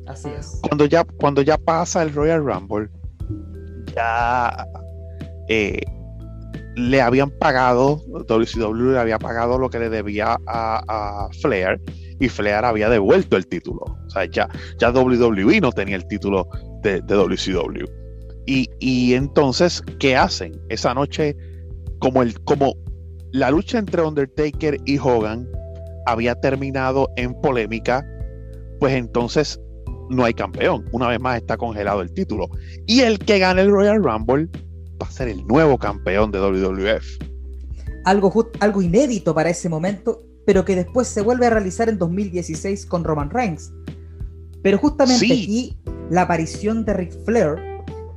Así 0.06 0.30
es. 0.30 0.60
Cuando 0.62 0.86
ya, 0.86 1.04
cuando 1.04 1.42
ya 1.42 1.58
pasa 1.58 2.02
el 2.02 2.14
Royal 2.14 2.42
Rumble, 2.42 2.88
ya 3.96 4.66
eh, 5.48 5.80
le 6.76 7.00
habían 7.00 7.30
pagado, 7.30 8.02
WCW 8.28 8.92
le 8.92 8.98
había 8.98 9.18
pagado 9.18 9.58
lo 9.58 9.70
que 9.70 9.78
le 9.78 9.88
debía 9.88 10.36
a, 10.46 11.28
Flair 11.40 11.80
y 12.20 12.28
Flair 12.28 12.64
había 12.64 12.88
devuelto 12.88 13.36
el 13.36 13.46
título. 13.46 13.80
O 14.06 14.10
sea, 14.10 14.26
ya, 14.26 14.48
ya 14.78 14.90
WWE 14.90 15.60
no 15.60 15.72
tenía 15.72 15.96
el 15.96 16.06
título 16.06 16.48
de, 16.82 17.00
de 17.00 17.14
WCW. 17.14 18.06
Y, 18.46 19.14
entonces, 19.14 19.82
¿qué 19.98 20.16
hacen? 20.16 20.52
Esa 20.68 20.94
noche, 20.94 21.36
como, 21.98 22.22
el, 22.22 22.40
como 22.44 22.74
la 23.32 23.50
lucha 23.50 23.78
entre 23.78 24.02
Undertaker 24.02 24.76
y 24.84 24.98
Hogan 24.98 25.48
había 26.06 26.36
terminado 26.36 27.08
en 27.16 27.34
polémica, 27.40 28.06
pues 28.78 28.94
entonces 28.94 29.60
no 30.10 30.24
hay 30.24 30.34
campeón. 30.34 30.84
Una 30.92 31.08
vez 31.08 31.20
más 31.20 31.38
está 31.38 31.56
congelado 31.56 32.02
el 32.02 32.12
título. 32.12 32.48
Y 32.86 33.00
el 33.00 33.18
que 33.18 33.38
gane 33.38 33.62
el 33.62 33.70
Royal 33.70 34.02
Rumble 34.02 34.48
va 35.00 35.06
a 35.06 35.10
ser 35.10 35.28
el 35.28 35.46
nuevo 35.46 35.78
campeón 35.78 36.30
de 36.30 36.40
WWF. 36.40 37.04
Algo, 38.04 38.50
algo 38.60 38.82
inédito 38.82 39.34
para 39.34 39.50
ese 39.50 39.68
momento, 39.68 40.22
pero 40.46 40.64
que 40.64 40.76
después 40.76 41.08
se 41.08 41.22
vuelve 41.22 41.46
a 41.46 41.50
realizar 41.50 41.88
en 41.88 41.98
2016 41.98 42.86
con 42.86 43.04
Roman 43.04 43.30
Reigns. 43.30 43.72
Pero 44.62 44.78
justamente 44.78 45.26
aquí 45.26 45.76
la 46.10 46.22
aparición 46.22 46.84
de 46.84 46.94
Ric 46.94 47.24
Flair 47.24 47.56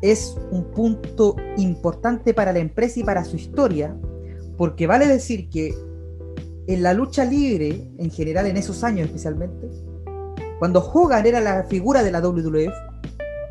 es 0.02 0.36
un 0.52 0.72
punto 0.72 1.36
importante 1.58 2.34
para 2.34 2.54
la 2.54 2.60
empresa 2.60 3.00
y 3.00 3.04
para 3.04 3.26
su 3.26 3.36
historia, 3.36 3.96
porque 4.58 4.88
vale 4.88 5.08
decir 5.08 5.50
que 5.50 5.74
en 6.68 6.84
la 6.84 6.94
lucha 6.94 7.26
libre, 7.26 7.92
en 7.98 8.12
general 8.12 8.46
en 8.46 8.58
esos 8.58 8.84
años 8.84 9.08
especialmente, 9.08 9.68
cuando 10.60 10.80
Hogan 10.82 11.26
era 11.26 11.40
la 11.40 11.64
figura 11.64 12.04
de 12.04 12.12
la 12.12 12.22
WWF, 12.22 12.74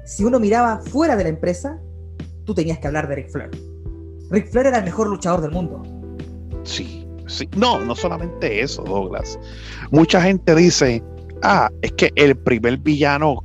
si 0.04 0.24
uno 0.24 0.38
miraba 0.38 0.78
fuera 0.78 1.16
de 1.16 1.24
la 1.24 1.30
empresa, 1.30 1.78
tú 2.44 2.54
tenías 2.54 2.78
que 2.78 2.86
hablar 2.86 3.08
de 3.08 3.16
Ric 3.16 3.30
Flair. 3.30 3.50
Ric 4.30 4.50
Flair 4.50 4.66
era 4.68 4.78
el 4.78 4.84
mejor 4.84 5.08
luchador 5.08 5.40
del 5.40 5.50
mundo. 5.50 5.82
Sí, 6.64 7.06
sí. 7.26 7.48
No, 7.56 7.80
no 7.80 7.94
solamente 7.94 8.60
eso, 8.60 8.82
Douglas. 8.82 9.38
Mucha 9.90 10.20
gente 10.20 10.54
dice, 10.54 11.02
ah, 11.42 11.70
es 11.82 11.92
que 11.92 12.12
el 12.16 12.36
primer 12.36 12.78
villano 12.78 13.42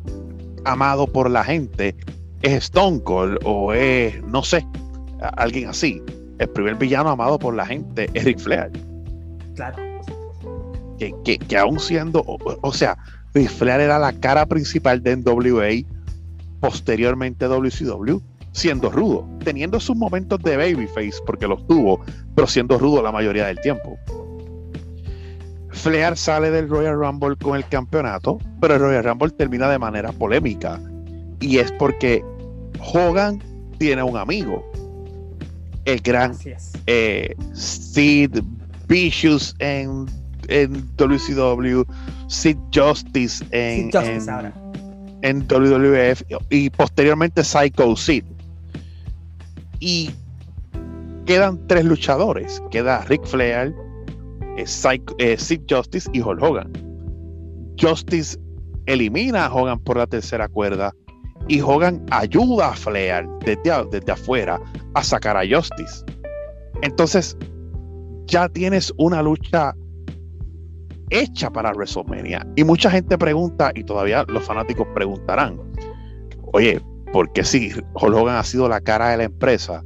amado 0.66 1.08
por 1.08 1.30
la 1.30 1.44
gente 1.44 1.96
es 2.42 2.66
Stone 2.66 3.02
Cold 3.04 3.40
o 3.46 3.74
es, 3.74 4.22
no 4.24 4.44
sé, 4.44 4.66
alguien 5.38 5.70
así. 5.70 6.02
El 6.40 6.50
primer 6.50 6.76
villano 6.76 7.10
amado 7.10 7.40
por 7.40 7.56
la 7.56 7.66
gente 7.66 8.10
es 8.14 8.24
Ric 8.26 8.40
Flair. 8.40 8.72
Claro. 9.56 9.78
Que, 10.98 11.38
que, 11.38 11.58
aún 11.58 11.80
siendo, 11.80 12.24
o, 12.26 12.74
sea, 12.74 12.98
Ric 13.34 13.50
Flair 13.50 13.82
era 13.82 14.00
la 14.00 14.14
cara 14.14 14.46
principal 14.46 15.02
de 15.02 15.18
NWA, 15.18 15.88
posteriormente 16.60 17.48
WCW, 17.48 18.20
siendo 18.52 18.90
rudo, 18.90 19.28
teniendo 19.44 19.80
sus 19.80 19.96
momentos 19.96 20.40
de 20.44 20.56
babyface, 20.56 21.22
porque 21.26 21.48
los 21.48 21.66
tuvo, 21.68 22.00
pero 22.36 22.48
siendo 22.48 22.78
rudo 22.78 23.02
la 23.02 23.12
mayoría 23.12 23.48
del 23.48 23.60
tiempo. 23.62 23.98
Flair 25.70 26.16
sale 26.16 26.52
del 26.52 26.70
Royal 26.70 26.96
Rumble 26.96 27.36
con 27.36 27.58
el 27.58 27.68
campeonato, 27.68 28.38
pero 28.62 28.76
el 28.76 28.80
Royal 28.80 29.04
Rumble 29.04 29.32
termina 29.32 29.70
de 29.70 29.80
manera 29.80 30.12
polémica. 30.12 30.80
Y 31.42 31.58
es 31.58 31.72
porque 31.74 32.24
Hogan 32.80 33.42
tiene 33.80 34.04
un 34.04 34.16
amigo, 34.16 34.64
el 35.86 36.00
gran 36.00 36.38
eh, 36.88 37.36
Sid 37.54 38.40
Vicious 38.88 39.56
en, 39.60 40.06
en, 40.48 40.90
WCW, 40.98 41.84
Sid 42.28 42.58
Justice 42.74 43.44
en, 43.52 43.92
en, 45.22 45.48
WWF 45.48 46.24
y 46.50 46.70
posteriormente 46.70 47.44
Psycho 47.44 47.96
Sid. 47.96 48.24
Y 49.80 50.12
quedan 51.26 51.60
tres 51.68 51.86
luchadores. 51.86 52.62
Queda 52.72 53.04
Rick 53.06 53.26
Flair, 53.26 53.74
eh, 54.58 54.66
eh, 55.18 55.38
Sid 55.38 55.62
Justice 55.70 56.10
y 56.14 56.22
Hulk 56.22 56.42
Hogan. 56.42 56.72
Justice 57.80 58.38
elimina 58.86 59.46
a 59.46 59.54
Hogan 59.54 59.80
por 59.80 59.98
la 59.98 60.08
tercera 60.08 60.48
cuerda 60.48 60.94
y 61.48 61.62
Hogan 61.62 62.06
ayuda 62.12 62.70
a 62.70 62.74
Flair 62.74 63.28
desde, 63.46 63.86
desde 63.92 64.12
afuera 64.12 64.60
a 64.94 65.04
sacar 65.04 65.38
a 65.38 65.44
Justice. 65.48 66.04
Entonces, 66.82 67.38
ya 68.26 68.50
tienes 68.50 68.94
una 68.98 69.22
lucha 69.22 69.76
hecha 71.14 71.50
para 71.50 71.72
WrestleMania. 71.72 72.46
Y 72.56 72.64
mucha 72.64 72.90
gente 72.90 73.18
pregunta, 73.18 73.72
y 73.76 73.84
todavía 73.84 74.26
los 74.28 74.44
fanáticos 74.44 74.88
preguntarán, 74.94 75.60
oye, 76.54 76.82
¿por 77.12 77.32
qué 77.34 77.44
si 77.44 77.72
Hulk 77.74 78.16
Hogan 78.16 78.36
ha 78.36 78.44
sido 78.44 78.68
la 78.68 78.82
cara 78.82 79.10
de 79.10 79.18
la 79.18 79.24
empresa 79.26 79.84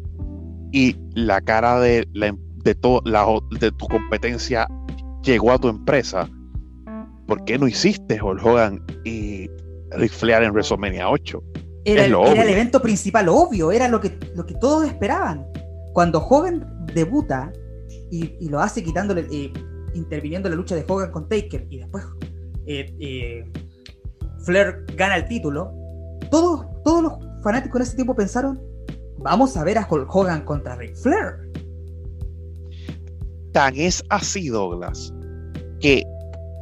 y 0.72 0.95
la 1.14 1.41
cara 1.41 1.80
de, 1.80 2.08
la, 2.14 2.28
em, 2.28 2.38
de, 2.64 2.76
de 3.60 3.72
tu 3.72 3.88
competencia 3.88 4.68
llegó 5.24 5.52
a 5.52 5.60
tu 5.60 5.68
empresa? 5.68 6.30
¿Por 7.28 7.44
qué 7.44 7.60
no 7.60 7.68
hiciste 7.68 8.22
Hulk 8.22 8.45
Hogan 8.45 8.82
y 9.04 9.49
Ric 9.91 10.12
Flair 10.12 10.44
en 10.44 10.52
WrestleMania 10.52 11.10
8? 11.10 11.44
Era, 11.84 12.06
el, 12.06 12.49
evento 12.49 12.82
principal, 12.82 13.30
obvio, 13.30 13.72
era 13.72 13.88
lo 13.88 14.02
que, 14.02 14.18
lo 14.36 14.45
que 14.45 14.56
todos 14.56 14.86
esperaban. 14.86 15.45
Cuando 15.94 16.20
Hogan 16.20 16.86
debuta 16.94 17.52
y, 18.12 18.49
lo 18.49 18.60
hace 18.60 18.84
quitándole, 18.84 19.26
eh, 19.32 19.52
interviniendo 19.93 20.47
en 20.47 20.51
la 20.51 20.57
lucha 20.57 20.76
de 20.76 20.85
Hogan 20.88 21.11
con 21.11 21.27
Taker 21.27 21.68
y 21.69 21.80
después 21.80 22.05
eh, 22.65 22.93
eh, 22.99 23.51
Flair 24.43 24.85
gana 24.95 25.18
el 25.18 25.27
título, 25.27 25.72
todos, 26.30 26.65
todos 26.84 27.03
los 27.03 27.14
fanáticos 27.43 27.80
en 27.80 27.88
ese 27.88 27.95
tiempo 27.95 28.15
pensaron, 28.15 28.61
vamos 29.18 29.55
a 29.57 29.64
ver 29.64 29.77
a 29.77 29.88
Hulk 29.89 30.14
Hogan 30.14 30.43
contra 30.45 30.76
Ric 30.76 30.95
Flair. 30.95 31.51
Tan 33.53 33.76
es 33.76 34.03
así, 34.09 34.49
Douglas, 34.49 35.14
que 35.80 36.03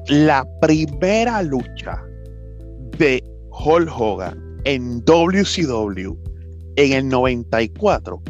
la 0.08 0.48
primera 0.62 1.42
lucha 1.42 2.04
de 2.98 3.24
Hulk 3.50 3.90
Hogan 4.00 4.62
en 4.66 5.04
WCW 5.04 6.16
en 6.76 6.94
el 6.94 7.08
94 7.08 8.22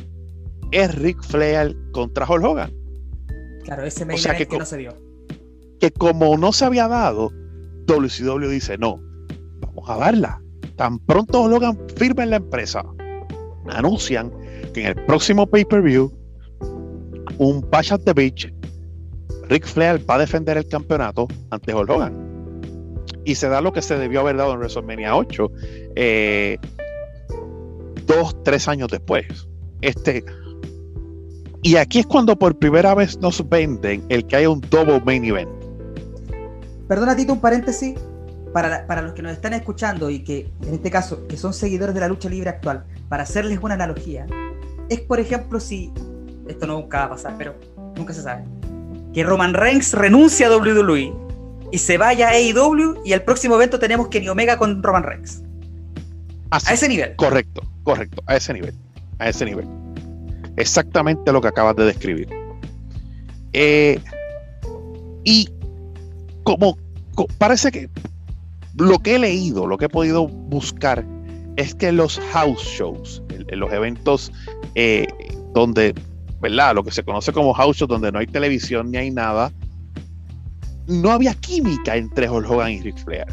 es 0.72 0.96
Ric 0.96 1.22
Flair 1.24 1.76
contra 1.92 2.26
Hulk 2.30 2.44
Hogan. 2.44 2.85
Claro, 3.66 3.84
ese 3.84 4.06
main 4.06 4.20
que, 4.22 4.58
no 4.58 4.66
se 4.66 4.78
dio. 4.78 4.96
Que 5.80 5.92
como 5.92 6.38
no 6.38 6.54
se 6.54 6.66
había 6.66 6.88
dado, 6.88 7.32
WCW 7.88 8.48
dice, 8.48 8.78
no, 8.78 9.02
vamos 9.60 9.90
a 9.90 9.98
darla. 9.98 10.42
Tan 10.78 11.00
pronto 11.00 11.42
Hulk 11.42 11.56
Hogan 11.56 11.80
firma 11.98 12.24
en 12.24 12.30
la 12.32 12.36
empresa, 12.38 12.84
anuncian 13.70 14.32
que 14.74 14.82
en 14.82 14.88
el 14.88 15.06
próximo 15.06 15.48
pay-per-view, 15.48 16.12
un 17.38 17.62
Patch 17.70 17.92
at 17.92 18.02
the 18.02 18.14
Beach, 18.14 18.52
Ric 19.50 19.66
Flair 19.66 20.10
va 20.10 20.16
a 20.16 20.20
defender 20.20 20.58
el 20.58 20.68
campeonato 20.68 21.28
ante 21.50 21.74
Hulk 21.74 21.90
Hogan 21.90 22.26
y 23.26 23.36
se 23.36 23.50
da 23.50 23.60
lo 23.62 23.74
que 23.74 23.82
se 23.82 23.98
debió 23.98 24.22
haber 24.22 24.38
dado 24.38 24.54
en 24.54 24.60
WrestleMania 24.60 25.16
8 25.16 25.52
eh, 25.96 26.58
dos, 28.06 28.44
tres 28.44 28.68
años 28.68 28.90
después. 28.90 29.26
Este, 29.82 30.24
y 31.66 31.78
aquí 31.78 31.98
es 31.98 32.06
cuando 32.06 32.38
por 32.38 32.56
primera 32.60 32.94
vez 32.94 33.18
nos 33.18 33.50
venden 33.50 34.06
el 34.10 34.28
que 34.28 34.36
haya 34.36 34.52
un 34.52 34.62
double 34.70 35.02
main 35.04 35.26
event. 35.26 35.50
Perdona, 36.88 37.16
Tito, 37.16 37.34
un 37.34 37.42
paréntesis. 37.42 37.96
Para, 38.54 38.86
para, 38.86 39.02
los 39.02 39.14
que 39.14 39.24
nos 39.24 39.32
están 39.32 39.54
escuchando 39.54 40.12
y 40.12 40.24
que, 40.24 40.52
en 40.62 40.76
este 40.76 40.92
caso, 40.92 41.26
que 41.28 41.38
son 41.38 41.56
seguidores 41.56 41.96
de 41.96 42.02
la 42.02 42.08
lucha 42.08 42.30
libre 42.30 42.52
actual, 42.52 42.86
para 43.10 43.24
hacerles 43.24 43.60
una 43.64 43.74
analogía, 43.74 44.28
es 44.90 45.02
por 45.02 45.20
ejemplo 45.20 45.60
si, 45.60 45.92
esto 46.48 46.68
nunca 46.68 47.00
va 47.00 47.06
a 47.06 47.10
pasar, 47.10 47.34
pero 47.36 47.56
nunca 47.98 48.14
se 48.14 48.22
sabe, 48.22 48.44
que 49.12 49.24
Roman 49.24 49.56
Reigns 49.56 49.92
renuncia 49.94 50.48
a 50.48 50.56
WWE 50.56 51.14
y 51.72 51.78
se 51.80 51.98
vaya 51.98 52.30
a 52.30 52.34
AEW 52.34 53.02
y 53.04 53.12
el 53.12 53.24
próximo 53.24 53.56
evento 53.56 53.80
tenemos 53.80 54.08
Kenny 54.10 54.30
Omega 54.30 54.58
con 54.58 54.84
Roman 54.84 55.04
Reigns. 55.04 55.42
a 56.52 56.58
ese 56.72 56.88
nivel. 56.88 57.16
Correcto, 57.16 57.64
correcto, 57.84 58.22
a 58.28 58.36
ese 58.36 58.54
nivel. 58.54 58.76
A 59.18 59.30
ese 59.30 59.44
nivel. 59.46 59.68
Exactamente 60.58 61.32
lo 61.32 61.42
que 61.42 61.48
acabas 61.48 61.76
de 61.76 61.86
describir. 61.86 62.30
Eh, 63.54 64.00
y 65.24 65.50
como, 66.44 66.78
parece 67.38 67.72
que 67.72 67.90
lo 68.78 69.00
que 69.00 69.16
he 69.16 69.20
leído, 69.20 69.68
lo 69.68 69.78
que 69.78 69.86
he 69.86 69.90
podido 69.90 70.28
buscar, 70.28 71.06
es 71.56 71.74
que 71.74 71.92
los 71.92 72.20
house 72.32 72.64
shows, 72.64 73.24
en, 73.30 73.60
los 73.60 73.72
eventos 73.72 74.32
eh, 74.76 75.08
donde, 75.54 75.94
¿verdad? 76.42 76.76
Lo 76.76 76.84
que 76.84 76.92
se 76.92 77.04
conoce 77.04 77.32
como 77.32 77.54
house 77.54 77.78
shows, 77.78 77.90
donde 77.90 78.12
no 78.12 78.20
hay 78.20 78.28
televisión 78.28 78.92
ni 78.92 78.98
hay 78.98 79.12
nada, 79.12 79.52
no 80.88 81.12
había 81.12 81.34
química 81.34 81.96
entre 81.96 82.30
Hulk 82.30 82.50
Hogan 82.50 82.72
y 82.72 82.82
Ric 82.82 82.98
Flair. 83.04 83.28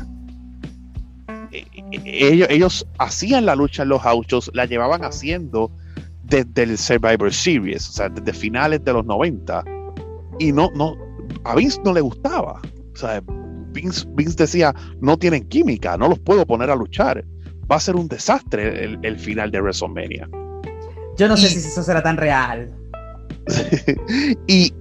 E, 1.51 1.67
e, 1.93 2.47
ellos, 2.49 2.87
hacían 2.99 3.45
la 3.45 3.55
lucha 3.55 3.83
en 3.83 3.91
los 3.91 4.05
autos, 4.07 4.51
la 4.55 4.65
llevaban 4.67 5.05
haciendo 5.05 5.71
desde 6.33 6.63
el 6.63 6.79
Survivor 6.79 7.33
Series, 7.33 7.89
o 7.91 7.93
sea, 7.93 8.09
desde 8.09 8.33
finales 8.33 8.83
de 8.85 8.95
los 8.95 9.05
90. 9.05 9.63
Y 10.39 10.51
no, 10.51 10.71
no, 10.75 10.97
a 11.45 11.55
Vince 11.55 11.79
no 11.85 11.93
le 11.93 12.01
gustaba. 12.01 12.61
O 12.95 12.97
sea, 12.97 13.23
Vince, 13.73 14.07
decía, 14.37 14.75
no 15.01 15.19
tienen 15.19 15.47
química, 15.49 15.97
no 15.99 16.09
los 16.09 16.19
puedo 16.19 16.47
poner 16.47 16.71
a 16.71 16.77
luchar. 16.77 17.23
Va 17.71 17.77
a 17.77 17.81
ser 17.81 17.97
un 17.97 18.09
desastre 18.09 18.99
el, 19.03 19.19
final 19.19 19.51
de 19.51 19.61
WrestleMania. 19.61 20.29
Yo 21.19 21.29
no 21.29 21.37
sé 21.37 21.49
si 21.49 21.59
eso 21.59 21.83
será 21.83 22.03
tan 22.03 22.17
real. 22.17 22.73
y, 24.47 24.73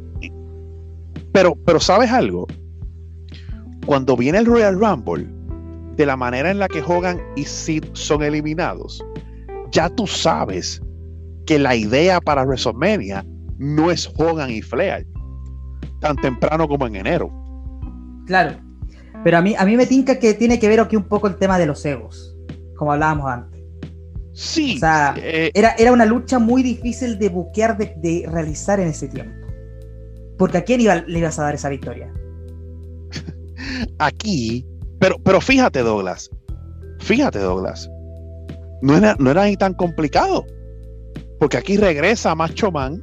pero, 1.34 1.56
pero 1.66 1.80
¿sabes 1.82 2.12
algo? 2.12 2.48
Cuando 3.86 4.16
viene 4.16 4.38
el 4.38 4.46
Royal 4.46 4.80
Rumble, 4.80 5.28
de 5.98 6.06
la 6.06 6.16
manera 6.16 6.50
en 6.50 6.60
la 6.60 6.70
que 6.70 6.82
Hogan 6.82 7.20
y 7.36 7.44
Sid 7.44 7.84
son 7.92 8.24
eliminados, 8.24 9.04
ya 9.72 9.90
tú 9.90 10.08
sabes 10.08 10.82
que 11.52 11.60
la 11.60 11.76
idea 11.76 12.22
para 12.22 12.46
WrestleMania 12.46 13.26
no 13.58 13.92
es 13.92 14.10
Hogan 14.16 14.50
y 14.50 14.62
Flair, 14.62 15.06
tan 16.00 16.16
temprano 16.16 16.66
como 16.66 16.88
en 16.88 16.96
enero. 16.96 17.30
Claro, 18.26 18.58
pero 19.26 19.38
a 19.38 19.42
mí, 19.42 19.54
a 19.58 19.66
mí 19.66 19.76
me 19.76 19.86
tinca 19.86 20.18
que 20.18 20.34
tiene 20.34 20.60
que 20.60 20.70
ver 20.70 20.80
aquí 20.80 20.96
un 20.96 21.04
poco 21.04 21.28
el 21.28 21.36
tema 21.36 21.60
de 21.60 21.66
los 21.66 21.86
egos, 21.86 22.38
como 22.78 22.94
hablábamos 22.94 23.30
antes. 23.30 23.62
Sí. 24.32 24.78
O 24.78 24.80
sea, 24.80 25.14
eh, 25.18 25.52
era, 25.54 25.76
era 25.78 25.92
una 25.92 26.06
lucha 26.06 26.40
muy 26.40 26.64
difícil 26.64 27.20
de 27.20 27.28
buquear, 27.28 27.78
de, 27.78 28.26
realizar 28.32 28.80
en 28.80 28.88
ese 28.88 29.10
tiempo. 29.10 29.36
Porque 30.38 30.58
a 30.58 30.64
quién 30.64 30.82
le 31.06 31.20
ibas 31.20 31.38
a 31.38 31.44
dar 31.44 31.56
esa 31.56 31.68
victoria 31.68 32.14
aquí, 34.00 34.66
pero, 35.02 35.18
pero 35.22 35.42
fíjate, 35.42 35.82
Douglas, 35.82 36.30
fíjate, 37.02 37.40
Douglas, 37.40 37.92
no 38.82 38.96
era, 38.96 39.18
no 39.20 39.32
era 39.32 39.44
ni 39.44 39.58
tan 39.58 39.74
complicado, 39.74 40.46
porque 41.42 41.58
aquí 41.58 41.76
regresa 41.76 42.36
Macho 42.36 42.72
Man 42.72 43.02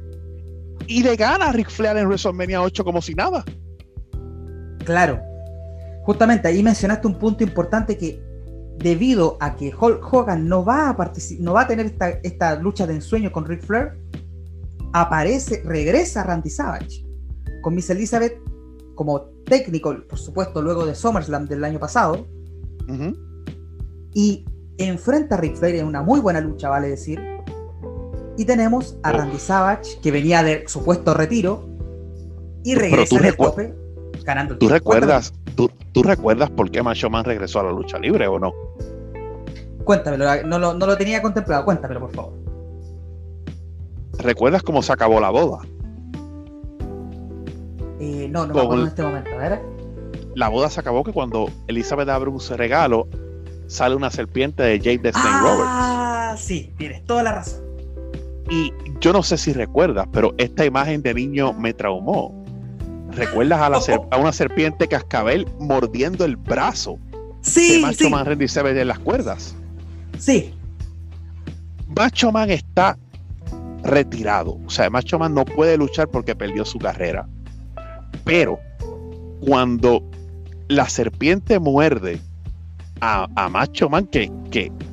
y 0.87 1.03
le 1.03 1.17
gana 1.17 1.49
a 1.49 1.51
Ric 1.51 1.69
Flair 1.69 1.97
en 1.97 2.07
WrestleMania 2.07 2.61
8 2.61 2.85
como 2.85 3.01
si 3.01 3.13
nada. 3.13 3.43
Claro, 4.85 5.19
justamente 6.03 6.47
ahí 6.47 6.63
mencionaste 6.63 7.05
un 7.05 7.19
punto 7.19 7.43
importante 7.43 7.97
que 7.97 8.23
debido 8.77 9.35
a 9.41 9.57
que 9.57 9.75
Hulk 9.77 10.13
Hogan 10.13 10.47
no 10.47 10.63
va 10.63 10.89
a 10.89 11.11
no 11.39 11.51
va 11.51 11.61
a 11.63 11.67
tener 11.67 11.87
esta, 11.87 12.11
esta, 12.23 12.55
lucha 12.55 12.87
de 12.87 12.93
ensueño 12.93 13.29
con 13.29 13.45
Ric 13.45 13.61
Flair, 13.61 13.99
aparece, 14.93 15.61
regresa 15.65 16.23
Randy 16.23 16.49
Savage 16.49 17.05
con 17.61 17.75
Miss 17.75 17.89
Elizabeth 17.89 18.39
como 18.95 19.23
técnico, 19.47 19.93
por 20.07 20.17
supuesto, 20.17 20.61
luego 20.61 20.85
de 20.85 20.95
SummerSlam 20.95 21.45
del 21.45 21.65
año 21.65 21.79
pasado. 21.79 22.25
Y 24.13 24.45
enfrenta 24.77 25.35
a 25.35 25.39
Ric 25.39 25.57
Flair 25.57 25.75
en 25.75 25.87
una 25.87 26.01
muy 26.01 26.21
buena 26.21 26.39
lucha, 26.39 26.69
vale 26.69 26.87
decir. 26.87 27.19
Y 28.39 28.45
tenemos 28.45 28.95
a 29.03 29.11
Randy 29.11 29.37
Savage, 29.37 29.99
que 30.01 30.11
venía 30.11 30.41
de 30.43 30.65
supuesto 30.65 31.13
retiro, 31.13 31.67
y 32.63 32.73
regresa 32.73 33.17
el 33.17 33.35
tope, 33.35 33.75
ganando 34.23 34.53
el 34.53 34.59
¿Tú 34.59 34.69
recuerdas, 34.69 35.33
tú, 35.55 35.69
recuerdas 36.01 36.49
por 36.49 36.71
qué 36.71 36.81
Macho 36.81 37.09
Man 37.09 37.25
regresó 37.25 37.59
a 37.59 37.63
la 37.63 37.71
lucha 37.73 37.99
libre 37.99 38.29
o 38.29 38.39
no? 38.39 38.53
Cuéntamelo, 39.83 40.43
no 40.45 40.57
lo, 40.57 40.73
no 40.73 40.85
lo 40.85 40.97
tenía 40.97 41.21
contemplado, 41.21 41.65
cuéntamelo 41.65 41.99
por 41.99 42.13
favor. 42.13 42.33
¿Recuerdas 44.19 44.63
cómo 44.63 44.81
se 44.83 44.93
acabó 44.93 45.19
la 45.19 45.31
boda? 45.31 45.59
Eh, 47.99 48.29
no, 48.31 48.47
no 48.47 48.53
me 48.53 48.61
acuerdo 48.61 48.83
en 48.83 48.87
este 48.87 49.03
momento. 49.03 49.31
¿verdad? 49.31 49.59
La 50.35 50.47
boda 50.47 50.69
se 50.69 50.79
acabó 50.79 51.03
que 51.03 51.11
cuando 51.11 51.51
Elizabeth 51.67 52.07
abre 52.07 52.29
un 52.29 52.39
regalo, 52.55 53.05
sale 53.67 53.95
una 53.95 54.09
serpiente 54.09 54.63
de 54.63 54.77
Jade 54.77 54.99
Destin 54.99 55.23
ah, 55.25 55.41
Roberts. 55.43 55.65
Ah, 55.65 56.35
sí, 56.37 56.73
tienes 56.77 57.03
toda 57.03 57.23
la 57.23 57.33
razón. 57.33 57.68
Y 58.49 58.73
yo 58.99 59.13
no 59.13 59.21
sé 59.21 59.37
si 59.37 59.53
recuerdas, 59.53 60.07
pero 60.11 60.33
esta 60.37 60.65
imagen 60.65 61.01
de 61.03 61.13
niño 61.13 61.53
me 61.53 61.73
traumó. 61.73 62.33
¿Recuerdas 63.11 63.61
a, 63.61 63.69
la 63.69 63.79
a 64.11 64.17
una 64.17 64.31
serpiente 64.31 64.87
cascabel 64.87 65.47
mordiendo 65.59 66.25
el 66.25 66.35
brazo 66.35 66.97
sí, 67.41 67.75
de 67.75 67.81
Macho 67.81 68.09
Man 68.09 68.25
Randy 68.25 68.47
Savage 68.47 68.81
en 68.81 68.87
las 68.87 68.99
cuerdas? 68.99 69.55
Sí. 70.17 70.53
Macho 71.95 72.31
Man 72.31 72.49
está 72.49 72.97
retirado. 73.83 74.57
O 74.65 74.69
sea, 74.69 74.89
Macho 74.89 75.19
Man 75.19 75.33
no 75.33 75.45
puede 75.45 75.77
luchar 75.77 76.07
porque 76.09 76.35
perdió 76.35 76.65
su 76.65 76.79
carrera. 76.79 77.27
Pero 78.23 78.59
cuando 79.41 80.03
la 80.67 80.87
serpiente 80.89 81.59
muerde 81.59 82.19
a, 83.01 83.27
Macho 83.49 83.89
Man, 83.89 84.07
que, 84.07 84.31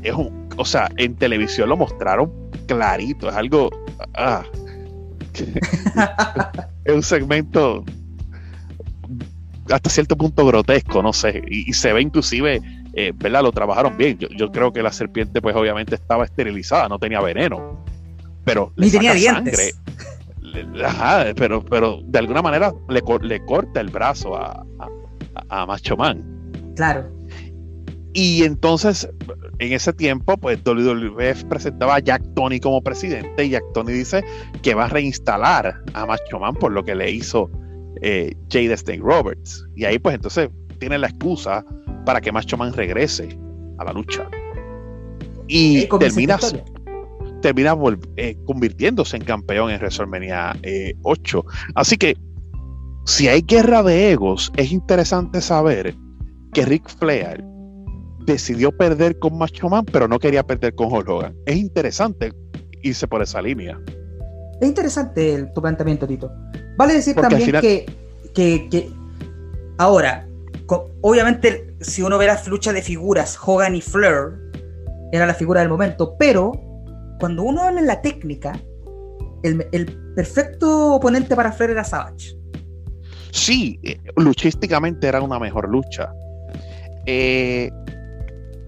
es 0.03 0.13
un, 0.13 0.49
o 0.57 0.65
sea, 0.65 0.91
en 0.97 1.17
televisión 1.17 1.69
lo 1.69 1.77
mostraron 1.77 2.33
clarito, 2.67 3.29
es 3.29 3.37
algo... 3.37 3.71
Ah. 4.15 4.45
es 6.85 6.95
un 6.95 7.03
segmento 7.03 7.85
hasta 9.71 9.91
cierto 9.91 10.17
punto 10.17 10.47
grotesco, 10.47 11.03
no 11.03 11.13
sé, 11.13 11.43
y, 11.49 11.73
se 11.73 11.93
ve 11.93 12.03
inclusive, 12.03 12.61
eh, 12.95 13.13
¿verdad? 13.15 13.43
Lo 13.43 13.53
trabajaron 13.53 13.97
bien. 13.97 14.19
Yo, 14.19 14.51
creo 14.51 14.73
que 14.73 14.83
la 14.83 14.93
serpiente, 14.93 15.41
pues 15.41 15.57
obviamente 15.57 15.95
estaba 15.95 16.25
esterilizada, 16.25 16.89
no 16.89 16.99
tenía 16.99 17.21
veneno, 17.21 17.85
pero 18.45 18.73
ni 18.77 18.91
tenía 18.91 19.15
dientes. 19.15 19.79
ajá, 20.85 21.27
pero, 21.37 21.65
pero 21.65 22.01
de 22.05 22.19
alguna 22.19 22.43
manera 22.43 22.73
le, 22.89 23.03
le 23.23 23.45
corta 23.45 23.81
el 23.81 23.89
brazo 23.89 24.37
a, 24.37 24.65
a, 25.49 25.67
Macho 25.67 25.97
Man. 25.97 26.23
Claro. 26.77 27.16
Y 28.19 28.45
entonces, 28.45 29.07
en 29.59 29.75
ese 29.75 29.93
tiempo, 29.93 30.39
pues 30.39 30.65
WWF 30.65 31.45
presentaba 31.51 31.97
a 31.97 31.99
Jack 31.99 32.23
Tony 32.35 32.59
como 32.59 32.81
presidente 32.81 33.45
y 33.45 33.51
Jack 33.51 33.65
Tony 33.75 33.93
dice 33.93 34.25
que 34.63 34.73
va 34.73 34.87
a 34.87 34.89
reinstalar 34.89 35.83
a 35.93 36.07
Macho 36.07 36.39
Man 36.41 36.55
por 36.55 36.73
lo 36.73 36.83
que 36.83 36.95
le 36.95 37.11
hizo 37.11 37.51
eh, 38.01 38.35
Jade 38.49 38.75
Snake 38.75 39.03
Roberts. 39.03 39.67
Y 39.77 39.85
ahí 39.85 39.99
pues 39.99 40.15
entonces 40.15 40.49
tiene 40.79 40.97
la 40.97 41.09
excusa 41.09 41.63
para 42.07 42.23
que 42.23 42.33
Macho 42.33 42.57
Man 42.57 42.73
regrese 42.73 43.39
a 43.77 43.85
la 43.85 43.93
lucha. 43.93 44.27
Y 45.47 45.87
termina, 46.01 46.39
termina 47.43 47.77
eh, 48.17 48.35
convirtiéndose 48.47 49.19
en 49.19 49.25
campeón 49.25 49.71
en 49.71 49.77
WrestleMania 49.77 50.57
8. 51.03 51.39
Eh, 51.39 51.53
Así 51.75 51.99
que 51.99 52.17
si 53.05 53.29
hay 53.29 53.43
guerra 53.43 53.83
de 53.83 54.13
egos, 54.13 54.51
es 54.57 54.73
interesante 54.73 55.43
saber 55.43 55.95
que 56.55 56.65
Rick 56.65 56.89
Flair 56.89 57.45
decidió 58.27 58.77
perder 58.77 59.19
con 59.19 59.39
Macho 59.39 59.69
Man, 59.69 59.85
pero 59.85 60.09
no 60.09 60.19
quería 60.19 60.43
perder 60.43 60.75
con 60.75 60.93
Hulk 60.93 61.09
Hogan. 61.09 61.37
Es 61.47 61.57
interesante 61.57 62.33
irse 62.83 63.07
por 63.07 63.23
esa 63.23 63.41
línea. 63.41 63.81
Es 64.61 64.69
interesante 64.69 65.45
tu 65.55 65.63
planteamiento, 65.63 66.07
Tito. 66.07 66.31
Vale 66.77 66.95
decir 66.95 67.15
también 67.15 67.53
que, 67.61 67.87
que, 68.35 68.91
ahora, 69.79 70.29
obviamente, 71.01 71.77
si 71.81 72.03
uno 72.03 72.19
ve 72.19 72.27
las 72.27 72.47
luchas 72.49 72.75
de 72.75 72.83
figuras, 72.83 73.39
Hogan 73.43 73.75
y 73.77 73.81
Flair 73.81 74.35
era 75.13 75.27
la 75.27 75.35
figura 75.35 75.61
del 75.61 75.69
momento, 75.69 76.17
pero 76.19 76.53
cuando 77.21 77.45
uno 77.45 77.63
habla 77.63 77.81
en 77.81 77.87
la 77.87 78.03
técnica, 78.03 78.53
el, 79.43 80.03
perfecto 80.17 80.95
oponente 80.95 81.37
para 81.37 81.53
Flair 81.53 81.71
era 81.73 81.85
Savage. 81.85 82.37
Sí, 83.31 83.79
eh, 83.83 83.99
luchísticamente 84.17 85.07
era 85.07 85.21
una 85.21 85.39
mejor 85.39 85.69
lucha. 85.69 86.11
Eh, 87.05 87.71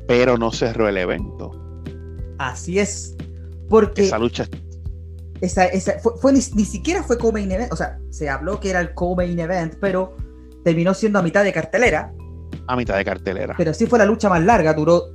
pero 0.09 0.37
no 0.37 0.51
cerró 0.51 0.89
el 0.89 0.97
evento. 0.97 1.53
Así 2.39 2.81
es. 2.81 3.15
Porque. 3.69 4.07
Esa 4.07 4.19
lucha 4.19 4.49
esa, 5.41 5.69
fue, 6.21 6.33
ni, 6.33 6.41
siquiera 6.41 7.03
fue 7.03 7.19
co-main 7.19 7.51
event, 7.53 7.73
o 7.73 7.77
sea, 7.77 7.99
se 8.11 8.29
habló 8.29 8.59
que 8.59 8.71
era 8.71 8.81
el 8.81 8.95
co-main 8.95 9.39
event, 9.39 9.75
pero 9.81 10.17
terminó 10.65 10.95
siendo 10.95 11.19
a 11.19 11.23
mitad 11.23 11.45
de 11.45 11.53
cartelera. 11.53 12.13
A 12.67 12.77
mitad 12.77 12.97
de 12.97 13.05
cartelera. 13.05 13.55
Pero 13.57 13.73
sí 13.73 13.87
fue 13.87 13.99
la 13.99 14.05
lucha 14.05 14.29
más 14.29 14.43
larga, 14.43 14.75
duró 14.75 15.15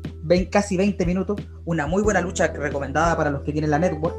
casi 0.49 0.77
20 0.77 1.05
minutos, 1.05 1.41
una 1.65 1.87
muy 1.87 2.01
buena 2.01 2.21
lucha 2.21 2.47
recomendada 2.47 3.17
para 3.17 3.29
los 3.29 3.41
que 3.41 3.51
tienen 3.51 3.71
la 3.71 3.79
network. 3.79 4.15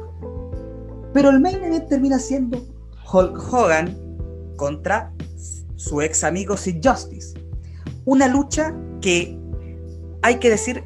Pero 1.13 1.29
el 1.29 1.39
main 1.39 1.63
event 1.63 1.87
termina 1.89 2.19
siendo 2.19 2.63
Hulk 3.11 3.53
Hogan 3.53 3.97
contra 4.57 5.11
su 5.75 6.01
ex 6.01 6.23
amigo 6.23 6.55
Sid 6.55 6.81
Justice. 6.83 7.39
Una 8.05 8.27
lucha 8.27 8.75
que 9.01 9.37
hay 10.25 10.39
que 10.39 10.49
decir 10.49 10.83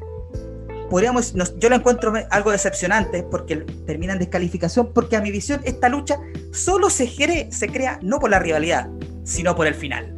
podríamos, 0.90 1.34
yo 1.58 1.70
la 1.70 1.76
encuentro 1.76 2.12
algo 2.30 2.50
decepcionante 2.50 3.22
porque 3.22 3.56
termina 3.86 4.12
en 4.12 4.18
descalificación, 4.18 4.92
porque 4.92 5.16
a 5.16 5.22
mi 5.22 5.30
visión 5.30 5.60
esta 5.64 5.88
lucha 5.88 6.18
solo 6.52 6.90
se, 6.90 7.06
se 7.50 7.68
crea 7.68 7.98
no 8.02 8.18
por 8.18 8.28
la 8.28 8.40
rivalidad, 8.40 8.90
sino 9.24 9.54
por 9.54 9.66
el 9.66 9.74
final. 9.74 10.12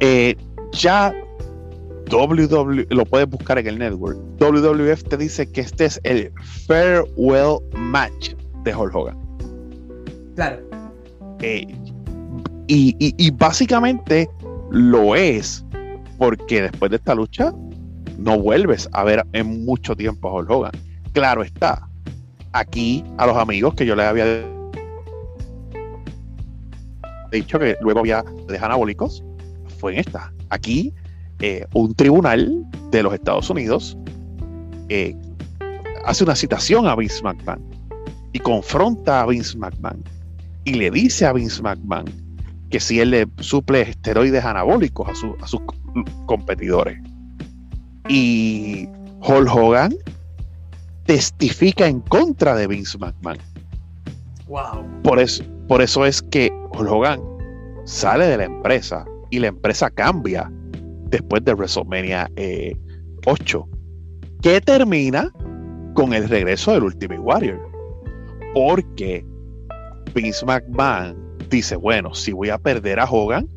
Eh, 0.00 0.36
ya 0.70 1.12
WW, 2.08 2.86
lo 2.88 3.04
puedes 3.04 3.28
buscar 3.28 3.58
en 3.58 3.66
el 3.66 3.78
network, 3.78 4.18
WWF 4.38 5.02
te 5.04 5.16
dice 5.16 5.50
que 5.50 5.60
este 5.60 5.86
es 5.86 6.00
el 6.04 6.32
farewell 6.66 7.58
match 7.74 8.34
de 8.62 8.74
Hulk 8.74 8.94
Hogan. 8.94 9.18
Claro. 10.36 10.60
Eh, 11.40 11.66
y, 12.68 12.96
y 12.98 13.30
básicamente 13.32 14.30
lo 14.70 15.14
es 15.14 15.64
porque 16.22 16.62
después 16.62 16.88
de 16.88 16.98
esta 16.98 17.16
lucha 17.16 17.52
no 18.16 18.38
vuelves 18.38 18.88
a 18.92 19.02
ver 19.02 19.26
en 19.32 19.64
mucho 19.64 19.96
tiempo 19.96 20.28
a 20.28 20.34
Hulk 20.34 20.50
Hogan. 20.50 20.72
Claro 21.14 21.42
está, 21.42 21.88
aquí 22.52 23.02
a 23.18 23.26
los 23.26 23.36
amigos 23.36 23.74
que 23.74 23.84
yo 23.84 23.96
les 23.96 24.06
había 24.06 24.24
dicho 27.32 27.58
que 27.58 27.76
luego 27.80 27.98
había 27.98 28.22
de 28.46 28.56
anabólicos, 28.56 29.24
fue 29.80 29.94
en 29.94 29.98
esta. 29.98 30.32
Aquí, 30.50 30.94
eh, 31.40 31.66
un 31.74 31.92
tribunal 31.92 32.66
de 32.92 33.02
los 33.02 33.14
Estados 33.14 33.50
Unidos 33.50 33.98
eh, 34.90 35.16
hace 36.04 36.22
una 36.22 36.36
citación 36.36 36.86
a 36.86 36.94
Vince 36.94 37.20
McMahon 37.24 37.68
y 38.32 38.38
confronta 38.38 39.22
a 39.22 39.26
Vince 39.26 39.58
McMahon 39.58 40.04
y 40.62 40.74
le 40.74 40.88
dice 40.92 41.26
a 41.26 41.32
Vince 41.32 41.60
McMahon 41.60 42.04
que 42.70 42.78
si 42.78 43.00
él 43.00 43.10
le 43.10 43.26
suple 43.40 43.80
esteroides 43.80 44.44
anabólicos 44.44 45.08
a, 45.08 45.42
a 45.42 45.48
sus 45.48 45.60
competidores. 46.26 46.98
Y 48.08 48.88
Hulk 49.20 49.54
Hogan 49.54 49.94
testifica 51.06 51.86
en 51.86 52.00
contra 52.00 52.54
de 52.54 52.66
Vince 52.66 52.98
McMahon. 52.98 53.38
Wow. 54.48 54.84
Por 55.02 55.18
eso, 55.18 55.44
por 55.68 55.82
eso 55.82 56.04
es 56.04 56.22
que 56.22 56.50
Hulk 56.72 56.90
Hogan 56.90 57.20
sale 57.84 58.26
de 58.26 58.36
la 58.38 58.44
empresa 58.44 59.04
y 59.30 59.38
la 59.38 59.48
empresa 59.48 59.90
cambia 59.90 60.50
después 61.10 61.44
de 61.44 61.54
WrestleMania 61.54 62.28
8, 63.26 63.68
eh, 63.68 63.76
que 64.42 64.60
termina 64.60 65.30
con 65.94 66.12
el 66.12 66.28
regreso 66.28 66.72
del 66.72 66.84
Ultimate 66.84 67.20
Warrior. 67.20 67.60
Porque 68.54 69.24
Vince 70.14 70.44
McMahon 70.44 71.16
dice, 71.48 71.76
bueno, 71.76 72.14
si 72.14 72.32
voy 72.32 72.50
a 72.50 72.58
perder 72.58 73.00
a 73.00 73.04
Hogan, 73.04 73.48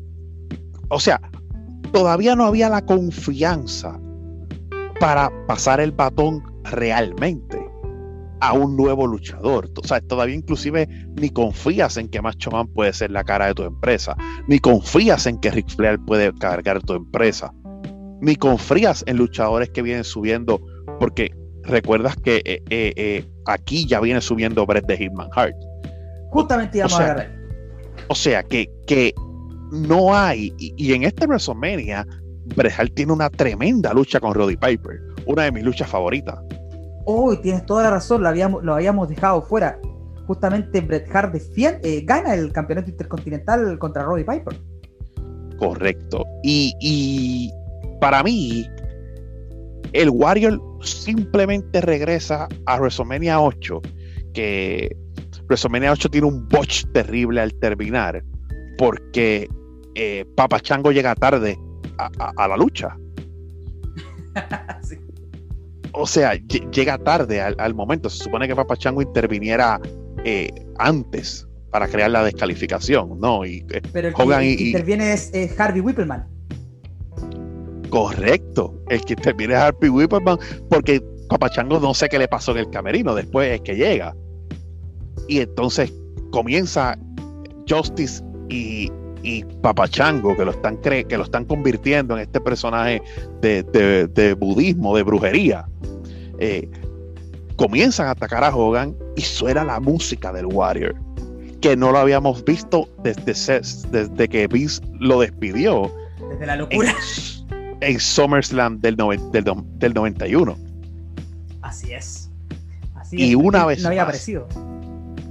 o 0.88 1.00
sea, 1.00 1.20
todavía 1.96 2.36
no 2.36 2.44
había 2.44 2.68
la 2.68 2.84
confianza 2.84 3.98
para 5.00 5.32
pasar 5.46 5.80
el 5.80 5.92
batón 5.92 6.44
realmente 6.64 7.58
a 8.40 8.52
un 8.52 8.76
nuevo 8.76 9.06
luchador. 9.06 9.70
O 9.82 9.86
sea, 9.86 10.02
todavía 10.02 10.34
inclusive 10.34 10.86
ni 11.18 11.30
confías 11.30 11.96
en 11.96 12.10
que 12.10 12.20
Macho 12.20 12.50
Man 12.50 12.66
puede 12.66 12.92
ser 12.92 13.12
la 13.12 13.24
cara 13.24 13.46
de 13.46 13.54
tu 13.54 13.62
empresa, 13.62 14.14
ni 14.46 14.58
confías 14.58 15.26
en 15.26 15.38
que 15.38 15.50
Ric 15.50 15.70
Flair 15.70 15.98
puede 16.06 16.34
cargar 16.34 16.82
tu 16.82 16.92
empresa, 16.92 17.50
ni 18.20 18.36
confías 18.36 19.02
en 19.06 19.16
luchadores 19.16 19.70
que 19.70 19.80
vienen 19.80 20.04
subiendo, 20.04 20.60
porque 21.00 21.34
recuerdas 21.62 22.14
que 22.16 22.42
eh, 22.44 22.62
eh, 22.68 22.92
eh, 22.96 23.24
aquí 23.46 23.86
ya 23.86 24.00
viene 24.00 24.20
subiendo 24.20 24.66
Brett 24.66 24.84
de 24.84 24.98
Hitman 24.98 25.30
Hart. 25.34 25.56
Justamente 26.30 26.76
íbamos 26.76 26.92
o 26.92 26.98
sea, 26.98 27.12
a. 27.12 27.26
O 28.08 28.14
sea, 28.14 28.42
que, 28.42 28.70
que 28.86 29.14
no 29.72 30.14
hay, 30.14 30.52
y, 30.58 30.74
y 30.76 30.92
en 30.92 31.04
este 31.04 31.26
WrestleMania 31.26 32.06
Bret 32.54 32.94
tiene 32.94 33.12
una 33.12 33.28
tremenda 33.30 33.92
lucha 33.92 34.20
con 34.20 34.34
Roddy 34.34 34.56
Piper, 34.56 35.00
una 35.26 35.44
de 35.44 35.52
mis 35.52 35.64
luchas 35.64 35.88
favoritas. 35.88 36.38
Uy, 37.06 37.38
tienes 37.38 37.64
toda 37.66 37.84
la 37.84 37.90
razón, 37.90 38.22
lo 38.22 38.28
habíamos, 38.28 38.62
lo 38.62 38.74
habíamos 38.74 39.08
dejado 39.08 39.42
fuera. 39.42 39.78
Justamente 40.26 40.80
Bret 40.80 41.08
Hart 41.14 41.34
eh, 41.36 42.02
gana 42.04 42.34
el 42.34 42.52
campeonato 42.52 42.90
intercontinental 42.90 43.78
contra 43.78 44.02
Roddy 44.02 44.24
Piper. 44.24 44.56
Correcto. 45.58 46.24
Y, 46.42 47.50
para 48.00 48.22
mí, 48.22 48.68
el 49.92 50.10
Warrior 50.10 50.60
simplemente 50.82 51.80
regresa 51.80 52.48
a 52.66 52.76
WrestleMania 52.76 53.40
8, 53.40 53.80
que 54.34 54.94
WrestleMania 55.48 55.92
8 55.92 56.10
tiene 56.10 56.26
un 56.26 56.48
botch 56.48 56.84
terrible 56.92 57.40
al 57.40 57.54
terminar, 57.54 58.22
porque 58.78 59.48
eh, 59.96 60.26
Papa 60.36 60.60
Chango 60.60 60.92
llega 60.92 61.14
tarde 61.14 61.58
a, 61.98 62.48
la 62.48 62.56
lucha. 62.56 62.96
O 65.98 66.06
sea, 66.06 66.34
llega 66.34 66.98
tarde 66.98 67.40
al, 67.40 67.74
momento. 67.74 68.10
Se 68.10 68.24
supone 68.24 68.46
que 68.46 68.54
Papa 68.54 68.76
Chango 68.76 69.00
interviniera 69.00 69.80
eh, 70.24 70.50
antes 70.76 71.48
para 71.70 71.88
crear 71.88 72.10
la 72.10 72.22
descalificación, 72.22 73.18
¿no? 73.18 73.46
Y, 73.46 73.64
eh, 73.70 73.80
Pero 73.94 74.08
el 74.08 74.14
que 74.14 74.64
interviene 74.66 75.14
es, 75.14 75.32
Harvey 75.58 75.80
Whippleman. 75.80 76.26
Correcto. 77.88 78.78
El 78.90 79.00
que 79.06 79.14
interviene 79.14 79.54
es 79.54 79.60
Harvey 79.60 79.88
Whippleman 79.88 80.38
porque 80.68 81.02
Papa 81.30 81.48
Chango 81.48 81.80
no 81.80 81.94
sé 81.94 82.10
qué 82.10 82.18
le 82.18 82.28
pasó 82.28 82.52
en 82.52 82.58
el 82.58 82.68
camerino. 82.68 83.14
Después 83.14 83.54
es 83.54 83.62
que 83.62 83.76
llega. 83.76 84.14
Y 85.28 85.40
entonces 85.40 85.90
comienza 86.30 86.98
Justice 87.66 88.22
y, 88.50 88.92
y 89.26 89.42
Papachango, 89.60 90.36
que 90.36 90.44
lo 90.44 90.52
están, 90.52 90.76
que 90.78 91.16
lo 91.16 91.24
están 91.24 91.44
convirtiendo 91.46 92.14
en 92.14 92.22
este 92.22 92.40
personaje 92.40 93.02
de, 93.40 94.36
budismo, 94.38 94.96
de 94.96 95.02
brujería, 95.02 95.66
eh, 96.38 96.70
comienzan 97.56 98.06
a 98.06 98.10
atacar 98.12 98.44
a 98.44 98.54
Hogan 98.54 98.94
y 99.16 99.22
suena 99.22 99.64
la 99.64 99.80
música 99.80 100.32
del 100.32 100.46
Warrior, 100.46 100.94
que 101.60 101.76
no 101.76 101.90
lo 101.90 101.98
habíamos 101.98 102.44
visto 102.44 102.88
desde, 103.02 103.60
desde 103.90 104.28
que 104.28 104.46
Vince 104.46 104.80
lo 105.00 105.20
despidió. 105.20 105.90
Desde 106.30 106.46
la 106.46 106.54
locura. 106.54 106.94
En, 107.80 107.98
SummerSlam 107.98 108.80
del, 108.80 108.96
del, 108.96 109.94
91. 109.94 110.56
Así 111.62 111.92
es. 111.92 112.30
Así 112.94 113.30
y 113.30 113.34
una 113.34 113.66
vez 113.66 113.82
no 113.82 113.88
había 113.88 114.02
aparecido. 114.02 114.46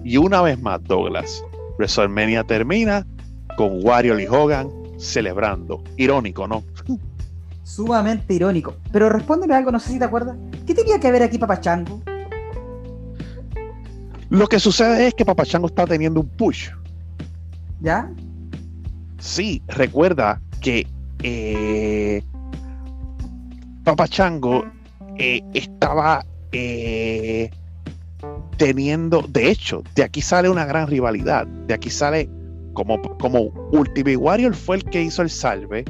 Y 0.04 0.18
una 0.18 0.42
vez 0.42 0.62
más, 0.62 0.84
Douglas, 0.84 1.42
WrestleMania 1.78 2.44
termina 2.44 3.08
con 3.56 3.84
Wario 3.84 4.20
y 4.20 4.28
Hogan 4.28 4.70
celebrando. 4.98 5.84
Irónico, 5.98 6.48
¿no? 6.48 6.64
Sumamente 7.64 8.34
irónico. 8.34 8.76
Pero 8.92 9.10
respóndeme 9.10 9.56
algo, 9.56 9.72
no 9.72 9.80
sé 9.80 9.94
si 9.94 10.00
te 10.00 10.06
acuerdas. 10.06 10.38
¿Qué 10.66 10.74
tenía 10.74 11.00
que 11.00 11.12
ver 11.12 11.24
aquí 11.24 11.38
Papachango? 11.38 12.02
Lo 14.30 14.48
que 14.48 14.60
sucede 14.60 15.08
es 15.08 15.14
que 15.14 15.26
Papachango 15.26 15.68
está 15.68 15.86
teniendo 15.86 16.22
un 16.22 16.28
push. 16.28 16.70
¿Ya? 17.82 18.12
Sí, 19.20 19.62
recuerda 19.68 20.42
que 20.62 20.88
eh, 21.24 22.24
Papachango 23.84 24.66
eh, 25.18 25.42
estaba 25.54 26.26
eh, 26.52 27.50
teniendo, 28.58 29.22
de 29.22 29.50
hecho, 29.50 29.84
de 29.96 30.04
aquí 30.04 30.22
sale 30.22 30.50
una 30.50 30.66
gran 30.66 30.88
rivalidad. 30.88 31.46
De 31.46 31.74
aquí 31.74 31.90
sale 31.90 32.30
como, 32.76 33.02
como 33.18 33.52
Ultimate 33.72 34.18
Warrior 34.18 34.54
fue 34.54 34.76
el 34.78 34.84
que 34.84 35.02
hizo 35.02 35.24
el 35.24 35.32
salve. 35.32 35.84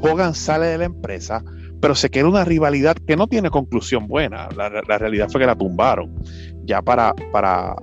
Hogan 0.00 0.34
sale 0.34 0.66
de 0.66 0.78
la 0.78 0.84
empresa, 0.86 1.44
pero 1.80 1.94
se 1.94 2.08
queda 2.08 2.28
una 2.28 2.44
rivalidad 2.44 2.96
que 3.06 3.16
no 3.16 3.26
tiene 3.26 3.50
conclusión 3.50 4.06
buena. 4.06 4.48
La, 4.56 4.70
realidad 4.98 5.28
fue 5.30 5.42
que 5.42 5.46
la 5.46 5.54
tumbaron. 5.54 6.14
Ya 6.64 6.80
para, 6.80 7.14
para, 7.32 7.76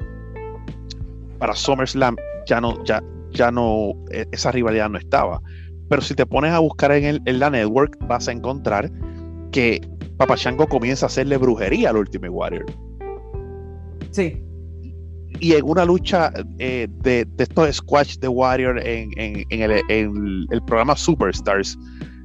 para 1.38 1.56
SummerSlam 1.56 2.16
ya 2.48 2.60
no, 2.60 2.84
ya, 2.84 3.04
ya 3.32 3.52
no, 3.52 3.94
e, 4.12 4.26
esa 4.32 4.52
rivalidad 4.52 4.90
no 4.90 4.98
estaba. 4.98 5.40
Pero 5.90 6.02
si 6.02 6.16
te 6.16 6.26
pones 6.26 6.52
a 6.52 6.60
buscar 6.60 6.92
en, 6.92 7.22
en 7.24 7.40
la 7.40 7.50
network, 7.50 7.98
vas 8.08 8.28
a 8.28 8.32
encontrar 8.32 8.90
que 9.52 9.80
Papachango 10.18 10.68
comienza 10.68 11.06
a 11.06 11.08
hacerle 11.08 11.38
brujería 11.38 11.90
al 11.90 11.98
Ultimate 11.98 12.30
Warrior. 12.30 12.66
Sí. 14.12 14.44
Y 15.40 15.54
en 15.54 15.64
una 15.66 15.86
lucha 15.86 16.32
eh, 16.60 16.88
de, 17.02 17.26
de, 17.26 17.44
estos 17.44 17.76
Squash 17.76 18.18
de 18.18 18.28
Warrior 18.28 18.80
en, 18.86 19.12
el, 19.50 20.62
programa 20.66 20.96
Superstars, 20.96 21.78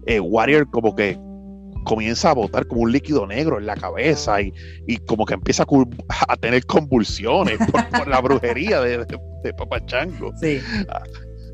eh, 0.06 0.20
Warrior 0.20 0.68
como 0.70 0.94
que 0.94 1.18
comienza 1.84 2.30
a 2.30 2.34
botar 2.34 2.66
como 2.66 2.82
un 2.82 2.92
líquido 2.92 3.26
negro 3.26 3.58
en 3.58 3.66
la 3.66 3.74
cabeza 3.74 4.40
y, 4.42 4.52
como 5.06 5.24
que 5.24 5.34
empieza 5.34 5.64
a, 6.28 6.36
tener 6.36 6.64
convulsiones 6.66 7.58
por, 7.90 8.08
la 8.08 8.20
brujería 8.20 8.80
de, 8.80 8.98
de, 8.98 9.54
Papachango. 9.54 10.32
Sí. 10.40 10.60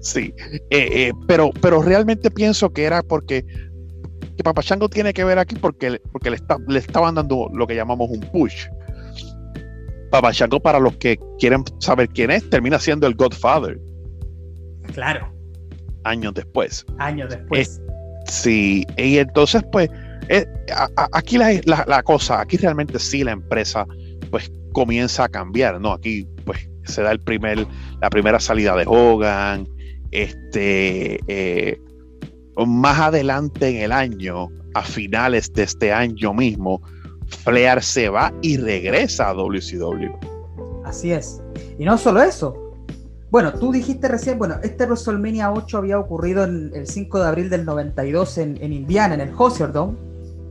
Sí. 0.01 0.35
Eh, 0.71 1.13
pero, 1.27 1.51
pero 1.63 1.81
realmente 1.81 2.31
pienso 2.31 2.71
que 2.73 2.85
era 2.85 3.03
porque 3.03 3.45
que 4.37 4.43
Papachango 4.43 4.89
tiene 4.89 5.13
que 5.13 5.25
ver 5.25 5.39
aquí 5.39 5.55
porque, 5.57 6.01
porque 6.13 6.31
le, 6.31 6.37
está, 6.37 6.57
le 6.67 6.79
estaban 6.79 7.15
dando 7.15 7.49
lo 7.53 7.67
que 7.67 7.75
llamamos 7.75 8.11
un 8.11 8.21
push. 8.21 8.67
Papachango, 10.15 10.61
para 10.61 10.79
los 10.79 10.97
que 10.99 11.19
quieren 11.41 11.65
saber 11.81 12.09
quién 12.09 12.31
es, 12.31 12.49
termina 12.49 12.79
siendo 12.79 13.09
el 13.09 13.17
Godfather. 13.17 13.81
Claro. 14.93 15.35
Años 16.05 16.35
después. 16.35 16.87
Años 16.99 17.31
después. 17.31 17.81
Eh, 17.81 18.25
sí, 18.29 18.87
y 18.97 19.19
entonces, 19.19 19.65
pues, 19.73 19.91
eh, 20.29 20.47
aquí 21.11 21.37
la, 21.37 22.03
cosa, 22.05 22.41
aquí 22.41 22.57
realmente 22.59 23.01
sí 23.01 23.25
la 23.25 23.33
empresa, 23.33 23.89
pues, 24.31 24.53
comienza 24.73 25.25
a 25.25 25.29
cambiar, 25.29 25.81
¿no? 25.81 25.95
Aquí, 25.95 26.29
pues, 26.45 26.71
se 26.85 27.03
da 27.03 27.11
el 27.11 27.19
primer, 27.19 27.67
la 28.01 28.09
primera 28.09 28.39
salida 28.39 28.77
de 28.77 28.85
Hogan, 28.87 29.67
este, 30.13 31.19
eh, 31.27 31.77
más 32.65 33.01
adelante 33.01 33.69
en 33.69 33.83
el 33.83 33.91
año, 33.91 34.49
a 34.75 34.83
finales 34.83 35.53
de 35.55 35.65
este 35.65 35.93
año 35.93 36.33
mismo, 36.35 36.81
Flair 37.29 37.83
se 37.83 38.09
va 38.09 38.33
y 38.43 38.57
regresa 38.57 39.31
a 39.31 39.35
WCW. 39.35 40.13
Así 40.85 41.13
es. 41.13 41.41
Y 41.79 41.85
no 41.85 41.99
solo 41.99 42.23
eso. 42.23 42.65
Bueno, 43.31 43.53
tú 43.53 43.73
dijiste 43.73 44.07
recién, 44.07 44.39
bueno, 44.39 44.57
este 44.63 44.87
WrestleMania 44.87 45.51
8 45.51 45.79
había 45.79 45.99
ocurrido 45.99 46.45
el 46.45 46.87
5 46.87 47.19
de 47.19 47.27
abril 47.27 47.51
del 47.51 47.65
92 47.65 48.39
en, 48.39 48.73
Indiana, 48.73 49.15
en 49.15 49.23
el 49.23 49.35
Hoosier 49.35 49.73
Dome. 49.73 49.97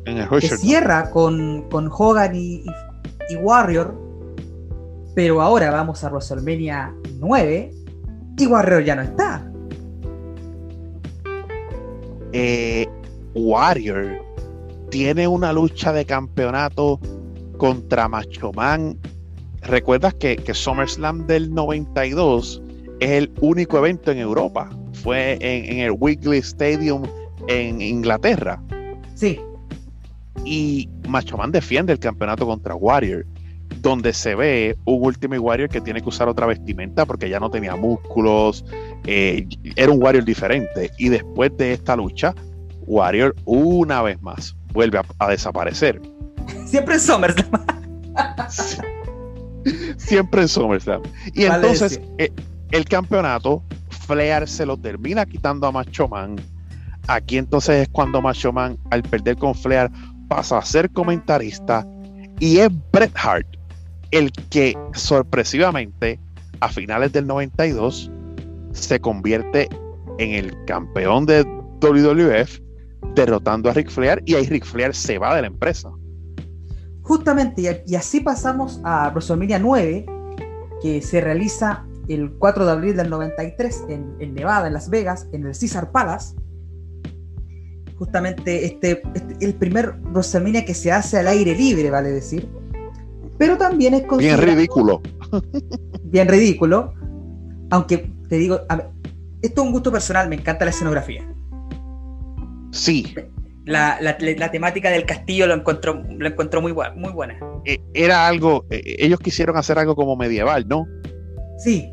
En 0.05 0.17
el 0.17 0.27
que 0.27 0.49
cierra 0.49 1.09
con, 1.09 1.65
Hogan 1.71 2.35
y, 2.35 2.65
Warrior. 3.41 3.97
Pero 5.15 5.41
ahora 5.41 5.71
vamos 5.71 6.03
a 6.03 6.09
WrestleMania 6.09 6.93
9 7.19 7.71
y 8.37 8.47
Warrior 8.47 8.83
ya 8.83 8.95
no 8.95 9.01
está. 9.03 9.49
Eh, 12.33 12.85
Warrior 13.33 14.32
tiene 14.93 15.27
una 15.27 15.51
lucha 15.51 15.91
de 15.91 16.05
campeonato 16.05 16.99
contra 17.57 18.07
Macho 18.07 18.51
Man. 18.53 18.95
¿Recuerdas 19.63 20.13
que, 20.13 20.35
que 20.35 20.53
SummerSlam 20.53 21.25
del 21.25 21.51
92 21.51 22.61
es 22.99 23.09
el 23.09 23.31
único 23.41 23.79
evento 23.79 24.11
en 24.11 24.19
Europa? 24.19 24.69
Fue 25.01 25.39
en, 25.41 25.79
el 25.79 25.93
Wrigley 25.93 26.37
Stadium 26.37 27.05
en 27.47 27.81
Inglaterra. 27.81 28.61
Sí. 29.15 29.39
Y 30.45 30.87
Macho 31.07 31.37
Man 31.37 31.51
defiende 31.51 31.91
el 31.91 31.97
campeonato 31.97 32.45
contra 32.45 32.75
Warrior, 32.75 33.25
donde 33.81 34.13
se 34.13 34.35
ve 34.35 34.77
un 34.85 35.03
Ultimate 35.07 35.39
Warrior 35.39 35.69
que 35.69 35.81
tiene 35.81 36.03
que 36.03 36.09
usar 36.09 36.27
otra 36.27 36.45
vestimenta 36.45 37.07
porque 37.07 37.31
ya 37.31 37.39
no 37.39 37.49
tenía 37.49 37.75
músculos, 37.75 38.63
eh, 39.07 39.47
era 39.75 39.91
un 39.91 40.03
Warrior 40.03 40.23
diferente. 40.23 40.91
Y 40.99 41.09
después 41.09 41.51
de 41.57 41.73
esta 41.73 41.95
lucha, 41.95 42.35
Warrior 42.85 43.35
una 43.45 44.03
vez 44.03 44.21
más 44.21 44.55
vuelve 44.73 45.01
a, 45.19 45.29
desaparecer. 45.29 46.01
Siempre 46.65 46.95
en 46.95 46.99
SummerSlam. 46.99 47.65
Siempre 49.97 50.41
en 50.41 50.47
SummerSlam. 50.47 51.01
Y 51.33 51.45
entonces 51.45 52.01
eh, 52.17 52.31
el 52.71 52.85
campeonato, 52.85 53.63
Flair 54.07 54.47
se 54.47 54.65
lo 54.65 54.75
termina 54.77 55.25
quitando 55.25 55.67
a 55.67 55.71
Macho 55.71 56.07
Man. 56.07 56.35
Aquí 57.07 57.37
entonces 57.37 57.83
es 57.83 57.89
cuando 57.89 58.21
Macho 58.21 58.51
Man, 58.51 58.77
al 58.89 59.03
perder 59.03 59.37
con 59.37 59.55
Flair, 59.55 59.89
pasa 60.27 60.57
a 60.57 60.65
ser 60.65 60.89
comentarista. 60.91 61.87
Y 62.39 62.57
es 62.57 62.69
Bret 62.91 63.13
Hart 63.15 63.47
el 64.11 64.31
que 64.49 64.77
sorpresivamente 64.93 66.19
a 66.59 66.69
finales 66.69 67.11
del 67.13 67.25
92 67.25 68.11
se 68.71 68.99
convierte 68.99 69.67
en 70.19 70.31
el 70.35 70.65
campeón 70.65 71.25
de 71.25 71.43
WWF 71.81 72.62
derrotando 73.15 73.69
a 73.69 73.73
Ric 73.73 73.89
Flair 73.89 74.21
y 74.25 74.35
ahí 74.35 74.45
Ric 74.47 74.65
Flair 74.65 74.93
se 74.95 75.17
va 75.17 75.35
de 75.35 75.41
la 75.41 75.47
empresa. 75.47 75.91
Justamente, 77.01 77.83
y 77.85 77.95
así 77.95 78.21
pasamos 78.21 78.79
a 78.83 79.09
WrestleMania 79.09 79.59
9, 79.59 80.05
que 80.81 81.01
se 81.01 81.19
realiza 81.19 81.85
el 82.07 82.31
4 82.33 82.65
de 82.65 82.71
abril 82.71 82.95
del 82.95 83.09
93 83.09 83.83
en, 83.89 84.33
Nevada, 84.33 84.67
en 84.67 84.73
Las 84.73 84.89
Vegas, 84.89 85.27
en 85.33 85.45
el 85.45 85.57
Caesar 85.57 85.91
Palace. 85.91 86.35
Justamente 87.97 88.65
este, 88.65 89.01
este, 89.13 89.45
el 89.45 89.53
primer 89.55 89.95
WrestleMania 90.11 90.65
que 90.65 90.73
se 90.73 90.91
hace 90.91 91.19
al 91.19 91.27
aire 91.27 91.55
libre, 91.55 91.89
vale 91.89 92.09
decir. 92.09 92.49
Pero 93.37 93.57
también 93.57 93.93
es 93.93 94.03
Bien 94.17 94.37
ridículo. 94.37 95.01
Bien 96.03 96.27
ridículo. 96.27 96.93
Aunque 97.69 98.13
te 98.29 98.37
digo, 98.37 98.61
esto 99.41 99.61
es 99.61 99.67
un 99.67 99.73
gusto 99.73 99.91
personal, 99.91 100.29
me 100.29 100.35
encanta 100.35 100.63
la 100.63 100.71
escenografía. 100.71 101.32
Sí. 102.73 103.15
La, 103.65 104.17
temática 104.51 104.89
del 104.89 105.05
castillo 105.05 105.47
lo 105.47 105.53
encontró, 105.53 106.03
lo 106.09 106.27
encontró 106.27 106.61
muy, 106.61 106.73
muy 106.95 107.11
buena. 107.13 107.39
Eh, 107.65 107.79
era 107.93 108.27
algo, 108.27 108.65
eh, 108.69 108.81
ellos 108.99 109.19
quisieron 109.19 109.55
hacer 109.55 109.79
algo 109.79 109.95
como 109.95 110.17
medieval, 110.17 110.67
¿no? 110.67 110.85
Sí. 111.59 111.89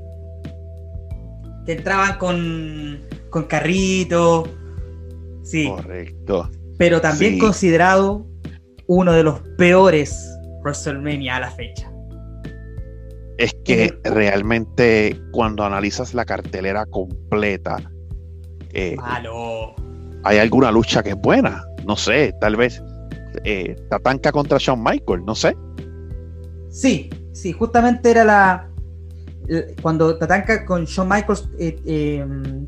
Que 1.66 1.72
entraban 1.72 2.18
con, 2.18 3.02
con 3.28 3.44
carrito. 3.44 4.48
Sí. 5.44 5.68
Correcto. 5.68 6.50
Pero 6.76 7.00
también 7.00 7.38
considerado 7.38 8.26
uno 8.86 9.12
de 9.12 9.22
los 9.22 9.40
peores 9.58 10.28
WrestleMania 10.64 11.36
a 11.36 11.40
la 11.40 11.50
fecha. 11.50 11.92
Es 13.38 13.54
que 13.64 13.94
realmente 14.02 15.18
cuando 15.30 15.64
analizas 15.64 16.14
la 16.14 16.24
cartelera 16.24 16.84
completa. 16.86 17.76
Eh, 18.72 18.96
Malo 18.96 19.74
hay 20.24 20.38
alguna 20.38 20.70
lucha 20.70 21.02
que 21.02 21.10
es 21.10 21.16
buena. 21.16 21.64
No 21.86 21.96
sé, 21.96 22.34
tal 22.40 22.56
vez 22.56 22.82
eh, 23.44 23.76
Tatanka 23.88 24.32
contra 24.32 24.58
Shawn 24.58 24.82
Michaels, 24.82 25.24
no 25.24 25.34
sé. 25.34 25.56
Sí, 26.70 27.10
sí, 27.32 27.52
justamente 27.52 28.10
era 28.10 28.24
la. 28.24 28.66
Cuando 29.82 30.16
Tatanka 30.16 30.64
con 30.64 30.84
Shawn 30.84 31.08
Michaels, 31.08 31.48
eh, 31.58 31.80
eh, 31.84 32.24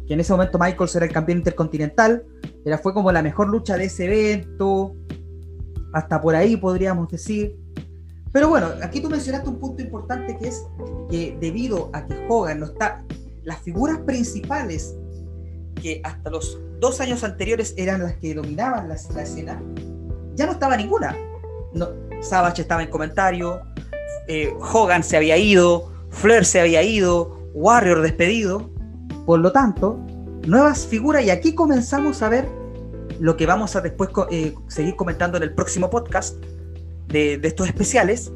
que 0.07 0.15
en 0.15 0.21
ese 0.21 0.33
momento 0.33 0.59
Michaels 0.59 0.97
era 0.97 1.07
el 1.07 1.13
campeón 1.13 1.39
intercontinental, 1.39 2.25
era, 2.65 2.79
fue 2.79 2.93
como 2.93 3.13
la 3.13 3.23
mejor 3.23 3.49
lucha 3.49 3.77
de 3.77 3.85
ese 3.85 4.07
evento, 4.07 4.97
hasta 5.93 6.21
por 6.21 6.35
ahí 6.35 6.57
podríamos 6.57 7.09
decir. 7.09 7.57
Pero 8.33 8.49
bueno, 8.49 8.69
aquí 8.83 9.01
tú 9.01 9.11
mencionaste 9.11 9.49
un 9.49 9.61
punto 9.61 9.83
importante 9.83 10.37
que 10.39 10.49
es 10.49 10.67
que 11.11 11.37
debido 11.39 11.91
a 11.93 12.07
que 12.07 12.27
Hogan 12.29 12.61
no 12.61 12.67
está, 12.67 13.05
las 13.45 13.61
figuras 13.61 13.99
principales 13.99 14.97
que 15.81 16.01
hasta 16.05 16.31
los 16.31 16.59
dos 16.81 17.01
años 17.01 17.25
anteriores 17.25 17.75
eran 17.77 18.03
las 18.03 18.15
que 18.15 18.35
dominaban 18.35 18.89
la, 18.89 18.95
escena, 18.95 19.63
ya 20.35 20.47
no 20.47 20.53
estaba 20.53 20.77
ninguna. 20.77 21.17
No, 21.73 21.89
Savage 22.21 22.63
estaba 22.63 22.83
en 22.83 22.91
comentario, 22.91 23.61
eh, 24.29 24.53
Hogan 24.61 25.03
se 25.03 25.17
había 25.17 25.37
ido, 25.37 25.93
Flair 26.11 26.45
se 26.45 26.61
había 26.61 26.83
ido, 26.83 27.39
Warrior 27.55 28.03
despedido. 28.03 28.71
Por 29.27 29.41
lo 29.41 29.53
tanto, 29.53 29.99
nuevas 30.47 30.87
figuras 30.87 31.25
y 31.25 31.31
aquí 31.31 31.55
comenzamos 31.55 32.23
a 32.23 32.29
ver 32.29 32.49
lo 33.21 33.37
que 33.37 33.47
vamos 33.47 33.77
a 33.77 33.81
después 33.81 34.11
eh, 34.31 34.55
seguir 34.69 34.97
comentando 34.97 35.37
en 35.37 35.45
el 35.45 35.55
próximo 35.55 35.91
podcast 35.91 36.37
de, 37.09 37.41
estos 37.43 37.69
especiales, 37.69 38.33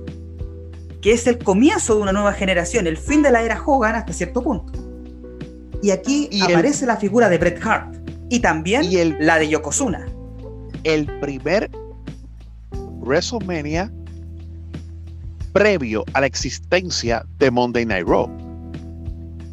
que 1.01 1.13
es 1.13 1.27
el 1.27 1.39
comienzo 1.39 1.97
de 1.97 2.03
una 2.03 2.13
nueva 2.13 2.33
generación, 2.33 2.87
el 2.87 2.97
fin 2.97 3.23
de 3.23 3.31
la 3.31 3.43
era 3.43 3.61
Hogan 3.65 3.97
hasta 3.97 4.13
cierto 4.13 4.43
punto. 4.43 4.86
Y 5.87 5.93
aquí 5.93 6.29
aparece 6.43 6.85
la 6.85 6.97
figura 6.97 7.29
de 7.29 7.39
Bret 7.39 7.65
Hart 7.65 7.95
y 8.29 8.41
también 8.41 8.85
la 9.21 9.39
de 9.39 9.49
Yokozuna. 9.49 10.05
El 10.83 11.07
primer 11.21 11.71
WrestleMania 12.73 13.93
previo 15.53 16.05
a 16.13 16.23
la 16.23 16.27
existencia 16.27 17.25
de 17.39 17.53
Monday 17.53 17.87
Night 17.87 18.05
Raw. 18.05 18.29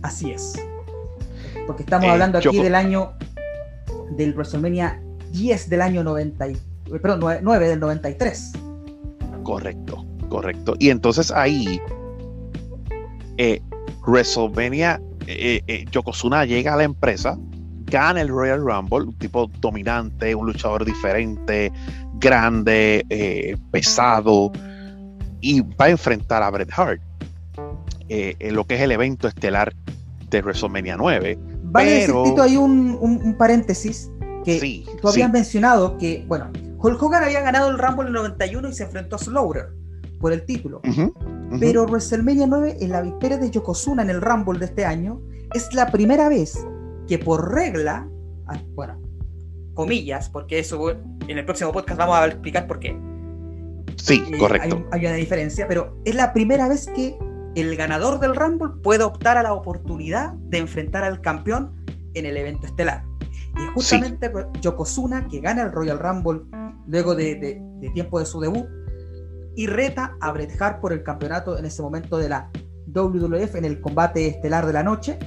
Así 0.02 0.32
es. 0.32 0.56
Porque 1.68 1.84
estamos 1.84 2.08
eh, 2.08 2.10
hablando 2.10 2.40
aquí 2.40 2.60
del 2.60 2.74
año 2.74 3.14
del 4.18 4.34
WrestleMania 4.34 5.00
10 5.34 5.70
del 5.70 5.84
año 5.84 6.04
90, 6.04 6.48
perdón, 7.00 7.42
9 7.44 7.68
del 7.68 7.80
93. 7.80 8.54
Correcto, 9.44 10.04
correcto. 10.30 10.74
Y 10.80 10.90
entonces 10.90 11.30
ahí, 11.30 11.80
eh, 13.38 13.62
WrestleMania, 14.08 15.00
eh, 15.28 15.62
eh, 15.68 15.86
Yokozuna 15.92 16.46
llega 16.46 16.74
a 16.74 16.78
la 16.78 16.84
empresa, 16.84 17.38
gana 17.86 18.22
el 18.22 18.30
Royal 18.30 18.60
Rumble, 18.60 19.08
un 19.08 19.18
tipo 19.18 19.50
dominante, 19.60 20.34
un 20.36 20.48
luchador 20.48 20.86
diferente, 20.86 21.72
grande, 22.16 23.58
pesado, 23.72 24.52
y 25.42 25.62
va 25.62 25.86
a 25.86 25.90
enfrentar 25.90 26.44
a 26.44 26.50
Bret 26.50 26.70
Hart 26.76 27.02
en 28.10 28.56
lo 28.56 28.66
que 28.66 28.76
es 28.76 28.82
el 28.82 28.92
evento 28.92 29.28
estelar 29.28 29.74
de 30.30 30.42
WrestleMania 30.42 30.98
9. 30.98 31.38
Vale, 31.64 32.04
pero... 32.06 32.42
hay 32.42 32.58
un, 32.58 32.98
un, 33.00 33.36
paréntesis 33.38 34.12
que 34.46 34.86
tú 35.02 35.10
habías 35.10 35.32
mencionado 35.32 35.98
que, 35.98 36.24
bueno, 36.28 36.52
Hulk 36.78 37.02
Hogan 37.02 37.24
había 37.24 37.42
ganado 37.42 37.70
el 37.70 37.78
Rumble 37.78 38.04
en 38.04 38.08
el 38.08 38.14
91 38.14 38.70
y 38.70 38.74
se 38.74 38.84
enfrentó 38.84 39.16
a 39.16 39.20
Slaughter 39.20 39.83
por 40.24 40.32
el 40.32 40.46
título. 40.46 40.80
Pero 41.60 41.86
WrestleMania 41.86 42.48
9, 42.48 42.78
en 42.80 42.90
la 42.92 43.02
victoria 43.02 43.38
de 43.38 43.52
Yokozuna 43.52 44.04
en 44.04 44.10
el 44.10 44.22
Rumble 44.22 44.58
de 44.58 44.66
este 44.68 44.86
año, 44.86 45.22
es 45.54 45.74
la 45.74 45.92
primera 45.92 46.30
vez 46.30 46.66
que 47.10 47.20
por 47.20 47.54
regla, 47.54 48.08
ah, 48.48 48.58
bueno, 48.74 49.02
comillas, 49.74 50.30
porque 50.30 50.60
eso 50.60 50.92
en 50.92 51.38
el 51.38 51.44
próximo 51.44 51.74
podcast 51.74 51.98
vamos 52.00 52.16
a 52.16 52.28
explicar 52.28 52.68
por 52.68 52.80
qué. 52.80 52.98
Sí, 53.98 54.24
eh, 54.32 54.38
correcto. 54.38 54.88
Hay, 54.94 55.06
una 55.06 55.16
diferencia, 55.16 55.68
pero 55.68 56.00
es 56.06 56.16
la 56.16 56.32
primera 56.32 56.70
vez 56.70 56.88
que 56.96 57.18
el 57.56 57.76
ganador 57.76 58.22
del 58.22 58.34
Rumble 58.34 58.82
puede 58.82 59.04
optar 59.04 59.38
a 59.38 59.44
la 59.44 59.52
oportunidad 59.52 60.32
de 60.36 60.60
enfrentar 60.60 61.04
al 61.04 61.20
campeón 61.20 61.76
en 62.14 62.26
el 62.26 62.38
evento 62.38 62.66
estelar. 62.66 63.04
Y 63.58 63.74
justamente 63.74 64.32
Yokozuna, 64.62 65.28
que 65.28 65.42
gana 65.42 65.64
el 65.64 65.74
Royal 65.74 66.00
Rumble 66.00 66.44
luego 66.88 67.14
de, 67.14 67.62
tiempo 67.94 68.20
de 68.20 68.26
su 68.26 68.40
debut, 68.40 68.66
y 69.56 69.68
reta 69.68 70.18
a 70.20 70.32
Bret 70.32 70.60
Hart 70.60 70.82
por 70.82 70.94
el 70.94 71.04
campeonato 71.04 71.58
en 71.58 71.66
ese 71.66 71.82
momento 71.82 72.18
de 72.18 72.30
la 72.30 72.50
WWF 72.88 73.56
en 73.56 73.66
el 73.66 73.82
combate 73.82 74.28
estelar 74.28 74.66
de 74.66 74.74
la 74.74 74.84
noche. 74.84 75.18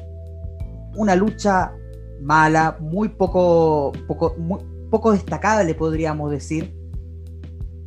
Una 0.97 1.15
lucha 1.15 1.73
mala, 2.21 2.77
muy 2.81 3.09
poco, 3.09 3.93
poco, 4.07 4.35
muy, 4.39 4.61
poco 4.91 5.13
destacable, 5.13 5.75
podríamos 5.75 6.31
decir. 6.31 6.75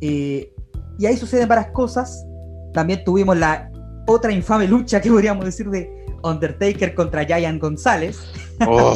Eh, 0.00 0.52
y 0.98 1.06
ahí 1.06 1.16
suceden 1.16 1.48
varias 1.48 1.70
cosas. 1.72 2.24
También 2.72 3.02
tuvimos 3.04 3.36
la 3.36 3.70
otra 4.06 4.32
infame 4.32 4.66
lucha 4.66 5.00
que 5.00 5.10
podríamos 5.10 5.44
decir 5.44 5.68
de 5.70 6.06
Undertaker 6.22 6.94
contra 6.94 7.24
Giant 7.24 7.60
González. 7.60 8.20
Oh, 8.66 8.94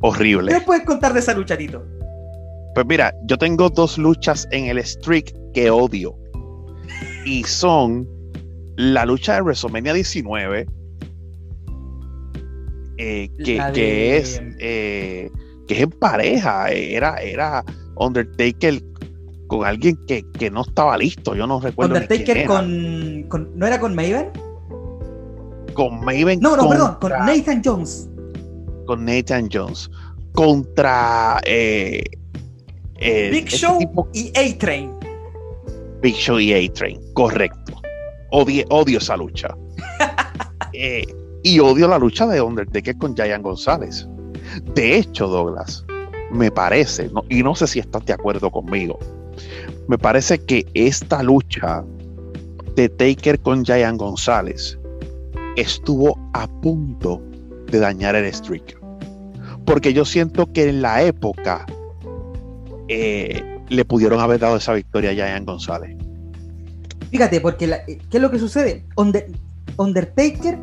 horrible. 0.00 0.52
¿Qué 0.52 0.60
puedes 0.60 0.84
contar 0.84 1.12
de 1.12 1.20
esa 1.20 1.34
lucha, 1.34 1.56
Tito? 1.56 1.84
Pues 2.74 2.86
mira, 2.86 3.12
yo 3.24 3.36
tengo 3.36 3.68
dos 3.68 3.98
luchas 3.98 4.46
en 4.50 4.66
el 4.66 4.84
streak 4.84 5.34
que 5.52 5.70
odio. 5.70 6.16
Y 7.24 7.44
son 7.44 8.08
la 8.76 9.04
lucha 9.04 9.34
de 9.34 9.42
WrestleMania 9.42 9.92
19, 9.92 10.66
eh, 12.98 13.28
que, 13.44 14.16
es, 14.16 14.42
eh, 14.58 15.30
que 15.68 15.74
es 15.74 15.80
en 15.80 15.90
pareja. 15.90 16.70
Era, 16.70 17.16
era 17.16 17.64
Undertaker 17.96 18.82
con 19.50 19.66
alguien 19.66 19.98
que, 20.06 20.50
no 20.50 20.62
estaba 20.62 20.96
listo. 20.96 21.34
Yo 21.34 21.46
no 21.46 21.60
recuerdo. 21.60 21.94
Undertaker 21.94 22.46
con, 22.46 23.24
con, 23.28 23.50
¿No 23.58 23.66
era 23.66 23.80
con 23.80 23.94
Maven? 23.94 24.30
Con 25.74 26.00
Maven. 26.04 26.40
No, 26.40 26.56
no, 26.56 26.68
perdón, 26.68 26.96
con 27.00 27.10
Nathan 27.10 27.60
Jones. 27.64 28.08
Con 28.86 29.04
Nathan 29.04 29.48
Jones. 29.52 29.90
Contra 30.34 31.40
eh, 31.44 32.04
eh, 32.98 33.30
Big 33.32 33.46
este 33.46 33.56
Show 33.56 34.08
y 34.12 34.28
A-Train. 34.38 34.99
Big 36.00 36.14
Show 36.14 36.38
y 36.38 36.52
A-Train, 36.52 37.00
correcto. 37.14 37.80
Odio, 38.30 38.64
odio 38.70 38.98
esa 38.98 39.16
lucha. 39.16 39.54
Eh, 40.72 41.04
y 41.42 41.58
odio 41.58 41.88
la 41.88 41.98
lucha 41.98 42.28
de 42.28 42.40
Undertaker 42.40 42.96
con 42.98 43.16
Giant 43.16 43.42
González. 43.42 44.06
De 44.74 44.98
hecho, 44.98 45.26
Douglas, 45.26 45.84
me 46.30 46.50
parece, 46.50 47.10
y 47.28 47.42
no 47.42 47.54
sé 47.56 47.66
si 47.66 47.80
estás 47.80 48.06
de 48.06 48.12
acuerdo 48.12 48.50
conmigo, 48.50 48.98
me 49.88 49.98
parece 49.98 50.38
que 50.38 50.64
esta 50.74 51.22
lucha 51.24 51.84
de 52.76 52.88
Taker 52.88 53.40
con 53.40 53.64
Giant 53.64 53.98
González 53.98 54.78
estuvo 55.56 56.16
a 56.34 56.46
punto 56.60 57.20
de 57.66 57.80
dañar 57.80 58.14
el 58.14 58.32
streak. 58.32 58.78
Porque 59.66 59.92
yo 59.92 60.04
siento 60.04 60.50
que 60.52 60.68
en 60.68 60.82
la 60.82 61.02
época 61.02 61.66
eh, 62.88 63.49
le 63.70 63.84
pudieron 63.84 64.20
haber 64.20 64.40
dado 64.40 64.56
esa 64.56 64.74
victoria 64.74 65.10
a 65.10 65.14
Giant 65.14 65.46
González. 65.46 65.96
Fíjate, 67.10 67.40
porque 67.40 67.66
¿qué 67.86 68.16
es 68.16 68.20
lo 68.20 68.30
que 68.30 68.38
sucede? 68.38 68.84
Undertaker 69.76 70.58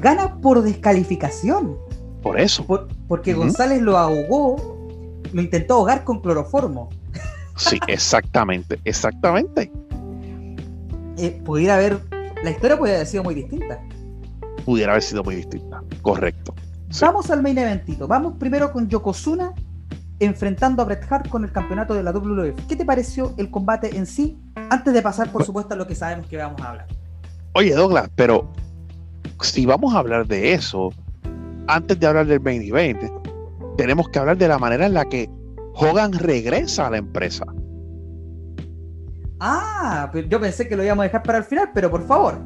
gana 0.00 0.36
por 0.40 0.62
descalificación. 0.62 1.76
Por 2.22 2.38
eso. 2.38 2.66
porque 3.08 3.32
González 3.32 3.80
lo 3.80 3.96
ahogó, 3.96 5.18
lo 5.32 5.42
intentó 5.42 5.74
ahogar 5.74 6.04
con 6.04 6.20
cloroformo. 6.20 6.90
Sí, 7.56 7.78
exactamente, 7.88 8.78
exactamente. 8.84 9.72
Eh, 11.16 11.40
pudiera 11.44 11.74
haber, 11.74 12.00
la 12.42 12.50
historia 12.50 12.78
puede 12.78 12.94
haber 12.94 13.06
sido 13.06 13.24
muy 13.24 13.34
distinta. 13.34 13.80
Pudiera 14.64 14.92
haber 14.92 15.02
sido 15.02 15.24
muy 15.24 15.36
distinta, 15.36 15.82
correcto. 16.02 16.54
Vamos 17.00 17.30
al 17.30 17.42
main 17.42 17.56
eventito. 17.56 18.06
Vamos 18.06 18.34
primero 18.38 18.72
con 18.72 18.88
Yokozuna 18.88 19.54
enfrentando 20.20 20.82
a 20.82 20.84
Bret 20.84 21.04
Hart 21.10 21.28
con 21.28 21.44
el 21.44 21.50
campeonato 21.50 21.94
de 21.94 22.02
la 22.02 22.12
WWF. 22.12 22.66
¿Qué 22.68 22.76
te 22.76 22.84
pareció 22.84 23.34
el 23.38 23.50
combate 23.50 23.96
en 23.96 24.06
sí? 24.06 24.38
Antes 24.54 24.94
de 24.94 25.02
pasar, 25.02 25.32
por 25.32 25.44
supuesto, 25.44 25.74
a 25.74 25.76
lo 25.76 25.86
que 25.86 25.94
sabemos 25.94 26.26
que 26.28 26.36
vamos 26.36 26.60
a 26.60 26.70
hablar. 26.70 26.86
Oye, 27.54 27.74
Douglas, 27.74 28.08
pero 28.14 28.52
si 29.40 29.66
vamos 29.66 29.94
a 29.94 29.98
hablar 29.98 30.26
de 30.26 30.52
eso, 30.52 30.90
antes 31.66 31.98
de 31.98 32.06
hablar 32.06 32.26
del 32.26 32.40
main 32.40 32.62
event, 32.62 33.02
tenemos 33.76 34.08
que 34.10 34.18
hablar 34.18 34.36
de 34.36 34.46
la 34.46 34.58
manera 34.58 34.86
en 34.86 34.94
la 34.94 35.04
que 35.06 35.28
Hogan 35.74 36.12
regresa 36.12 36.86
a 36.86 36.90
la 36.90 36.98
empresa. 36.98 37.46
Ah, 39.40 40.10
yo 40.28 40.38
pensé 40.38 40.68
que 40.68 40.76
lo 40.76 40.84
íbamos 40.84 41.02
a 41.02 41.04
dejar 41.04 41.22
para 41.22 41.38
el 41.38 41.44
final, 41.44 41.70
pero 41.72 41.90
por 41.90 42.06
favor. 42.06 42.38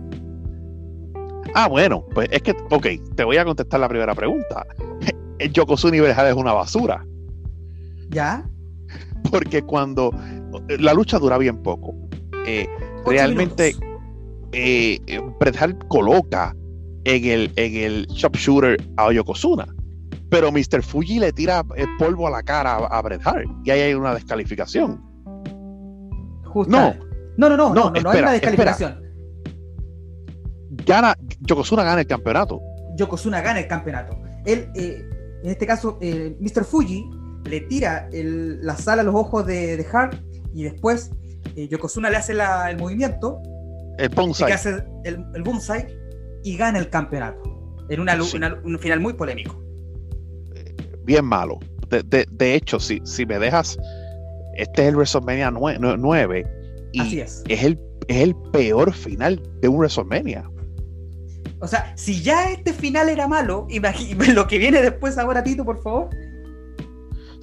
Ah, 1.54 1.68
bueno, 1.68 2.04
pues 2.14 2.28
es 2.30 2.42
que, 2.42 2.52
ok, 2.70 2.86
te 3.16 3.24
voy 3.24 3.36
a 3.36 3.44
contestar 3.44 3.80
la 3.80 3.88
primera 3.88 4.14
pregunta. 4.14 4.64
El 5.38 5.52
Yokozuna 5.52 5.96
y 5.96 6.00
es 6.00 6.34
una 6.34 6.52
basura. 6.52 7.04
¿Ya? 8.14 8.48
Porque 9.30 9.62
cuando 9.62 10.12
la 10.78 10.94
lucha 10.94 11.18
dura 11.18 11.36
bien 11.36 11.62
poco, 11.62 11.94
eh, 12.46 12.68
realmente 13.04 13.74
eh, 14.52 15.00
Bret 15.40 15.60
Hart 15.60 15.84
coloca 15.88 16.54
en 17.04 17.24
el, 17.24 17.52
en 17.56 17.76
el 17.76 18.06
sharpshooter 18.06 18.82
a 18.96 19.12
Yokozuna. 19.12 19.66
Pero 20.30 20.50
Mr. 20.50 20.82
Fuji 20.82 21.18
le 21.18 21.32
tira 21.32 21.64
el 21.76 21.88
polvo 21.98 22.28
a 22.28 22.30
la 22.30 22.42
cara 22.42 22.76
a, 22.76 23.02
Bret 23.02 23.20
Hart 23.24 23.46
y 23.64 23.70
ahí 23.70 23.80
hay 23.80 23.94
una 23.94 24.14
descalificación. 24.14 25.02
No. 26.54 26.94
No, 27.36 27.48
no, 27.48 27.56
no, 27.56 27.74
no, 27.74 27.90
no, 27.90 28.10
hay 28.10 28.20
una 28.20 28.32
descalificación. 28.32 29.02
Gana, 30.86 31.16
Yokozuna 31.40 31.82
gana 31.82 32.00
el 32.00 32.06
campeonato. 32.06 32.60
Yokozuna 32.96 33.40
gana 33.40 33.58
el 33.58 33.66
campeonato. 33.66 34.16
Él, 34.44 34.68
eh, 34.76 35.04
en 35.42 35.50
este 35.50 35.66
caso, 35.66 35.98
Mr. 36.00 36.64
Fuji 36.64 37.04
le 37.44 37.60
tira 37.62 38.08
la 38.12 38.76
sal 38.76 39.00
a 39.00 39.02
los 39.02 39.14
ojos 39.14 39.46
de, 39.46 39.84
Hart 39.92 40.16
y 40.54 40.64
después 40.64 41.10
eh, 41.56 41.68
Yokozuna 41.68 42.10
le 42.10 42.16
hace 42.16 42.32
el 42.32 42.78
movimiento, 42.78 43.40
el 43.98 44.08
bonsai, 44.08 44.52
hace 44.52 44.84
el, 45.04 45.24
el 45.34 45.42
bonsai 45.42 45.86
y 46.42 46.56
gana 46.56 46.78
el 46.78 46.90
campeonato 46.90 47.54
en 47.88 48.00
una, 48.00 48.16
un 48.64 48.78
final 48.78 49.00
muy 49.00 49.12
polémico. 49.14 49.60
Bien 51.04 51.24
malo. 51.24 51.58
De, 51.88 52.54
hecho, 52.54 52.80
si, 52.80 53.00
si 53.04 53.26
me 53.26 53.38
dejas, 53.38 53.78
este 54.56 54.82
es 54.82 54.88
el 54.88 54.96
WrestleMania 54.96 55.50
9, 55.50 56.46
y 56.92 57.00
Así 57.00 57.20
es. 57.20 57.44
Es, 57.48 57.62
el, 57.62 57.78
es 58.08 58.16
el 58.22 58.34
peor 58.52 58.92
final 58.92 59.40
de 59.60 59.68
un 59.68 59.76
WrestleMania. 59.76 60.50
O 61.60 61.68
sea, 61.68 61.96
si 61.96 62.22
ya 62.22 62.50
este 62.50 62.72
final 62.72 63.08
era 63.08 63.28
malo, 63.28 63.66
imagínate 63.70 64.32
lo 64.34 64.46
que 64.46 64.58
viene 64.58 64.82
después 64.82 65.18
ahora, 65.18 65.42
Tito, 65.44 65.64
por 65.64 65.82
favor. 65.82 66.08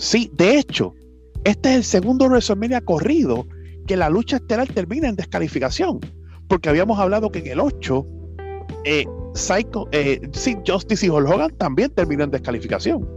Sí, 0.01 0.31
de 0.33 0.57
hecho, 0.57 0.95
este 1.43 1.69
es 1.69 1.75
el 1.75 1.83
segundo 1.83 2.25
WrestleMania 2.25 2.81
corrido 2.81 3.45
que 3.85 3.95
la 3.95 4.09
lucha 4.09 4.37
estelar 4.37 4.67
termina 4.67 5.07
en 5.07 5.15
descalificación. 5.15 5.99
Porque 6.47 6.69
habíamos 6.69 6.99
hablado 6.99 7.31
que 7.31 7.37
en 7.37 7.47
el 7.47 7.59
8, 7.59 8.07
eh, 8.83 9.05
Psycho, 9.35 9.87
eh, 9.91 10.19
Justice 10.65 11.05
y 11.05 11.09
Hulk 11.09 11.29
Hogan 11.29 11.51
también 11.55 11.91
terminó 11.91 12.23
en 12.23 12.31
descalificación. 12.31 13.07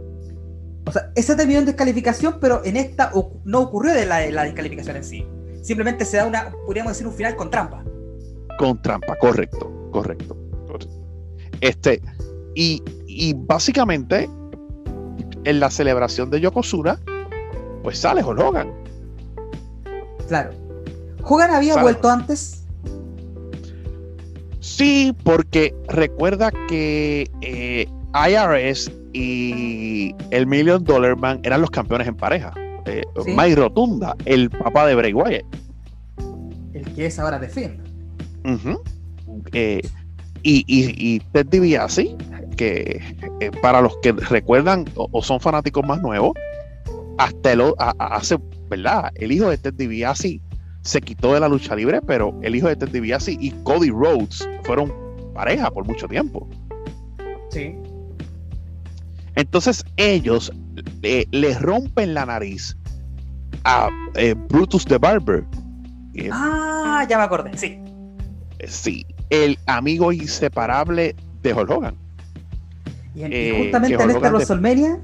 O 0.85 0.91
sea, 0.91 1.11
ese 1.15 1.35
terminó 1.35 1.57
en 1.57 1.65
descalificación, 1.65 2.37
pero 2.39 2.63
en 2.63 2.77
esta 2.77 3.11
no 3.45 3.61
ocurrió 3.61 3.91
de 3.95 4.05
la, 4.05 4.29
la 4.29 4.43
descalificación 4.43 4.97
en 4.97 5.03
sí. 5.03 5.25
Simplemente 5.63 6.05
se 6.05 6.17
da 6.17 6.27
una, 6.27 6.51
podríamos 6.67 6.93
decir, 6.93 7.07
un 7.07 7.13
final 7.13 7.35
con 7.35 7.49
trampa. 7.49 7.83
Con 8.59 8.79
trampa, 8.83 9.15
correcto, 9.17 9.89
correcto. 9.91 10.37
Este, 11.61 11.99
y, 12.53 12.79
y 13.07 13.33
básicamente, 13.33 14.29
en 15.45 15.59
la 15.59 15.69
celebración 15.69 16.29
de 16.29 16.41
Yokozuna, 16.41 16.99
pues 17.83 17.99
sale 17.99 18.23
Hulk 18.23 18.39
Hogan. 18.39 18.71
Claro. 20.27 20.51
¿Hogan 21.23 21.51
había 21.51 21.81
vuelto 21.81 22.09
antes? 22.09 22.63
Sí, 24.59 25.15
porque 25.23 25.73
recuerda 25.87 26.51
que 26.67 27.29
eh, 27.41 27.87
IRS 28.13 28.91
y 29.13 30.13
el 30.31 30.47
Million 30.47 30.83
Dollar 30.83 31.15
Man 31.15 31.39
eran 31.43 31.61
los 31.61 31.69
campeones 31.69 32.07
en 32.07 32.15
pareja. 32.15 32.53
Eh, 32.85 33.03
Mike 33.25 33.55
Rotunda, 33.55 34.15
el 34.25 34.49
papá 34.49 34.85
de 34.85 34.95
Bray 34.95 35.13
Wyatt. 35.13 35.45
El 36.73 36.93
que 36.93 37.05
es 37.05 37.17
ahora 37.19 37.39
de 37.39 37.47
Finn. 37.49 37.81
Eh, 39.53 39.81
y, 40.43 40.63
y, 40.67 41.15
y, 41.15 41.19
Ted 41.31 41.47
DiBiase, 41.47 42.15
que 42.55 43.03
eh, 43.39 43.51
para 43.61 43.81
los 43.81 43.97
que 43.97 44.11
recuerdan 44.11 44.85
o, 44.95 45.21
son 45.21 45.39
fanáticos 45.39 45.85
más 45.85 46.01
nuevos, 46.01 46.33
hasta 47.17 47.53
el, 47.53 47.63
hace, 47.99 48.37
¿verdad? 48.69 49.11
El 49.15 49.31
hijo 49.31 49.49
de 49.49 49.57
Ted 49.57 49.73
DiBiase 49.73 50.41
se 50.81 51.01
quitó 51.01 51.33
de 51.33 51.39
la 51.39 51.47
lucha 51.47 51.75
libre, 51.75 52.01
pero 52.01 52.37
el 52.41 52.55
hijo 52.55 52.67
de 52.67 52.75
Ted 52.75 52.89
DiBiase 52.89 53.37
y 53.39 53.51
Cody 53.63 53.89
Rhodes 53.89 54.47
fueron 54.63 54.93
pareja 55.33 55.71
por 55.71 55.85
mucho 55.85 56.07
tiempo. 56.07 56.47
Sí. 57.49 57.75
Entonces 59.35 59.83
ellos 59.97 60.51
eh, 61.03 61.25
le 61.31 61.53
rompen 61.59 62.13
la 62.13 62.25
nariz 62.25 62.77
a 63.63 63.89
eh, 64.15 64.33
Brutus 64.49 64.85
the 64.85 64.97
Barber. 64.97 65.45
Ah, 66.31 67.05
ya 67.09 67.17
me 67.17 67.23
acordé, 67.23 67.57
sí. 67.57 67.79
Eh, 68.59 68.67
sí, 68.67 69.05
el 69.29 69.57
amigo 69.67 70.11
inseparable 70.11 71.15
de 71.41 71.53
Hulk 71.53 71.69
Hogan. 71.69 72.04
Y, 73.15 73.63
justamente 73.63 74.03
en 74.03 74.09
esta 74.09 74.29
WrestleMania, 74.29 74.99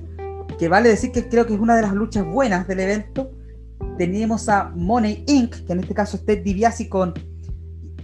que 0.59 0.67
vale 0.67 0.89
decir 0.89 1.11
que 1.11 1.27
creo 1.27 1.45
que 1.45 1.53
es 1.53 1.59
una 1.59 1.75
de 1.75 1.81
las 1.81 1.93
luchas 1.93 2.25
buenas 2.25 2.67
del 2.67 2.81
evento, 2.81 3.31
teníamos 3.97 4.49
a 4.49 4.71
Money 4.75 5.23
Inc., 5.27 5.65
que 5.65 5.73
en 5.73 5.79
este 5.79 5.93
caso 5.93 6.17
es 6.17 6.25
Ted 6.25 6.43
DiBiase 6.43 6.89
con 6.89 7.13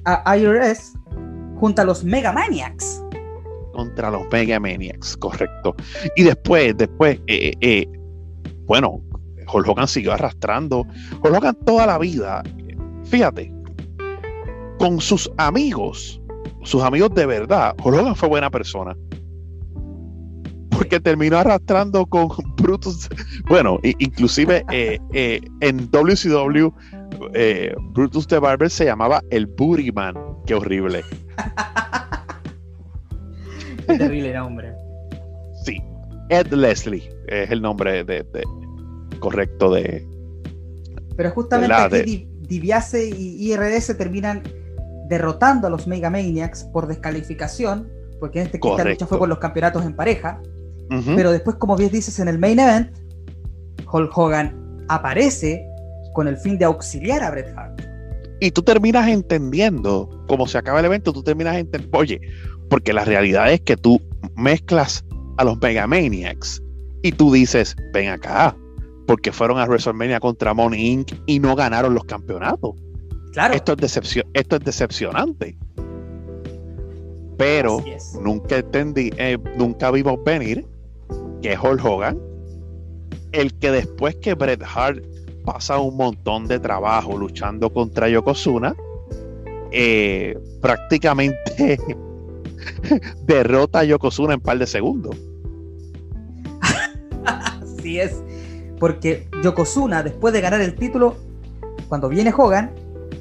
IRS, 0.05 0.93
junto 1.59 1.81
a 1.81 1.85
los 1.85 2.03
Mega 2.03 2.31
Maniacs 2.31 3.01
contra 3.77 4.09
los 4.09 4.23
Mega 4.31 4.59
Maniacs, 4.59 5.15
correcto. 5.17 5.75
Y 6.15 6.23
después, 6.23 6.75
después, 6.75 7.19
eh, 7.27 7.51
eh, 7.51 7.53
eh, 7.61 7.85
bueno, 8.65 9.03
Hulk 9.53 9.67
Hogan 9.67 9.87
siguió 9.87 10.13
arrastrando. 10.13 10.83
Hulk 11.23 11.35
Hogan 11.35 11.57
toda 11.63 11.85
la 11.85 11.99
vida, 11.99 12.41
fíjate, 13.05 13.53
con 14.79 14.99
sus 14.99 15.31
amigos, 15.37 16.19
sus 16.63 16.81
amigos 16.81 17.13
de 17.13 17.27
verdad, 17.27 17.75
Hulk 17.83 17.99
Hogan 17.99 18.15
fue 18.15 18.27
buena 18.27 18.49
persona. 18.49 18.97
Porque 20.87 21.01
terminó 21.01 21.37
arrastrando 21.37 22.05
con 22.05 22.29
Brutus. 22.57 23.09
Bueno, 23.49 23.79
inclusive 23.83 24.63
en 25.13 25.91
WCW, 25.91 26.71
Brutus 27.91 28.27
de 28.27 28.39
Barber 28.39 28.69
se 28.69 28.85
llamaba 28.85 29.21
el 29.29 29.47
Booty 29.47 29.91
Man. 29.91 30.15
Qué 30.45 30.55
horrible. 30.55 31.03
terrible 33.85 34.33
nombre. 34.33 34.73
Sí, 35.65 35.81
Ed 36.29 36.53
Leslie 36.53 37.09
es 37.27 37.51
el 37.51 37.61
nombre 37.61 38.05
de, 38.05 38.25
correcto 39.19 39.73
de. 39.73 40.07
Pero 41.17 41.31
justamente 41.31 41.73
aquí 41.73 42.29
Diviase 42.47 43.09
y 43.09 43.51
IRS 43.51 43.97
terminan 43.97 44.43
derrotando 45.09 45.67
a 45.67 45.69
los 45.69 45.87
Mega 45.87 46.09
Maniacs 46.09 46.63
por 46.65 46.87
descalificación, 46.87 47.91
porque 48.21 48.39
en 48.39 48.45
este 48.45 48.61
caso 48.61 48.77
la 48.77 48.85
lucha 48.85 49.07
fue 49.07 49.17
por 49.17 49.27
los 49.27 49.39
campeonatos 49.39 49.83
en 49.83 49.93
pareja. 49.93 50.41
Pero 50.89 51.31
después, 51.31 51.57
como 51.57 51.75
bien 51.75 51.91
dices, 51.91 52.19
en 52.19 52.27
el 52.27 52.39
main 52.39 52.59
event, 52.59 52.95
Hulk 53.91 54.17
Hogan 54.17 54.85
aparece 54.87 55.65
con 56.13 56.27
el 56.27 56.37
fin 56.37 56.57
de 56.57 56.65
auxiliar 56.65 57.23
a 57.23 57.31
Bret 57.31 57.53
Hart. 57.55 57.81
Y 58.39 58.51
tú 58.51 58.61
terminas 58.61 59.07
entendiendo, 59.07 60.09
como 60.27 60.47
se 60.47 60.57
acaba 60.57 60.79
el 60.79 60.85
evento, 60.85 61.11
tú 61.11 61.23
terminas 61.23 61.57
entendiendo, 61.57 61.97
oye, 61.97 62.21
porque 62.69 62.93
la 62.93 63.03
realidad 63.03 63.51
es 63.51 63.61
que 63.61 63.75
tú 63.75 63.99
mezclas 64.35 65.03
a 65.37 65.43
los 65.43 65.59
Megamaniacs 65.59 66.61
y 67.01 67.11
tú 67.11 67.31
dices, 67.31 67.75
ven 67.93 68.09
acá, 68.09 68.55
porque 69.07 69.31
fueron 69.31 69.59
a 69.59 69.65
WrestleMania 69.65 70.19
contra 70.19 70.53
Money 70.53 70.87
Inc. 70.87 71.13
y 71.25 71.39
no 71.39 71.55
ganaron 71.55 71.93
los 71.93 72.03
campeonatos. 72.05 72.75
Claro. 73.33 73.53
Esto 73.53 73.73
es, 73.73 73.77
decepción, 73.77 74.25
esto 74.33 74.57
es 74.57 74.63
decepcionante. 74.63 75.57
Pero 77.37 77.83
nunca 78.21 78.57
entendí, 78.57 79.11
eh, 79.17 79.37
nunca 79.57 79.91
vimos 79.91 80.23
venir 80.23 80.65
que 81.47 81.57
Hulk 81.57 81.85
Hogan, 81.85 82.19
el 83.31 83.53
que 83.57 83.71
después 83.71 84.15
que 84.15 84.33
Bret 84.33 84.61
Hart 84.63 85.01
pasa 85.45 85.79
un 85.79 85.95
montón 85.95 86.45
de 86.47 86.59
trabajo 86.59 87.17
luchando 87.17 87.71
contra 87.71 88.09
Yokozuna, 88.09 88.75
eh, 89.71 90.37
prácticamente 90.61 91.79
derrota 93.25 93.79
a 93.79 93.83
Yokozuna 93.85 94.33
en 94.33 94.41
par 94.41 94.59
de 94.59 94.67
segundos. 94.67 95.15
Así 97.25 97.97
es, 97.97 98.21
porque 98.77 99.29
Yokozuna, 99.41 100.03
después 100.03 100.33
de 100.33 100.41
ganar 100.41 100.59
el 100.59 100.75
título, 100.75 101.15
cuando 101.87 102.09
viene 102.09 102.33
Hogan, 102.35 102.73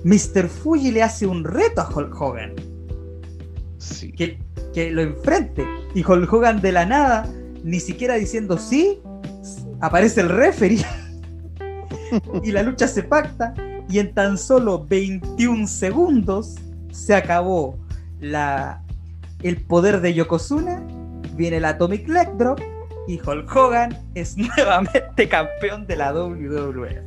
Mr. 0.02 0.48
Fuji 0.48 0.90
le 0.90 1.04
hace 1.04 1.28
un 1.28 1.44
reto 1.44 1.80
a 1.80 1.88
Hulk 1.94 2.20
Hogan. 2.20 2.54
Que, 4.16 4.40
que 4.74 4.90
lo 4.90 5.02
enfrente. 5.02 5.64
Y 5.94 6.04
Hulk 6.04 6.32
Hogan 6.32 6.60
de 6.60 6.72
la 6.72 6.86
nada, 6.86 7.28
ni 7.66 7.80
siquiera 7.80 8.14
diciendo 8.14 8.58
sí, 8.58 9.00
aparece 9.80 10.20
el 10.20 10.28
referee. 10.28 10.84
y 12.44 12.52
la 12.52 12.62
lucha 12.62 12.86
se 12.86 13.02
pacta. 13.02 13.52
Y 13.88 13.98
en 13.98 14.14
tan 14.14 14.38
solo 14.38 14.84
21 14.84 15.66
segundos 15.66 16.54
se 16.92 17.14
acabó 17.14 17.78
la 18.20 18.82
el 19.42 19.62
poder 19.64 20.00
de 20.00 20.14
Yokozuna, 20.14 20.82
viene 21.34 21.58
el 21.58 21.64
Atomic 21.64 22.08
Leg 22.08 22.36
Drop 22.36 22.58
y 23.06 23.20
Hulk 23.20 23.54
Hogan 23.54 23.96
es 24.14 24.36
nuevamente 24.56 25.28
campeón 25.28 25.86
de 25.86 25.96
la 25.96 26.12
WWE. 26.14 27.02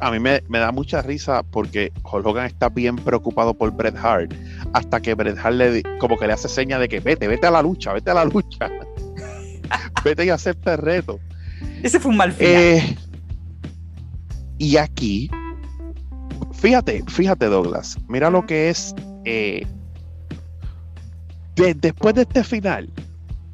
A 0.00 0.10
mí 0.10 0.18
me, 0.18 0.40
da 0.48 0.72
mucha 0.72 1.02
risa 1.02 1.42
porque 1.42 1.92
Hulk 2.10 2.26
Hogan 2.26 2.46
está 2.46 2.68
bien 2.68 2.96
preocupado 2.96 3.54
por 3.54 3.72
Bret 3.72 3.96
Hart 3.96 4.32
hasta 4.72 5.00
que 5.00 5.14
Bret 5.14 5.38
Hart 5.38 5.56
le, 5.56 5.82
como 5.98 6.16
que 6.16 6.26
le 6.26 6.32
hace 6.32 6.48
seña 6.48 6.78
de 6.78 6.88
que 6.88 7.00
vete, 7.00 7.28
vete 7.28 7.46
a 7.46 7.50
la 7.50 7.62
lucha, 7.62 7.92
vete 7.92 8.10
a 8.10 8.14
la 8.14 8.24
lucha. 8.24 8.70
vete 10.04 10.24
y 10.24 10.30
acepta 10.30 10.74
el 10.74 10.78
reto. 10.78 11.18
Ese 11.82 12.00
fue 12.00 12.10
un 12.10 12.16
mal 12.16 12.32
final. 12.32 12.52
Eh, 12.54 12.96
y 14.58 14.76
aquí, 14.76 15.30
fíjate, 16.52 17.04
fíjate 17.08 17.46
Douglas, 17.46 17.98
mira 18.08 18.30
lo 18.30 18.46
que 18.46 18.70
es 18.70 18.94
eh, 19.24 19.66
después 21.56 22.14
de 22.14 22.22
este 22.22 22.44
final, 22.44 22.90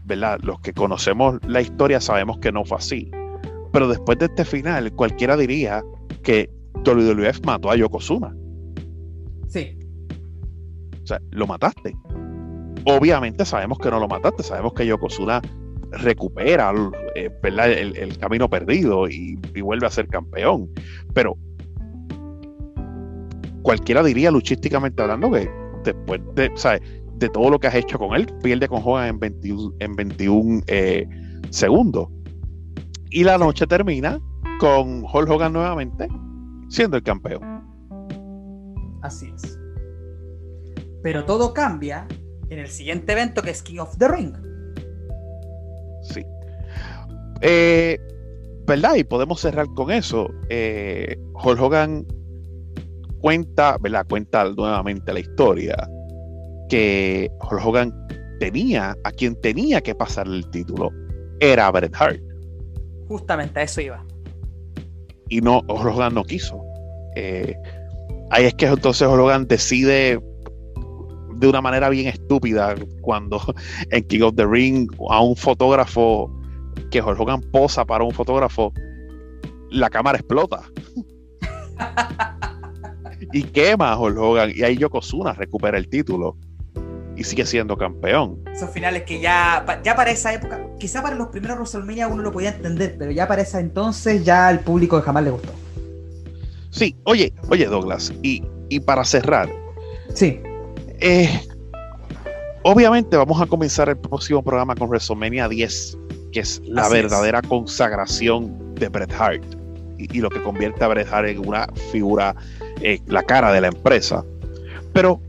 ¿verdad? 0.05 0.39
Los 0.43 0.61
que 0.61 0.73
conocemos 0.73 1.39
la 1.47 1.61
historia 1.61 2.01
sabemos 2.01 2.39
que 2.39 2.53
no 2.53 2.65
fue 2.65 2.79
así. 2.79 3.11
Pero 3.73 3.89
después 3.89 4.19
de 4.19 4.27
este 4.27 4.45
final, 4.45 4.93
cualquiera 4.93 5.37
diría 5.37 5.83
que 6.23 6.51
WWF 6.85 7.45
mató 7.45 7.71
a 7.71 7.77
Yokozuna. 7.77 8.35
Sí. 9.49 9.79
O 11.03 11.07
sea, 11.07 11.19
lo 11.31 11.47
mataste. 11.47 11.97
Obviamente 12.85 13.45
sabemos 13.45 13.79
que 13.79 13.91
no 13.91 13.99
lo 13.99 14.09
mataste, 14.09 14.43
sabemos 14.43 14.75
que 14.75 14.87
Yokozuna 14.87 15.41
recupera 15.93 16.73
eh, 17.15 17.31
el, 17.45 18.19
camino 18.19 18.49
perdido 18.49 19.09
y, 19.09 19.37
vuelve 19.61 19.87
a 19.87 19.91
ser 19.91 20.09
campeón. 20.09 20.69
Pero 21.15 21.37
cualquiera 23.63 24.03
diría 24.03 24.31
luchísticamente 24.31 25.03
hablando 25.03 25.31
que 25.31 25.51
después 25.85 26.21
de, 26.35 26.51
de 27.17 27.29
todo 27.29 27.51
lo 27.51 27.59
que 27.59 27.67
has 27.69 27.75
hecho 27.75 27.99
con 27.99 28.15
él, 28.15 28.27
pierde 28.43 28.69
con 28.69 28.83
Hogan 28.83 29.09
en 29.09 29.19
21, 29.21 29.75
en 29.79 29.97
21 29.97 30.63
eh, 30.67 31.07
segundos. 31.51 32.09
Y 33.11 33.25
la 33.25 33.39
noche 33.39 33.67
termina 33.67 34.19
con 34.59 35.05
Hulk 35.05 35.29
Hogan 35.29 35.53
nuevamente 35.53 36.09
siendo 36.69 36.97
el 36.97 37.03
campeón. 37.03 37.43
Así 39.03 39.31
es. 39.35 39.59
Pero 41.03 41.25
todo 41.25 41.53
cambia 41.53 42.07
en 42.49 42.59
el 42.59 42.69
siguiente 42.69 43.13
evento 43.13 43.43
que 43.43 43.51
es 43.51 43.63
King 43.63 43.79
of 43.79 43.97
the 43.99 44.09
Ring. 44.09 44.33
Sí. 46.03 46.23
Eh, 47.41 47.99
¿Verdad? 48.67 48.95
Y 48.97 49.05
podemos 49.05 49.41
cerrar 49.41 49.67
con 49.75 49.91
eso. 49.91 50.31
Eh, 50.49 51.17
Hulk 51.35 51.61
Hogan 51.61 52.07
cuenta, 53.21 53.77
¿verdad? 53.81 54.07
Cuenta 54.09 54.45
nuevamente 54.45 55.13
la 55.13 55.21
historia 55.21 55.77
que 56.69 57.31
Hulk 57.41 57.67
Hogan 57.67 58.07
tenía, 58.39 58.97
a 59.05 59.13
quien 59.13 59.41
tenía 59.41 59.81
que 59.81 59.95
pasar 59.95 60.27
el 60.27 60.49
título, 60.51 60.91
era 61.41 61.71
Bret 61.71 61.95
Hart. 61.97 62.21
Justamente 63.09 63.61
a 63.61 63.63
eso 63.65 63.81
iba. 63.81 64.05
Y 65.29 65.41
no, 65.41 65.61
Hulk 65.69 65.95
Hogan 65.95 66.15
no 66.15 66.25
quiso. 66.25 66.63
Eh, 67.17 67.55
ahí 68.31 68.47
es 68.47 68.55
que 68.55 68.67
entonces 68.67 69.07
Hulk 69.07 69.21
Hogan 69.21 69.47
decide 69.47 70.21
de 71.43 71.49
una 71.49 71.61
manera 71.61 71.89
bien 71.89 72.07
estúpida 72.07 72.75
cuando 73.01 73.41
en 73.91 74.05
King 74.05 74.23
of 74.23 74.35
the 74.37 74.47
Ring 74.47 74.89
a 75.11 75.21
un 75.21 75.37
fotógrafo 75.37 76.31
que 76.91 77.03
Hulk 77.03 77.21
Hogan 77.21 77.43
posa 77.53 77.85
para 77.85 78.05
un 78.05 78.13
fotógrafo, 78.13 78.73
la 79.71 79.91
cámara 79.91 80.19
explota. 80.19 80.63
y 83.33 83.43
quema 83.43 83.93
a 83.93 83.99
Hulk 83.99 84.19
Hogan 84.19 84.53
y 84.55 84.63
ahí 84.63 84.77
Yokozuna 84.77 85.33
recupera 85.33 85.79
el 85.79 85.89
título 85.89 86.37
y 87.17 87.25
sigue 87.25 87.45
siendo 87.45 87.77
campeón. 87.77 88.39
Esos 88.53 88.71
finales 88.71 89.03
que 89.03 89.21
ya, 89.21 89.81
ya 89.83 89.97
para 89.97 90.11
esa 90.11 90.33
época, 90.33 90.61
quizá 90.79 91.03
para 91.03 91.17
los 91.17 91.29
primeros 91.29 91.59
WrestleMania 91.59 92.07
uno 92.07 92.23
lo 92.23 92.33
podía 92.33 92.51
entender, 92.51 92.95
pero 92.99 93.11
ya 93.11 93.27
para 93.27 93.43
ese 93.43 93.59
entonces 93.59 94.25
ya 94.25 94.49
al 94.49 94.61
público 94.61 95.01
jamás 95.03 95.25
le 95.25 95.31
gustó. 95.31 95.53
Sí, 96.71 96.97
oye, 97.05 97.35
oye 97.51 97.67
Douglas, 97.67 98.13
y, 98.23 98.43
para 98.87 99.05
cerrar. 99.05 99.51
Sí. 100.15 100.41
Eh, 101.05 101.29
obviamente 102.63 103.17
vamos 103.17 103.41
a 103.41 103.47
comenzar 103.47 103.89
el 103.89 103.97
próximo 103.97 104.41
programa 104.41 104.77
con 104.77 104.89
WrestleMania 104.89 105.49
10, 105.49 105.99
que 106.31 106.39
es 106.39 106.63
la 106.65 106.89
verdadera 106.89 107.43
consagración 107.43 108.75
de 108.77 108.89
Bret 108.89 109.13
Hart 109.19 109.43
y, 109.99 110.21
lo 110.21 110.31
que 110.31 110.41
convierte 110.45 110.85
a 110.85 110.89
Bret 110.89 111.13
Hart 111.13 111.27
en 111.27 111.41
una 111.41 111.67
figura, 111.91 112.37
eh, 112.83 113.01
la 113.09 113.25
cara 113.25 113.53
de 113.53 113.61
la 113.61 113.69
empresa. 113.69 114.25
Pero 114.93 115.21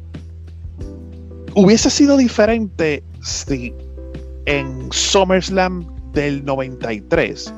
hubiese 1.56 1.90
sido 1.90 2.18
diferente 2.18 3.04
si 3.24 3.74
en 4.46 4.92
SummerSlam 4.92 5.88
del 6.12 6.46
93 6.46 7.52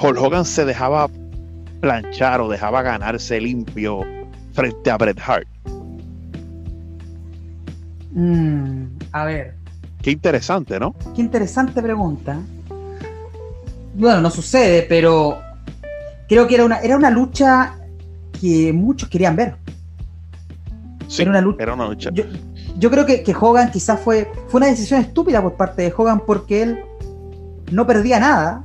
Hulk 0.00 0.20
Hogan 0.20 0.44
se 0.44 0.64
dejaba 0.64 1.10
planchar 1.80 2.40
o 2.40 2.48
dejaba 2.48 2.82
ganarse 2.82 3.40
limpio 3.40 4.02
frente 4.52 4.90
a 4.92 4.96
Bret 4.96 5.18
Hart. 5.18 5.48
Mm, 8.16 8.86
a 9.12 9.24
ver. 9.24 9.54
Qué 10.02 10.10
interesante, 10.10 10.80
¿no? 10.80 10.94
Qué 11.14 11.20
interesante 11.20 11.80
pregunta. 11.80 12.40
Bueno, 13.94 14.20
no 14.20 14.30
sucede, 14.30 14.82
pero 14.88 15.38
creo 16.28 16.48
que 16.48 16.56
era 16.56 16.64
una, 16.64 16.78
era 16.80 16.96
una 16.96 17.10
lucha 17.10 17.76
que 18.40 18.72
muchos 18.72 19.08
querían 19.08 19.36
ver. 19.36 19.56
Sí, 21.06 21.22
era 21.22 21.30
una 21.30 21.40
lucha. 21.40 21.62
Era 21.62 21.74
una 21.74 21.86
lucha 21.88 22.10
yo 22.78 22.90
creo 22.90 23.06
que, 23.06 23.24
Hogan 23.38 23.70
quizás 23.70 24.00
fue, 24.00 24.30
fue 24.48 24.58
una 24.58 24.66
decisión 24.66 25.00
estúpida 25.00 25.42
por 25.42 25.54
parte 25.54 25.82
de 25.82 25.94
Hogan 25.96 26.20
porque 26.26 26.62
él 26.62 26.84
no 27.72 27.86
perdía 27.86 28.20
nada 28.20 28.64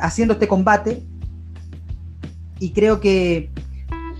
haciendo 0.00 0.34
este 0.34 0.48
combate 0.48 1.02
y 2.58 2.72
creo 2.72 3.00
que 3.00 3.50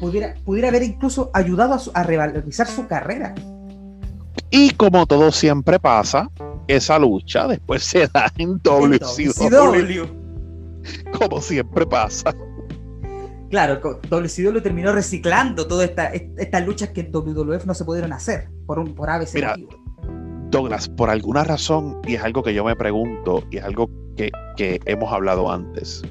pudiera, 0.00 0.34
pudiera 0.44 0.68
haber 0.68 0.82
incluso 0.82 1.30
ayudado 1.34 1.78
a, 1.94 2.02
revalorizar 2.02 2.66
su 2.66 2.86
carrera. 2.86 3.34
Y 4.54 4.70
como 4.72 5.06
todo 5.06 5.32
siempre 5.32 5.80
pasa, 5.80 6.30
esa 6.68 6.98
lucha 6.98 7.48
después 7.48 7.82
se 7.82 8.06
da 8.06 8.30
en 8.36 8.58
WCW. 8.58 10.04
Como 11.18 11.40
siempre 11.40 11.86
pasa. 11.86 12.34
Claro, 13.48 13.80
WCW 14.10 14.60
terminó 14.60 14.92
reciclando 14.92 15.66
todas 15.66 15.90
estas 16.36 16.66
luchas 16.66 16.90
que 16.90 17.00
en 17.00 17.10
WWF 17.10 17.64
no 17.64 17.72
se 17.72 17.86
pudieron 17.86 18.12
hacer 18.12 18.50
por, 18.66 18.78
un, 18.78 18.94
por 18.94 19.08
ABC 19.08 19.36
Mira, 19.36 19.56
Douglas, 20.50 20.86
por 20.86 21.08
alguna 21.08 21.44
razón, 21.44 22.02
y 22.06 22.16
es 22.16 22.22
algo 22.22 22.42
que 22.42 22.52
yo 22.52 22.62
me 22.62 22.76
pregunto, 22.76 23.42
y 23.50 23.56
es 23.56 23.64
algo 23.64 23.88
que, 24.16 24.30
que 24.58 24.80
hemos 24.84 25.10
hablado 25.10 25.50
antes, 25.50 26.02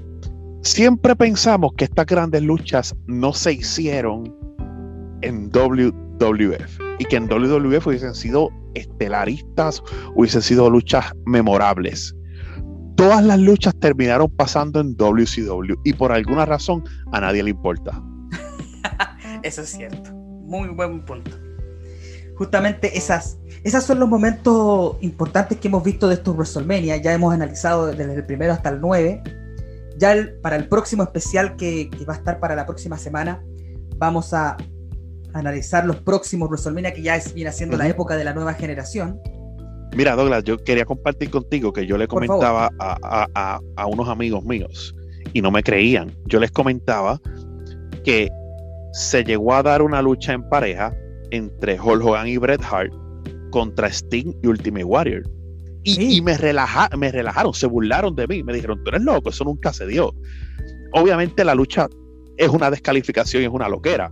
siempre 0.63 1.15
pensamos 1.15 1.73
que 1.77 1.85
estas 1.85 2.07
grandes 2.07 2.41
luchas 2.41 2.95
no 3.05 3.34
se 3.34 3.53
hicieron 3.53 4.35
en 5.22 5.51
WWF 5.51 6.11
y 6.99 7.06
que 7.06 7.15
en 7.15 7.27
WWF 7.27 7.88
hubiesen 7.88 8.14
sido 8.14 8.49
estelaristas, 8.76 9.81
hubiesen 10.15 10.41
sido 10.41 10.69
luchas 10.69 11.11
memorables 11.26 12.15
todas 13.02 13.23
las 13.23 13.39
luchas 13.39 13.73
terminaron 13.80 14.30
pasando 14.30 14.80
en 14.80 14.95
WCW 14.95 15.73
y 15.84 15.93
por 15.93 16.11
alguna 16.11 16.45
razón 16.45 16.84
a 17.11 17.19
nadie 17.19 17.41
le 17.41 17.49
importa. 17.49 17.99
Eso 19.43 19.61
es 19.61 19.69
cierto. 19.69 20.11
Muy 20.14 20.69
buen 20.69 21.03
punto. 21.03 21.31
Justamente 22.35 22.95
esas, 22.95 23.39
esos 23.64 23.84
son 23.85 23.99
los 23.99 24.07
momentos 24.07 24.98
importantes 25.02 25.57
que 25.57 25.68
hemos 25.68 25.84
visto 25.84 26.07
de 26.07 26.14
estos 26.14 26.35
WrestleMania. 26.35 26.98
Ya 26.98 27.11
hemos 27.11 27.34
analizado 27.34 27.88
desde 27.88 28.14
el 28.14 28.23
primero 28.23 28.53
hasta 28.53 28.69
el 28.69 28.80
9. 28.80 29.23
Ya 29.98 30.15
para 30.43 30.56
el 30.56 30.68
próximo 30.68 31.02
especial 31.02 31.56
que, 31.56 31.89
va 32.07 32.14
a 32.14 32.18
estar 32.18 32.39
para 32.39 32.56
la 32.56 32.68
próxima 32.68 32.99
semana, 32.99 33.43
vamos 33.98 34.31
a 34.31 34.57
analizar 35.34 35.86
los 35.86 35.98
próximos 35.98 36.49
WrestleMania 36.49 36.94
que 36.94 37.02
ya 37.02 37.16
es, 37.16 37.34
viene 37.34 37.52
siendo 37.52 37.78
la 37.78 37.88
época 37.88 38.16
de 38.16 38.24
la 38.24 38.34
nueva 38.34 38.53
generación. 38.53 39.20
Mira, 39.95 40.16
Douglas, 40.16 40.44
yo 40.45 40.58
quería 40.58 40.86
compartir 40.86 41.30
contigo 41.30 41.74
que 41.74 41.86
yo 41.86 41.98
le 41.98 42.08
comentaba 42.08 42.70
a, 42.80 43.60
unos 43.88 44.08
amigos 44.08 44.44
míos 44.45 44.95
y 45.34 45.41
no 45.41 45.52
me 45.52 45.64
creían. 45.64 46.12
Yo 46.28 46.40
les 46.40 46.52
comentaba 46.52 47.20
que 48.06 48.30
se 48.94 49.24
llegó 49.24 49.53
a 49.53 49.64
dar 49.64 49.82
una 49.82 50.02
lucha 50.02 50.34
en 50.34 50.48
pareja 50.49 50.94
entre 51.32 51.80
Hulk 51.80 52.03
Hogan 52.03 52.28
y 52.28 52.38
Bret 52.38 52.62
Hart 52.64 52.94
contra 53.52 53.88
Sting 53.88 54.34
y 54.41 54.48
Ultimate 54.48 54.86
Warrior. 54.86 55.24
Y, 55.84 56.22
me, 56.22 56.38
me 56.98 57.12
relajaron, 57.12 57.53
se 57.53 57.66
burlaron 57.66 58.16
de 58.16 58.28
mí, 58.28 58.44
me 58.44 58.53
dijeron, 58.53 58.82
tú 58.84 58.91
eres 58.91 59.02
loco, 59.02 59.30
eso 59.30 59.44
nunca 59.44 59.74
se 59.74 59.88
dio. 59.88 60.14
Obviamente 60.94 61.44
la 61.44 61.56
lucha 61.56 61.90
es 62.38 62.49
una 62.49 62.70
descalificación 62.70 63.44
y 63.44 63.45
es 63.45 63.52
una 63.52 63.68
loquera. 63.68 64.12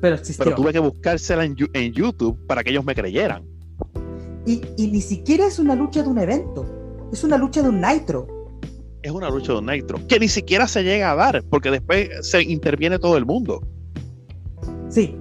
Pero, 0.00 0.16
pero 0.38 0.54
tuve 0.54 0.72
que 0.72 0.78
buscársela 0.78 1.44
en, 1.44 1.56
en 1.72 1.92
YouTube 1.92 2.38
para 2.46 2.62
que 2.62 2.70
ellos 2.70 2.84
me 2.84 2.94
creyeran. 2.94 3.44
Y, 4.46 4.62
ni 4.78 5.02
siquiera 5.02 5.46
es 5.46 5.58
una 5.58 5.74
lucha 5.74 6.02
de 6.02 6.08
un 6.08 6.18
evento, 6.18 7.08
es 7.12 7.22
una 7.22 7.36
lucha 7.36 7.62
de 7.62 7.68
un 7.68 7.82
Nitro. 7.82 8.26
Es 9.02 9.12
una 9.12 9.28
lucha 9.28 9.52
de 9.52 9.58
un 9.58 9.66
Nitro, 9.66 9.98
que 10.08 10.18
ni 10.18 10.28
siquiera 10.28 10.66
se 10.66 10.82
llega 10.82 11.12
a 11.12 11.14
dar, 11.14 11.44
porque 11.50 11.70
después 11.70 12.08
se 12.22 12.42
interviene 12.42 12.98
todo 12.98 13.18
el 13.18 13.26
mundo. 13.26 13.60
Sí, 14.88 15.14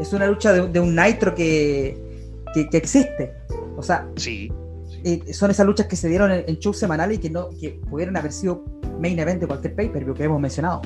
es 0.00 0.12
una 0.12 0.26
lucha 0.26 0.52
de, 0.52 0.80
un 0.80 0.96
Nitro 0.96 1.32
que, 1.32 1.96
que, 2.54 2.76
existe. 2.76 3.34
O 3.76 3.82
sea, 3.82 4.08
sí, 4.16 4.50
eh, 5.04 5.32
son 5.32 5.52
esas 5.52 5.64
luchas 5.64 5.86
que 5.86 5.94
se 5.94 6.08
dieron 6.08 6.32
en, 6.32 6.56
shows 6.56 6.78
semanales 6.78 7.18
y 7.18 7.20
que, 7.20 7.30
no, 7.30 7.50
que 7.50 7.80
pudieran 7.88 8.16
haber 8.16 8.32
sido 8.32 8.64
main 8.98 9.16
event 9.16 9.40
de 9.40 9.46
cualquier 9.46 9.76
pay-per-view 9.76 10.14
que 10.14 10.24
hemos 10.24 10.40
mencionado. 10.40 10.82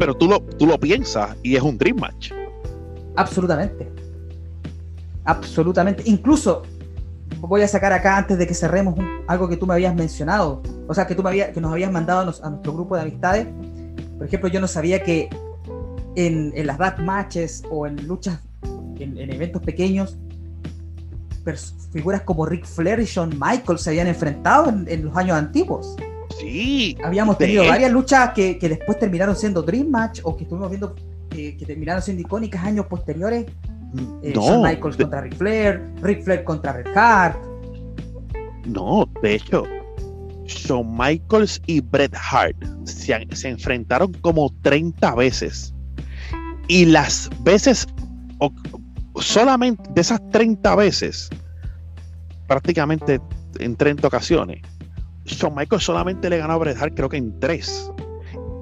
Pero 0.00 0.16
tú 0.16 0.26
lo, 0.26 0.40
tú 0.40 0.66
lo 0.66 0.80
piensas 0.80 1.36
y 1.42 1.56
es 1.56 1.62
un 1.62 1.76
dream 1.76 1.98
match. 2.00 2.32
Absolutamente. 3.16 3.86
Absolutamente. 5.24 6.02
Incluso 6.06 6.62
voy 7.38 7.60
a 7.60 7.68
sacar 7.68 7.92
acá 7.92 8.16
antes 8.16 8.38
de 8.38 8.46
que 8.46 8.54
cerremos 8.54 8.94
algo 9.26 9.46
que 9.46 9.58
tú 9.58 9.66
me 9.66 9.74
habías 9.74 9.94
mencionado, 9.94 10.62
o 10.88 10.94
sea, 10.94 11.06
que 11.06 11.14
tú 11.14 11.22
me 11.22 11.28
habías, 11.28 11.50
que 11.50 11.60
nos 11.60 11.70
habías 11.70 11.92
mandado 11.92 12.20
a, 12.20 12.24
nuestro 12.24 12.72
grupo 12.72 12.96
de 12.96 13.02
amistades. 13.02 13.46
Por 14.16 14.26
ejemplo, 14.26 14.48
yo 14.48 14.58
no 14.58 14.66
sabía 14.66 15.02
que 15.02 15.28
en, 16.16 16.66
las 16.66 16.78
dark 16.78 16.98
matches 17.02 17.62
o 17.70 17.86
en 17.86 18.06
luchas, 18.06 18.40
en, 18.98 19.18
eventos 19.18 19.60
pequeños, 19.60 20.16
figuras 21.92 22.22
como 22.22 22.46
Rick 22.46 22.64
Flair 22.64 23.00
y 23.00 23.04
Shawn 23.04 23.38
Michaels 23.38 23.82
se 23.82 23.90
habían 23.90 24.06
enfrentado 24.06 24.70
en, 24.70 25.04
los 25.04 25.14
años 25.14 25.36
antiguos. 25.36 25.94
Sí. 26.40 26.96
Habíamos 27.04 27.38
tenido 27.38 27.66
varias 27.66 27.92
luchas 27.92 28.32
que, 28.32 28.58
después 28.60 28.98
terminaron 28.98 29.36
siendo 29.36 29.62
Dream 29.62 29.88
Match 29.88 30.20
o 30.22 30.36
que 30.36 30.44
estuvimos 30.44 30.70
viendo 30.70 30.94
que 31.30 31.64
terminaron 31.64 32.02
siendo 32.02 32.22
icónicas 32.22 32.64
años 32.64 32.86
posteriores 32.86 33.46
eh, 34.22 34.32
no, 34.34 34.62
Michaels 34.62 34.96
contra 34.96 35.20
Ric 35.20 35.36
Flair, 35.36 35.82
Ric 36.02 36.22
Flair 36.22 36.44
contra 36.44 36.72
Red 36.72 36.96
Hart. 36.96 37.36
No, 38.66 39.08
de 39.22 39.34
hecho, 39.34 39.64
Shawn 40.46 40.96
Michaels 40.96 41.60
y 41.66 41.80
Bret 41.80 42.14
Hart 42.14 42.56
se, 42.84 43.48
enfrentaron 43.48 44.12
como 44.20 44.50
30 44.62 45.14
veces. 45.14 45.74
Y 46.68 46.84
las 46.84 47.28
veces, 47.42 47.86
solamente 49.16 49.82
de 49.92 50.00
esas 50.00 50.20
30 50.30 50.76
veces, 50.76 51.28
prácticamente 52.46 53.20
en 53.58 53.76
30 53.76 54.06
ocasiones, 54.06 54.62
Shawn 55.36 55.54
Michaels 55.54 55.84
solamente 55.84 56.30
le 56.30 56.38
ganó 56.38 56.54
a 56.54 56.58
Bret 56.58 56.76
Hart 56.80 56.94
creo 56.94 57.08
que 57.08 57.16
en 57.16 57.38
tres. 57.40 57.90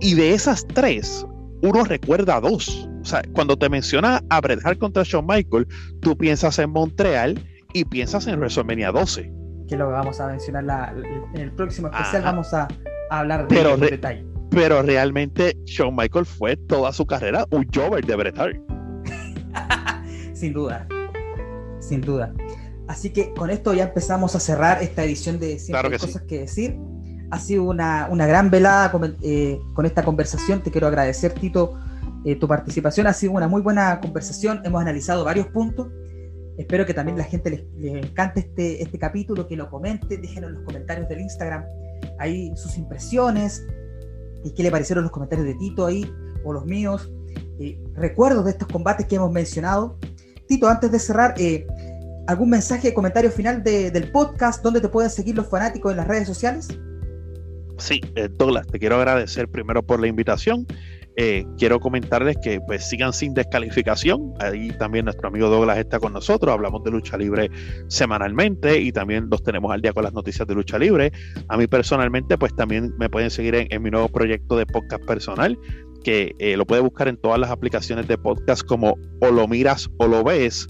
Y 0.00 0.14
de 0.14 0.32
esas 0.32 0.66
tres, 0.68 1.26
uno 1.62 1.84
recuerda 1.84 2.40
dos. 2.40 2.88
O 3.00 3.04
sea, 3.04 3.22
cuando 3.32 3.56
te 3.56 3.68
menciona 3.68 4.22
a 4.30 4.40
Bret 4.40 4.60
Hart 4.64 4.78
contra 4.78 5.02
Shawn 5.04 5.26
Michaels, 5.26 5.66
tú 6.00 6.16
piensas 6.16 6.58
en 6.58 6.70
Montreal 6.70 7.40
y 7.72 7.84
piensas 7.84 8.26
en 8.26 8.38
WrestleMania 8.38 8.92
12. 8.92 9.32
Que 9.68 9.76
lo 9.76 9.90
vamos 9.90 10.20
a 10.20 10.28
mencionar 10.28 10.94
en 11.34 11.40
el 11.40 11.52
próximo 11.52 11.88
especial, 11.88 12.22
vamos 12.22 12.52
a, 12.54 12.68
hablar 13.10 13.46
de 13.46 13.54
pero 13.54 13.76
detalle. 13.76 14.24
Pero 14.50 14.82
realmente 14.82 15.56
Shawn 15.64 15.94
Michaels 15.94 16.28
fue 16.28 16.56
toda 16.56 16.92
su 16.92 17.06
carrera 17.06 17.44
un 17.50 17.66
jover 17.74 18.04
de 18.04 18.16
Bret 18.16 18.38
Hart. 18.38 18.56
sin 20.34 20.52
duda, 20.52 20.86
sin 21.80 22.00
duda. 22.00 22.32
Así 22.88 23.10
que 23.10 23.32
con 23.34 23.50
esto 23.50 23.74
ya 23.74 23.84
empezamos 23.84 24.34
a 24.34 24.40
cerrar 24.40 24.82
esta 24.82 25.04
edición 25.04 25.38
de 25.38 25.58
Siempre 25.58 25.98
Cosas 25.98 26.22
que 26.22 26.40
Decir. 26.40 26.76
Ha 27.30 27.38
sido 27.38 27.64
una, 27.64 28.08
gran 28.08 28.50
velada 28.50 28.90
eh, 29.22 29.60
con, 29.74 29.84
esta 29.84 30.02
conversación. 30.02 30.62
Te 30.62 30.70
quiero 30.70 30.86
agradecer, 30.86 31.32
Tito, 31.34 31.78
eh, 32.24 32.36
tu 32.36 32.48
participación. 32.48 33.06
Ha 33.06 33.12
sido 33.12 33.32
una 33.32 33.46
muy 33.46 33.60
buena 33.60 34.00
conversación. 34.00 34.62
Hemos 34.64 34.80
analizado 34.80 35.24
varios 35.24 35.48
puntos. 35.48 35.88
Espero 36.56 36.86
que 36.86 36.94
también 36.94 37.18
la 37.18 37.24
gente 37.24 37.50
les, 37.50 37.94
encante 38.02 38.40
este, 38.40 38.82
este 38.82 38.98
capítulo, 38.98 39.46
que 39.46 39.54
lo 39.54 39.68
comente, 39.70 40.16
déjenos 40.16 40.50
en 40.50 40.56
los 40.56 40.64
comentarios 40.64 41.08
del 41.08 41.20
Instagram 41.20 41.64
ahí 42.18 42.52
sus 42.56 42.76
impresiones 42.76 43.64
y 44.44 44.52
qué 44.52 44.62
le 44.62 44.70
parecieron 44.70 45.04
los 45.04 45.12
comentarios 45.12 45.46
de 45.46 45.54
Tito 45.54 45.86
ahí 45.86 46.10
o 46.44 46.52
los 46.52 46.64
míos. 46.64 47.10
Eh, 47.60 47.78
recuerdos 47.94 48.44
de 48.44 48.52
estos 48.52 48.68
combates 48.68 49.06
que 49.06 49.16
hemos 49.16 49.32
mencionado. 49.32 49.98
Tito, 50.46 50.68
antes 50.68 50.90
de 50.90 50.98
cerrar, 50.98 51.34
¿algún 52.28 52.50
mensaje, 52.50 52.92
comentario 52.92 53.30
final 53.30 53.62
del 53.62 54.12
podcast? 54.12 54.62
¿Dónde 54.62 54.82
te 54.82 54.88
pueden 54.88 55.10
seguir 55.10 55.34
los 55.34 55.48
fanáticos 55.48 55.90
en 55.90 55.96
las 55.96 56.06
redes 56.06 56.28
sociales? 56.28 56.68
Sí, 57.78 58.02
eh, 58.16 58.28
Douglas, 58.30 58.66
te 58.66 58.78
quiero 58.78 58.96
agradecer 58.96 59.48
primero 59.48 59.82
por 59.82 59.98
la 59.98 60.08
invitación. 60.08 60.66
Eh, 61.16 61.46
quiero 61.56 61.80
comentarles 61.80 62.36
que 62.42 62.60
pues 62.66 62.86
sigan 62.86 63.14
sin 63.14 63.32
descalificación. 63.32 64.34
Ahí 64.40 64.68
también 64.78 65.06
nuestro 65.06 65.28
amigo 65.28 65.48
Douglas 65.48 65.78
está 65.78 65.98
con 65.98 66.12
nosotros. 66.12 66.52
Hablamos 66.52 66.84
de 66.84 66.90
lucha 66.90 67.16
libre 67.16 67.50
semanalmente 67.88 68.78
y 68.78 68.92
también 68.92 69.28
los 69.30 69.42
tenemos 69.42 69.72
al 69.72 69.80
día 69.80 69.94
con 69.94 70.04
las 70.04 70.12
noticias 70.12 70.46
de 70.46 70.54
lucha 70.54 70.78
libre. 70.78 71.10
A 71.48 71.56
mí 71.56 71.66
personalmente 71.66 72.36
pues 72.36 72.54
también 72.54 72.92
me 72.98 73.08
pueden 73.08 73.30
seguir 73.30 73.66
en, 73.70 73.82
mi 73.82 73.90
nuevo 73.90 74.08
proyecto 74.10 74.58
de 74.58 74.66
podcast 74.66 75.02
personal 75.06 75.58
que 76.04 76.32
eh, 76.38 76.58
lo 76.58 76.66
puede 76.66 76.82
buscar 76.82 77.08
en 77.08 77.16
todas 77.16 77.40
las 77.40 77.50
aplicaciones 77.50 78.06
de 78.06 78.18
podcast 78.18 78.62
como 78.62 78.96
o 79.20 79.30
lo 79.30 79.48
miras 79.48 79.88
o 79.96 80.06
lo 80.06 80.22
ves. 80.22 80.68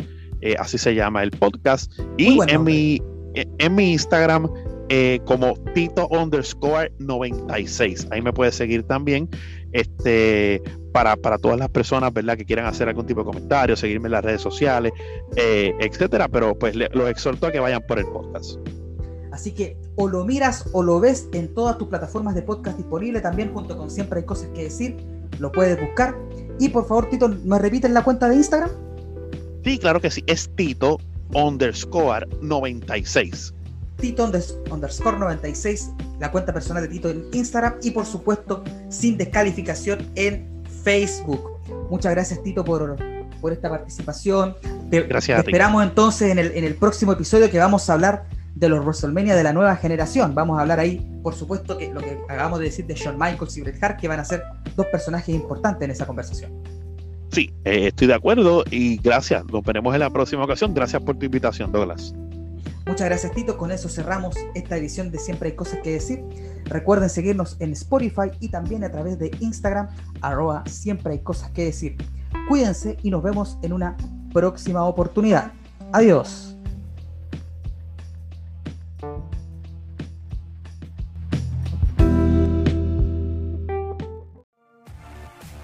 Así 0.58 0.78
se 0.78 0.94
llama 0.94 1.22
el 1.22 1.30
podcast. 1.30 1.92
Y 2.16 2.38
en 2.48 2.64
mi, 2.64 3.02
en 3.34 3.74
mi 3.74 3.92
Instagram 3.92 4.48
eh, 4.90 5.20
como 5.26 5.54
Tito 5.74 6.08
underscore 6.08 6.92
96. 6.98 8.08
Ahí 8.10 8.22
me 8.22 8.32
puedes 8.32 8.54
seguir 8.54 8.84
también. 8.84 9.28
Este, 9.72 10.62
para, 10.92 11.16
todas 11.38 11.58
las 11.58 11.68
personas, 11.68 12.12
¿verdad? 12.12 12.38
Que 12.38 12.46
quieran 12.46 12.64
hacer 12.64 12.88
algún 12.88 13.04
tipo 13.04 13.20
de 13.20 13.26
comentario, 13.26 13.76
seguirme 13.76 14.06
en 14.06 14.12
las 14.12 14.24
redes 14.24 14.40
sociales, 14.40 14.92
eh, 15.36 15.74
etcétera. 15.78 16.28
Pero 16.28 16.58
pues 16.58 16.74
los 16.74 17.10
exhorto 17.10 17.46
a 17.46 17.52
que 17.52 17.60
vayan 17.60 17.82
por 17.86 17.98
el 17.98 18.06
podcast. 18.06 18.58
Así 19.30 19.52
que 19.52 19.76
o 19.96 20.08
lo 20.08 20.24
miras 20.24 20.64
o 20.72 20.82
lo 20.82 20.98
ves 21.00 21.28
en 21.32 21.54
todas 21.54 21.76
tus 21.76 21.88
plataformas 21.88 22.34
de 22.34 22.42
podcast 22.42 22.78
disponibles 22.78 23.22
también, 23.22 23.52
junto 23.52 23.76
con 23.76 23.90
siempre 23.90 24.20
hay 24.20 24.26
cosas 24.26 24.48
que 24.54 24.64
decir. 24.64 24.96
Lo 25.38 25.52
puedes 25.52 25.78
buscar. 25.78 26.16
Y 26.58 26.70
por 26.70 26.86
favor, 26.88 27.10
Tito, 27.10 27.28
¿me 27.28 27.58
repiten 27.58 27.92
la 27.92 28.02
cuenta 28.02 28.28
de 28.28 28.36
Instagram? 28.36 28.70
Sí, 29.64 29.78
claro 29.78 30.00
que 30.00 30.10
sí. 30.10 30.22
Es 30.26 30.48
Tito 30.54 30.98
underscore 31.34 32.26
96. 32.40 33.54
Tito 34.00 34.30
underscore 34.70 35.18
96, 35.18 35.90
la 36.20 36.30
cuenta 36.30 36.52
personal 36.52 36.82
de 36.84 36.88
Tito 36.88 37.10
en 37.10 37.24
Instagram 37.32 37.74
y 37.82 37.90
por 37.90 38.06
supuesto 38.06 38.62
sin 38.88 39.16
descalificación 39.18 40.10
en 40.14 40.62
Facebook. 40.84 41.58
Muchas 41.90 42.12
gracias 42.12 42.42
Tito 42.42 42.64
por, 42.64 42.96
por 43.40 43.52
esta 43.52 43.68
participación. 43.68 44.56
gracias. 44.90 45.40
esperamos 45.40 45.82
entonces 45.82 46.30
en 46.30 46.38
el, 46.38 46.52
en 46.52 46.64
el 46.64 46.76
próximo 46.76 47.12
episodio 47.12 47.50
que 47.50 47.58
vamos 47.58 47.90
a 47.90 47.94
hablar 47.94 48.26
de 48.54 48.68
los 48.68 48.84
WrestleMania 48.84 49.36
de 49.36 49.42
la 49.42 49.52
nueva 49.52 49.76
generación. 49.76 50.34
Vamos 50.34 50.58
a 50.58 50.62
hablar 50.62 50.80
ahí, 50.80 51.20
por 51.22 51.34
supuesto, 51.34 51.78
que 51.78 51.92
lo 51.92 52.00
que 52.00 52.18
acabamos 52.28 52.58
de 52.58 52.66
decir 52.66 52.86
de 52.86 52.94
Shawn 52.94 53.16
Michaels 53.16 53.56
y 53.56 53.62
Bret 53.62 53.82
Hart, 53.82 54.00
que 54.00 54.08
van 54.08 54.20
a 54.20 54.24
ser 54.24 54.42
dos 54.74 54.86
personajes 54.86 55.34
importantes 55.34 55.84
en 55.84 55.90
esa 55.90 56.06
conversación. 56.06 56.52
Sí, 57.30 57.52
eh, 57.64 57.88
estoy 57.88 58.06
de 58.06 58.14
acuerdo 58.14 58.64
y 58.70 58.96
gracias. 58.98 59.44
Nos 59.52 59.62
veremos 59.62 59.94
en 59.94 60.00
la 60.00 60.10
próxima 60.10 60.44
ocasión. 60.44 60.74
Gracias 60.74 61.02
por 61.02 61.16
tu 61.16 61.26
invitación, 61.26 61.72
Douglas. 61.72 62.14
Muchas 62.86 63.06
gracias 63.06 63.32
Tito, 63.32 63.58
con 63.58 63.70
eso 63.70 63.90
cerramos 63.90 64.34
esta 64.54 64.78
edición 64.78 65.10
de 65.10 65.18
Siempre 65.18 65.50
hay 65.50 65.56
cosas 65.56 65.80
que 65.82 65.92
decir. 65.92 66.24
Recuerden 66.64 67.10
seguirnos 67.10 67.56
en 67.60 67.72
Spotify 67.72 68.30
y 68.40 68.48
también 68.48 68.82
a 68.82 68.90
través 68.90 69.18
de 69.18 69.30
Instagram, 69.40 69.88
arroba 70.22 70.64
Siempre 70.66 71.12
hay 71.12 71.18
cosas 71.18 71.50
que 71.50 71.64
decir. 71.64 71.96
Cuídense 72.48 72.96
y 73.02 73.10
nos 73.10 73.22
vemos 73.22 73.58
en 73.62 73.74
una 73.74 73.94
próxima 74.32 74.84
oportunidad. 74.84 75.52
Adiós. 75.92 76.57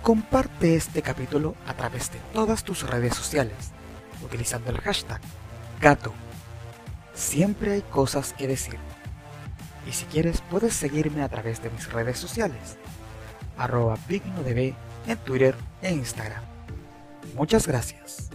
Comparte 0.05 0.77
este 0.77 1.01
capítulo 1.01 1.55
a 1.67 1.73
través 1.73 2.13
de 2.13 2.19
todas 2.35 2.63
tus 2.63 2.83
redes 2.87 3.15
sociales 3.15 3.73
utilizando 4.23 4.71
el 4.71 4.79
hashtag 4.79 5.19
gato 5.81 6.13
Siempre 7.15 7.73
hay 7.73 7.81
cosas 7.81 8.35
que 8.35 8.47
decir. 8.47 8.79
Y 9.89 9.93
si 9.93 10.05
quieres 10.05 10.43
puedes 10.51 10.75
seguirme 10.75 11.23
a 11.23 11.31
través 11.31 11.63
de 11.63 11.71
mis 11.71 11.91
redes 11.91 12.19
sociales. 12.19 12.77
Arroba 13.57 13.97
en 14.11 15.17
Twitter 15.25 15.55
e 15.81 15.93
Instagram. 15.93 16.43
Muchas 17.35 17.67
gracias. 17.67 18.29